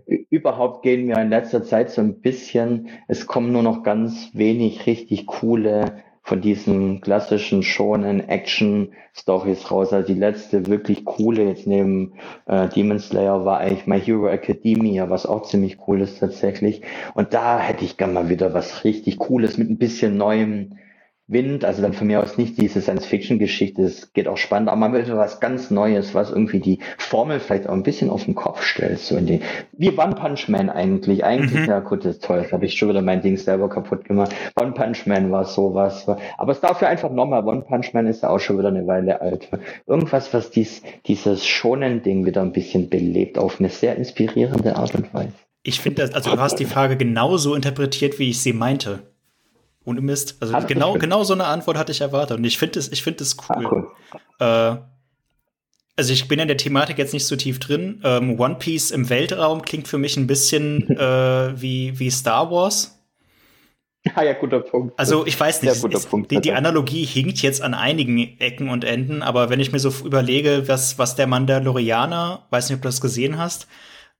überhaupt 0.30 0.84
gehen 0.84 1.06
mir 1.06 1.20
in 1.20 1.30
letzter 1.30 1.64
Zeit 1.64 1.90
so 1.90 2.00
ein 2.00 2.20
bisschen, 2.20 2.90
es 3.08 3.26
kommen 3.26 3.50
nur 3.50 3.64
noch 3.64 3.82
ganz 3.82 4.30
wenig 4.34 4.86
richtig 4.86 5.26
coole 5.26 6.04
von 6.24 6.40
diesen 6.40 7.02
klassischen 7.02 7.62
schonen 7.62 8.26
Action-Stories 8.26 9.70
raus. 9.70 9.92
Also 9.92 10.06
die 10.06 10.18
letzte 10.18 10.66
wirklich 10.66 11.04
coole 11.04 11.44
jetzt 11.44 11.66
neben 11.66 12.14
äh, 12.46 12.66
Demon 12.70 12.98
Slayer 12.98 13.44
war 13.44 13.58
eigentlich 13.58 13.86
My 13.86 14.00
Hero 14.00 14.28
Academia, 14.28 15.10
was 15.10 15.26
auch 15.26 15.42
ziemlich 15.42 15.76
cool 15.86 16.00
ist 16.00 16.20
tatsächlich. 16.20 16.80
Und 17.12 17.34
da 17.34 17.58
hätte 17.60 17.84
ich 17.84 17.98
gerne 17.98 18.14
mal 18.14 18.28
wieder 18.30 18.54
was 18.54 18.84
richtig 18.84 19.18
Cooles 19.18 19.58
mit 19.58 19.68
ein 19.68 19.76
bisschen 19.76 20.16
neuem 20.16 20.78
Wind, 21.26 21.64
also 21.64 21.80
dann 21.80 21.94
von 21.94 22.06
mir 22.06 22.22
aus 22.22 22.36
nicht 22.36 22.60
diese 22.60 22.82
Science-Fiction-Geschichte, 22.82 23.82
es 23.82 24.12
geht 24.12 24.28
auch 24.28 24.36
spannend, 24.36 24.68
aber 24.68 24.78
man 24.78 24.92
will 24.92 25.06
so 25.06 25.16
was 25.16 25.40
ganz 25.40 25.70
Neues, 25.70 26.14
was 26.14 26.30
irgendwie 26.30 26.60
die 26.60 26.80
Formel 26.98 27.40
vielleicht 27.40 27.66
auch 27.66 27.72
ein 27.72 27.82
bisschen 27.82 28.10
auf 28.10 28.26
den 28.26 28.34
Kopf 28.34 28.62
stellt, 28.62 28.98
so 28.98 29.16
in 29.16 29.26
den, 29.26 29.40
wie 29.72 29.90
One 29.96 30.14
Punch 30.14 30.48
Man 30.48 30.68
eigentlich, 30.68 31.24
eigentlich, 31.24 31.62
mhm. 31.62 31.68
ja 31.68 31.80
gut, 31.80 32.04
das 32.04 32.16
ist 32.16 32.24
toll, 32.24 32.42
das 32.42 32.52
habe 32.52 32.66
ich 32.66 32.76
schon 32.76 32.90
wieder 32.90 33.00
mein 33.00 33.22
Ding 33.22 33.38
selber 33.38 33.70
kaputt 33.70 34.04
gemacht, 34.04 34.34
One 34.60 34.72
Punch 34.72 35.06
Man 35.06 35.30
war 35.30 35.46
sowas, 35.46 36.06
aber 36.36 36.52
es 36.52 36.60
darf 36.60 36.82
ja 36.82 36.88
einfach 36.88 37.10
nochmal, 37.10 37.46
One 37.46 37.62
Punch 37.62 37.94
Man 37.94 38.06
ist 38.06 38.22
ja 38.22 38.28
auch 38.28 38.40
schon 38.40 38.58
wieder 38.58 38.68
eine 38.68 38.86
Weile 38.86 39.22
alt, 39.22 39.48
irgendwas, 39.86 40.34
was 40.34 40.50
dies, 40.50 40.82
dieses 41.06 41.46
schonen 41.46 42.02
Ding 42.02 42.26
wieder 42.26 42.42
ein 42.42 42.52
bisschen 42.52 42.90
belebt, 42.90 43.38
auf 43.38 43.60
eine 43.60 43.70
sehr 43.70 43.96
inspirierende 43.96 44.76
Art 44.76 44.94
und 44.94 45.14
Weise. 45.14 45.32
Ich 45.62 45.80
finde, 45.80 46.10
also 46.12 46.32
du 46.32 46.38
hast 46.38 46.56
die 46.56 46.66
Frage 46.66 46.98
genauso 46.98 47.54
interpretiert, 47.54 48.18
wie 48.18 48.28
ich 48.28 48.42
sie 48.42 48.52
meinte. 48.52 49.13
Ohne 49.84 50.00
Mist. 50.00 50.36
Also 50.40 50.54
Hat 50.54 50.66
genau, 50.66 50.94
genau 50.94 51.24
so 51.24 51.34
eine 51.34 51.44
Antwort 51.44 51.76
hatte 51.76 51.92
ich 51.92 52.00
erwartet. 52.00 52.38
Und 52.38 52.44
ich 52.44 52.58
finde 52.58 52.78
es, 52.78 52.90
ich 52.90 53.02
finde 53.02 53.22
es 53.22 53.36
cool. 53.48 53.66
Ah, 53.66 53.70
cool. 53.70 53.90
Äh, 54.38 54.76
also 55.96 56.12
ich 56.12 56.26
bin 56.26 56.38
in 56.40 56.48
der 56.48 56.56
Thematik 56.56 56.98
jetzt 56.98 57.12
nicht 57.12 57.26
so 57.26 57.36
tief 57.36 57.60
drin. 57.60 58.00
Ähm, 58.02 58.40
One 58.40 58.56
Piece 58.56 58.90
im 58.90 59.08
Weltraum 59.10 59.62
klingt 59.62 59.86
für 59.86 59.98
mich 59.98 60.16
ein 60.16 60.26
bisschen 60.26 60.88
äh, 60.98 61.60
wie, 61.60 61.98
wie 61.98 62.10
Star 62.10 62.50
Wars. 62.50 62.98
Ah 64.14 64.22
ja, 64.22 64.34
guter 64.34 64.60
Punkt. 64.60 64.98
Also 64.98 65.24
ich 65.24 65.38
weiß 65.38 65.62
nicht, 65.62 65.72
ist, 65.72 66.10
Punkt, 66.10 66.30
die, 66.30 66.40
die, 66.40 66.52
Analogie 66.52 67.06
hinkt 67.06 67.40
jetzt 67.40 67.62
an 67.62 67.72
einigen 67.72 68.18
Ecken 68.38 68.68
und 68.68 68.84
Enden, 68.84 69.22
aber 69.22 69.48
wenn 69.48 69.60
ich 69.60 69.72
mir 69.72 69.78
so 69.78 69.88
überlege, 70.04 70.64
was, 70.66 70.98
was 70.98 71.16
der 71.16 71.26
Mandalorianer, 71.26 72.44
weiß 72.50 72.68
nicht, 72.68 72.76
ob 72.76 72.82
du 72.82 72.88
das 72.88 73.00
gesehen 73.00 73.38
hast, 73.38 73.66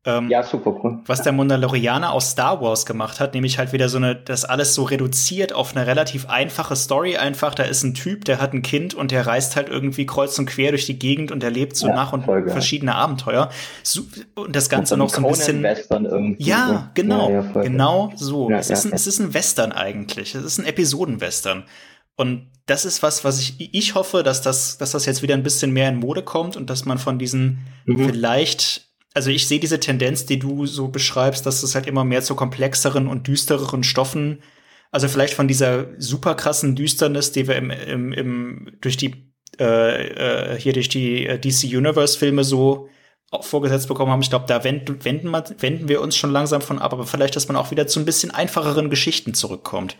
ähm, 0.07 0.28
ja, 0.28 0.42
super 0.42 0.78
cool. 0.82 0.98
Was 1.07 1.22
der 1.22 1.32
Mandalorianer 1.32 2.12
aus 2.12 2.32
Star 2.32 2.61
Wars 2.61 2.84
gemacht 2.84 3.20
hat, 3.20 3.32
nämlich 3.32 3.59
halt 3.59 3.72
wieder 3.72 3.88
so 3.88 3.96
eine, 3.96 4.14
das 4.14 4.44
alles 4.44 4.74
so 4.74 4.82
reduziert 4.82 5.55
auf 5.55 5.74
eine 5.74 5.86
relativ 5.86 6.28
einfache 6.28 6.76
Story 6.76 7.16
einfach. 7.16 7.55
Da 7.55 7.62
ist 7.62 7.82
ein 7.84 7.94
Typ, 7.94 8.26
der 8.26 8.38
hat 8.38 8.52
ein 8.52 8.61
Kind 8.61 8.92
und 8.92 9.12
der 9.12 9.26
reist 9.26 9.57
halt 9.57 9.70
irgendwie 9.70 10.05
kreuz 10.05 10.38
und 10.38 10.44
quer 10.44 10.72
durch 10.72 10.84
die 10.84 10.98
Gegend 10.98 11.32
und 11.32 11.42
erlebt 11.42 11.74
so 11.76 11.88
ja, 11.88 11.94
nach 11.94 12.12
und 12.12 12.24
verschiedene 12.24 12.94
Abenteuer. 12.94 13.48
So, 13.82 14.02
und 14.34 14.55
das 14.55 14.68
Ganze 14.68 14.94
und 14.94 15.00
noch 15.00 15.09
so 15.09 15.24
ein 15.24 15.28
bisschen. 15.28 15.62
Western 15.62 16.05
irgendwie. 16.05 16.44
Ja, 16.44 16.90
genau. 16.92 17.30
Ja, 17.30 17.42
ja, 17.55 17.62
genau 17.62 18.12
so. 18.14 18.50
es, 18.50 18.68
ist 18.68 18.84
ein, 18.84 18.92
es 18.92 19.07
ist 19.07 19.20
ein 19.20 19.32
Western 19.32 19.72
eigentlich. 19.72 20.34
Es 20.34 20.44
ist 20.44 20.59
ein 20.59 20.66
Episodenwestern. 20.66 21.64
Und 22.16 22.50
das 22.66 22.84
ist 22.84 23.02
was, 23.02 23.24
was 23.24 23.40
ich, 23.40 23.74
ich 23.74 23.94
hoffe, 23.94 24.22
dass 24.22 24.42
das, 24.42 24.76
dass 24.76 24.92
das 24.92 25.07
jetzt 25.07 25.22
wieder 25.22 25.34
ein 25.34 25.42
bisschen 25.42 25.72
mehr 25.72 25.88
in 25.88 25.96
Mode 25.96 26.22
kommt 26.22 26.57
und 26.59 26.68
dass 26.68 26.84
man 26.84 26.98
von 26.98 27.18
diesen 27.18 27.66
mhm. 27.86 28.07
vielleicht 28.07 28.93
also 29.14 29.30
ich 29.30 29.46
sehe 29.46 29.60
diese 29.60 29.80
Tendenz, 29.80 30.26
die 30.26 30.38
du 30.38 30.66
so 30.66 30.88
beschreibst, 30.88 31.46
dass 31.46 31.62
es 31.62 31.74
halt 31.74 31.86
immer 31.86 32.04
mehr 32.04 32.22
zu 32.22 32.34
komplexeren 32.34 33.07
und 33.07 33.26
düstereren 33.26 33.84
Stoffen, 33.84 34.42
also 34.91 35.08
vielleicht 35.08 35.34
von 35.34 35.49
dieser 35.49 35.86
super 35.99 36.34
krassen 36.34 36.76
Düsternis, 36.76 37.32
die 37.32 37.49
wir 37.49 37.57
im, 37.57 37.70
im, 37.70 38.12
im 38.12 38.72
durch 38.80 38.96
die 38.96 39.34
äh, 39.58 40.53
äh, 40.54 40.61
hier 40.61 40.72
durch 40.72 40.88
die 40.88 41.26
äh, 41.26 41.38
DC 41.38 41.64
Universe 41.64 42.18
Filme 42.18 42.45
so 42.45 42.88
vorgesetzt 43.41 43.88
bekommen 43.88 44.12
haben. 44.12 44.22
Ich 44.22 44.30
glaube, 44.30 44.46
da 44.46 44.62
wenden, 44.62 45.04
wenden, 45.04 45.32
wenden 45.32 45.88
wir 45.88 46.00
uns 46.00 46.16
schon 46.16 46.30
langsam 46.30 46.61
von 46.61 46.78
ab, 46.78 46.92
aber 46.92 47.07
vielleicht, 47.07 47.34
dass 47.34 47.49
man 47.49 47.57
auch 47.57 47.72
wieder 47.72 47.88
zu 47.88 47.99
ein 47.99 48.04
bisschen 48.04 48.30
einfacheren 48.30 48.91
Geschichten 48.91 49.34
zurückkommt. 49.34 49.96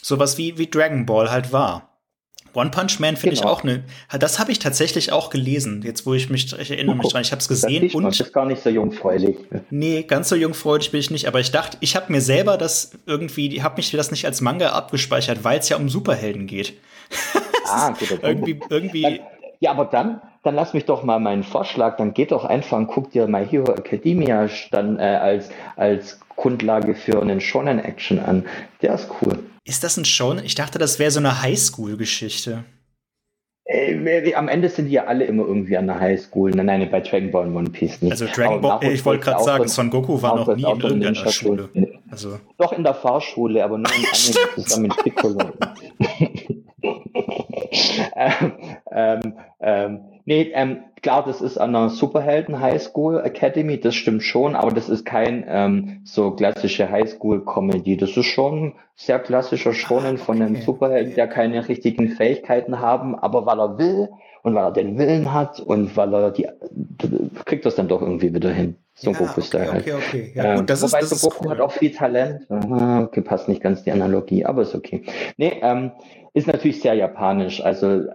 Sowas 0.00 0.38
wie, 0.38 0.58
wie 0.58 0.70
Dragon 0.70 1.04
Ball 1.06 1.30
halt 1.30 1.52
war. 1.52 1.91
One 2.54 2.70
Punch 2.70 3.00
Man 3.00 3.16
finde 3.16 3.36
genau. 3.36 3.48
ich 3.48 3.52
auch 3.52 3.62
eine. 3.62 3.84
Das 4.18 4.38
habe 4.38 4.52
ich 4.52 4.58
tatsächlich 4.58 5.12
auch 5.12 5.30
gelesen. 5.30 5.82
Jetzt, 5.84 6.04
wo 6.04 6.14
ich 6.14 6.28
mich, 6.28 6.52
ich 6.58 6.70
erinnere 6.70 6.96
mich 6.96 7.08
dran, 7.08 7.22
ich 7.22 7.32
habe 7.32 7.40
es 7.40 7.48
gesehen 7.48 7.84
das 7.84 7.94
und. 7.94 8.04
Das 8.04 8.20
ist 8.20 8.32
gar 8.32 8.46
nicht 8.46 8.62
so 8.62 8.70
jungfräulich. 8.70 9.36
Nee, 9.70 10.02
ganz 10.02 10.28
so 10.28 10.36
jungfräulich 10.36 10.90
bin 10.90 11.00
ich 11.00 11.10
nicht. 11.10 11.26
Aber 11.26 11.40
ich 11.40 11.50
dachte, 11.50 11.78
ich 11.80 11.96
habe 11.96 12.12
mir 12.12 12.20
selber 12.20 12.58
das 12.58 12.92
irgendwie, 13.06 13.62
habe 13.62 13.76
mich 13.76 13.90
das 13.90 14.10
nicht 14.10 14.26
als 14.26 14.40
Manga 14.40 14.70
abgespeichert, 14.70 15.44
weil 15.44 15.58
es 15.58 15.68
ja 15.68 15.76
um 15.76 15.88
Superhelden 15.88 16.46
geht. 16.46 16.74
ah, 17.66 17.90
gut, 17.90 18.18
irgendwie, 18.22 18.60
irgendwie. 18.68 19.20
Ja, 19.60 19.70
aber 19.70 19.86
dann, 19.86 20.20
dann 20.42 20.54
lass 20.54 20.74
mich 20.74 20.84
doch 20.84 21.04
mal 21.04 21.20
meinen 21.20 21.44
Vorschlag, 21.44 21.96
dann 21.96 22.14
geht 22.14 22.32
doch 22.32 22.44
einfach 22.44 22.76
und 22.76 22.88
guck 22.88 23.12
dir 23.12 23.26
My 23.28 23.46
Hero 23.46 23.72
Academia 23.72 24.48
dann 24.72 24.98
äh, 24.98 25.02
als, 25.02 25.50
als 25.76 26.20
Grundlage 26.36 26.94
für 26.94 27.20
einen 27.20 27.40
Shonen 27.40 27.78
Action 27.78 28.18
an. 28.18 28.44
Der 28.82 28.94
ist 28.94 29.08
cool. 29.20 29.38
Ist 29.64 29.84
das 29.84 29.96
ein 29.96 30.04
Shonen? 30.04 30.44
Ich 30.44 30.54
dachte, 30.54 30.78
das 30.78 30.98
wäre 30.98 31.10
so 31.10 31.20
eine 31.20 31.42
Highschool-Geschichte. 31.42 32.64
Äh, 33.64 34.34
am 34.34 34.48
Ende 34.48 34.68
sind 34.68 34.86
die 34.86 34.92
ja 34.92 35.04
alle 35.04 35.24
immer 35.24 35.44
irgendwie 35.44 35.76
an 35.76 35.86
der 35.86 36.00
Highschool. 36.00 36.50
Nein, 36.50 36.66
nein, 36.66 36.90
bei 36.90 37.00
Dragon 37.00 37.30
Ball 37.30 37.46
und 37.46 37.56
One 37.56 37.70
Piece 37.70 38.02
nicht. 38.02 38.10
Also 38.10 38.26
Dragon 38.26 38.60
Ball, 38.60 38.82
ich 38.82 39.04
wollte 39.04 39.24
gerade 39.24 39.44
sagen, 39.44 39.68
Son 39.68 39.88
Goku 39.88 40.20
war 40.20 40.36
noch 40.36 40.56
nie 40.56 40.62
in 40.62 40.80
irgendeiner 40.80 41.30
Schule. 41.30 41.68
Also. 42.10 42.40
Doch 42.58 42.72
in 42.72 42.82
der 42.82 42.94
Fahrschule, 42.94 43.62
aber 43.62 43.78
nur 43.78 43.86
in 43.94 44.04
Anime 44.12 44.54
zusammen 44.56 44.82
mit 44.82 44.96
Piccolo. 44.96 45.38
ähm, 48.16 48.52
ähm, 48.90 49.38
ähm, 49.60 50.00
nee, 50.24 50.50
ähm, 50.54 50.84
klar, 51.02 51.24
das 51.24 51.40
ist 51.40 51.58
an 51.58 51.74
einer 51.74 51.90
Superhelden 51.90 52.60
Highschool 52.60 53.20
Academy, 53.24 53.78
das 53.78 53.94
stimmt 53.94 54.22
schon, 54.22 54.54
aber 54.54 54.70
das 54.70 54.88
ist 54.88 55.04
kein 55.04 55.44
ähm, 55.48 56.00
so 56.04 56.30
klassische 56.30 56.90
Highschool 56.90 57.44
Comedy. 57.44 57.96
Das 57.96 58.16
ist 58.16 58.26
schon 58.26 58.74
sehr 58.94 59.18
klassischer 59.18 59.74
Schonen 59.74 60.16
von 60.16 60.40
einem 60.40 60.56
Superhelden, 60.56 61.14
der 61.14 61.26
keine 61.26 61.68
richtigen 61.68 62.08
Fähigkeiten 62.10 62.78
haben, 62.78 63.16
aber 63.16 63.44
weil 63.46 63.58
er 63.58 63.78
will 63.78 64.08
und 64.42 64.54
weil 64.54 64.64
er 64.64 64.72
den 64.72 64.96
Willen 64.96 65.32
hat 65.32 65.60
und 65.60 65.96
weil 65.96 66.14
er 66.14 66.30
die, 66.30 66.48
kriegt 67.44 67.66
das 67.66 67.74
dann 67.74 67.88
doch 67.88 68.00
irgendwie 68.00 68.32
wieder 68.32 68.50
hin. 68.50 68.76
So 68.94 69.10
ja, 69.10 69.18
Goku 69.18 69.40
okay, 69.40 69.68
halt. 69.68 69.82
okay, 69.82 69.92
okay. 69.94 70.32
Ja, 70.34 70.56
gut, 70.56 70.70
das 70.70 70.82
ähm, 70.82 70.88
wobei 70.88 71.00
ist, 71.00 71.12
das 71.12 71.20
so 71.20 71.28
Goku 71.28 71.44
cool. 71.44 71.50
hat 71.50 71.60
auch 71.60 71.72
viel 71.72 71.92
Talent. 71.92 72.46
Okay, 72.48 73.22
passt 73.22 73.48
nicht 73.48 73.62
ganz 73.62 73.82
die 73.82 73.90
Analogie, 73.90 74.44
aber 74.44 74.62
ist 74.62 74.74
okay. 74.74 75.02
Nee, 75.36 75.58
ähm, 75.62 75.92
ist 76.34 76.46
natürlich 76.46 76.80
sehr 76.80 76.94
japanisch. 76.94 77.62
Also 77.62 77.86
äh, 77.86 78.10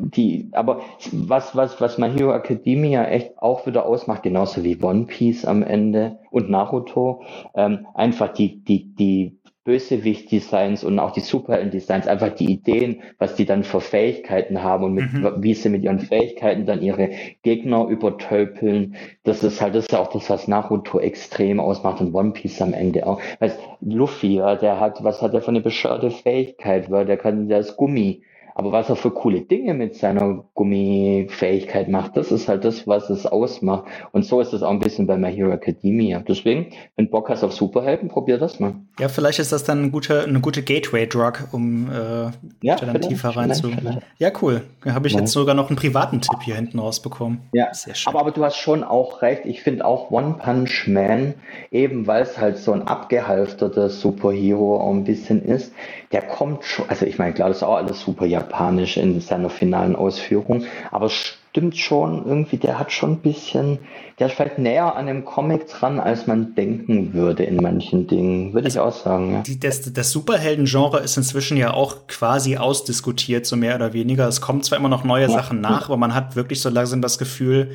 die, 0.00 0.48
aber 0.52 0.80
was, 1.12 1.56
was, 1.56 1.80
was 1.80 1.98
My 1.98 2.10
Hero 2.10 2.32
Academia 2.34 3.04
echt 3.04 3.38
auch 3.38 3.66
wieder 3.66 3.86
ausmacht, 3.86 4.22
genauso 4.22 4.62
wie 4.62 4.80
One 4.82 5.04
Piece 5.06 5.44
am 5.44 5.62
Ende 5.62 6.18
und 6.30 6.50
Naruto, 6.50 7.22
ähm, 7.54 7.86
einfach 7.94 8.32
die, 8.32 8.62
die, 8.62 8.94
die 8.94 9.38
Bösewicht-Designs 9.64 10.82
und 10.82 10.98
auch 10.98 11.12
die 11.12 11.20
Superhelden-Designs, 11.20 12.08
einfach 12.08 12.30
die 12.34 12.50
Ideen, 12.50 13.02
was 13.18 13.36
die 13.36 13.44
dann 13.44 13.62
für 13.62 13.80
Fähigkeiten 13.80 14.62
haben 14.62 14.84
und 14.84 14.94
mit, 14.94 15.12
mhm. 15.12 15.34
wie 15.38 15.54
sie 15.54 15.68
mit 15.68 15.84
ihren 15.84 16.00
Fähigkeiten 16.00 16.66
dann 16.66 16.82
ihre 16.82 17.10
Gegner 17.42 17.86
übertölpeln. 17.86 18.96
Das 19.22 19.44
ist 19.44 19.60
halt, 19.60 19.74
das 19.74 19.84
ist 19.84 19.92
ja 19.92 20.00
auch 20.00 20.12
das, 20.12 20.28
was 20.30 20.48
Naruto 20.48 20.98
extrem 20.98 21.60
ausmacht 21.60 22.00
und 22.00 22.14
One 22.14 22.32
Piece 22.32 22.60
am 22.60 22.72
Ende 22.74 23.06
auch. 23.06 23.20
Weißt, 23.38 23.58
Luffy, 23.80 24.34
ja, 24.36 24.56
der 24.56 24.80
hat, 24.80 25.04
was 25.04 25.22
hat 25.22 25.32
er 25.34 25.42
für 25.42 25.48
eine 25.48 25.60
bescheuerte 25.60 26.10
Fähigkeit, 26.10 26.90
weil 26.90 27.06
der 27.06 27.16
kann, 27.16 27.48
der 27.48 27.60
ist 27.60 27.76
Gummi. 27.76 28.22
Aber 28.54 28.72
was 28.72 28.88
er 28.88 28.96
für 28.96 29.10
coole 29.10 29.42
Dinge 29.42 29.74
mit 29.74 29.96
seiner 29.96 30.44
Gummifähigkeit 30.54 31.88
macht, 31.88 32.16
das 32.16 32.32
ist 32.32 32.48
halt 32.48 32.64
das, 32.64 32.86
was 32.86 33.10
es 33.10 33.26
ausmacht. 33.26 33.84
Und 34.12 34.24
so 34.24 34.40
ist 34.40 34.52
es 34.52 34.62
auch 34.62 34.70
ein 34.70 34.78
bisschen 34.78 35.06
bei 35.06 35.16
My 35.16 35.32
Hero 35.32 35.50
Academia. 35.50 36.20
Deswegen, 36.20 36.72
wenn 36.96 37.10
Bock 37.10 37.30
hast 37.30 37.44
auf 37.44 37.52
Superhelden, 37.52 38.08
probier 38.08 38.38
das 38.38 38.60
mal. 38.60 38.74
Ja, 38.98 39.08
vielleicht 39.08 39.38
ist 39.38 39.52
das 39.52 39.64
dann 39.64 39.84
ein 39.84 39.92
guter, 39.92 40.24
eine 40.24 40.40
gute 40.40 40.62
Gateway-Drug, 40.62 41.48
um 41.52 41.90
äh, 41.90 42.30
ja, 42.62 42.76
dann 42.76 43.00
tiefer 43.00 43.30
rein 43.30 43.54
zu. 43.54 43.70
Ja, 44.18 44.30
cool. 44.42 44.62
Da 44.84 44.94
habe 44.94 45.06
ich 45.06 45.14
ja. 45.14 45.20
jetzt 45.20 45.32
sogar 45.32 45.54
noch 45.54 45.68
einen 45.68 45.76
privaten 45.76 46.20
Tipp 46.20 46.42
hier 46.42 46.56
hinten 46.56 46.78
rausbekommen. 46.78 47.40
Ja, 47.52 47.72
Sehr 47.72 47.94
schön. 47.94 48.12
Aber, 48.12 48.20
aber 48.20 48.30
du 48.32 48.44
hast 48.44 48.56
schon 48.56 48.84
auch 48.84 49.22
recht. 49.22 49.42
Ich 49.44 49.62
finde 49.62 49.84
auch 49.84 50.10
One 50.10 50.36
Punch 50.42 50.86
Man, 50.88 51.34
eben 51.70 52.06
weil 52.06 52.22
es 52.22 52.38
halt 52.38 52.58
so 52.58 52.72
ein 52.72 52.82
abgehalfterter 52.82 53.88
Superhero 53.88 54.80
auch 54.80 54.92
ein 54.92 55.04
bisschen 55.04 55.42
ist, 55.42 55.72
der 56.12 56.22
kommt 56.22 56.64
schon, 56.64 56.88
also 56.88 57.06
ich 57.06 57.18
meine, 57.18 57.32
klar, 57.32 57.48
das 57.48 57.58
ist 57.58 57.62
auch 57.62 57.76
alles 57.76 58.00
super 58.00 58.26
japanisch 58.26 58.96
in 58.98 59.20
seiner 59.20 59.48
finalen 59.48 59.96
Ausführung, 59.96 60.64
aber 60.90 61.08
stimmt 61.08 61.76
schon, 61.76 62.26
irgendwie, 62.26 62.58
der 62.58 62.78
hat 62.78 62.92
schon 62.92 63.12
ein 63.12 63.18
bisschen, 63.18 63.78
der 64.18 64.26
ist 64.26 64.34
vielleicht 64.34 64.58
näher 64.58 64.94
an 64.94 65.06
dem 65.06 65.24
Comic 65.24 65.68
dran, 65.68 66.00
als 66.00 66.26
man 66.26 66.54
denken 66.54 67.14
würde 67.14 67.44
in 67.44 67.56
manchen 67.56 68.06
Dingen, 68.06 68.52
würde 68.52 68.66
also 68.66 68.78
ich 68.78 68.84
auch 68.84 68.92
sagen. 68.92 69.32
Ja. 69.32 69.42
Die, 69.42 69.58
das, 69.58 69.92
das 69.92 70.10
Superhelden-Genre 70.10 71.00
ist 71.00 71.16
inzwischen 71.16 71.56
ja 71.56 71.72
auch 71.72 72.06
quasi 72.08 72.56
ausdiskutiert, 72.56 73.46
so 73.46 73.56
mehr 73.56 73.76
oder 73.76 73.94
weniger. 73.94 74.28
Es 74.28 74.40
kommen 74.40 74.62
zwar 74.62 74.78
immer 74.78 74.88
noch 74.90 75.04
neue 75.04 75.28
ja. 75.28 75.30
Sachen 75.30 75.60
nach, 75.60 75.86
aber 75.86 75.96
man 75.96 76.14
hat 76.14 76.36
wirklich 76.36 76.60
so 76.60 76.68
langsam 76.68 77.00
das 77.00 77.18
Gefühl, 77.18 77.72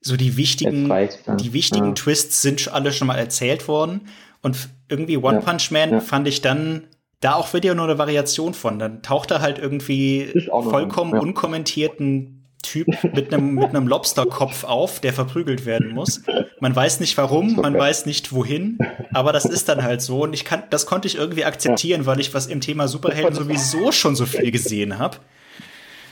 so 0.00 0.16
die 0.16 0.36
wichtigen, 0.36 0.92
die 1.40 1.52
wichtigen 1.52 1.88
ja. 1.88 1.92
Twists 1.94 2.40
sind 2.40 2.72
alle 2.72 2.92
schon 2.92 3.08
mal 3.08 3.16
erzählt 3.16 3.66
worden. 3.66 4.02
Und 4.42 4.68
irgendwie 4.88 5.16
One 5.16 5.40
Punch 5.40 5.70
Man 5.70 6.00
fand 6.00 6.28
ich 6.28 6.42
dann 6.42 6.84
da 7.26 7.34
auch 7.34 7.52
wieder 7.52 7.74
nur 7.74 7.86
eine 7.86 7.98
Variation 7.98 8.54
von. 8.54 8.78
Dann 8.78 9.02
taucht 9.02 9.32
er 9.32 9.40
halt 9.40 9.58
irgendwie 9.58 10.32
vollkommen 10.48 11.14
ja. 11.14 11.20
unkommentierten 11.20 12.46
Typ 12.62 12.86
mit 13.14 13.34
einem 13.34 13.54
mit 13.54 13.70
einem 13.70 13.88
Lobsterkopf 13.88 14.62
auf, 14.62 15.00
der 15.00 15.12
verprügelt 15.12 15.66
werden 15.66 15.92
muss. 15.92 16.22
Man 16.60 16.74
weiß 16.74 17.00
nicht 17.00 17.16
warum, 17.18 17.52
okay. 17.52 17.60
man 17.62 17.76
weiß 17.76 18.06
nicht 18.06 18.32
wohin, 18.32 18.78
aber 19.12 19.32
das 19.32 19.44
ist 19.44 19.68
dann 19.68 19.82
halt 19.82 20.02
so 20.02 20.22
und 20.22 20.34
ich 20.34 20.44
kann 20.44 20.62
das 20.70 20.86
konnte 20.86 21.08
ich 21.08 21.16
irgendwie 21.16 21.44
akzeptieren, 21.44 22.02
ja. 22.02 22.06
weil 22.06 22.20
ich 22.20 22.32
was 22.32 22.46
im 22.46 22.60
Thema 22.60 22.86
Superhelden 22.86 23.34
sowieso 23.34 23.90
schon 23.90 24.14
so 24.14 24.24
viel 24.24 24.52
gesehen 24.52 24.98
habe. 24.98 25.18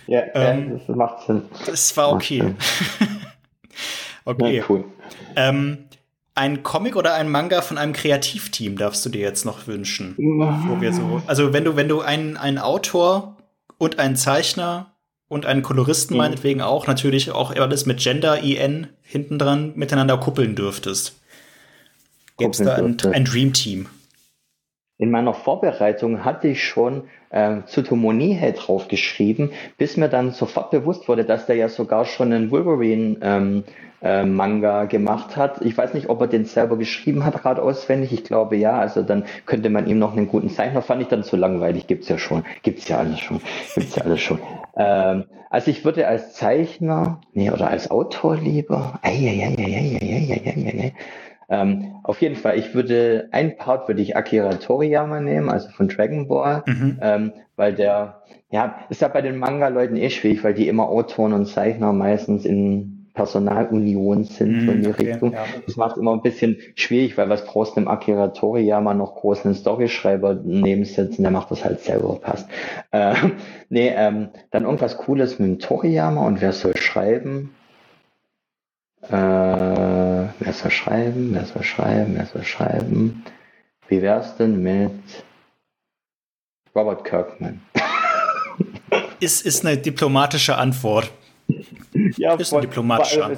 Ja, 0.09 0.23
ähm, 0.35 0.81
das 0.87 0.97
macht 0.97 1.27
Sinn. 1.27 1.43
Das 1.65 1.97
war 1.97 2.13
okay. 2.13 2.55
okay. 4.25 4.57
Ja, 4.57 4.65
cool. 4.69 4.85
Ähm, 5.37 5.85
ein 6.35 6.63
Comic 6.63 6.97
oder 6.97 7.15
ein 7.15 7.29
Manga 7.29 7.63
von 7.63 7.79
einem 7.79 7.93
Kreativteam 7.93 8.77
darfst 8.77 9.05
du 9.07 9.11
dir 9.11 9.21
jetzt 9.21 9.45
noch 9.45 9.67
wünschen? 9.67 10.15
Wo 10.17 10.81
wir 10.81 10.93
so, 10.93 11.23
also 11.27 11.53
wenn 11.53 11.65
du, 11.65 11.77
wenn 11.77 11.89
du 11.89 12.01
einen, 12.01 12.37
einen 12.37 12.59
Autor 12.59 13.37
und 13.79 13.99
einen 13.99 14.17
Zeichner 14.17 14.95
und 15.29 15.47
einen 15.47 15.63
Koloristen 15.63 16.15
mhm. 16.15 16.19
meinetwegen 16.19 16.61
auch, 16.61 16.87
natürlich 16.87 17.31
auch 17.31 17.55
alles 17.55 17.87
mit 17.87 17.99
Gender, 18.01 18.41
IN 18.41 18.89
hinten 19.03 19.39
dran 19.39 19.73
miteinander 19.77 20.19
kuppeln 20.19 20.57
dürftest. 20.57 21.21
Gäbe 22.37 22.51
es 22.51 22.59
da 22.59 22.75
ein, 22.75 22.97
ein 23.13 23.25
Dream 23.25 23.53
Team? 23.53 23.87
In 24.97 25.11
meiner 25.11 25.35
Vorbereitung 25.35 26.25
hatte 26.25 26.47
ich 26.47 26.63
schon 26.63 27.05
äh, 27.31 27.63
Tsutomonihei 27.67 28.53
draufgeschrieben, 28.53 29.51
bis 29.77 29.97
mir 29.97 30.09
dann 30.09 30.31
sofort 30.31 30.71
bewusst 30.71 31.09
wurde, 31.09 31.25
dass 31.25 31.47
der 31.47 31.57
ja 31.57 31.69
sogar 31.69 32.05
schon 32.05 32.33
einen 32.33 32.53
Wolverine 32.53 33.17
ähm, 33.21 33.65
äh, 34.01 34.87
gemacht 34.87 35.37
hat. 35.37 35.63
Ich 35.63 35.77
weiß 35.77 35.95
nicht, 35.95 36.09
ob 36.09 36.21
er 36.21 36.29
den 36.29 36.45
selber 36.45 36.77
geschrieben 36.77 37.25
hat, 37.25 37.43
gerade 37.43 37.63
auswendig. 37.63 38.13
Ich 38.13 38.23
glaube 38.23 38.57
ja. 38.57 38.79
Also 38.79 39.03
dann 39.03 39.25
könnte 39.47 39.69
man 39.69 39.89
ihm 39.89 39.99
noch 39.99 40.17
einen 40.17 40.29
guten 40.29 40.49
Zeichner. 40.49 40.81
Fand 40.81 41.03
ich 41.03 41.09
dann 41.09 41.25
zu 41.25 41.37
langweilig. 41.37 41.89
Gibt's 41.89 42.09
ja 42.09 42.19
schon. 42.19 42.45
Gibt's 42.63 42.87
ja 42.87 42.99
alles 42.99 43.19
schon. 43.19 43.41
Gibt's 43.75 43.97
ja 43.97 44.05
alles 44.05 44.21
schon. 44.21 44.39
Ähm, 44.77 45.25
also 45.51 45.71
ich 45.71 45.85
würde 45.85 46.07
als 46.07 46.35
Zeichner, 46.35 47.21
nee, 47.33 47.51
oder 47.51 47.69
als 47.69 47.91
Autor 47.91 48.37
lieber. 48.37 49.01
Ähm, 51.55 51.95
auf 52.03 52.21
jeden 52.21 52.37
Fall, 52.37 52.59
ich 52.59 52.75
würde, 52.75 53.29
ein 53.33 53.57
Part 53.57 53.89
würde 53.89 54.03
ich 54.03 54.17
Akira 54.17 54.55
Toriyama 54.55 55.21
nehmen, 55.21 55.49
also 55.49 55.69
von 55.71 55.89
Dragon 55.89 56.27
Ball, 56.29 56.63
mhm. 56.67 56.99
ähm, 57.01 57.33
weil 57.57 57.75
der, 57.75 58.23
ja, 58.51 58.81
ist 58.89 59.03
ja 59.03 59.09
bei 59.09 59.23
den 59.23 59.39
Manga-Leuten 59.39 59.97
eh 59.97 60.11
schwierig, 60.11 60.43
weil 60.43 60.55
die 60.55 60.69
immer 60.69 60.89
Autoren 60.89 61.33
und 61.33 61.47
Zeichner 61.47 61.93
meistens 61.93 62.45
in 62.45 62.95
Personalunion 63.15 64.25
sind, 64.25 64.67
so 64.67 64.73
in 64.73 64.83
die 64.83 64.89
okay, 64.89 65.13
Richtung. 65.13 65.33
Ja. 65.33 65.45
Das 65.65 65.77
macht 65.77 65.97
immer 65.97 66.13
ein 66.13 66.23
bisschen 66.23 66.57
schwierig, 66.75 67.17
weil 67.17 67.29
was 67.29 67.45
brauchst 67.45 67.77
du 67.77 67.81
im 67.81 67.87
Akira 67.89 68.29
Toriyama 68.29 68.93
noch 68.93 69.15
groß 69.15 69.45
einen 69.45 69.55
Storyschreiber 69.55 70.35
neben 70.43 70.85
sitzen, 70.85 71.23
der 71.23 71.31
macht 71.31 71.53
das 71.53 71.65
halt 71.65 71.81
selber, 71.81 72.19
passt. 72.21 72.49
Äh, 72.91 73.15
nee, 73.69 73.93
ähm, 73.95 74.31
dann 74.51 74.65
irgendwas 74.65 74.97
Cooles 74.97 75.39
mit 75.39 75.49
dem 75.49 75.59
Toriyama 75.61 76.27
und 76.27 76.41
wer 76.41 76.53
soll 76.53 76.77
schreiben? 76.77 77.55
Äh, 79.09 79.13
wer 79.13 80.53
soll 80.53 80.71
schreiben? 80.71 81.35
Wer 81.35 81.45
soll 81.45 81.63
schreiben? 81.63 82.15
Wer 82.17 82.27
soll 82.27 82.45
schreiben? 82.45 83.25
Wie 83.89 84.01
wär's 84.01 84.37
denn 84.37 84.63
mit 84.63 85.25
Robert 86.75 87.05
Kirkman? 87.05 87.61
ist, 89.21 89.45
ist 89.45 89.65
eine 89.65 89.77
diplomatische 89.77 90.57
Antwort 90.57 91.11
ja, 92.17 92.35
ist 92.35 92.53
ein 92.53 92.61
diplomatischer. 92.61 93.31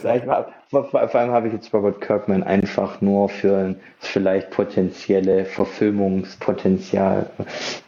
Vor, 0.68 0.84
vor, 0.84 1.08
vor, 1.08 1.20
allem 1.20 1.30
habe 1.30 1.46
ich 1.46 1.52
jetzt 1.52 1.72
Robert 1.72 2.00
Kirkman 2.00 2.42
einfach 2.42 3.00
nur 3.00 3.28
für 3.28 3.76
vielleicht 3.98 4.50
potenzielle 4.50 5.44
Verfilmungspotenzial. 5.44 7.30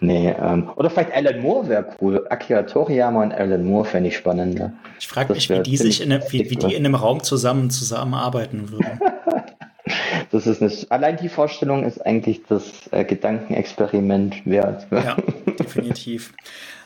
Nee, 0.01 0.35
ähm, 0.41 0.71
oder 0.77 0.89
vielleicht 0.89 1.13
Alan 1.13 1.41
Moore 1.41 1.69
wäre 1.69 1.87
cool. 2.01 2.27
Akira 2.31 2.63
Toriyama 2.63 3.23
und 3.23 3.33
Alan 3.33 3.65
Moore 3.65 3.85
fände 3.85 4.09
ich 4.09 4.17
spannender. 4.17 4.73
Ich 5.01 5.09
frage 5.09 5.33
mich, 5.33 5.51
wie 5.51 5.61
die 5.61 5.77
sich 5.77 6.01
in, 6.01 6.11
wie, 6.31 6.51
wie 6.51 6.57
die 6.57 6.75
in 6.75 6.85
einem 6.85 6.95
Raum 6.95 7.23
zusammen 7.23 7.71
zusammenarbeiten 7.71 8.71
würden. 8.71 9.01
das 10.31 10.47
ist 10.47 10.63
eine, 10.63 10.73
allein 10.91 11.17
die 11.17 11.29
Vorstellung 11.29 11.85
ist 11.85 12.05
eigentlich 12.05 12.43
das 12.49 12.89
äh, 12.93 13.05
Gedankenexperiment 13.05 14.47
wert. 14.47 14.87
Ja, 14.91 15.17
definitiv. 15.59 16.33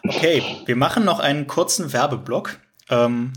Okay, 0.07 0.43
wir 0.67 0.77
machen 0.77 1.05
noch 1.05 1.21
einen 1.21 1.47
kurzen 1.47 1.93
Werbeblock. 1.93 2.59
Ähm, 2.91 3.33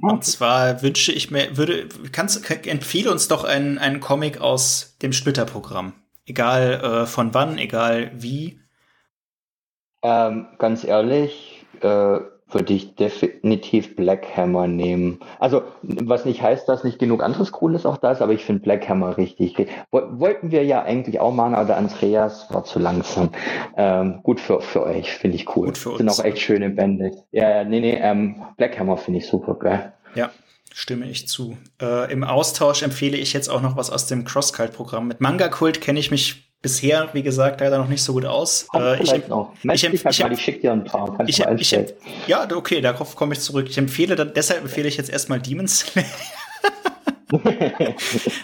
und 0.00 0.24
zwar 0.24 0.82
wünsche 0.82 1.12
ich 1.12 1.30
mir, 1.30 1.56
würde, 1.56 1.88
kannst, 2.12 2.48
empfehle 2.66 3.10
uns 3.10 3.28
doch 3.28 3.44
einen, 3.44 3.78
einen 3.78 4.00
Comic 4.00 4.40
aus 4.40 4.96
dem 5.02 5.12
Splitterprogramm. 5.12 5.94
Egal 6.26 6.72
äh, 6.74 7.06
von 7.06 7.34
wann, 7.34 7.58
egal 7.58 8.12
wie. 8.14 8.60
Ähm, 10.02 10.48
ganz 10.58 10.84
ehrlich, 10.84 11.64
äh, 11.80 12.18
würde 12.50 12.72
ich 12.72 12.94
definitiv 12.94 13.96
Black 13.96 14.36
Hammer 14.36 14.66
nehmen. 14.66 15.20
Also, 15.38 15.62
was 15.82 16.24
nicht 16.24 16.42
heißt, 16.42 16.68
dass 16.68 16.84
nicht 16.84 16.98
genug 16.98 17.22
anderes 17.22 17.52
Cooles 17.52 17.84
auch 17.84 17.98
da 17.98 18.12
ist, 18.12 18.22
aber 18.22 18.32
ich 18.32 18.44
finde 18.44 18.62
Black 18.62 18.88
Hammer 18.88 19.16
richtig. 19.16 19.56
Wollten 19.90 20.50
wir 20.50 20.64
ja 20.64 20.82
eigentlich 20.82 21.20
auch 21.20 21.32
machen, 21.32 21.54
aber 21.54 21.76
Andreas 21.76 22.46
war 22.50 22.64
zu 22.64 22.78
langsam. 22.78 23.30
Ähm, 23.76 24.20
gut 24.22 24.40
für, 24.40 24.60
für 24.60 24.84
euch, 24.84 25.12
finde 25.12 25.36
ich 25.36 25.56
cool. 25.56 25.66
Gut 25.66 25.78
für 25.78 25.90
uns. 25.90 25.98
Sind 25.98 26.08
auch 26.08 26.24
echt 26.24 26.40
schöne 26.40 26.70
Bände. 26.70 27.12
Ja, 27.32 27.64
nee, 27.64 27.80
nee, 27.80 27.98
ähm, 28.00 28.42
Black 28.56 28.78
Hammer 28.78 28.96
finde 28.96 29.18
ich 29.18 29.26
super 29.26 29.54
geil. 29.54 29.92
Ja, 30.14 30.30
stimme 30.72 31.08
ich 31.08 31.28
zu. 31.28 31.56
Äh, 31.80 32.10
Im 32.12 32.24
Austausch 32.24 32.82
empfehle 32.82 33.16
ich 33.16 33.32
jetzt 33.32 33.48
auch 33.48 33.60
noch 33.60 33.76
was 33.76 33.90
aus 33.90 34.06
dem 34.06 34.24
Crosscult-Programm. 34.24 35.06
Mit 35.06 35.20
Manga 35.20 35.48
Kult 35.48 35.80
kenne 35.80 36.00
ich 36.00 36.10
mich 36.10 36.47
bisher, 36.60 37.08
wie 37.12 37.22
gesagt, 37.22 37.60
leider 37.60 37.78
noch 37.78 37.88
nicht 37.88 38.02
so 38.02 38.12
gut 38.12 38.24
aus. 38.24 38.66
Äh, 38.74 39.02
ich, 39.02 39.28
noch. 39.28 39.52
Ich, 39.62 39.84
ich, 39.84 40.04
ich, 40.04 40.20
ich 40.20 40.40
schicke 40.40 40.60
dir 40.60 40.72
ein 40.72 40.84
paar. 40.84 41.16
Kannst 41.16 41.38
ich, 41.38 41.72
ich, 41.72 41.94
ja, 42.26 42.48
okay, 42.52 42.80
darauf 42.80 43.16
komme 43.16 43.34
ich 43.34 43.40
zurück. 43.40 43.66
Ich 43.68 43.78
empfehle, 43.78 44.16
dann, 44.16 44.32
deshalb 44.34 44.62
empfehle 44.62 44.88
ich 44.88 44.96
jetzt 44.96 45.10
erstmal 45.10 45.40
Demon 45.40 45.68
Slayer. 45.68 46.04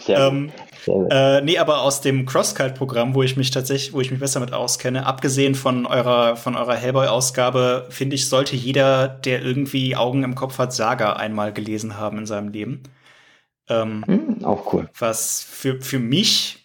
ähm, 0.08 0.52
äh, 0.86 1.40
nee, 1.40 1.58
aber 1.58 1.80
aus 1.80 2.02
dem 2.02 2.26
Crosscut-Programm, 2.26 3.14
wo 3.14 3.22
ich 3.22 3.36
mich 3.36 3.50
tatsächlich, 3.50 3.94
wo 3.94 4.00
ich 4.00 4.10
mich 4.10 4.20
besser 4.20 4.40
mit 4.40 4.52
auskenne, 4.52 5.06
abgesehen 5.06 5.54
von 5.54 5.86
eurer, 5.86 6.36
von 6.36 6.54
eurer 6.54 6.74
Hellboy-Ausgabe, 6.74 7.86
finde 7.88 8.16
ich, 8.16 8.28
sollte 8.28 8.56
jeder, 8.56 9.08
der 9.08 9.42
irgendwie 9.42 9.96
Augen 9.96 10.22
im 10.22 10.34
Kopf 10.34 10.58
hat, 10.58 10.74
Saga 10.74 11.14
einmal 11.14 11.52
gelesen 11.52 11.96
haben 11.96 12.18
in 12.18 12.26
seinem 12.26 12.48
Leben. 12.50 12.82
Ähm, 13.70 14.04
hm, 14.06 14.44
auch 14.44 14.72
cool. 14.74 14.90
Was 14.98 15.42
für, 15.42 15.80
für 15.80 15.98
mich 15.98 16.63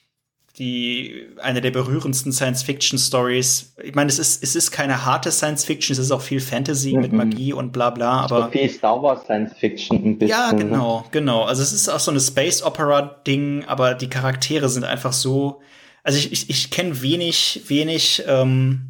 die 0.60 1.26
eine 1.42 1.62
der 1.62 1.72
berührendsten 1.72 2.34
Science-Fiction-Stories. 2.34 3.76
Ich 3.82 3.96
meine, 3.96 4.10
es 4.10 4.20
ist, 4.20 4.44
es 4.44 4.58
ist 4.58 4.72
keine 4.72 5.06
harte 5.06 5.32
Science-Fiction, 5.32 5.94
es 5.94 6.00
ist 6.00 6.12
auch 6.12 6.22
viel 6.22 6.42
Fantasy 6.42 6.94
mhm. 6.94 7.02
mit 7.02 7.14
Magie 7.14 7.54
und 7.54 7.72
bla 7.72 7.90
bla, 7.90 8.22
aber. 8.22 8.44
So 8.44 8.52
viel 8.52 8.70
Star 8.70 9.02
Wars 9.02 9.24
Science-Fiction 9.24 10.04
ein 10.04 10.20
bisschen. 10.20 10.38
Ja, 10.38 10.52
ne? 10.52 10.60
genau, 10.60 11.06
genau. 11.12 11.44
Also 11.44 11.64
es 11.64 11.72
ist 11.72 11.88
auch 11.88 12.02
so 12.02 12.12
eine 12.12 12.20
Space-Opera-Ding, 12.20 13.66
aber 13.66 13.94
die 13.94 14.10
Charaktere 14.10 14.68
sind 14.68 14.84
einfach 14.84 15.14
so. 15.14 15.62
Also 16.04 16.20
ich, 16.20 16.34
ich, 16.34 16.50
ich 16.50 16.72
kenne 16.72 17.02
wenig, 17.02 17.62
wenig, 17.68 18.24
ähm, 18.28 18.82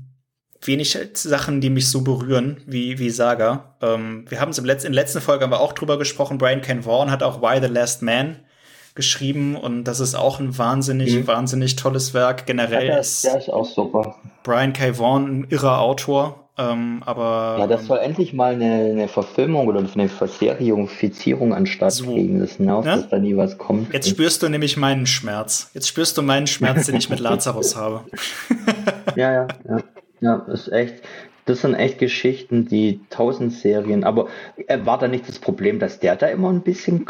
wenig 0.62 0.98
Sachen, 1.14 1.62
die 1.62 1.70
mich 1.70 1.88
so 1.88 2.02
berühren 2.02 2.62
wie, 2.66 2.98
wie 2.98 3.12
Saga. 3.12 3.78
Ähm, 3.82 4.26
wir 4.28 4.42
haben 4.42 4.50
es 4.50 4.58
im 4.58 4.66
Letz 4.66 4.84
in 4.84 4.94
der 4.94 5.04
letzten 5.04 5.22
Folge 5.22 5.44
haben 5.44 5.52
wir 5.52 5.60
auch 5.60 5.74
drüber 5.74 6.00
gesprochen. 6.00 6.40
Brian 6.40 6.62
Ken 6.62 6.84
Vaughan 6.84 7.12
hat 7.12 7.22
auch 7.22 7.44
Why 7.44 7.62
the 7.62 7.72
Last 7.72 8.02
Man 8.02 8.40
geschrieben 8.96 9.56
und 9.56 9.84
das 9.84 10.00
ist 10.00 10.16
auch 10.16 10.40
ein 10.40 10.58
wahnsinnig, 10.58 11.16
mhm. 11.16 11.28
wahnsinnig 11.28 11.76
tolles 11.76 12.14
Werk. 12.14 12.46
Generell 12.46 12.88
ja, 12.88 12.98
ist, 12.98 13.24
der 13.24 13.38
ist 13.38 13.50
auch 13.50 13.66
super. 13.66 14.16
Brian 14.44 14.74
K. 14.74 14.98
Vaughan 14.98 15.42
ein 15.42 15.48
irrer 15.50 15.80
Autor, 15.80 16.50
ähm, 16.58 17.02
aber. 17.06 17.58
Ja, 17.60 17.68
das 17.68 17.86
soll 17.86 18.00
endlich 18.00 18.34
mal 18.34 18.54
eine, 18.54 18.92
eine 18.92 19.08
Verfilmung 19.08 19.68
oder 19.68 19.80
eine 19.80 20.10
Verserifizierung 20.10 21.54
anstatt 21.54 21.94
so. 21.94 22.06
kriegen. 22.06 22.40
Das 22.40 22.54
hinaus, 22.58 22.86
ja? 22.86 22.98
dass 22.98 23.10
da 23.10 23.20
nie 23.20 23.38
was 23.38 23.58
kommt. 23.58 23.94
Jetzt 23.94 24.10
spürst 24.10 24.44
du 24.44 24.50
nämlich 24.50 24.76
meinen 24.76 25.06
Schmerz. 25.06 25.72
Jetzt 25.74 25.88
spürst 25.88 26.18
du 26.18 26.22
meinen 26.22 26.48
Schmerz, 26.48 26.88
den 26.88 26.96
ich 26.96 27.10
mit 27.10 27.20
Lazarus 27.22 27.76
habe. 27.76 28.04
ja, 29.16 29.32
ja, 29.32 29.48
ja. 29.68 29.80
Ja, 30.22 30.36
ist 30.52 30.70
echt 30.72 30.96
das 31.50 31.62
sind 31.62 31.74
echt 31.74 31.98
Geschichten, 31.98 32.68
die 32.68 33.02
tausend 33.10 33.54
Serien, 33.54 34.04
aber 34.04 34.28
äh, 34.68 34.80
war 34.84 35.00
da 35.00 35.08
nicht 35.08 35.28
das 35.28 35.40
Problem, 35.40 35.80
dass 35.80 36.00
der 36.00 36.16
da 36.16 36.28
immer 36.28 36.50
ein 36.50 36.62
bisschen 36.62 37.06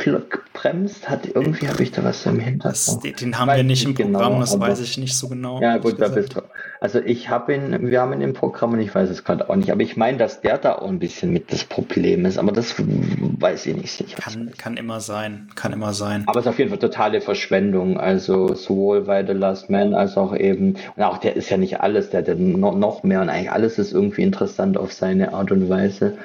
bremst 0.53 1.09
hat? 1.09 1.27
Irgendwie 1.27 1.67
habe 1.67 1.83
ich 1.83 1.91
da 1.91 2.03
was 2.03 2.25
im 2.25 2.39
Hintergrund. 2.39 3.03
Den, 3.03 3.15
den 3.15 3.39
haben 3.39 3.47
wir 3.49 3.63
nicht 3.63 3.85
im 3.85 3.93
Programm, 3.93 4.33
genau, 4.33 4.39
das 4.39 4.59
weiß 4.59 4.79
ich 4.81 4.97
nicht 4.97 5.15
so 5.15 5.27
genau. 5.27 5.61
Ja, 5.61 5.77
gut, 5.77 5.99
da 5.99 6.07
bist 6.07 6.35
du. 6.35 6.41
Also 6.81 6.99
ich 6.99 7.29
habe 7.29 7.53
ihn, 7.53 7.89
wir 7.89 7.99
haben 7.99 8.13
ihn 8.13 8.21
im 8.21 8.33
Programm 8.33 8.73
und 8.73 8.79
ich 8.79 8.95
weiß 8.95 9.09
es 9.09 9.25
gerade 9.25 9.49
auch 9.49 9.55
nicht, 9.55 9.71
aber 9.71 9.81
ich 9.81 9.97
meine, 9.97 10.17
dass 10.17 10.39
der 10.39 10.57
da 10.57 10.75
auch 10.75 10.87
ein 10.87 10.99
bisschen 10.99 11.31
mit 11.31 11.51
das 11.51 11.65
Problem 11.65 12.25
ist, 12.25 12.37
aber 12.37 12.53
das 12.53 12.75
weiß 12.77 13.65
ich 13.65 13.75
nicht 13.75 13.91
sicher. 13.91 14.17
Kann, 14.21 14.51
kann 14.57 14.77
immer 14.77 15.01
sein, 15.01 15.49
kann 15.55 15.73
immer 15.73 15.93
sein. 15.93 16.23
Aber 16.27 16.39
es 16.39 16.45
ist 16.45 16.49
auf 16.49 16.57
jeden 16.57 16.69
Fall 16.69 16.79
totale 16.79 17.19
Verschwendung, 17.19 17.99
also 17.99 18.53
sowohl 18.53 19.01
bei 19.01 19.25
The 19.25 19.33
Last 19.33 19.69
Man 19.69 19.93
als 19.93 20.15
auch 20.15 20.33
eben, 20.35 20.77
und 20.95 21.03
auch 21.03 21.17
der 21.17 21.35
ist 21.35 21.49
ja 21.49 21.57
nicht 21.57 21.81
alles, 21.81 22.11
der 22.11 22.21
hat 22.25 22.39
noch 22.39 23.03
mehr 23.03 23.21
und 23.21 23.29
eigentlich 23.29 23.51
alles 23.51 23.77
ist 23.77 23.91
irgendwie 23.91 24.21
interessant 24.29 24.77
auf 24.77 24.93
seine 24.93 25.33
Art 25.33 25.51
und 25.51 25.69
Weise. 25.69 26.17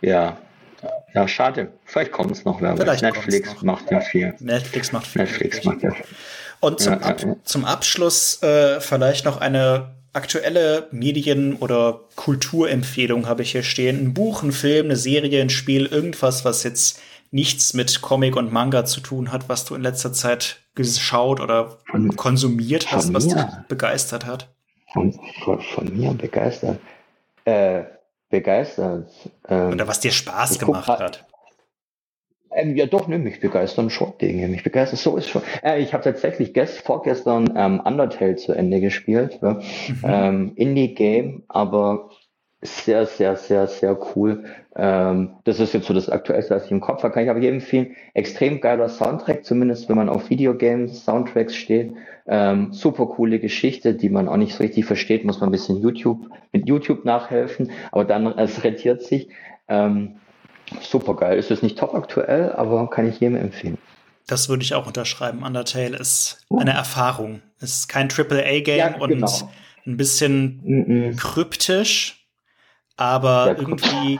Ja, 0.00 0.36
ja, 1.14 1.28
schade. 1.28 1.72
Vielleicht 1.84 2.12
kommt 2.12 2.32
es 2.32 2.44
noch. 2.44 2.60
Wer 2.60 2.76
Vielleicht 2.76 3.02
Netflix 3.02 3.54
noch. 3.54 3.62
macht 3.62 3.90
ja 3.90 4.00
viel. 4.00 4.34
Netflix 4.40 4.92
macht 4.92 5.06
viel. 5.06 5.22
Netflix 5.22 5.64
macht 5.64 5.82
ja 5.82 5.92
viel. 5.92 6.04
Und 6.60 6.80
zum, 6.80 6.92
ja, 6.94 7.00
Ab 7.00 7.20
ja. 7.22 7.36
zum 7.44 7.64
Abschluss 7.64 8.42
äh, 8.42 8.80
vielleicht 8.80 9.24
noch 9.24 9.40
eine 9.40 9.94
aktuelle 10.12 10.88
Medien- 10.90 11.56
oder 11.56 12.00
Kulturempfehlung 12.16 13.28
habe 13.28 13.42
ich 13.42 13.52
hier 13.52 13.62
stehen. 13.62 13.98
Ein 13.98 14.14
Buch, 14.14 14.42
ein 14.42 14.52
Film, 14.52 14.86
eine 14.86 14.96
Serie, 14.96 15.40
ein 15.40 15.50
Spiel, 15.50 15.86
irgendwas, 15.86 16.44
was 16.44 16.62
jetzt 16.62 17.00
nichts 17.30 17.74
mit 17.74 18.02
Comic 18.02 18.36
und 18.36 18.52
Manga 18.52 18.84
zu 18.84 19.00
tun 19.00 19.32
hat, 19.32 19.48
was 19.48 19.64
du 19.64 19.74
in 19.74 19.82
letzter 19.82 20.12
Zeit 20.12 20.60
geschaut 20.74 21.40
oder 21.40 21.78
von, 21.90 22.14
konsumiert 22.16 22.92
hast, 22.92 23.12
was 23.14 23.28
dich 23.28 23.42
begeistert 23.68 24.26
hat. 24.26 24.48
Von, 24.92 25.18
von, 25.44 25.60
von 25.60 25.96
mir 25.96 26.12
begeistert. 26.12 26.78
Äh, 27.44 27.84
begeistert. 28.28 29.10
Ähm, 29.48 29.72
Oder 29.72 29.86
was 29.86 30.00
dir 30.00 30.10
Spaß 30.10 30.58
gemacht 30.58 30.88
hat. 30.88 31.26
Ähm, 32.54 32.76
ja, 32.76 32.86
doch, 32.86 33.08
ne, 33.08 33.18
mich 33.18 33.40
begeistern 33.40 33.90
schon 33.90 34.16
Dinge. 34.18 34.48
Mich 34.48 34.62
begeistert 34.62 34.98
so 34.98 35.16
ist 35.16 35.28
schon. 35.28 35.42
Äh, 35.62 35.80
ich 35.80 35.92
habe 35.94 36.04
tatsächlich 36.04 36.52
gest, 36.52 36.80
vorgestern 36.80 37.52
ähm, 37.56 37.80
Undertale 37.80 38.36
zu 38.36 38.52
Ende 38.52 38.80
gespielt. 38.80 39.38
Ja. 39.42 39.54
Mhm. 39.54 40.02
Ähm, 40.04 40.52
Indie-Game, 40.56 41.44
aber 41.48 42.10
sehr, 42.62 43.06
sehr, 43.06 43.36
sehr, 43.36 43.66
sehr 43.66 43.98
cool. 44.14 44.44
Ähm, 44.76 45.30
das 45.44 45.58
ist 45.58 45.74
jetzt 45.74 45.86
so 45.86 45.94
das 45.94 46.08
Aktuellste, 46.08 46.54
was 46.54 46.66
ich 46.66 46.70
im 46.70 46.80
Kopf 46.80 47.02
habe. 47.02 47.12
Kann 47.12 47.24
ich 47.24 47.30
aber 47.30 47.40
jedem 47.40 47.56
empfehlen. 47.56 47.96
Extrem 48.14 48.60
geiler 48.60 48.88
Soundtrack, 48.88 49.44
zumindest 49.44 49.88
wenn 49.88 49.96
man 49.96 50.08
auf 50.08 50.30
Videogames, 50.30 51.04
Soundtracks 51.04 51.56
steht. 51.56 51.92
Ähm, 52.26 52.72
super 52.72 53.06
coole 53.06 53.40
Geschichte, 53.40 53.94
die 53.94 54.08
man 54.08 54.28
auch 54.28 54.36
nicht 54.36 54.54
so 54.54 54.62
richtig 54.62 54.84
versteht, 54.84 55.24
muss 55.24 55.40
man 55.40 55.48
ein 55.48 55.52
bisschen 55.52 55.82
YouTube, 55.82 56.28
mit 56.52 56.68
YouTube 56.68 57.04
nachhelfen, 57.04 57.72
aber 57.90 58.04
dann 58.04 58.26
es 58.38 58.62
rentiert 58.62 59.02
sich. 59.02 59.28
Ähm, 59.66 60.16
super 60.80 61.16
geil. 61.16 61.38
Ist 61.38 61.50
es 61.50 61.62
nicht 61.62 61.78
top 61.78 61.94
aktuell, 61.94 62.52
aber 62.52 62.88
kann 62.90 63.08
ich 63.08 63.18
jedem 63.18 63.36
empfehlen. 63.36 63.76
Das 64.28 64.48
würde 64.48 64.62
ich 64.62 64.74
auch 64.74 64.86
unterschreiben. 64.86 65.42
Undertale 65.42 65.96
ist 65.96 66.46
eine 66.48 66.72
Erfahrung. 66.72 67.42
Es 67.58 67.76
ist 67.76 67.88
kein 67.88 68.08
AAA-Game 68.08 68.78
ja, 68.78 68.88
genau. 68.90 69.04
und 69.04 69.44
ein 69.84 69.96
bisschen 69.96 70.60
mm 70.62 70.92
-mm. 70.92 71.16
kryptisch, 71.16 72.21
aber 73.02 73.48
ja, 73.48 73.58
irgendwie, 73.58 74.18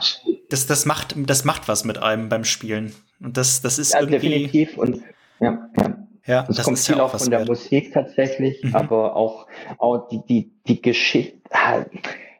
das, 0.49 0.67
das, 0.67 0.85
macht, 0.85 1.15
das 1.17 1.45
macht 1.45 1.67
was 1.67 1.85
mit 1.85 1.97
einem 1.97 2.29
beim 2.29 2.43
Spielen. 2.43 2.93
Und 3.19 3.37
das, 3.37 3.61
das 3.61 3.79
ist 3.79 3.93
ja, 3.93 4.01
irgendwie. 4.01 4.19
Definitiv. 4.19 4.77
Und 4.77 5.01
ja, 5.39 5.69
ja. 5.77 5.97
Ja, 6.25 6.43
das, 6.43 6.57
das 6.57 6.65
kommt 6.65 6.79
viel 6.79 6.97
ja 6.97 7.03
auch, 7.03 7.17
von 7.17 7.29
der 7.29 7.39
wert. 7.39 7.49
Musik 7.49 7.91
tatsächlich, 7.93 8.63
mhm. 8.63 8.75
aber 8.75 9.15
auch, 9.15 9.47
auch 9.77 10.07
die, 10.07 10.21
die, 10.25 10.51
die 10.67 10.81
Geschichte. 10.81 11.37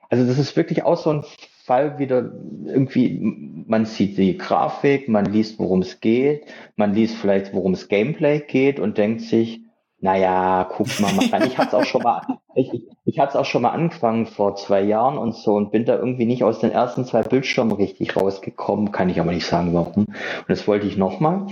Also 0.09 0.25
das 0.25 0.37
ist 0.37 0.55
wirklich 0.55 0.83
auch 0.83 0.95
so 0.95 1.09
ein 1.09 1.25
Fall 1.65 1.99
wieder 1.99 2.31
irgendwie, 2.65 3.19
man 3.67 3.85
sieht 3.85 4.17
die 4.17 4.37
Grafik, 4.37 5.09
man 5.09 5.25
liest, 5.25 5.59
worum 5.59 5.81
es 5.81 5.99
geht, 5.99 6.45
man 6.77 6.93
liest 6.93 7.17
vielleicht, 7.17 7.53
worum 7.53 7.73
es 7.73 7.89
Gameplay 7.89 8.39
geht 8.39 8.79
und 8.79 8.97
denkt 8.97 9.21
sich, 9.21 9.62
naja, 10.03 10.67
guck 10.69 10.99
mal 10.99 11.13
mal 11.13 11.27
rein. 11.27 11.47
Ich 11.47 11.57
hatte 11.57 11.69
es 11.69 11.73
auch 11.81 11.85
schon 11.85 12.03
mal, 12.03 12.21
ich, 12.55 12.69
ich 13.05 13.19
hatte 13.19 13.29
es 13.29 13.35
auch 13.37 13.45
schon 13.45 13.61
mal 13.61 13.69
angefangen 13.69 14.25
vor 14.25 14.55
zwei 14.55 14.81
Jahren 14.81 15.17
und 15.17 15.33
so 15.33 15.55
und 15.55 15.71
bin 15.71 15.85
da 15.85 15.95
irgendwie 15.95 16.25
nicht 16.25 16.43
aus 16.43 16.59
den 16.59 16.71
ersten 16.71 17.05
zwei 17.05 17.21
Bildschirmen 17.23 17.71
richtig 17.71 18.17
rausgekommen. 18.17 18.91
Kann 18.91 19.07
ich 19.07 19.21
aber 19.21 19.31
nicht 19.31 19.47
sagen, 19.47 19.73
warum. 19.73 20.07
Und 20.07 20.49
das 20.49 20.67
wollte 20.67 20.87
ich 20.87 20.97
nochmal. 20.97 21.47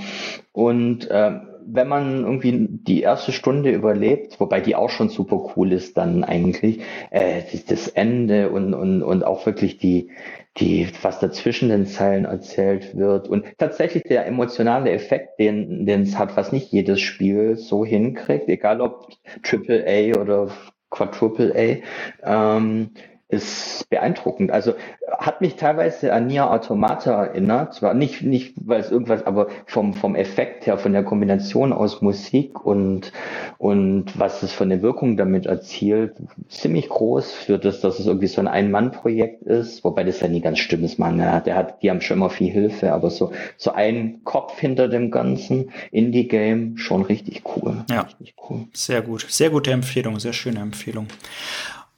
Und 0.51 1.09
äh, 1.09 1.39
wenn 1.65 1.87
man 1.87 2.25
irgendwie 2.25 2.67
die 2.69 3.01
erste 3.01 3.31
Stunde 3.31 3.71
überlebt, 3.71 4.41
wobei 4.41 4.59
die 4.59 4.75
auch 4.75 4.89
schon 4.89 5.07
super 5.07 5.53
cool 5.55 5.71
ist, 5.71 5.95
dann 5.95 6.25
eigentlich, 6.25 6.81
äh, 7.09 7.43
das 7.69 7.87
Ende 7.87 8.49
und, 8.49 8.73
und, 8.73 9.01
und 9.01 9.23
auch 9.23 9.45
wirklich 9.45 9.77
die, 9.77 10.09
die, 10.57 10.87
was 11.01 11.19
dazwischen 11.19 11.69
den 11.69 11.85
Zeilen 11.85 12.25
erzählt 12.25 12.97
wird. 12.97 13.27
Und 13.27 13.45
tatsächlich 13.57 14.03
der 14.03 14.25
emotionale 14.25 14.91
Effekt, 14.91 15.39
den, 15.39 15.85
den 15.85 16.01
es 16.01 16.17
hat, 16.17 16.35
was 16.35 16.51
nicht 16.51 16.71
jedes 16.71 16.99
Spiel 16.99 17.55
so 17.55 17.85
hinkriegt, 17.85 18.49
egal 18.49 18.81
ob 18.81 19.07
Triple 19.43 19.85
A 19.87 20.19
oder 20.19 20.51
Quadruple 20.89 21.81
A, 22.25 22.57
ähm, 22.57 22.91
ist 23.31 23.89
beeindruckend. 23.89 24.51
Also 24.51 24.73
hat 25.17 25.41
mich 25.41 25.55
teilweise 25.55 26.13
an 26.13 26.27
Nier 26.27 26.51
Automata 26.51 27.25
erinnert. 27.25 27.73
Zwar 27.73 27.93
nicht, 27.93 28.23
nicht, 28.23 28.53
weil 28.57 28.81
es 28.81 28.91
irgendwas, 28.91 29.25
aber 29.25 29.47
vom, 29.65 29.93
vom 29.93 30.15
Effekt 30.15 30.65
her, 30.65 30.77
von 30.77 30.93
der 30.93 31.03
Kombination 31.03 31.73
aus 31.73 32.01
Musik 32.01 32.65
und, 32.65 33.11
und 33.57 34.19
was 34.19 34.43
es 34.43 34.51
von 34.51 34.69
der 34.69 34.81
Wirkung 34.81 35.17
damit 35.17 35.45
erzielt, 35.45 36.13
ziemlich 36.49 36.89
groß 36.89 37.31
für 37.31 37.57
das, 37.57 37.81
dass 37.81 37.99
es 37.99 38.07
irgendwie 38.07 38.27
so 38.27 38.41
ein 38.41 38.47
Ein-Mann-Projekt 38.47 39.43
ist. 39.43 39.83
Wobei 39.83 40.03
das 40.03 40.19
ja 40.19 40.27
nie 40.27 40.41
ganz 40.41 40.59
stimmt, 40.59 40.83
ist 40.83 40.99
man. 40.99 41.17
Ja, 41.17 41.39
der 41.39 41.55
hat, 41.55 41.81
die 41.81 41.89
haben 41.89 42.01
schon 42.01 42.17
immer 42.17 42.29
viel 42.29 42.51
Hilfe, 42.51 42.91
aber 42.91 43.09
so, 43.09 43.31
so 43.57 43.71
ein 43.71 44.21
Kopf 44.23 44.59
hinter 44.59 44.87
dem 44.87 45.09
ganzen 45.09 45.71
Indie-Game 45.91 46.77
schon 46.77 47.03
richtig 47.03 47.43
cool. 47.55 47.85
Ja. 47.89 48.01
Richtig 48.01 48.35
cool. 48.49 48.67
Sehr 48.73 49.01
gut. 49.01 49.25
Sehr 49.29 49.49
gute 49.49 49.71
Empfehlung, 49.71 50.19
sehr 50.19 50.33
schöne 50.33 50.59
Empfehlung. 50.59 51.07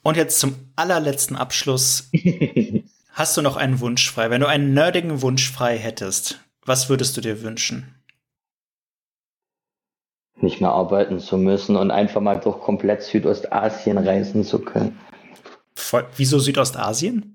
Und 0.04 0.18
jetzt 0.18 0.38
zum 0.38 0.54
allerletzten 0.76 1.34
Abschluss. 1.34 2.10
Hast 3.12 3.36
du 3.36 3.42
noch 3.42 3.56
einen 3.56 3.80
Wunsch 3.80 4.10
frei? 4.10 4.28
Wenn 4.28 4.42
du 4.42 4.46
einen 4.46 4.74
nerdigen 4.74 5.22
Wunsch 5.22 5.50
frei 5.50 5.78
hättest, 5.78 6.40
was 6.64 6.88
würdest 6.90 7.16
du 7.16 7.22
dir 7.22 7.42
wünschen? 7.42 7.94
Nicht 10.36 10.60
mehr 10.60 10.72
arbeiten 10.72 11.20
zu 11.20 11.38
müssen 11.38 11.76
und 11.76 11.90
einfach 11.90 12.20
mal 12.20 12.38
durch 12.38 12.60
komplett 12.60 13.02
Südostasien 13.02 13.96
reisen 13.96 14.44
zu 14.44 14.58
können. 14.58 14.98
Voll, 15.74 16.06
wieso 16.16 16.38
Südostasien? 16.38 17.33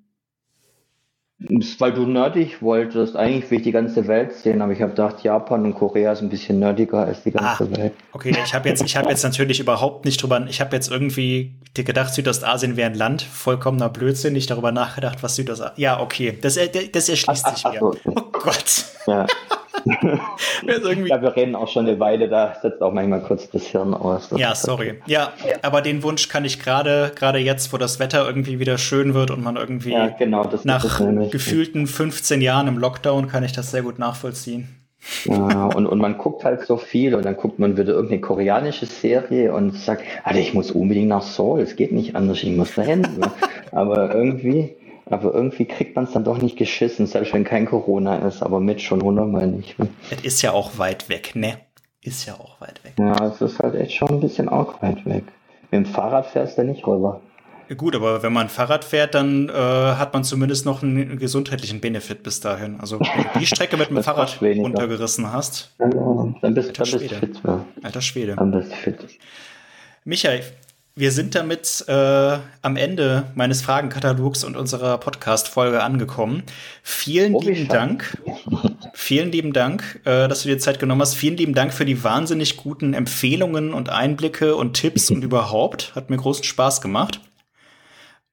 Weil 1.41 1.93
du 1.93 2.05
nerdig 2.05 2.61
wolltest. 2.61 3.15
Eigentlich 3.15 3.49
will 3.49 3.59
ich 3.59 3.63
die 3.63 3.71
ganze 3.71 4.07
Welt 4.07 4.33
sehen, 4.33 4.61
aber 4.61 4.73
ich 4.73 4.81
habe 4.81 4.91
gedacht, 4.91 5.23
Japan 5.23 5.63
und 5.63 5.73
Korea 5.73 6.11
ist 6.11 6.21
ein 6.21 6.27
bisschen 6.27 6.59
nerdiger 6.59 7.05
als 7.05 7.23
die 7.23 7.31
ganze 7.31 7.63
ah, 7.63 7.77
Welt. 7.77 7.93
Okay, 8.11 8.35
ich 8.43 8.53
habe 8.53 8.67
jetzt, 8.67 8.83
ich 8.83 8.97
habe 8.97 9.09
jetzt 9.09 9.23
natürlich 9.23 9.61
überhaupt 9.61 10.03
nicht 10.03 10.21
drüber, 10.21 10.45
ich 10.49 10.59
habe 10.59 10.75
jetzt 10.75 10.91
irgendwie 10.91 11.53
gedacht, 11.73 12.13
Südostasien 12.13 12.75
wäre 12.75 12.89
ein 12.89 12.95
Land, 12.95 13.21
vollkommener 13.21 13.87
Blödsinn, 13.87 14.33
nicht 14.33 14.51
darüber 14.51 14.73
nachgedacht, 14.73 15.23
was 15.23 15.37
Südostasien. 15.37 15.81
Ja, 15.81 16.01
okay, 16.01 16.37
das, 16.41 16.59
das 16.91 17.07
erschließt 17.07 17.45
ach, 17.45 17.55
sich 17.55 17.65
ach, 17.65 17.71
mir. 17.71 17.79
So. 17.79 17.95
Oh 18.05 18.21
Gott. 18.33 18.85
Ja. 19.07 19.25
ja, 19.85 21.21
wir 21.21 21.35
reden 21.35 21.55
auch 21.55 21.67
schon 21.67 21.87
eine 21.87 21.99
Weile, 21.99 22.29
da 22.29 22.55
setzt 22.61 22.81
auch 22.81 22.91
manchmal 22.91 23.21
kurz 23.21 23.49
das 23.49 23.63
Hirn 23.67 23.93
aus. 23.93 24.29
Das 24.29 24.39
ja, 24.39 24.55
sorry. 24.55 24.91
Okay. 24.91 25.01
Ja, 25.07 25.33
aber 25.61 25.81
den 25.81 26.03
Wunsch 26.03 26.29
kann 26.29 26.45
ich 26.45 26.59
gerade, 26.59 27.11
gerade 27.15 27.39
jetzt, 27.39 27.73
wo 27.73 27.77
das 27.77 27.99
Wetter 27.99 28.25
irgendwie 28.25 28.59
wieder 28.59 28.77
schön 28.77 29.13
wird 29.13 29.31
und 29.31 29.43
man 29.43 29.55
irgendwie 29.55 29.91
ja, 29.91 30.07
genau, 30.07 30.49
nach 30.63 30.99
gefühlten 31.31 31.87
15 31.87 32.41
Jahren 32.41 32.67
im 32.67 32.77
Lockdown 32.77 33.27
kann 33.27 33.43
ich 33.43 33.51
das 33.51 33.71
sehr 33.71 33.81
gut 33.81 33.99
nachvollziehen. 33.99 34.79
Ja, 35.25 35.65
und, 35.67 35.87
und 35.87 35.99
man 35.99 36.17
guckt 36.17 36.43
halt 36.43 36.65
so 36.65 36.77
viel 36.77 37.15
und 37.15 37.23
dann 37.23 37.37
guckt 37.37 37.57
man 37.57 37.77
wieder 37.77 37.93
irgendeine 37.93 38.21
koreanische 38.21 38.85
Serie 38.85 39.53
und 39.53 39.75
sagt, 39.75 40.03
Alter, 40.23 40.39
ich 40.39 40.53
muss 40.53 40.71
unbedingt 40.71 41.07
nach 41.07 41.21
Seoul, 41.21 41.61
es 41.61 41.75
geht 41.75 41.91
nicht 41.93 42.15
anders, 42.15 42.43
ich 42.43 42.51
muss 42.51 42.75
dahin. 42.75 43.07
aber 43.71 44.13
irgendwie, 44.13 44.75
aber 45.09 45.33
irgendwie 45.33 45.65
kriegt 45.65 45.95
man 45.95 46.05
es 46.05 46.11
dann 46.11 46.23
doch 46.23 46.41
nicht 46.41 46.57
geschissen, 46.57 47.07
selbst 47.07 47.33
wenn 47.33 47.43
kein 47.43 47.65
Corona 47.65 48.17
ist, 48.27 48.41
aber 48.41 48.59
mit 48.59 48.81
schon 48.81 49.01
hundertmal 49.01 49.47
nicht. 49.47 49.75
Es 50.11 50.23
ist 50.23 50.41
ja 50.41 50.51
auch 50.51 50.77
weit 50.77 51.09
weg, 51.09 51.35
ne? 51.35 51.57
Ist 52.01 52.25
ja 52.25 52.35
auch 52.35 52.61
weit 52.61 52.83
weg. 52.83 52.93
Ja, 52.97 53.27
es 53.27 53.41
ist 53.41 53.59
halt 53.59 53.75
echt 53.75 53.93
schon 53.93 54.09
ein 54.09 54.19
bisschen 54.19 54.47
auch 54.47 54.81
weit 54.81 55.05
weg. 55.05 55.23
Mit 55.71 55.73
dem 55.73 55.85
Fahrrad 55.85 56.27
fährst 56.27 56.57
du 56.57 56.63
nicht 56.63 56.85
rüber. 56.87 57.21
Gut, 57.77 57.95
aber 57.95 58.23
wenn 58.23 58.33
man 58.33 58.49
Fahrrad 58.49 58.83
fährt, 58.83 59.13
dann 59.13 59.47
äh, 59.47 59.53
hat 59.53 60.13
man 60.13 60.23
zumindest 60.23 60.65
noch 60.65 60.81
einen 60.81 61.19
gesundheitlichen 61.19 61.79
Benefit 61.79 62.23
bis 62.23 62.39
dahin. 62.39 62.79
Also 62.79 62.99
wenn 62.99 63.05
du 63.33 63.39
die 63.39 63.45
Strecke 63.45 63.77
mit 63.77 63.89
dem 63.91 64.01
Fahrrad 64.03 64.41
runtergerissen 64.41 65.31
hast, 65.31 65.75
ja, 65.77 65.87
dann 65.87 66.53
bist, 66.55 66.79
du 66.79 66.85
fit. 66.85 67.41
Ja. 67.45 67.65
Alter 67.83 68.01
Schwede. 68.01 68.35
Dann 68.35 68.51
bist 68.51 68.71
du 68.71 68.75
fit. 68.75 69.19
Michael, 70.03 70.41
wir 70.95 71.11
sind 71.11 71.35
damit 71.35 71.85
äh, 71.87 72.37
am 72.61 72.75
Ende 72.75 73.31
meines 73.35 73.61
Fragenkatalogs 73.61 74.43
und 74.43 74.57
unserer 74.57 74.97
Podcast-Folge 74.97 75.81
angekommen. 75.81 76.43
Vielen 76.83 77.35
oh, 77.35 77.41
lieben 77.41 77.67
Dank. 77.69 78.17
Vielen 78.93 79.31
lieben 79.31 79.53
Dank, 79.53 80.01
äh, 80.03 80.27
dass 80.27 80.43
du 80.43 80.49
dir 80.49 80.59
Zeit 80.59 80.79
genommen 80.79 81.01
hast. 81.01 81.15
Vielen 81.15 81.37
lieben 81.37 81.53
Dank 81.53 81.73
für 81.73 81.85
die 81.85 82.03
wahnsinnig 82.03 82.57
guten 82.57 82.93
Empfehlungen 82.93 83.73
und 83.73 83.89
Einblicke 83.89 84.55
und 84.55 84.73
Tipps 84.73 85.09
und 85.09 85.23
überhaupt. 85.23 85.95
Hat 85.95 86.09
mir 86.09 86.17
großen 86.17 86.43
Spaß 86.43 86.81
gemacht. 86.81 87.21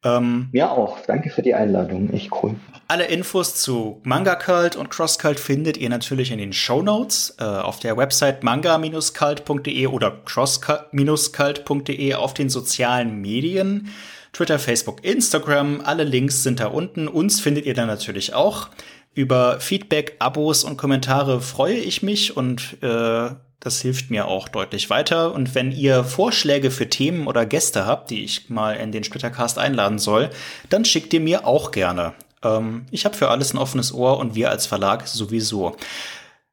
Ähm, 0.07 0.49
Mir 0.53 0.71
auch. 0.71 0.99
Danke 1.07 1.31
für 1.31 1.43
die 1.43 1.55
Einladung. 1.55 2.11
Echt 2.11 2.31
cool. 2.43 2.55
Alle 2.89 3.07
Infos 3.07 3.57
zu 3.57 4.01
Manga 4.05 4.37
Cult 4.37 4.77
und 4.77 4.91
Cross 4.91 5.19
Cult 5.19 5.41
findet 5.41 5.77
ihr 5.77 5.89
natürlich 5.89 6.31
in 6.31 6.39
den 6.39 6.53
Show 6.53 6.83
Notes 6.83 7.35
äh, 7.41 7.45
auf 7.45 7.81
der 7.81 7.97
Website 7.97 8.45
manga-cult.de 8.45 9.89
oder 9.89 10.13
cross-cult.de 10.25 12.15
auf 12.15 12.35
den 12.35 12.49
sozialen 12.49 13.21
Medien. 13.21 13.89
Twitter, 14.33 14.61
Facebook, 14.61 15.05
Instagram, 15.05 15.81
alle 15.83 16.05
Links 16.05 16.45
sind 16.45 16.61
da 16.61 16.67
unten. 16.69 17.09
Uns 17.09 17.41
findet 17.41 17.67
ihr 17.67 17.75
dann 17.75 17.89
natürlich 17.89 18.35
auch. 18.35 18.69
Über 19.15 19.59
Feedback, 19.61 20.15
Abos 20.21 20.63
und 20.63 20.77
Kommentare 20.77 21.41
freue 21.41 21.79
ich 21.79 22.05
mich 22.05 22.37
und 22.37 22.77
äh, 22.83 23.31
das 23.67 23.81
hilft 23.81 24.11
mir 24.11 24.29
auch 24.29 24.49
deutlich 24.49 24.89
weiter. 24.91 25.35
Und 25.35 25.55
wenn 25.55 25.73
ihr 25.73 26.05
Vorschläge 26.05 26.71
für 26.71 26.89
Themen 26.89 27.27
oder 27.27 27.45
Gäste 27.45 27.85
habt, 27.85 28.11
die 28.11 28.23
ich 28.25 28.49
mal 28.49 28.77
in 28.77 28.93
den 28.93 29.05
Splittercast 29.05 29.59
einladen 29.59 29.99
soll, 29.99 30.31
dann 30.71 30.85
schickt 30.85 31.13
ihr 31.13 31.21
mir 31.21 31.47
auch 31.47 31.73
gerne. 31.73 32.15
Ähm, 32.43 32.87
ich 32.93 33.05
habe 33.05 33.17
für 33.17 33.29
alles 33.29 33.53
ein 33.53 33.59
offenes 33.59 33.93
Ohr 33.93 34.19
und 34.19 34.37
wir 34.37 34.51
als 34.51 34.67
Verlag 34.67 35.09
sowieso. 35.09 35.77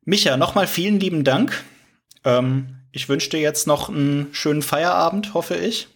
Micha, 0.03 0.35
nochmal 0.37 0.67
vielen 0.67 0.99
lieben 0.99 1.23
Dank. 1.23 1.63
Ähm, 2.25 2.79
ich 2.91 3.07
wünsche 3.09 3.29
dir 3.29 3.39
jetzt 3.39 3.67
noch 3.67 3.89
einen 3.89 4.29
schönen 4.33 4.63
Feierabend, 4.63 5.33
hoffe 5.35 5.55
ich. 5.55 5.87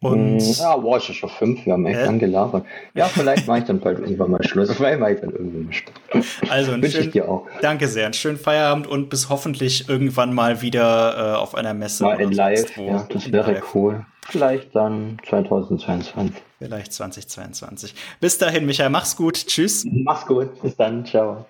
Und 0.00 0.40
ja, 0.58 0.76
boah, 0.76 0.98
ist 0.98 1.14
schon 1.14 1.30
fünf, 1.30 1.64
wir 1.64 1.72
haben 1.72 1.86
echt 1.86 2.00
äh? 2.00 2.04
lang 2.04 2.18
gelabert. 2.18 2.66
Ja, 2.94 3.06
vielleicht 3.06 3.46
mache 3.46 3.60
ich 3.60 3.64
dann 3.64 3.80
bald 3.80 4.00
irgendwann 4.00 4.32
mal 4.32 4.44
Schluss. 4.44 4.70
Vielleicht 4.76 5.00
mache 5.00 5.12
ich 5.14 5.20
dann 5.20 5.30
irgendwann 5.30 5.64
mal 5.64 5.72
Schluss. 5.72 6.50
Also, 6.50 6.72
ein 6.72 6.84
schön, 6.90 7.00
ich 7.04 7.10
dir 7.12 7.26
auch. 7.26 7.46
Danke 7.62 7.88
sehr, 7.88 8.04
einen 8.04 8.12
schönen 8.12 8.36
Feierabend 8.36 8.86
und 8.86 9.08
bis 9.08 9.30
hoffentlich 9.30 9.88
irgendwann 9.88 10.34
mal 10.34 10.60
wieder 10.60 11.34
äh, 11.34 11.36
auf 11.36 11.54
einer 11.54 11.72
Messe. 11.72 12.04
Mal 12.04 12.20
in 12.20 12.32
live, 12.32 12.76
ja, 12.76 13.06
das 13.08 13.32
wäre 13.32 13.52
live. 13.52 13.74
cool. 13.74 14.04
Vielleicht 14.28 14.74
dann 14.74 15.18
2022. 15.26 16.42
Vielleicht 16.58 16.92
2022. 16.92 17.94
Bis 18.20 18.38
dahin, 18.38 18.66
Michael, 18.66 18.90
mach's 18.90 19.16
gut. 19.16 19.34
Tschüss. 19.34 19.86
Mach's 19.90 20.26
gut. 20.26 20.60
Bis 20.62 20.76
dann. 20.76 21.04
Ciao. 21.04 21.46